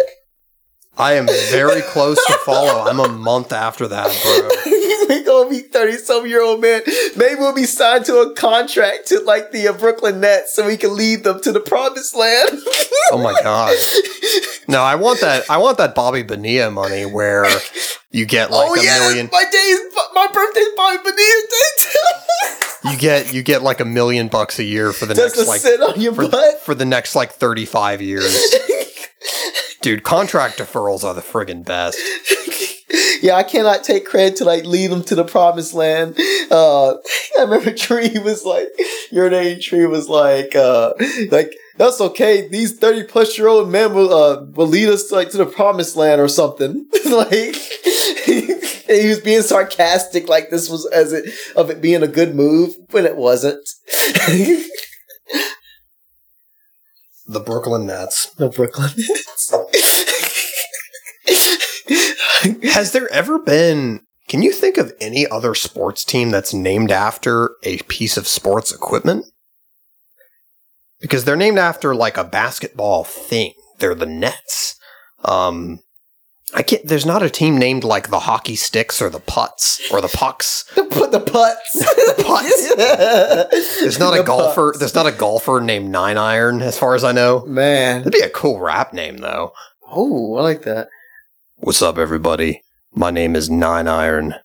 I 0.98 1.14
am 1.14 1.28
very 1.52 1.82
close 1.84 2.18
to 2.26 2.34
follow. 2.40 2.90
I'm 2.90 3.00
a 3.00 3.08
month 3.08 3.54
after 3.54 3.88
that, 3.88 4.06
bro. 4.24 4.71
we 5.20 5.24
gonna 5.24 5.50
be 5.50 5.60
30 5.60 5.98
some 5.98 6.26
year 6.28 6.42
old 6.42 6.62
man. 6.62 6.82
Maybe 7.16 7.36
we'll 7.36 7.54
be 7.56 7.66
signed 7.66 8.06
to 8.06 8.18
a 8.18 8.34
contract 8.34 9.08
to 9.08 9.20
like 9.22 9.52
the 9.52 9.68
uh, 9.68 9.74
Brooklyn 9.74 10.20
Nets 10.22 10.54
so 10.54 10.66
we 10.68 10.78
can 10.78 10.96
lead 10.96 11.24
them 11.24 11.42
to 11.42 11.52
the 11.52 11.60
promised 11.60 12.16
land. 12.16 12.50
Oh 13.12 13.20
my 13.22 13.34
god. 13.42 13.76
No, 14.68 14.82
I 14.82 14.96
want 14.96 15.20
that. 15.22 15.50
I 15.50 15.58
want 15.58 15.78
that 15.80 15.96
Bobby 15.96 16.24
Bonilla 16.24 16.72
money 16.72 17.06
where 17.06 17.46
you 18.12 18.26
get 18.26 18.52
like 18.52 18.70
oh 18.70 18.76
a 18.76 18.84
yeah, 18.84 19.00
million. 19.00 19.30
my 19.32 19.44
days, 19.52 19.80
my 20.14 20.28
birthday's 20.34 20.68
Bobby 20.76 20.98
Bonilla's 21.04 21.44
day 21.50 21.70
too. 21.80 22.90
You 22.92 22.98
get 22.98 23.34
you 23.34 23.44
get 23.44 23.62
like 23.62 23.80
a 23.80 23.86
million 23.86 24.28
bucks 24.28 24.60
a 24.60 24.64
year 24.64 24.92
for 24.94 25.06
the 25.06 25.14
Just 25.14 25.36
next 25.38 25.48
like 25.48 25.62
sit 25.62 25.82
on 25.82 26.00
your 26.00 26.14
for, 26.14 26.30
butt. 26.30 26.62
for 26.62 26.74
the 26.74 26.86
next 26.86 27.16
like 27.16 27.32
35 27.32 28.02
years. 28.02 28.34
Dude, 29.82 30.04
contract 30.04 30.60
deferrals 30.60 31.04
are 31.04 31.16
the 31.16 31.22
friggin' 31.22 31.66
best. 31.66 31.98
yeah, 33.24 33.36
I 33.36 33.42
cannot 33.42 33.84
take 33.84 34.06
credit 34.06 34.36
to 34.38 34.46
like 34.46 34.64
lead 34.64 34.92
them 34.92 35.04
to 35.06 35.16
the 35.16 35.24
promised 35.24 35.74
land. 35.74 36.18
Uh, 36.52 36.92
I 37.40 37.42
remember 37.42 37.72
Tree 37.76 38.20
was 38.20 38.46
like, 38.46 38.68
your 39.10 39.30
name 39.30 39.60
Tree 39.60 39.88
was 39.88 40.08
like, 40.08 40.56
uh, 40.56 40.94
like 41.32 41.56
that's 41.78 42.00
okay. 42.00 42.48
These 42.48 42.78
thirty 42.78 43.04
plus 43.04 43.38
year 43.40 43.48
old 43.48 43.70
men 43.70 43.94
will 43.94 44.14
uh, 44.14 44.44
will 44.52 44.68
lead 44.68 44.90
us 44.90 45.12
like 45.12 45.32
to 45.32 45.38
the 45.38 45.46
promised 45.48 45.96
land 45.96 46.22
or 46.22 46.28
something. 46.28 46.86
like 47.06 47.56
he 48.26 49.08
was 49.08 49.20
being 49.20 49.42
sarcastic, 49.42 50.28
like 50.30 50.52
this 50.52 50.70
was 50.70 50.86
as 50.88 51.12
it 51.12 51.34
of 51.56 51.72
it 51.72 51.82
being 51.82 52.04
a 52.04 52.08
good 52.08 52.36
move, 52.36 52.76
but 52.90 53.06
it 53.06 53.16
wasn't. 53.16 53.68
The 57.32 57.40
Brooklyn 57.40 57.86
Nets. 57.86 58.30
the 58.36 58.50
Brooklyn. 58.50 58.90
Has 62.72 62.94
there 62.94 63.12
ever 63.12 63.38
been 63.38 64.02
can 64.30 64.42
you 64.42 64.54
think 64.54 64.78
of 64.78 64.94
any 65.02 65.28
other 65.28 65.54
sports 65.54 66.06
team 66.06 66.32
that's 66.32 66.54
named 66.54 66.90
after 66.90 67.52
a 67.64 67.80
piece 67.80 68.16
of 68.16 68.28
sports 68.28 68.72
equipment? 68.74 69.26
Because 71.02 71.26
they're 71.26 71.36
named 71.36 71.58
after 71.60 71.94
like 71.94 72.16
a 72.16 72.24
basketball 72.24 73.04
thing. 73.04 73.54
They're 73.80 73.94
the 73.94 74.06
Nets. 74.06 74.80
Um 75.26 75.80
I 76.54 76.64
can't 76.64 76.88
there's 76.88 77.06
not 77.06 77.22
a 77.24 77.30
team 77.30 77.58
named 77.58 77.84
like 77.84 78.10
the 78.10 78.20
hockey 78.20 78.56
sticks 78.56 79.02
or 79.02 79.10
the 79.10 79.20
putts 79.20 79.82
or 79.92 80.00
the 80.00 80.08
pucks. 80.08 80.64
Put 80.76 81.12
the 81.12 81.20
putts. 81.20 81.74
The 82.12 82.24
putts. 82.24 83.80
There's 83.82 84.00
not 84.00 84.18
a 84.18 84.24
golfer 84.24 84.70
putts. 84.70 84.80
there's 84.80 84.96
not 84.96 85.08
a 85.08 85.12
golfer 85.12 85.60
named 85.60 85.90
Nine 85.92 86.18
Iron 86.18 86.62
as 86.62 86.78
far 86.78 86.96
as 86.96 87.04
I 87.04 87.12
know. 87.12 87.46
Man. 87.46 88.00
That'd 88.00 88.14
be 88.14 88.20
a 88.26 88.30
cool 88.30 88.60
rap 88.60 88.94
name 88.94 89.18
though. 89.18 89.52
Oh, 89.90 90.36
I 90.38 90.42
like 90.42 90.62
that. 90.64 90.88
What's 91.62 91.82
up 91.82 91.98
everybody? 91.98 92.62
My 92.94 93.12
name 93.12 93.36
is 93.36 93.50
Nine 93.50 93.88
Iron. 93.88 94.36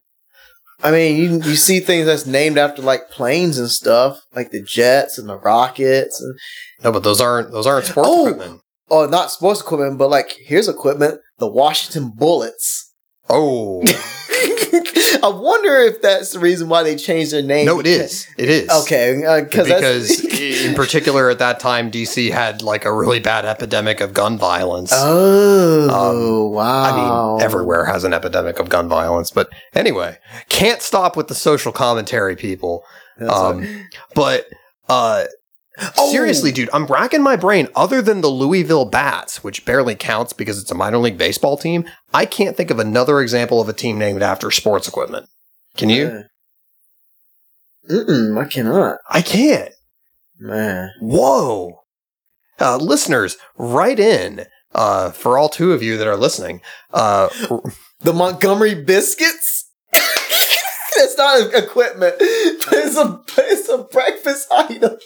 I 0.82 0.90
mean, 0.90 1.16
you 1.16 1.40
you 1.48 1.56
see 1.56 1.80
things 1.80 2.06
that's 2.06 2.26
named 2.26 2.58
after 2.58 2.82
like 2.82 3.10
planes 3.10 3.58
and 3.58 3.70
stuff, 3.70 4.20
like 4.34 4.50
the 4.50 4.62
jets 4.62 5.18
and 5.18 5.28
the 5.28 5.38
rockets, 5.38 6.20
and 6.20 6.38
No, 6.84 6.92
but 6.92 7.02
those 7.02 7.20
aren't 7.20 7.50
those 7.52 7.66
aren't 7.66 7.86
sports 7.86 8.08
Oh! 8.10 8.28
equipment. 8.28 8.60
oh, 8.90 9.06
not 9.06 9.30
sports 9.30 9.60
equipment, 9.60 9.98
but 9.98 10.10
like 10.10 10.36
here's 10.44 10.68
equipment: 10.68 11.20
the 11.38 11.48
Washington 11.48 12.12
Bullets. 12.14 12.92
Oh, 13.28 13.82
I 15.22 15.28
wonder 15.28 15.76
if 15.76 16.00
that's 16.02 16.32
the 16.32 16.38
reason 16.38 16.68
why 16.68 16.82
they 16.82 16.96
changed 16.96 17.32
their 17.32 17.42
name. 17.42 17.66
No, 17.66 17.80
it 17.80 17.86
is. 17.86 18.26
It 18.38 18.48
is. 18.48 18.68
Okay, 18.68 19.24
uh, 19.24 19.42
because 19.42 20.24
in 20.40 20.74
particular 20.74 21.30
at 21.30 21.38
that 21.38 21.60
time, 21.60 21.90
DC 21.90 22.30
had 22.30 22.62
like 22.62 22.84
a 22.84 22.92
really 22.92 23.20
bad 23.20 23.44
epidemic 23.44 24.00
of 24.00 24.12
gun 24.14 24.38
violence. 24.38 24.92
Oh, 24.94 26.48
Um, 26.48 26.52
wow! 26.54 27.34
I 27.34 27.36
mean, 27.36 27.44
everywhere 27.44 27.84
has 27.86 28.04
an 28.04 28.12
epidemic 28.12 28.58
of 28.58 28.68
gun 28.68 28.88
violence. 28.88 29.30
But 29.30 29.48
anyway, 29.74 30.18
can't 30.48 30.82
stop 30.82 31.16
with 31.16 31.28
the 31.28 31.34
social 31.34 31.72
commentary, 31.72 32.36
people. 32.36 32.84
Um. 33.28 33.86
But 34.14 34.46
uh, 34.88 35.24
Oh! 35.96 36.10
seriously, 36.10 36.52
dude, 36.52 36.70
I'm 36.72 36.86
racking 36.86 37.22
my 37.22 37.36
brain. 37.36 37.68
Other 37.76 38.00
than 38.00 38.20
the 38.20 38.28
Louisville 38.28 38.86
Bats, 38.86 39.44
which 39.44 39.64
barely 39.64 39.94
counts 39.94 40.32
because 40.32 40.60
it's 40.60 40.70
a 40.70 40.74
minor 40.74 40.98
league 40.98 41.18
baseball 41.18 41.56
team, 41.56 41.84
I 42.14 42.24
can't 42.26 42.56
think 42.56 42.70
of 42.70 42.78
another 42.78 43.20
example 43.20 43.60
of 43.60 43.68
a 43.68 43.72
team 43.74 43.98
named 43.98 44.22
after 44.22 44.50
sports 44.50 44.88
equipment. 44.88 45.28
Can 45.76 45.90
you? 45.90 46.04
Yeah. 46.06 46.22
Mm-mm, 47.90 48.42
I 48.42 48.48
cannot. 48.48 48.98
I 49.10 49.22
can't. 49.22 49.72
Man. 50.38 50.90
Whoa. 51.00 51.82
Uh, 52.58 52.78
listeners, 52.78 53.36
write 53.56 53.98
in 54.00 54.46
uh, 54.74 55.10
for 55.10 55.38
all 55.38 55.48
two 55.48 55.72
of 55.72 55.82
you 55.82 55.96
that 55.98 56.06
are 56.06 56.16
listening. 56.16 56.60
Uh, 56.92 57.28
The 58.00 58.12
Montgomery 58.12 58.74
biscuits? 58.74 59.70
That's 59.92 61.16
not 61.16 61.54
equipment, 61.54 62.14
but 62.18 62.22
it's 62.78 62.96
a, 62.96 63.22
it's 63.38 63.68
a 63.68 63.78
breakfast 63.84 64.48
item. 64.52 64.96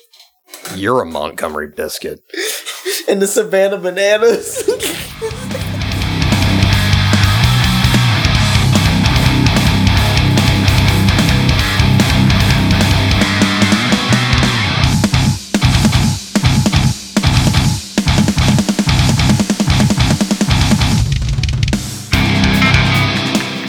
You're 0.74 1.02
a 1.02 1.06
Montgomery 1.06 1.68
biscuit. 1.68 2.22
And 3.08 3.20
the 3.20 3.26
Savannah 3.26 3.78
bananas. 3.78 4.62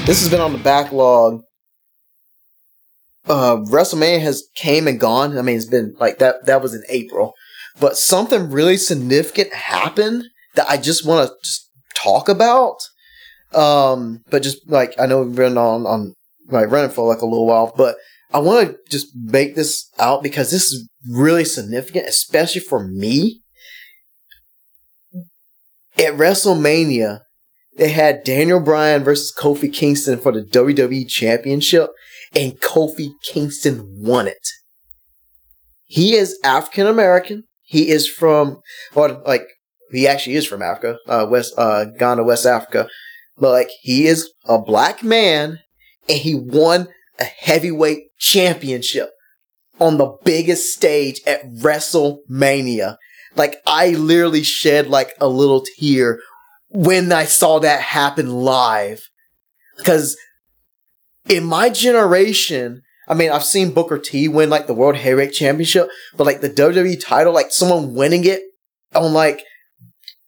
this 0.05 0.19
has 0.19 0.30
been 0.30 0.41
on 0.41 0.51
the 0.51 0.59
backlog. 0.59 1.43
Uh, 3.27 3.57
WrestleMania 3.57 4.22
has 4.22 4.43
came 4.56 4.88
and 4.88 4.99
gone. 4.99 5.38
I 5.38 5.41
mean, 5.41 5.56
it's 5.56 5.65
been 5.65 5.95
like 5.99 6.19
that. 6.19 6.45
That 6.45 6.61
was 6.61 6.73
in 6.73 6.84
April, 6.89 7.34
but 7.80 7.98
something 7.98 8.49
really 8.49 8.77
significant 8.77 9.53
happened 9.53 10.26
that 10.56 10.69
I 10.69 10.77
just 10.77 11.06
want 11.06 11.30
to 11.30 11.60
talk 11.95 12.30
about. 12.30 12.77
Um, 13.53 14.23
but 14.30 14.41
just 14.41 14.68
like 14.69 14.95
I 14.99 15.06
know 15.06 15.22
we've 15.22 15.35
been 15.35 15.57
on 15.57 15.85
on 15.85 16.15
like 16.49 16.72
running 16.72 16.91
for 16.91 17.07
like 17.07 17.22
a 17.22 17.26
little 17.26 17.45
while, 17.45 17.73
but 17.76 17.95
I 18.34 18.39
want 18.39 18.69
to 18.69 18.77
just 18.89 19.07
make 19.15 19.56
this 19.56 19.89
out 19.99 20.23
because 20.23 20.52
this 20.52 20.72
is 20.72 20.89
really 21.10 21.45
significant, 21.45 22.07
especially 22.07 22.61
for 22.61 22.88
me. 22.88 23.41
At 25.98 26.14
WrestleMania, 26.14 27.19
they 27.77 27.89
had 27.89 28.23
Daniel 28.23 28.60
Bryan 28.60 29.03
versus 29.03 29.34
Kofi 29.38 29.72
Kingston 29.72 30.19
for 30.19 30.31
the 30.31 30.41
WWE 30.41 31.07
Championship, 31.07 31.89
and 32.34 32.60
Kofi 32.60 33.12
Kingston 33.24 33.86
won 33.98 34.28
it. 34.28 34.48
He 35.86 36.16
is 36.16 36.40
African 36.44 36.88
American. 36.88 37.44
He 37.64 37.90
is 37.90 38.08
from, 38.08 38.62
or 38.95 39.10
like, 39.26 39.45
he 39.91 40.08
actually 40.08 40.36
is 40.36 40.48
from 40.48 40.62
Africa, 40.62 40.98
uh, 41.08 41.28
West, 41.30 41.53
uh, 41.58 41.86
Ghana, 41.86 42.24
West 42.24 42.45
Africa. 42.45 42.88
But 43.38 43.52
like, 43.52 43.70
he 43.82 44.08
is 44.08 44.32
a 44.45 44.60
black 44.60 45.03
man, 45.03 45.60
and 46.08 46.18
he 46.18 46.36
won 46.36 46.88
a 47.20 47.24
heavyweight 47.24 48.18
championship 48.18 49.10
on 49.80 49.98
the 49.98 50.16
biggest 50.24 50.74
stage 50.74 51.22
at 51.26 51.44
WrestleMania. 51.45 52.98
Like, 53.36 53.58
I 53.66 53.90
literally 53.90 54.44
shed 54.44 54.88
like 54.88 55.14
a 55.20 55.28
little 55.28 55.64
tear 55.78 56.20
when 56.70 57.12
I 57.12 57.26
saw 57.26 57.60
that 57.60 57.82
happen 57.82 58.30
live. 58.30 59.10
Because 59.78 60.18
in 61.27 61.43
my 61.43 61.69
generation, 61.69 62.81
I 63.07 63.14
mean, 63.14 63.31
I've 63.31 63.43
seen 63.43 63.73
Booker 63.73 63.98
T 63.98 64.27
win 64.27 64.49
like 64.49 64.68
the 64.68 64.73
World 64.73 64.95
Heavyweight 64.95 65.34
Championship, 65.34 65.89
but 66.15 66.26
like 66.26 66.41
the 66.41 66.49
WWE 66.49 66.99
title, 67.03 67.34
like 67.34 67.52
someone 67.52 67.93
winning 67.93 68.26
it 68.26 68.41
on 68.95 69.14
like 69.14 69.43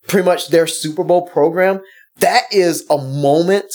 pretty 0.08 0.26
much 0.26 0.50
their 0.50 0.68
Super 0.68 1.04
Bowl 1.04 1.28
program, 1.28 1.82
that 2.18 2.44
is 2.52 2.86
a 2.90 2.98
moment 2.98 3.72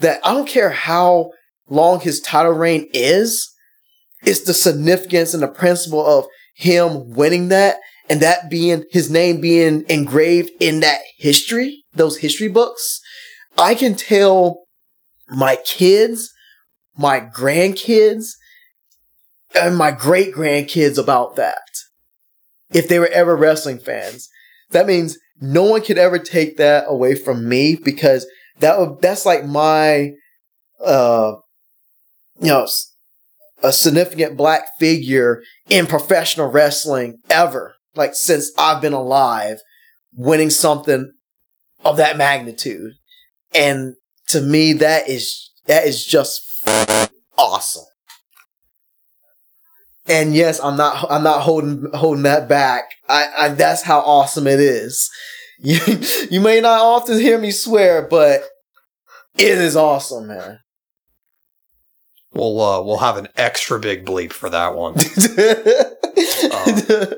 that 0.00 0.20
I 0.24 0.34
don't 0.34 0.48
care 0.48 0.70
how 0.70 1.30
long 1.68 2.00
his 2.00 2.20
title 2.20 2.52
reign 2.52 2.88
is, 2.92 3.50
it's 4.22 4.40
the 4.40 4.54
significance 4.54 5.34
and 5.34 5.42
the 5.42 5.48
principle 5.48 6.04
of 6.04 6.26
him 6.54 7.10
winning 7.10 7.48
that 7.48 7.76
and 8.08 8.20
that 8.20 8.50
being 8.50 8.84
his 8.90 9.10
name 9.10 9.40
being 9.40 9.84
engraved 9.88 10.50
in 10.60 10.80
that 10.80 11.00
history, 11.18 11.84
those 11.94 12.18
history 12.18 12.48
books. 12.48 13.00
I 13.56 13.74
can 13.74 13.94
tell 13.94 14.64
my 15.28 15.56
kids, 15.64 16.33
my 16.96 17.20
grandkids, 17.20 18.32
and 19.54 19.76
my 19.76 19.90
great 19.90 20.34
grandkids 20.34 20.98
about 20.98 21.36
that. 21.36 21.62
If 22.72 22.88
they 22.88 22.98
were 22.98 23.08
ever 23.08 23.36
wrestling 23.36 23.78
fans, 23.78 24.28
that 24.70 24.86
means 24.86 25.18
no 25.40 25.64
one 25.64 25.82
could 25.82 25.98
ever 25.98 26.18
take 26.18 26.56
that 26.56 26.84
away 26.88 27.14
from 27.14 27.48
me 27.48 27.76
because 27.76 28.26
that 28.60 28.78
would, 28.78 29.00
that's 29.00 29.26
like 29.26 29.44
my, 29.44 30.12
uh, 30.84 31.34
you 32.40 32.48
know, 32.48 32.66
a 33.62 33.72
significant 33.72 34.36
black 34.36 34.64
figure 34.78 35.42
in 35.68 35.86
professional 35.86 36.50
wrestling 36.50 37.18
ever. 37.30 37.74
Like 37.94 38.14
since 38.14 38.50
I've 38.58 38.82
been 38.82 38.92
alive, 38.92 39.58
winning 40.12 40.50
something 40.50 41.12
of 41.84 41.96
that 41.96 42.16
magnitude. 42.16 42.92
And 43.54 43.94
to 44.28 44.40
me, 44.40 44.72
that 44.74 45.08
is, 45.08 45.50
that 45.66 45.86
is 45.86 46.04
just 46.04 46.42
awesome. 47.36 47.84
And 50.06 50.34
yes, 50.34 50.60
I'm 50.62 50.76
not, 50.76 51.10
I'm 51.10 51.22
not 51.22 51.42
holding, 51.42 51.86
holding 51.94 52.24
that 52.24 52.48
back. 52.48 52.84
I, 53.08 53.26
I, 53.38 53.48
that's 53.48 53.82
how 53.82 54.00
awesome 54.00 54.46
it 54.46 54.60
is. 54.60 55.10
You, 55.60 55.78
you 56.30 56.40
may 56.40 56.60
not 56.60 56.80
often 56.80 57.18
hear 57.18 57.38
me 57.38 57.52
swear, 57.52 58.06
but 58.06 58.42
it 59.38 59.56
is 59.56 59.76
awesome, 59.76 60.26
man. 60.26 60.58
We'll 62.34 62.60
uh, 62.60 62.82
we'll 62.82 62.98
have 62.98 63.16
an 63.16 63.28
extra 63.36 63.78
big 63.78 64.04
bleep 64.04 64.32
for 64.32 64.50
that 64.50 64.74
one. 64.74 64.94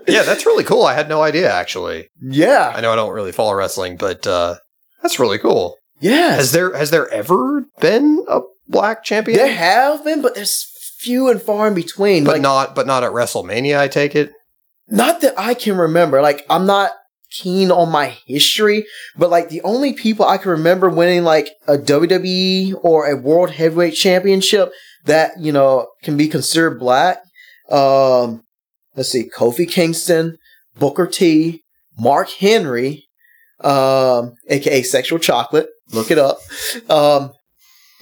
Yeah, 0.06 0.22
that's 0.22 0.46
really 0.46 0.64
cool. 0.64 0.84
I 0.84 0.94
had 0.94 1.08
no 1.08 1.22
idea 1.22 1.52
actually. 1.52 2.08
yeah, 2.20 2.72
I 2.74 2.80
know 2.82 2.92
I 2.92 2.96
don't 2.96 3.12
really 3.14 3.32
follow 3.32 3.54
wrestling, 3.54 3.96
but 3.96 4.26
uh, 4.26 4.56
that's 5.02 5.18
really 5.18 5.38
cool. 5.38 5.76
Yeah. 6.00 6.34
Has 6.34 6.52
there 6.52 6.76
has 6.76 6.90
there 6.90 7.08
ever 7.08 7.64
been 7.80 8.24
a 8.28 8.40
black 8.68 9.04
champion? 9.04 9.38
There 9.38 9.52
have 9.52 10.04
been, 10.04 10.22
but 10.22 10.34
there's 10.34 10.66
few 10.98 11.28
and 11.30 11.40
far 11.40 11.68
in 11.68 11.74
between. 11.74 12.24
but 12.24 12.34
like, 12.34 12.42
not 12.42 12.74
but 12.74 12.86
not 12.86 13.04
at 13.04 13.12
WrestleMania. 13.12 13.78
I 13.78 13.88
take 13.88 14.14
it. 14.16 14.32
not 14.88 15.20
that 15.20 15.34
I 15.38 15.54
can 15.54 15.76
remember. 15.76 16.20
Like, 16.22 16.44
I'm 16.50 16.66
not 16.66 16.92
keen 17.30 17.70
on 17.70 17.90
my 17.90 18.16
history, 18.26 18.86
but 19.16 19.30
like 19.30 19.48
the 19.48 19.60
only 19.62 19.92
people 19.92 20.24
I 20.24 20.38
can 20.38 20.52
remember 20.52 20.88
winning 20.88 21.24
like 21.24 21.50
a 21.66 21.76
WWE 21.76 22.74
or 22.82 23.06
a 23.10 23.16
World 23.16 23.50
Heavyweight 23.50 23.94
Championship 23.94 24.70
that 25.04 25.32
you 25.38 25.52
know 25.52 25.88
can 26.02 26.16
be 26.16 26.28
considered 26.28 26.78
black. 26.78 27.18
Um, 27.70 28.42
let's 28.94 29.10
see, 29.10 29.28
Kofi 29.28 29.68
Kingston, 29.68 30.38
Booker 30.78 31.06
T, 31.06 31.62
Mark 31.98 32.30
Henry, 32.30 33.04
um, 33.60 34.34
aka 34.48 34.82
Sexual 34.82 35.18
Chocolate. 35.18 35.68
Look 35.92 36.10
it 36.10 36.18
up. 36.18 36.38
Um, 36.88 37.32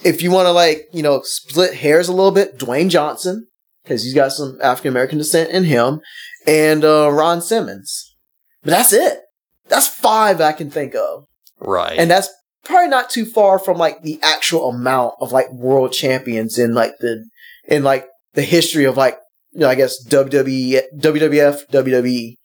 if 0.03 0.21
you 0.21 0.31
want 0.31 0.45
to 0.47 0.51
like 0.51 0.87
you 0.93 1.01
know 1.03 1.21
split 1.23 1.73
hairs 1.75 2.07
a 2.07 2.13
little 2.13 2.31
bit, 2.31 2.57
Dwayne 2.57 2.89
Johnson 2.89 3.47
because 3.83 4.03
he's 4.03 4.15
got 4.15 4.31
some 4.31 4.57
African 4.63 4.89
American 4.89 5.17
descent 5.19 5.51
in 5.51 5.63
him, 5.65 6.01
and 6.47 6.83
uh, 6.83 7.09
Ron 7.11 7.41
Simmons. 7.41 8.15
But 8.63 8.71
that's 8.71 8.93
it. 8.93 9.19
That's 9.67 9.87
five 9.87 10.41
I 10.41 10.53
can 10.53 10.69
think 10.71 10.95
of, 10.95 11.25
Right. 11.59 11.97
and 11.97 12.09
that's 12.09 12.29
probably 12.63 12.89
not 12.89 13.09
too 13.11 13.25
far 13.25 13.59
from 13.59 13.77
like 13.77 14.01
the 14.01 14.19
actual 14.23 14.69
amount 14.69 15.13
of 15.21 15.31
like 15.31 15.51
world 15.51 15.91
champions 15.91 16.57
in 16.57 16.73
like 16.73 16.93
the 16.99 17.23
in 17.67 17.83
like 17.83 18.07
the 18.33 18.41
history 18.41 18.85
of 18.85 18.97
like 18.97 19.17
you 19.53 19.59
know 19.61 19.69
I 19.69 19.75
guess 19.75 20.03
WWE, 20.07 20.81
WWF, 20.99 21.69
WWE. 21.71 22.35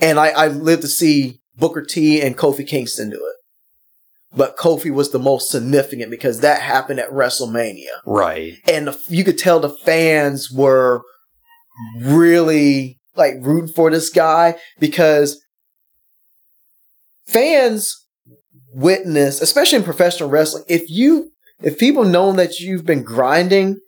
And 0.00 0.18
I, 0.18 0.28
I 0.30 0.48
lived 0.48 0.82
to 0.82 0.88
see 0.88 1.40
Booker 1.56 1.82
T 1.82 2.20
and 2.20 2.36
Kofi 2.36 2.66
Kingston 2.66 3.10
do 3.10 3.16
it. 3.16 3.36
But 4.36 4.56
Kofi 4.56 4.92
was 4.92 5.12
the 5.12 5.18
most 5.18 5.50
significant 5.50 6.10
because 6.10 6.40
that 6.40 6.60
happened 6.60 7.00
at 7.00 7.10
WrestleMania 7.10 7.86
right. 8.04 8.54
and 8.68 8.88
the, 8.88 9.00
you 9.08 9.24
could 9.24 9.38
tell 9.38 9.60
the 9.60 9.68
fans 9.68 10.50
were 10.50 11.02
really 12.00 12.98
like 13.16 13.34
rooting 13.40 13.72
for 13.72 13.90
this 13.90 14.10
guy 14.10 14.56
because 14.80 15.40
fans 17.26 18.04
witness, 18.72 19.40
especially 19.40 19.78
in 19.78 19.84
professional 19.84 20.28
wrestling, 20.28 20.64
if 20.68 20.88
you 20.88 21.30
if 21.62 21.78
people 21.78 22.04
know 22.04 22.32
that 22.32 22.58
you've 22.60 22.84
been 22.84 23.02
grinding, 23.02 23.78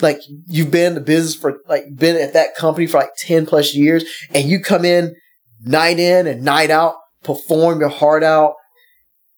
like 0.00 0.20
you've 0.46 0.70
been 0.70 0.88
in 0.88 0.94
the 0.94 1.00
business 1.00 1.34
for 1.34 1.58
like 1.68 1.84
been 1.94 2.16
at 2.16 2.32
that 2.34 2.54
company 2.56 2.86
for 2.86 2.98
like 2.98 3.10
10 3.18 3.46
plus 3.46 3.74
years 3.74 4.04
and 4.30 4.48
you 4.48 4.60
come 4.60 4.84
in 4.84 5.14
night 5.60 5.98
in 5.98 6.26
and 6.26 6.42
night 6.42 6.70
out, 6.70 6.94
perform 7.24 7.80
your 7.80 7.88
heart 7.88 8.22
out, 8.22 8.54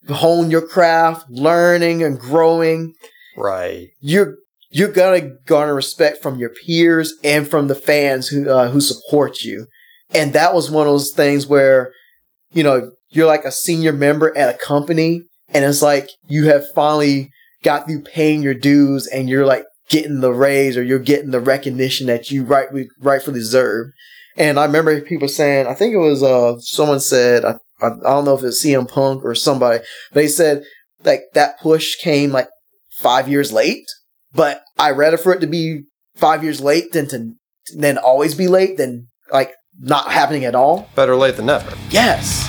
hone 0.09 0.51
your 0.51 0.66
craft, 0.66 1.28
learning 1.31 2.02
and 2.02 2.18
growing, 2.18 2.94
Right. 3.36 3.89
you're 4.01 4.36
you're 4.70 4.93
gonna 4.93 5.31
garner 5.47 5.74
respect 5.74 6.22
from 6.22 6.39
your 6.39 6.51
peers 6.51 7.14
and 7.24 7.48
from 7.48 7.68
the 7.68 7.74
fans 7.74 8.28
who 8.28 8.48
uh, 8.48 8.70
who 8.70 8.81
support 8.81 9.43
you. 9.43 9.66
And 10.14 10.32
that 10.32 10.55
was 10.55 10.70
one 10.70 10.86
of 10.86 10.93
those 10.93 11.12
things 11.12 11.47
where, 11.47 11.93
you 12.52 12.62
know, 12.62 12.90
you're 13.10 13.27
like 13.27 13.44
a 13.44 13.52
senior 13.52 13.93
member 13.93 14.36
at 14.36 14.55
a 14.55 14.59
company, 14.59 15.22
and 15.48 15.64
it's 15.64 15.82
like 15.82 16.09
you 16.28 16.47
have 16.47 16.64
finally 16.74 17.31
got 17.62 17.86
through 17.86 18.02
paying 18.02 18.43
your 18.43 18.55
dues, 18.55 19.06
and 19.06 19.28
you're 19.28 19.47
like 19.47 19.64
getting 19.89 20.20
the 20.20 20.32
raise 20.32 20.77
or 20.77 20.82
you're 20.85 20.98
getting 21.01 21.31
the 21.32 21.40
recognition 21.40 22.06
that 22.06 22.31
you 22.31 22.44
rightly 22.44 22.89
rightfully 23.01 23.39
deserve. 23.39 23.89
And 24.36 24.59
I 24.59 24.64
remember 24.64 25.01
people 25.01 25.27
saying, 25.28 25.66
I 25.66 25.74
think 25.74 25.93
it 25.94 25.98
was 25.98 26.22
uh 26.22 26.59
someone 26.60 27.01
said, 27.01 27.44
I, 27.44 27.56
I 27.82 27.86
I 27.86 28.11
don't 28.11 28.24
know 28.24 28.36
if 28.36 28.44
it's 28.44 28.65
CM 28.65 28.89
Punk 28.89 29.24
or 29.24 29.35
somebody, 29.35 29.82
they 30.12 30.28
said 30.28 30.62
like 31.05 31.23
that 31.35 31.61
push 31.61 31.97
came 31.97 32.31
like 32.31 32.48
five 32.98 33.28
years 33.28 33.52
late, 33.52 33.86
but 34.32 34.62
I 34.78 34.90
rather 34.90 35.16
for 35.16 35.32
it 35.32 35.40
to 35.40 35.47
be 35.47 35.85
five 36.16 36.43
years 36.43 36.61
late 36.61 36.93
than 36.93 37.09
to 37.09 37.32
than 37.74 37.98
always 37.98 38.35
be 38.35 38.48
late 38.48 38.77
than 38.77 39.09
like 39.32 39.52
not 39.78 40.11
happening 40.11 40.44
at 40.44 40.55
all. 40.55 40.89
Better 40.94 41.16
late 41.16 41.36
than 41.36 41.47
never. 41.47 41.77
Yes. 41.90 42.47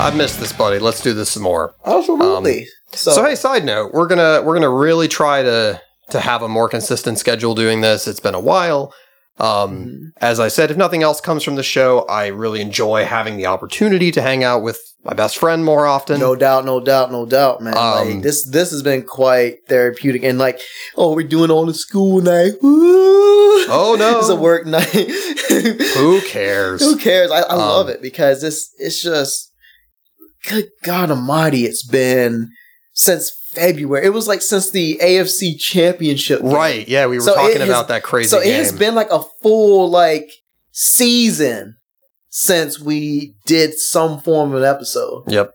I've 0.00 0.16
missed 0.16 0.40
this, 0.40 0.50
buddy. 0.50 0.78
Let's 0.78 1.02
do 1.02 1.12
this 1.12 1.30
some 1.30 1.42
more. 1.42 1.74
Absolutely. 1.84 2.62
Um, 2.62 2.66
so, 2.92 3.12
So, 3.12 3.24
hey, 3.24 3.34
side 3.34 3.64
note, 3.64 3.92
we're 3.92 4.06
gonna 4.08 4.42
we're 4.42 4.54
gonna 4.54 4.70
really 4.70 5.08
try 5.08 5.42
to 5.42 5.80
to 6.10 6.20
have 6.20 6.42
a 6.42 6.48
more 6.48 6.68
consistent 6.68 7.18
schedule 7.18 7.54
doing 7.54 7.80
this. 7.82 8.08
It's 8.08 8.20
been 8.20 8.34
a 8.34 8.40
while. 8.40 8.92
Um, 9.38 9.46
Mhm. 9.86 9.96
As 10.20 10.38
I 10.38 10.48
said, 10.48 10.70
if 10.70 10.76
nothing 10.76 11.02
else 11.02 11.20
comes 11.20 11.42
from 11.42 11.54
the 11.54 11.62
show, 11.62 12.00
I 12.10 12.26
really 12.26 12.60
enjoy 12.60 13.04
having 13.06 13.36
the 13.38 13.46
opportunity 13.46 14.10
to 14.10 14.20
hang 14.20 14.44
out 14.44 14.62
with 14.62 14.78
my 15.02 15.14
best 15.14 15.38
friend 15.38 15.64
more 15.64 15.86
often. 15.86 16.20
no 16.20 16.36
doubt, 16.36 16.66
no 16.66 16.78
doubt, 16.78 17.10
no 17.10 17.24
doubt, 17.24 17.62
man. 17.62 17.74
Um, 17.76 18.08
like 18.14 18.22
this 18.22 18.44
this 18.44 18.70
has 18.70 18.82
been 18.82 19.02
quite 19.02 19.58
therapeutic 19.66 20.24
and 20.24 20.38
like, 20.38 20.60
oh, 20.96 21.14
we're 21.14 21.26
doing 21.26 21.50
all 21.50 21.64
the 21.64 21.72
school 21.72 22.20
night. 22.20 22.52
Woo! 22.60 23.64
Oh, 23.72 23.96
no. 23.98 24.18
it's 24.18 24.28
a 24.28 24.36
work 24.36 24.66
night. 24.66 24.84
Who 25.96 26.20
cares? 26.22 26.82
Who 26.82 26.96
cares? 26.96 27.30
I, 27.30 27.40
I 27.40 27.54
love 27.54 27.86
Um, 27.86 27.92
it 27.94 28.02
because 28.02 28.42
it's 28.44 28.68
it's 28.78 29.00
just 29.00 29.52
good 30.46 30.66
God 30.82 31.10
Almighty. 31.10 31.64
It's 31.64 31.86
been 31.86 32.50
since 33.00 33.30
February. 33.52 34.06
It 34.06 34.10
was 34.10 34.28
like 34.28 34.42
since 34.42 34.70
the 34.70 34.98
AFC 35.02 35.58
Championship, 35.58 36.40
game. 36.42 36.50
Right? 36.52 36.86
Yeah, 36.88 37.06
we 37.06 37.16
were 37.16 37.22
So 37.22 37.34
talking 37.34 37.60
has- 37.60 37.68
about 37.68 37.88
that 37.88 38.02
crazy 38.02 38.28
So 38.28 38.38
it 38.40 38.54
has 38.54 38.72
been 38.72 38.94
like 38.94 39.10
a 39.10 39.22
full 39.42 39.90
like 39.90 40.30
season 40.72 41.76
since 42.28 42.78
we 42.80 43.34
did 43.46 43.74
some 43.74 44.20
form 44.20 44.52
of 44.52 44.62
an 44.62 44.64
episode. 44.68 45.24
yep. 45.28 45.52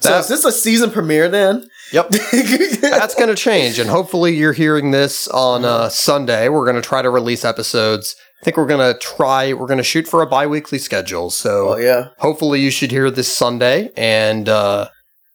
So 0.00 0.10
That- 0.10 0.20
is 0.20 0.28
this 0.28 0.44
a 0.44 0.52
season 0.52 0.90
premiere 0.90 1.28
then? 1.28 1.66
Yep. 1.92 2.08
That's 2.80 3.14
going 3.14 3.28
to 3.28 3.34
change, 3.36 3.78
and 3.78 3.88
hopefully 3.88 4.34
you're 4.34 4.52
hearing 4.52 4.90
this 4.90 5.28
on 5.28 5.64
uh, 5.64 5.88
Sunday. 5.88 6.48
We're 6.48 6.64
going 6.64 6.76
to 6.76 6.82
try 6.82 7.02
to 7.02 7.10
release 7.10 7.44
episodes. 7.44 8.16
I 8.40 8.44
think 8.44 8.56
we're 8.56 8.66
going 8.66 8.92
to 8.92 8.98
try. 8.98 9.52
We're 9.52 9.66
going 9.66 9.78
to 9.78 9.84
shoot 9.84 10.08
for 10.08 10.20
a 10.22 10.26
bi-weekly 10.26 10.78
schedule. 10.78 11.30
So 11.30 11.74
oh 11.74 11.76
yeah. 11.76 12.08
hopefully 12.18 12.60
you 12.60 12.70
should 12.70 12.90
hear 12.90 13.10
this 13.10 13.34
Sunday, 13.34 13.90
and 13.96 14.48
uh, 14.48 14.88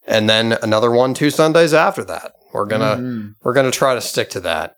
and 0.09 0.29
then 0.29 0.57
another 0.61 0.91
one 0.91 1.13
two 1.13 1.29
Sundays 1.29 1.73
after 1.73 2.03
that. 2.03 2.33
We're 2.53 2.65
gonna 2.65 2.97
Mhm. 2.97 3.33
we're 3.43 3.53
gonna 3.53 3.71
try 3.71 3.93
to 3.95 4.01
stick 4.01 4.29
to 4.31 4.39
that. 4.41 4.75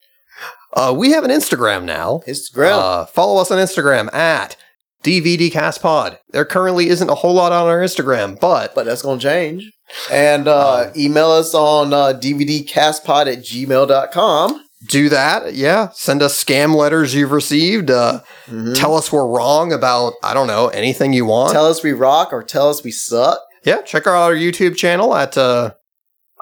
Uh, 0.73 0.93
we 0.95 1.11
have 1.11 1.23
an 1.23 1.31
Instagram 1.31 1.83
now. 1.83 2.21
Instagram. 2.27 2.71
Uh, 2.77 3.05
follow 3.05 3.41
us 3.41 3.49
on 3.51 3.57
Instagram 3.57 4.13
at 4.13 4.55
DVDcastPod. 5.03 6.17
There 6.31 6.45
currently 6.45 6.89
isn't 6.89 7.09
a 7.09 7.15
whole 7.15 7.33
lot 7.33 7.51
on 7.51 7.67
our 7.67 7.79
Instagram, 7.81 8.39
but 8.39 8.73
but 8.75 8.85
that's 8.85 9.01
gonna 9.01 9.19
change. 9.19 9.71
And 10.09 10.47
uh, 10.47 10.85
Um, 10.87 10.91
email 10.95 11.31
us 11.31 11.53
on 11.53 11.93
uh, 11.93 12.13
dvdcastpod 12.13 13.27
at 13.31 13.39
gmail.com. 13.43 14.61
do 14.87 15.09
that. 15.09 15.53
Yeah, 15.53 15.89
send 15.93 16.23
us 16.23 16.41
scam 16.43 16.73
letters 16.75 17.13
you've 17.13 17.31
received. 17.31 17.91
Uh, 17.91 18.21
Mhm. 18.49 18.73
Tell 18.75 18.95
us 18.95 19.11
we're 19.11 19.27
wrong 19.27 19.71
about 19.73 20.13
I 20.23 20.33
don't 20.33 20.47
know 20.47 20.67
anything 20.69 21.13
you 21.13 21.25
want. 21.25 21.51
Tell 21.53 21.67
us 21.67 21.83
we 21.83 21.91
rock 21.91 22.29
or 22.33 22.41
tell 22.41 22.69
us 22.69 22.83
we 22.83 22.91
suck. 22.91 23.39
Yeah, 23.63 23.81
check 23.81 24.07
out 24.07 24.15
our 24.15 24.33
YouTube 24.33 24.75
channel 24.75 25.15
at 25.15 25.37
uh, 25.37 25.73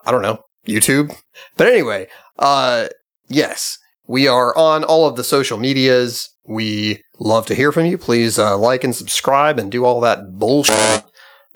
I 0.06 0.12
don't 0.12 0.22
know 0.22 0.44
YouTube. 0.68 1.16
But 1.58 1.68
anyway, 1.68 2.08
uh, 2.38 2.88
yes, 3.28 3.78
we 4.08 4.28
are 4.28 4.56
on 4.58 4.84
all 4.84 5.08
of 5.08 5.16
the 5.16 5.24
social 5.24 5.58
medias. 5.58 6.30
We 6.46 7.04
love 7.20 7.46
to 7.48 7.56
hear 7.56 7.72
from 7.72 7.86
you. 7.86 7.98
Please 7.98 8.40
uh, 8.40 8.58
like 8.58 8.84
and 8.84 8.96
subscribe 8.96 9.60
and 9.60 9.72
do 9.72 9.86
all 9.86 10.02
that 10.02 10.38
bullshit. 10.38 11.04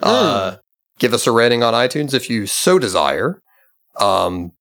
Uh, 0.02 0.58
give 1.00 1.14
us 1.14 1.28
a 1.28 1.32
rating 1.32 1.64
on 1.64 1.74
iTunes 1.74 2.14
if 2.14 2.30
you 2.30 2.46
so 2.46 2.78
desire. 2.78 3.42
Um, 3.96 4.52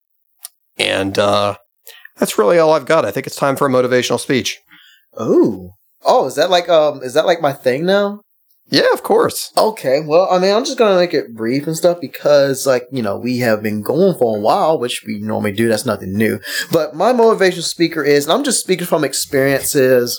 and 0.78 1.18
uh, 1.18 1.56
that's 2.16 2.38
really 2.38 2.58
all 2.58 2.72
I've 2.72 2.86
got. 2.86 3.04
I 3.04 3.10
think 3.10 3.26
it's 3.26 3.36
time 3.36 3.56
for 3.56 3.66
a 3.66 3.70
motivational 3.70 4.20
speech. 4.20 4.58
Oh. 5.16 5.72
Oh, 6.04 6.26
is 6.26 6.34
that 6.34 6.50
like 6.50 6.68
um 6.68 7.02
is 7.02 7.14
that 7.14 7.26
like 7.26 7.40
my 7.40 7.52
thing 7.52 7.86
now? 7.86 8.22
Yeah, 8.72 8.90
of 8.94 9.02
course. 9.02 9.52
Okay, 9.58 10.00
well, 10.00 10.26
I 10.30 10.38
mean, 10.38 10.54
I'm 10.54 10.64
just 10.64 10.78
gonna 10.78 10.96
make 10.96 11.12
it 11.12 11.34
brief 11.34 11.66
and 11.66 11.76
stuff 11.76 12.00
because, 12.00 12.66
like, 12.66 12.86
you 12.90 13.02
know, 13.02 13.18
we 13.18 13.36
have 13.40 13.62
been 13.62 13.82
going 13.82 14.16
for 14.18 14.38
a 14.38 14.40
while, 14.40 14.78
which 14.78 15.04
we 15.06 15.18
normally 15.18 15.52
do. 15.52 15.68
That's 15.68 15.84
nothing 15.84 16.14
new. 16.16 16.40
But 16.72 16.96
my 16.96 17.12
motivational 17.12 17.64
speaker 17.64 18.02
is, 18.02 18.24
and 18.24 18.32
I'm 18.32 18.44
just 18.44 18.60
speaking 18.60 18.86
from 18.86 19.04
experiences, 19.04 20.18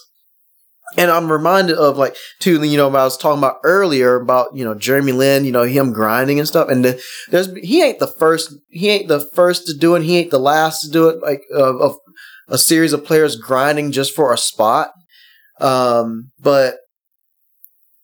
and 1.00 1.10
I'm 1.10 1.32
reminded 1.32 1.78
of 1.78 1.98
like, 1.98 2.16
too, 2.42 2.62
you 2.64 2.78
know, 2.78 2.90
what 2.90 3.00
I 3.00 3.06
was 3.06 3.18
talking 3.18 3.40
about 3.40 3.58
earlier 3.64 4.18
about 4.18 4.56
you 4.56 4.64
know 4.64 4.76
Jeremy 4.76 5.14
Lin, 5.14 5.46
you 5.46 5.52
know, 5.52 5.64
him 5.64 5.92
grinding 5.92 6.38
and 6.38 6.48
stuff, 6.48 6.70
and 6.70 6.86
the, 6.86 7.04
there's 7.32 7.52
he 7.56 7.82
ain't 7.82 7.98
the 7.98 8.14
first, 8.20 8.54
he 8.70 8.92
ain't 8.92 9.08
the 9.08 9.28
first 9.34 9.66
to 9.66 9.76
do 9.76 9.96
it, 9.96 10.04
he 10.04 10.16
ain't 10.18 10.30
the 10.30 10.38
last 10.38 10.82
to 10.82 10.92
do 10.92 11.10
it, 11.10 11.24
like 11.24 11.42
of 11.52 11.96
a 12.50 12.60
series 12.60 12.94
of 12.94 13.04
players 13.04 13.36
grinding 13.36 13.92
just 13.92 14.14
for 14.14 14.32
a 14.32 14.38
spot. 14.38 14.92
Um, 15.60 16.30
but 16.40 16.76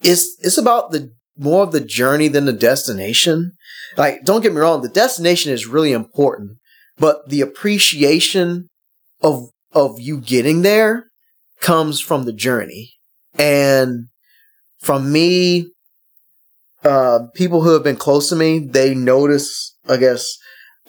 it's 0.01 0.37
it's 0.41 0.57
about 0.57 0.91
the 0.91 1.11
more 1.37 1.63
of 1.63 1.71
the 1.71 1.81
journey 1.81 2.27
than 2.27 2.45
the 2.45 2.53
destination. 2.53 3.53
Like, 3.97 4.23
don't 4.23 4.41
get 4.41 4.53
me 4.53 4.59
wrong, 4.59 4.81
the 4.81 4.89
destination 4.89 5.51
is 5.51 5.65
really 5.65 5.93
important, 5.93 6.57
but 6.97 7.27
the 7.27 7.41
appreciation 7.41 8.69
of 9.21 9.49
of 9.71 9.99
you 9.99 10.19
getting 10.19 10.61
there 10.61 11.05
comes 11.59 11.99
from 11.99 12.25
the 12.25 12.33
journey. 12.33 12.93
And 13.37 14.07
from 14.79 15.11
me, 15.11 15.71
uh, 16.83 17.27
people 17.35 17.61
who 17.61 17.73
have 17.73 17.83
been 17.83 17.95
close 17.95 18.29
to 18.29 18.35
me, 18.35 18.59
they 18.59 18.95
notice, 18.95 19.75
I 19.87 19.97
guess, 19.97 20.25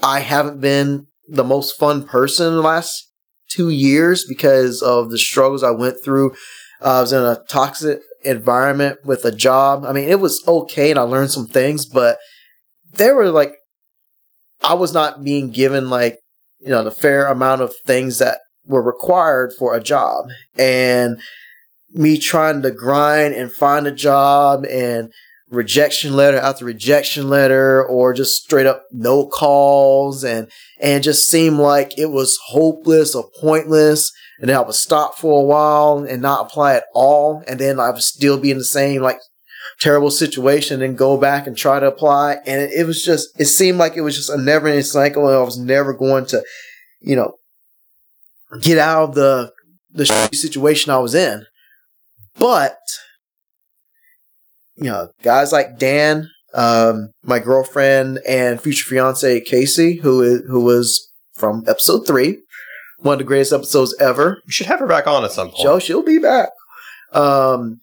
I 0.02 0.20
haven't 0.20 0.60
been 0.60 1.06
the 1.28 1.44
most 1.44 1.78
fun 1.78 2.04
person 2.04 2.48
in 2.48 2.54
the 2.54 2.62
last 2.62 3.10
two 3.48 3.68
years 3.68 4.24
because 4.26 4.82
of 4.82 5.10
the 5.10 5.18
struggles 5.18 5.62
I 5.62 5.70
went 5.70 5.96
through. 6.02 6.32
Uh, 6.80 6.98
I 6.98 7.00
was 7.00 7.12
in 7.12 7.22
a 7.22 7.42
toxic 7.48 8.00
environment 8.22 8.98
with 9.04 9.24
a 9.24 9.32
job. 9.32 9.84
I 9.84 9.92
mean, 9.92 10.08
it 10.08 10.20
was 10.20 10.42
okay 10.46 10.90
and 10.90 10.98
I 10.98 11.02
learned 11.02 11.30
some 11.30 11.46
things, 11.46 11.86
but 11.86 12.18
there 12.92 13.14
were 13.14 13.30
like, 13.30 13.54
I 14.62 14.74
was 14.74 14.92
not 14.92 15.24
being 15.24 15.50
given 15.50 15.90
like, 15.90 16.18
you 16.58 16.68
know, 16.68 16.84
the 16.84 16.90
fair 16.90 17.26
amount 17.26 17.62
of 17.62 17.74
things 17.86 18.18
that 18.18 18.38
were 18.66 18.82
required 18.82 19.52
for 19.58 19.74
a 19.74 19.82
job. 19.82 20.26
And 20.58 21.18
me 21.92 22.18
trying 22.18 22.62
to 22.62 22.70
grind 22.70 23.34
and 23.34 23.50
find 23.50 23.86
a 23.86 23.92
job 23.92 24.64
and 24.66 25.12
rejection 25.50 26.14
letter 26.14 26.38
after 26.38 26.64
rejection 26.64 27.28
letter 27.28 27.84
or 27.84 28.12
just 28.14 28.42
straight 28.42 28.66
up 28.66 28.84
no 28.92 29.26
calls 29.26 30.22
and 30.22 30.48
and 30.80 31.02
just 31.02 31.28
seemed 31.28 31.58
like 31.58 31.98
it 31.98 32.06
was 32.06 32.38
hopeless 32.46 33.16
or 33.16 33.28
pointless 33.40 34.12
and 34.40 34.48
then 34.48 34.56
I 34.56 34.60
would 34.60 34.74
stop 34.74 35.18
for 35.18 35.40
a 35.40 35.44
while 35.44 36.04
and 36.04 36.22
not 36.22 36.46
apply 36.46 36.74
at 36.74 36.84
all 36.94 37.44
and 37.46 37.60
then 37.60 37.78
I 37.78 37.90
would 37.90 38.02
still 38.02 38.38
be 38.38 38.50
in 38.50 38.58
the 38.58 38.64
same 38.64 39.02
like 39.02 39.18
terrible 39.78 40.10
situation 40.10 40.82
and 40.82 40.98
go 40.98 41.16
back 41.16 41.46
and 41.46 41.56
try 41.56 41.78
to 41.80 41.86
apply 41.86 42.38
and 42.46 42.60
it, 42.60 42.70
it 42.72 42.86
was 42.86 43.02
just 43.02 43.28
it 43.38 43.46
seemed 43.46 43.78
like 43.78 43.96
it 43.96 44.02
was 44.02 44.16
just 44.16 44.30
a 44.30 44.36
never 44.36 44.66
ending 44.66 44.82
cycle 44.82 45.26
and 45.26 45.36
I 45.36 45.42
was 45.42 45.58
never 45.58 45.92
going 45.92 46.26
to 46.26 46.42
you 47.00 47.16
know 47.16 47.34
get 48.60 48.78
out 48.78 49.10
of 49.10 49.14
the 49.14 49.52
the 49.92 50.06
situation 50.32 50.92
I 50.92 50.98
was 50.98 51.14
in. 51.14 51.44
But 52.38 52.78
you 54.76 54.84
know 54.84 55.10
guys 55.22 55.52
like 55.52 55.78
Dan 55.78 56.30
um, 56.54 57.10
my 57.22 57.38
girlfriend 57.38 58.20
and 58.28 58.60
future 58.60 58.88
fiance 58.88 59.40
Casey, 59.42 59.96
who 59.96 60.22
is 60.22 60.42
who 60.48 60.64
was 60.64 61.10
from 61.34 61.64
episode 61.66 62.06
three, 62.06 62.38
one 63.00 63.14
of 63.14 63.18
the 63.18 63.24
greatest 63.24 63.52
episodes 63.52 63.94
ever. 64.00 64.40
You 64.46 64.52
should 64.52 64.66
have 64.66 64.80
her 64.80 64.86
back 64.86 65.06
on 65.06 65.24
at 65.24 65.32
some 65.32 65.48
point. 65.48 65.62
Joe, 65.62 65.78
she'll 65.78 66.02
be 66.02 66.18
back. 66.18 66.50
Um, 67.12 67.80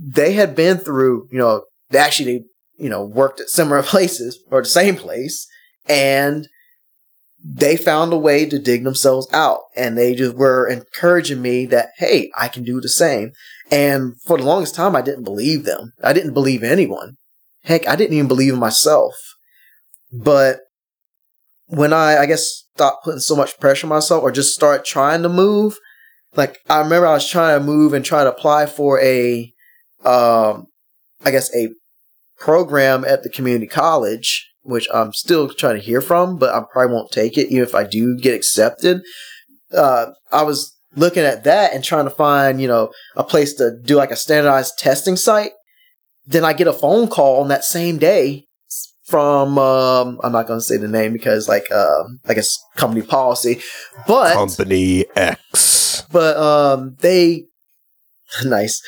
they 0.00 0.32
had 0.32 0.54
been 0.54 0.78
through, 0.78 1.28
you 1.30 1.38
know, 1.38 1.64
they 1.90 1.98
actually, 1.98 2.44
you 2.76 2.88
know, 2.88 3.04
worked 3.04 3.40
at 3.40 3.48
similar 3.48 3.82
places 3.84 4.38
or 4.50 4.62
the 4.62 4.68
same 4.68 4.96
place, 4.96 5.46
and 5.88 6.48
they 7.44 7.76
found 7.76 8.12
a 8.12 8.18
way 8.18 8.46
to 8.46 8.58
dig 8.58 8.84
themselves 8.84 9.28
out, 9.32 9.60
and 9.76 9.96
they 9.96 10.14
just 10.14 10.36
were 10.36 10.68
encouraging 10.68 11.40
me 11.40 11.66
that, 11.66 11.90
hey, 11.98 12.30
I 12.38 12.48
can 12.48 12.64
do 12.64 12.80
the 12.80 12.88
same. 12.88 13.32
And 13.70 14.20
for 14.22 14.38
the 14.38 14.44
longest 14.44 14.74
time, 14.74 14.96
I 14.96 15.02
didn't 15.02 15.24
believe 15.24 15.64
them. 15.64 15.92
I 16.02 16.12
didn't 16.12 16.34
believe 16.34 16.62
anyone. 16.62 17.16
Heck, 17.64 17.86
I 17.86 17.96
didn't 17.96 18.14
even 18.14 18.28
believe 18.28 18.54
in 18.54 18.58
myself. 18.58 19.14
But 20.10 20.60
when 21.66 21.92
I, 21.92 22.18
I 22.18 22.26
guess, 22.26 22.64
stopped 22.78 23.04
putting 23.04 23.20
so 23.20 23.34
much 23.34 23.58
pressure 23.58 23.86
on 23.86 23.90
myself 23.90 24.22
or 24.22 24.30
just 24.30 24.54
start 24.54 24.84
trying 24.84 25.22
to 25.24 25.28
move, 25.28 25.76
like 26.36 26.58
I 26.70 26.78
remember 26.78 27.08
I 27.08 27.14
was 27.14 27.28
trying 27.28 27.58
to 27.58 27.64
move 27.64 27.92
and 27.92 28.04
try 28.04 28.22
to 28.22 28.30
apply 28.30 28.66
for 28.66 29.00
a, 29.00 29.52
um, 30.04 30.66
I 31.24 31.32
guess 31.32 31.54
a 31.54 31.70
program 32.38 33.04
at 33.04 33.24
the 33.24 33.30
community 33.30 33.66
college, 33.66 34.48
which 34.62 34.86
I'm 34.94 35.12
still 35.12 35.48
trying 35.48 35.74
to 35.74 35.82
hear 35.82 36.00
from, 36.00 36.38
but 36.38 36.54
I 36.54 36.62
probably 36.72 36.94
won't 36.94 37.10
take 37.10 37.36
it 37.36 37.48
even 37.48 37.64
if 37.64 37.74
I 37.74 37.84
do 37.84 38.16
get 38.16 38.34
accepted. 38.34 39.02
Uh, 39.76 40.12
I 40.30 40.44
was 40.44 40.76
looking 40.94 41.24
at 41.24 41.42
that 41.44 41.74
and 41.74 41.82
trying 41.82 42.04
to 42.04 42.10
find, 42.10 42.60
you 42.62 42.68
know, 42.68 42.92
a 43.16 43.24
place 43.24 43.54
to 43.54 43.72
do 43.82 43.96
like 43.96 44.12
a 44.12 44.16
standardized 44.16 44.78
testing 44.78 45.16
site. 45.16 45.50
Then 46.26 46.44
I 46.44 46.52
get 46.52 46.68
a 46.68 46.72
phone 46.72 47.08
call 47.08 47.40
on 47.40 47.48
that 47.48 47.64
same 47.64 47.98
day 47.98 48.47
from 49.08 49.58
um 49.58 50.20
I'm 50.22 50.32
not 50.32 50.46
going 50.46 50.58
to 50.60 50.64
say 50.64 50.76
the 50.76 50.88
name 50.88 51.12
because 51.12 51.48
like 51.48 51.64
uh 51.72 52.04
I 52.28 52.34
guess 52.34 52.58
company 52.76 53.02
policy, 53.06 53.60
but 54.06 54.34
Company 54.34 55.06
X. 55.16 56.02
but 56.12 56.36
um 56.36 56.96
they 57.00 57.44
nice. 58.44 58.80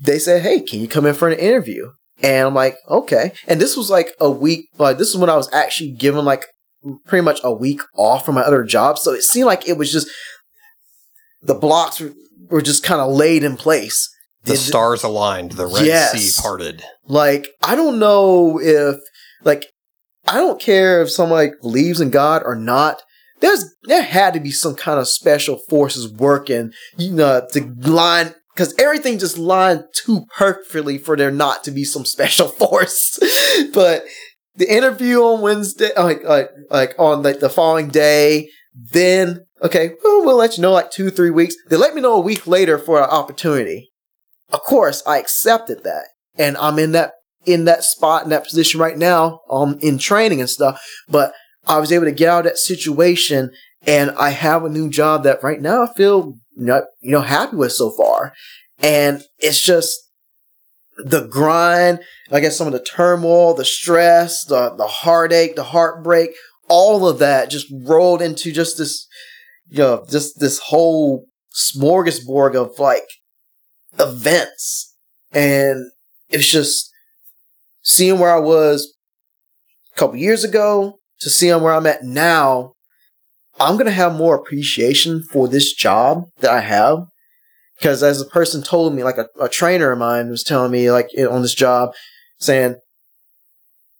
They 0.00 0.18
said, 0.18 0.42
"Hey, 0.42 0.60
can 0.60 0.80
you 0.80 0.88
come 0.88 1.06
in 1.06 1.14
for 1.14 1.28
an 1.28 1.38
interview?" 1.38 1.92
And 2.22 2.48
I'm 2.48 2.54
like, 2.54 2.76
"Okay." 2.88 3.32
And 3.46 3.60
this 3.60 3.76
was 3.76 3.90
like 3.90 4.08
a 4.20 4.30
week 4.30 4.66
like 4.78 4.98
this 4.98 5.08
is 5.10 5.16
when 5.16 5.30
I 5.30 5.36
was 5.36 5.48
actually 5.52 5.92
given 5.92 6.24
like 6.24 6.46
pretty 7.06 7.24
much 7.24 7.40
a 7.44 7.52
week 7.54 7.80
off 7.96 8.26
from 8.26 8.34
my 8.34 8.42
other 8.42 8.64
job, 8.64 8.98
so 8.98 9.12
it 9.12 9.22
seemed 9.22 9.46
like 9.46 9.68
it 9.68 9.78
was 9.78 9.92
just 9.92 10.08
the 11.42 11.54
blocks 11.54 12.00
were, 12.00 12.12
were 12.50 12.62
just 12.62 12.82
kind 12.82 13.00
of 13.00 13.12
laid 13.12 13.44
in 13.44 13.56
place. 13.56 14.10
The 14.44 14.52
Did- 14.52 14.58
stars 14.60 15.02
aligned, 15.04 15.52
the 15.52 15.66
Red 15.66 15.86
Yes. 15.86 16.12
Sea 16.12 16.42
parted. 16.42 16.82
Like, 17.06 17.48
I 17.62 17.74
don't 17.76 17.98
know 17.98 18.58
if, 18.60 18.96
like, 19.44 19.66
I 20.26 20.38
don't 20.38 20.60
care 20.60 21.02
if 21.02 21.18
like 21.18 21.60
believes 21.60 22.00
in 22.00 22.10
God 22.10 22.42
or 22.44 22.54
not. 22.54 23.02
There's 23.40 23.64
there 23.84 24.02
had 24.02 24.34
to 24.34 24.40
be 24.40 24.50
some 24.50 24.74
kind 24.74 24.98
of 24.98 25.08
special 25.08 25.58
forces 25.68 26.10
working, 26.10 26.72
you 26.96 27.12
know, 27.12 27.46
to 27.52 27.74
line 27.80 28.34
because 28.54 28.74
everything 28.78 29.18
just 29.18 29.36
lined 29.36 29.84
too 29.92 30.26
perfectly 30.36 30.96
for 30.96 31.16
there 31.16 31.30
not 31.30 31.64
to 31.64 31.70
be 31.70 31.84
some 31.84 32.04
special 32.04 32.48
force. 32.60 33.18
but 33.74 34.04
the 34.56 34.72
interview 34.72 35.20
on 35.20 35.40
Wednesday, 35.40 35.92
uh, 35.94 36.04
like 36.04 36.24
like 36.24 36.50
like 36.70 36.94
on 36.98 37.22
like 37.22 37.40
the 37.40 37.50
following 37.50 37.88
day, 37.88 38.48
then 38.74 39.44
okay, 39.62 39.92
well, 40.02 40.24
we'll 40.24 40.36
let 40.36 40.56
you 40.56 40.62
know 40.62 40.72
like 40.72 40.90
two 40.90 41.10
three 41.10 41.30
weeks. 41.30 41.56
They 41.68 41.76
let 41.76 41.94
me 41.94 42.00
know 42.00 42.14
a 42.14 42.20
week 42.20 42.46
later 42.46 42.78
for 42.78 43.02
an 43.02 43.10
opportunity. 43.10 43.90
Of 44.52 44.60
course, 44.60 45.02
I 45.06 45.18
accepted 45.18 45.82
that, 45.84 46.06
and 46.36 46.56
I'm 46.58 46.78
in 46.78 46.92
that 46.92 47.12
in 47.46 47.64
that 47.64 47.84
spot 47.84 48.24
in 48.24 48.30
that 48.30 48.44
position 48.44 48.80
right 48.80 48.96
now, 48.96 49.40
um, 49.50 49.78
in 49.80 49.98
training 49.98 50.40
and 50.40 50.50
stuff. 50.50 50.80
But 51.08 51.32
I 51.66 51.78
was 51.78 51.92
able 51.92 52.04
to 52.04 52.12
get 52.12 52.28
out 52.28 52.40
of 52.40 52.52
that 52.52 52.58
situation, 52.58 53.50
and 53.86 54.10
I 54.12 54.30
have 54.30 54.64
a 54.64 54.68
new 54.68 54.88
job 54.88 55.24
that 55.24 55.42
right 55.42 55.60
now 55.60 55.84
I 55.84 55.92
feel 55.94 56.34
you 56.56 56.66
know, 56.66 56.86
you 57.00 57.10
know 57.10 57.20
happy 57.20 57.56
with 57.56 57.72
so 57.72 57.90
far, 57.90 58.32
and 58.78 59.22
it's 59.38 59.60
just 59.60 59.98
the 60.98 61.26
grind. 61.26 62.00
I 62.30 62.40
guess 62.40 62.56
some 62.56 62.66
of 62.66 62.72
the 62.72 62.82
turmoil, 62.82 63.54
the 63.54 63.64
stress, 63.64 64.44
the 64.44 64.74
the 64.76 64.86
heartache, 64.86 65.56
the 65.56 65.64
heartbreak, 65.64 66.30
all 66.68 67.06
of 67.08 67.18
that 67.18 67.50
just 67.50 67.66
rolled 67.72 68.22
into 68.22 68.52
just 68.52 68.78
this, 68.78 69.06
you 69.68 69.78
know, 69.78 70.04
just 70.10 70.40
this 70.40 70.58
whole 70.58 71.26
smorgasbord 71.54 72.54
of 72.54 72.78
like 72.78 73.06
events, 73.98 74.94
and 75.32 75.90
it's 76.28 76.50
just 76.50 76.90
seeing 77.84 78.18
where 78.18 78.34
I 78.34 78.40
was 78.40 78.92
a 79.94 79.98
couple 79.98 80.16
years 80.16 80.42
ago 80.42 80.98
to 81.20 81.30
seeing 81.30 81.62
where 81.62 81.72
I'm 81.72 81.86
at 81.86 82.02
now, 82.02 82.72
I'm 83.60 83.76
gonna 83.76 83.92
have 83.92 84.16
more 84.16 84.34
appreciation 84.34 85.22
for 85.22 85.46
this 85.46 85.72
job 85.72 86.24
that 86.40 86.50
I 86.50 86.60
have. 86.60 87.04
Because 87.78 88.02
as 88.02 88.20
a 88.20 88.24
person 88.26 88.62
told 88.62 88.94
me, 88.94 89.02
like 89.04 89.18
a, 89.18 89.26
a 89.40 89.48
trainer 89.48 89.92
of 89.92 89.98
mine 89.98 90.30
was 90.30 90.42
telling 90.42 90.72
me, 90.72 90.90
like 90.90 91.08
on 91.30 91.42
this 91.42 91.54
job, 91.54 91.92
saying, 92.38 92.76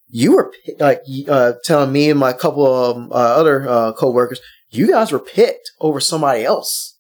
"You 0.09 0.33
were 0.37 0.53
like 0.79 1.03
uh, 1.29 1.55
telling 1.65 1.93
me 1.93 2.09
and 2.11 2.19
my 2.19 2.33
couple 2.33 2.67
of 2.67 2.97
um, 2.97 3.13
uh, 3.13 3.15
other 3.15 3.69
uh, 3.69 3.93
coworkers, 3.93 4.41
you 4.71 4.89
guys 4.89 5.11
were 5.13 5.19
picked 5.19 5.71
over 5.81 5.99
somebody 6.01 6.45
else, 6.45 6.97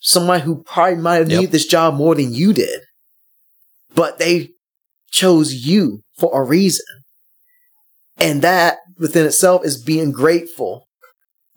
somebody 0.00 0.42
who 0.42 0.62
probably 0.62 0.96
might 0.96 1.16
have 1.16 1.30
Yep. 1.30 1.38
needed 1.40 1.52
this 1.52 1.66
job 1.66 1.94
more 1.94 2.14
than 2.14 2.32
you 2.32 2.52
did, 2.54 2.80
but 3.94 4.18
they 4.18 4.53
chose 5.14 5.54
you 5.54 6.02
for 6.18 6.30
a 6.40 6.44
reason. 6.44 6.84
And 8.18 8.42
that 8.42 8.78
within 8.98 9.26
itself 9.26 9.64
is 9.64 9.82
being 9.82 10.12
grateful 10.12 10.88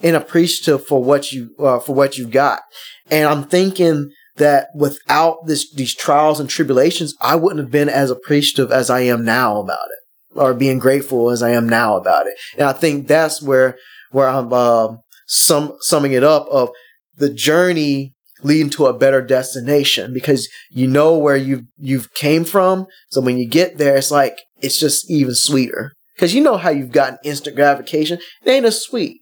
and 0.02 0.16
appreciative 0.16 0.86
for 0.86 1.04
what 1.04 1.32
you 1.32 1.56
uh, 1.60 1.80
for 1.80 1.94
what 1.94 2.18
you've 2.18 2.32
got. 2.32 2.62
And 3.10 3.28
I'm 3.28 3.44
thinking 3.44 4.12
that 4.36 4.70
without 4.76 5.48
this 5.48 5.72
these 5.74 5.96
trials 5.96 6.40
and 6.40 6.50
tribulations, 6.50 7.16
I 7.22 7.36
wouldn't 7.36 7.60
have 7.60 7.72
been 7.72 7.90
as 7.90 8.12
appreciative 8.12 8.72
as 8.72 8.90
I 8.90 9.02
am 9.02 9.26
now 9.26 9.60
about 9.60 9.88
it, 9.90 10.40
or 10.40 10.54
being 10.54 10.80
grateful 10.80 11.32
as 11.32 11.42
I 11.42 11.52
am 11.52 11.68
now 11.68 11.98
about 11.98 12.28
it. 12.28 12.34
And 12.58 12.68
I 12.68 12.74
think 12.74 13.08
that's 13.08 13.42
where 13.42 13.78
where 14.12 14.30
I'm 14.30 14.54
um 14.54 15.00
sum, 15.28 15.78
summing 15.82 16.14
it 16.14 16.24
up 16.24 16.48
of 16.50 16.70
the 17.16 17.34
journey 17.34 18.14
leading 18.44 18.70
to 18.72 18.86
a 18.86 18.98
better 18.98 19.22
destination 19.22 20.14
because 20.14 20.50
you 20.70 20.88
know 20.88 21.18
where 21.18 21.38
you 21.38 21.68
you've 21.78 22.14
came 22.14 22.44
from. 22.44 22.88
So 23.10 23.22
when 23.22 23.38
you 23.38 23.48
get 23.48 23.78
there, 23.78 23.98
it's 23.98 24.12
like 24.12 24.38
it's 24.62 24.80
just 24.80 25.10
even 25.10 25.36
sweeter 25.36 25.94
because 26.16 26.34
you 26.34 26.42
know 26.42 26.58
how 26.58 26.70
you've 26.70 26.92
gotten 26.92 27.20
instant 27.24 27.56
gratification. 27.56 28.20
It 28.44 28.50
ain't 28.50 28.66
as 28.66 28.82
sweet. 28.82 29.22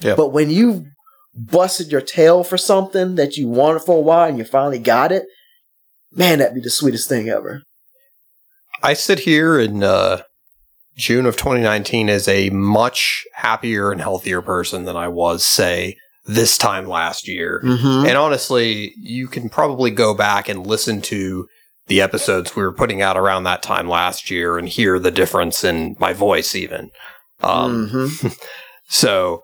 Yeah. 0.00 0.14
But 0.14 0.28
when 0.28 0.50
you 0.50 0.86
busted 1.34 1.92
your 1.92 2.00
tail 2.00 2.42
for 2.42 2.56
something 2.56 3.14
that 3.14 3.36
you 3.36 3.48
wanted 3.48 3.82
for 3.82 3.98
a 3.98 4.00
while 4.00 4.28
and 4.28 4.38
you 4.38 4.44
finally 4.44 4.78
got 4.78 5.12
it, 5.12 5.24
man, 6.12 6.38
that'd 6.38 6.54
be 6.54 6.60
the 6.60 6.70
sweetest 6.70 7.08
thing 7.08 7.28
ever. 7.28 7.62
I 8.82 8.94
sit 8.94 9.20
here 9.20 9.58
in 9.58 9.82
uh, 9.82 10.22
June 10.96 11.26
of 11.26 11.36
2019 11.36 12.08
as 12.08 12.26
a 12.28 12.50
much 12.50 13.24
happier 13.34 13.92
and 13.92 14.00
healthier 14.00 14.40
person 14.40 14.84
than 14.84 14.96
I 14.96 15.08
was, 15.08 15.46
say, 15.46 15.96
this 16.30 16.56
time 16.56 16.86
last 16.86 17.26
year. 17.26 17.60
Mm-hmm. 17.64 18.06
And 18.06 18.16
honestly, 18.16 18.94
you 18.96 19.26
can 19.26 19.48
probably 19.48 19.90
go 19.90 20.14
back 20.14 20.48
and 20.48 20.66
listen 20.66 21.00
to 21.02 21.48
the 21.88 22.00
episodes 22.00 22.54
we 22.54 22.62
were 22.62 22.72
putting 22.72 23.02
out 23.02 23.16
around 23.16 23.44
that 23.44 23.62
time 23.62 23.88
last 23.88 24.30
year 24.30 24.56
and 24.58 24.68
hear 24.68 24.98
the 24.98 25.10
difference 25.10 25.64
in 25.64 25.96
my 25.98 26.12
voice, 26.12 26.54
even. 26.54 26.90
Um, 27.42 27.88
hmm 27.88 28.28
So, 28.92 29.42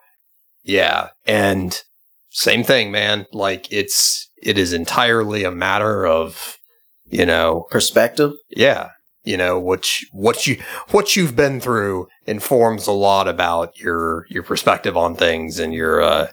yeah, 0.65 1.11
and 1.25 1.81
same 2.31 2.65
thing, 2.65 2.91
man. 2.91 3.27
Like 3.33 3.73
it's 3.73 4.29
it 4.43 4.59
is 4.59 4.73
entirely 4.73 5.45
a 5.45 5.53
matter 5.53 6.05
of 6.07 6.59
you 7.09 7.25
know, 7.25 7.67
Perspective. 7.71 8.33
yeah, 8.51 8.91
you 9.25 9.37
know 9.37 9.59
what 9.59 10.01
you, 10.01 10.09
what 10.13 10.47
you 10.47 10.61
what 10.91 11.17
you've 11.17 11.37
been 11.37 11.61
through 11.61 12.09
informs 12.27 12.87
a 12.87 12.93
lot 12.93 13.29
about 13.29 13.79
your 13.79 14.27
your 14.29 14.43
perspective 14.43 14.97
on 14.97 15.15
things 15.15 15.59
and 15.59 15.73
your 15.75 16.03
uh 16.03 16.29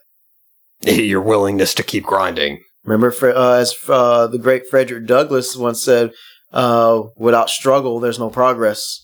your 0.91 1.21
willingness 1.21 1.73
to 1.75 1.83
keep 1.83 2.03
grinding. 2.03 2.61
Remember, 2.85 3.13
uh, 3.35 3.53
as 3.59 3.75
uh, 3.87 4.27
the 4.27 4.37
great 4.37 4.67
Frederick 4.69 5.05
Douglass 5.05 5.55
once 5.55 5.81
said, 5.83 6.11
uh, 6.51 7.03
"Without 7.15 7.49
struggle, 7.49 7.99
there's 7.99 8.19
no 8.19 8.29
progress." 8.29 8.99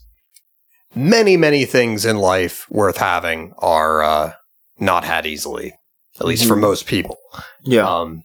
Many 0.96 1.38
many 1.38 1.66
things 1.66 2.04
in 2.06 2.18
life 2.18 2.66
worth 2.70 2.98
having 2.98 3.54
are 3.60 4.02
uh 4.02 4.34
not 4.80 5.04
had 5.04 5.26
easily, 5.26 5.74
at 6.20 6.26
least 6.26 6.48
for 6.48 6.56
Mhm. 6.56 6.62
most 6.62 6.86
people. 6.88 7.18
Yeah, 7.64 7.88
Um 7.88 8.24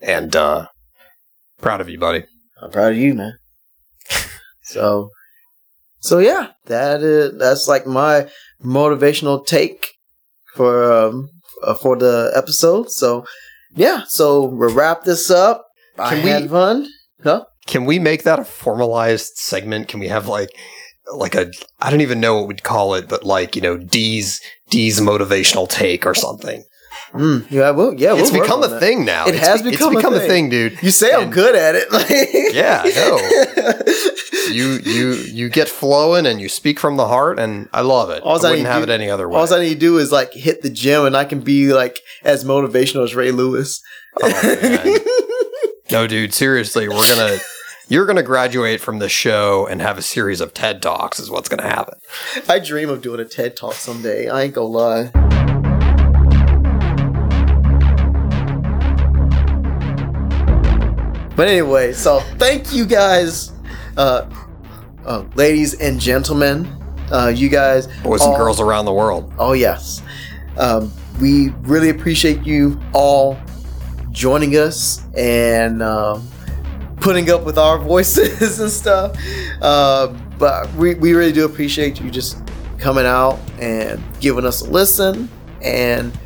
and 0.00 0.34
uh 0.34 0.66
proud 1.60 1.80
of 1.82 1.88
you, 1.90 1.98
buddy. 1.98 2.24
I'm 2.62 2.70
proud 2.70 2.92
of 2.92 2.98
you, 2.98 3.14
man. 3.14 3.34
so, 4.62 5.10
so 6.00 6.18
yeah, 6.18 6.52
that 6.66 7.02
is 7.02 7.36
that's 7.38 7.68
like 7.68 7.86
my 7.86 8.26
motivational 8.64 9.46
take 9.46 9.86
for 10.54 10.90
um 10.92 11.28
uh, 11.62 11.74
for 11.74 11.96
the 11.96 12.32
episode. 12.34 12.90
So, 12.90 13.24
yeah, 13.74 14.02
so 14.06 14.44
we'll 14.44 14.74
wrap 14.74 15.04
this 15.04 15.30
up. 15.30 15.66
I 15.98 16.14
Can 16.14 16.24
we- 16.24 16.30
had 16.30 16.50
fun. 16.50 16.88
Huh? 17.22 17.44
Can 17.66 17.86
we 17.86 17.98
make 17.98 18.24
that 18.24 18.38
a 18.38 18.44
formalized 18.44 19.36
segment? 19.36 19.88
Can 19.88 19.98
we 19.98 20.08
have 20.08 20.28
like 20.28 20.50
like 21.14 21.34
a 21.34 21.50
I 21.80 21.90
don't 21.90 22.02
even 22.02 22.20
know 22.20 22.36
what 22.36 22.48
we'd 22.48 22.62
call 22.62 22.94
it, 22.94 23.08
but 23.08 23.24
like 23.24 23.56
you 23.56 23.62
know 23.62 23.78
D's 23.78 24.40
D's 24.68 25.00
motivational 25.00 25.68
take 25.68 26.04
or 26.04 26.14
something. 26.14 26.64
Mm, 27.12 27.46
yeah, 27.50 27.70
well, 27.70 27.94
yeah, 27.94 28.14
it's 28.16 28.32
we'll 28.32 28.42
become 28.42 28.62
a 28.64 28.68
that. 28.68 28.80
thing 28.80 29.04
now. 29.04 29.26
It 29.26 29.36
It's 29.36 29.46
has 29.46 29.62
be- 29.62 29.70
become 29.70 29.88
a 29.94 29.98
it's 29.98 30.02
become 30.02 30.14
a 30.14 30.18
thing. 30.20 30.28
thing, 30.28 30.48
dude. 30.50 30.82
You 30.82 30.90
say 30.90 31.12
I'm 31.12 31.30
good 31.30 31.54
at 31.54 31.74
it. 31.76 31.90
Like, 31.92 32.54
Yeah, 32.54 32.82
no. 32.96 33.82
You 34.52 34.78
you 34.84 35.12
you 35.12 35.48
get 35.48 35.68
flowing 35.68 36.26
and 36.26 36.38
you 36.40 36.48
speak 36.50 36.78
from 36.78 36.96
the 36.96 37.06
heart, 37.08 37.38
and 37.38 37.68
I 37.72 37.80
love 37.80 38.10
it. 38.10 38.22
Alls 38.22 38.44
I 38.44 38.48
I 38.48 38.50
wouldn't 38.50 38.68
have 38.68 38.84
to 38.84 38.90
it 38.90 38.94
any 38.94 39.08
other 39.08 39.26
way. 39.28 39.38
All 39.38 39.52
I 39.54 39.58
need 39.60 39.74
to 39.74 39.80
do 39.80 39.96
is 39.98 40.12
like 40.12 40.32
hit 40.34 40.60
the 40.62 40.68
gym, 40.70 41.04
and 41.06 41.16
I 41.16 41.24
can 41.24 41.40
be 41.40 41.72
like 41.72 41.98
as 42.24 42.44
motivational 42.44 43.04
as 43.04 43.14
Ray 43.14 43.30
Lewis. 43.30 43.80
Oh, 44.22 44.98
no, 45.90 46.06
dude, 46.06 46.34
seriously, 46.34 46.88
we're 46.88 47.08
gonna. 47.16 47.38
You're 47.88 48.06
gonna 48.06 48.22
graduate 48.22 48.80
from 48.80 48.98
the 48.98 49.08
show 49.08 49.66
and 49.66 49.80
have 49.82 49.96
a 49.98 50.02
series 50.02 50.40
of 50.40 50.52
TED 50.54 50.82
talks. 50.82 51.18
Is 51.18 51.30
what's 51.30 51.48
gonna 51.48 51.62
happen. 51.68 51.98
I 52.48 52.58
dream 52.58 52.90
of 52.90 53.00
doing 53.02 53.20
a 53.20 53.24
TED 53.24 53.56
talk 53.56 53.74
someday. 53.74 54.28
I 54.28 54.42
ain't 54.42 54.54
gonna 54.54 54.66
lie. 54.66 55.43
But 61.36 61.48
anyway, 61.48 61.92
so 61.92 62.20
thank 62.38 62.72
you 62.72 62.86
guys, 62.86 63.52
uh, 63.96 64.30
uh, 65.04 65.24
ladies 65.34 65.74
and 65.74 66.00
gentlemen. 66.00 66.66
Uh, 67.10 67.32
you 67.34 67.48
guys, 67.48 67.86
Boys 68.02 68.22
and 68.22 68.36
girls 68.36 68.60
around 68.60 68.84
the 68.84 68.92
world. 68.92 69.32
Oh 69.38 69.52
yes, 69.52 70.02
um, 70.56 70.92
we 71.20 71.48
really 71.62 71.90
appreciate 71.90 72.44
you 72.46 72.80
all 72.92 73.38
joining 74.10 74.52
us 74.52 75.04
and 75.16 75.82
um, 75.82 76.26
putting 77.00 77.30
up 77.30 77.44
with 77.44 77.58
our 77.58 77.78
voices 77.84 78.60
and 78.60 78.70
stuff. 78.70 79.16
Uh, 79.60 80.08
but 80.38 80.72
we, 80.74 80.94
we 80.94 81.14
really 81.14 81.32
do 81.32 81.44
appreciate 81.44 82.00
you 82.00 82.10
just 82.10 82.38
coming 82.78 83.06
out 83.06 83.38
and 83.60 84.02
giving 84.20 84.46
us 84.46 84.62
a 84.62 84.70
listen. 84.70 85.28
And 85.62 86.16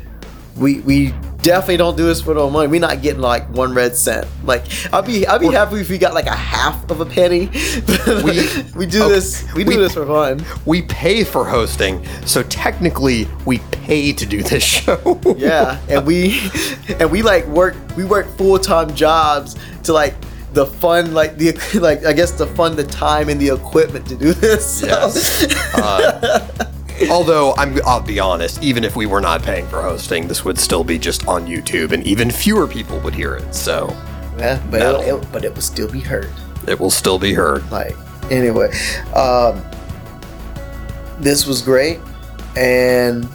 we 0.55 0.81
we 0.81 1.13
definitely 1.41 1.77
don't 1.77 1.95
do 1.97 2.05
this 2.05 2.21
for 2.21 2.33
no 2.33 2.49
money. 2.49 2.67
We're 2.67 2.79
not 2.81 3.01
getting 3.01 3.21
like 3.21 3.49
one 3.49 3.73
red 3.73 3.95
cent. 3.95 4.27
Like 4.43 4.63
I'd 4.93 5.05
be 5.05 5.25
I'd 5.27 5.39
be 5.39 5.47
We're- 5.47 5.57
happy 5.57 5.77
if 5.81 5.89
we 5.89 5.97
got 5.97 6.13
like 6.13 6.25
a 6.27 6.35
half 6.35 6.89
of 6.89 6.99
a 7.01 7.05
penny. 7.05 7.49
We- 8.23 8.47
we 8.75 8.85
do 8.85 9.03
okay, 9.03 9.09
this 9.13 9.53
we 9.53 9.63
do 9.63 9.71
we- 9.71 9.75
this 9.77 9.93
for 9.93 10.05
fun. 10.05 10.43
We 10.65 10.81
pay 10.83 11.23
for 11.23 11.45
hosting, 11.45 12.05
so 12.25 12.43
technically 12.43 13.27
we 13.45 13.59
pay 13.71 14.11
to 14.13 14.25
do 14.25 14.41
this 14.43 14.63
show. 14.79 15.19
yeah 15.37 15.79
and 15.89 16.05
we 16.05 16.39
and 16.99 17.09
we 17.11 17.21
like 17.21 17.45
work 17.47 17.75
we 17.97 18.05
work 18.05 18.27
full-time 18.37 18.93
jobs 18.95 19.55
to 19.83 19.93
like 19.93 20.13
the 20.53 20.65
fun 20.65 21.13
like 21.13 21.37
the 21.37 21.51
like 21.79 22.05
i 22.05 22.13
guess 22.13 22.31
the 22.31 22.45
fun 22.47 22.75
the 22.75 22.83
time 22.83 23.29
and 23.29 23.39
the 23.39 23.49
equipment 23.49 24.05
to 24.07 24.15
do 24.15 24.33
this 24.33 24.79
so- 24.81 24.87
Yes. 24.87 25.75
Uh, 25.75 26.71
Although 27.09 27.53
I'm, 27.55 27.79
I'll 27.85 28.01
be 28.01 28.19
honest, 28.19 28.61
even 28.63 28.83
if 28.83 28.95
we 28.95 29.05
were 29.05 29.21
not 29.21 29.41
paying 29.43 29.67
for 29.67 29.81
hosting, 29.81 30.27
this 30.27 30.43
would 30.43 30.57
still 30.59 30.83
be 30.83 30.97
just 30.99 31.27
on 31.27 31.45
YouTube, 31.47 31.91
and 31.91 32.03
even 32.05 32.29
fewer 32.31 32.67
people 32.67 32.99
would 32.99 33.13
hear 33.15 33.35
it. 33.35 33.53
So 33.55 33.95
yeah, 34.37 34.61
but 34.71 34.79
No. 34.79 35.01
it, 35.01 35.07
it- 35.23 35.31
but 35.31 35.43
it 35.45 35.53
will 35.53 35.61
still 35.61 35.87
be 35.89 35.99
heard 35.99 36.29
it 36.67 36.79
will 36.79 36.91
still 36.91 37.17
be 37.17 37.33
heard. 37.33 37.69
like 37.71 37.95
anyway 38.29 38.69
um 39.15 39.59
this 41.19 41.45
was 41.47 41.61
great 41.61 41.99
and 42.55 43.27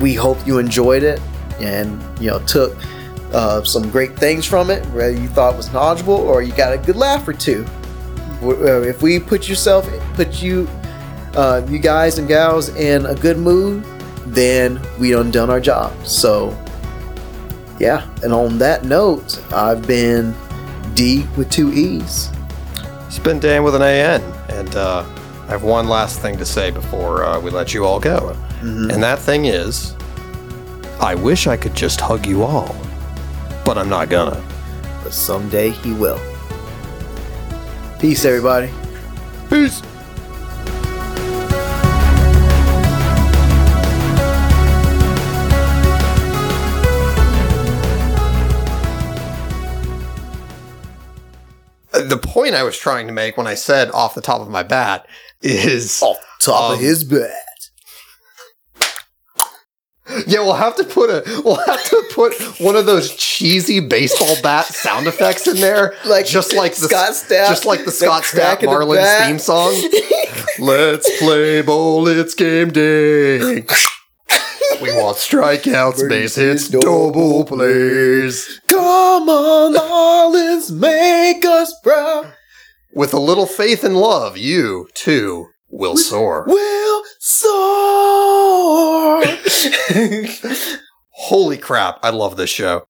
we 0.00 0.14
hope 0.14 0.38
you 0.46 0.58
enjoyed 0.58 1.02
it 1.02 1.20
and 1.60 2.00
you 2.20 2.30
know 2.30 2.38
took 2.40 2.76
uh, 3.32 3.62
some 3.64 3.90
great 3.90 4.16
things 4.18 4.44
from 4.46 4.70
it 4.70 4.84
whether 4.86 5.12
you 5.12 5.28
thought 5.28 5.54
it 5.54 5.56
was 5.56 5.72
knowledgeable 5.72 6.14
or 6.14 6.42
you 6.42 6.52
got 6.52 6.72
a 6.72 6.78
good 6.78 6.96
laugh 6.96 7.26
or 7.26 7.32
two 7.32 7.64
uh, 8.42 8.80
if 8.82 9.02
we 9.02 9.18
put 9.18 9.48
yourself 9.48 9.88
put 10.14 10.42
you 10.42 10.66
uh, 11.36 11.62
you 11.68 11.78
guys 11.78 12.18
and 12.18 12.26
gals 12.28 12.68
in 12.76 13.06
a 13.06 13.14
good 13.14 13.38
mood 13.38 13.84
then 14.26 14.80
we 14.98 15.10
done 15.12 15.30
done 15.30 15.50
our 15.50 15.60
job 15.60 15.92
so 16.06 16.56
yeah 17.78 18.08
and 18.22 18.32
on 18.32 18.58
that 18.58 18.84
note 18.84 19.42
i've 19.52 19.86
been 19.86 20.34
d 20.94 21.24
with 21.36 21.50
two 21.50 21.72
e's 21.72 22.30
It's 23.06 23.18
been 23.18 23.40
Dan 23.40 23.64
with 23.64 23.74
an 23.74 23.82
AN, 23.82 24.22
and 24.50 24.74
uh, 24.76 25.02
I 25.46 25.50
have 25.50 25.64
one 25.64 25.88
last 25.88 26.20
thing 26.20 26.36
to 26.38 26.44
say 26.44 26.70
before 26.70 27.24
uh, 27.24 27.40
we 27.40 27.50
let 27.50 27.74
you 27.74 27.84
all 27.84 27.98
go. 27.98 28.36
Mhm. 28.62 28.92
And 28.92 29.02
that 29.02 29.18
thing 29.18 29.46
is, 29.46 29.96
I 31.00 31.16
wish 31.16 31.48
I 31.48 31.56
could 31.56 31.74
just 31.74 32.00
hug 32.00 32.24
you 32.24 32.44
all, 32.44 32.72
but 33.64 33.76
I'm 33.76 33.88
not 33.88 34.10
gonna. 34.10 34.40
but 35.02 35.12
someday 35.12 35.70
he 35.70 35.92
will. 35.92 36.20
Peace, 37.98 38.24
everybody. 38.24 38.70
Peace. 39.48 39.82
The 52.10 52.18
point 52.18 52.54
I 52.54 52.62
was 52.64 52.76
trying 52.76 53.06
to 53.06 53.12
make 53.12 53.36
when 53.36 53.46
I 53.46 53.54
said 53.54 53.90
off 53.92 54.14
the 54.14 54.20
top 54.20 54.40
of 54.40 54.48
my 54.48 54.62
bat 54.62 55.06
is 55.42 56.02
Off 56.02 56.18
the 56.40 56.46
top 56.46 56.62
Um, 56.70 56.74
of 56.74 56.80
his 56.80 57.04
bat. 57.04 57.30
yeah 60.26 60.40
we'll 60.40 60.54
have 60.54 60.74
to 60.76 60.82
put 60.82 61.08
a 61.08 61.22
we'll 61.44 61.54
have 61.66 61.84
to 61.84 62.02
put 62.12 62.34
one 62.60 62.74
of 62.74 62.84
those 62.84 63.14
cheesy 63.14 63.78
baseball 63.78 64.34
bat 64.42 64.64
sound 64.66 65.06
effects 65.06 65.46
in 65.46 65.56
there 65.60 65.94
Like 66.04 66.26
just 66.26 66.52
like 66.52 66.74
the 66.74 66.88
Scott 66.88 67.12
Stapp, 67.12 67.48
just 67.48 67.64
like 67.64 67.78
the 67.80 67.84
the 67.86 67.90
Scott 67.92 68.24
Stapp 68.24 68.34
crack 68.34 68.62
of 68.64 68.70
the 68.70 68.76
Marlins 68.76 69.26
theme 69.26 69.38
song 69.38 69.72
Let's 70.58 71.08
play 71.20 71.62
bowl, 71.62 72.06
it's 72.08 72.34
game 72.34 72.70
day. 72.70 73.64
We 74.80 74.92
want 74.92 75.16
strikeouts, 75.18 76.08
base 76.08 76.36
hits, 76.36 76.68
double 76.68 77.44
plays. 77.44 78.60
Come 78.68 79.28
on, 79.28 79.74
Marlins, 79.74 80.70
make 80.70 81.44
us 81.44 81.74
proud. 81.82 82.32
With 82.92 83.14
a 83.14 83.20
little 83.20 83.46
faith 83.46 83.84
and 83.84 83.96
love, 83.96 84.36
you, 84.36 84.88
too, 84.94 85.48
will 85.68 85.96
soar. 85.96 86.44
We'll 86.46 87.02
soar. 87.18 89.20
Holy 91.10 91.58
crap, 91.58 91.98
I 92.02 92.10
love 92.10 92.36
this 92.36 92.50
show. 92.50 92.86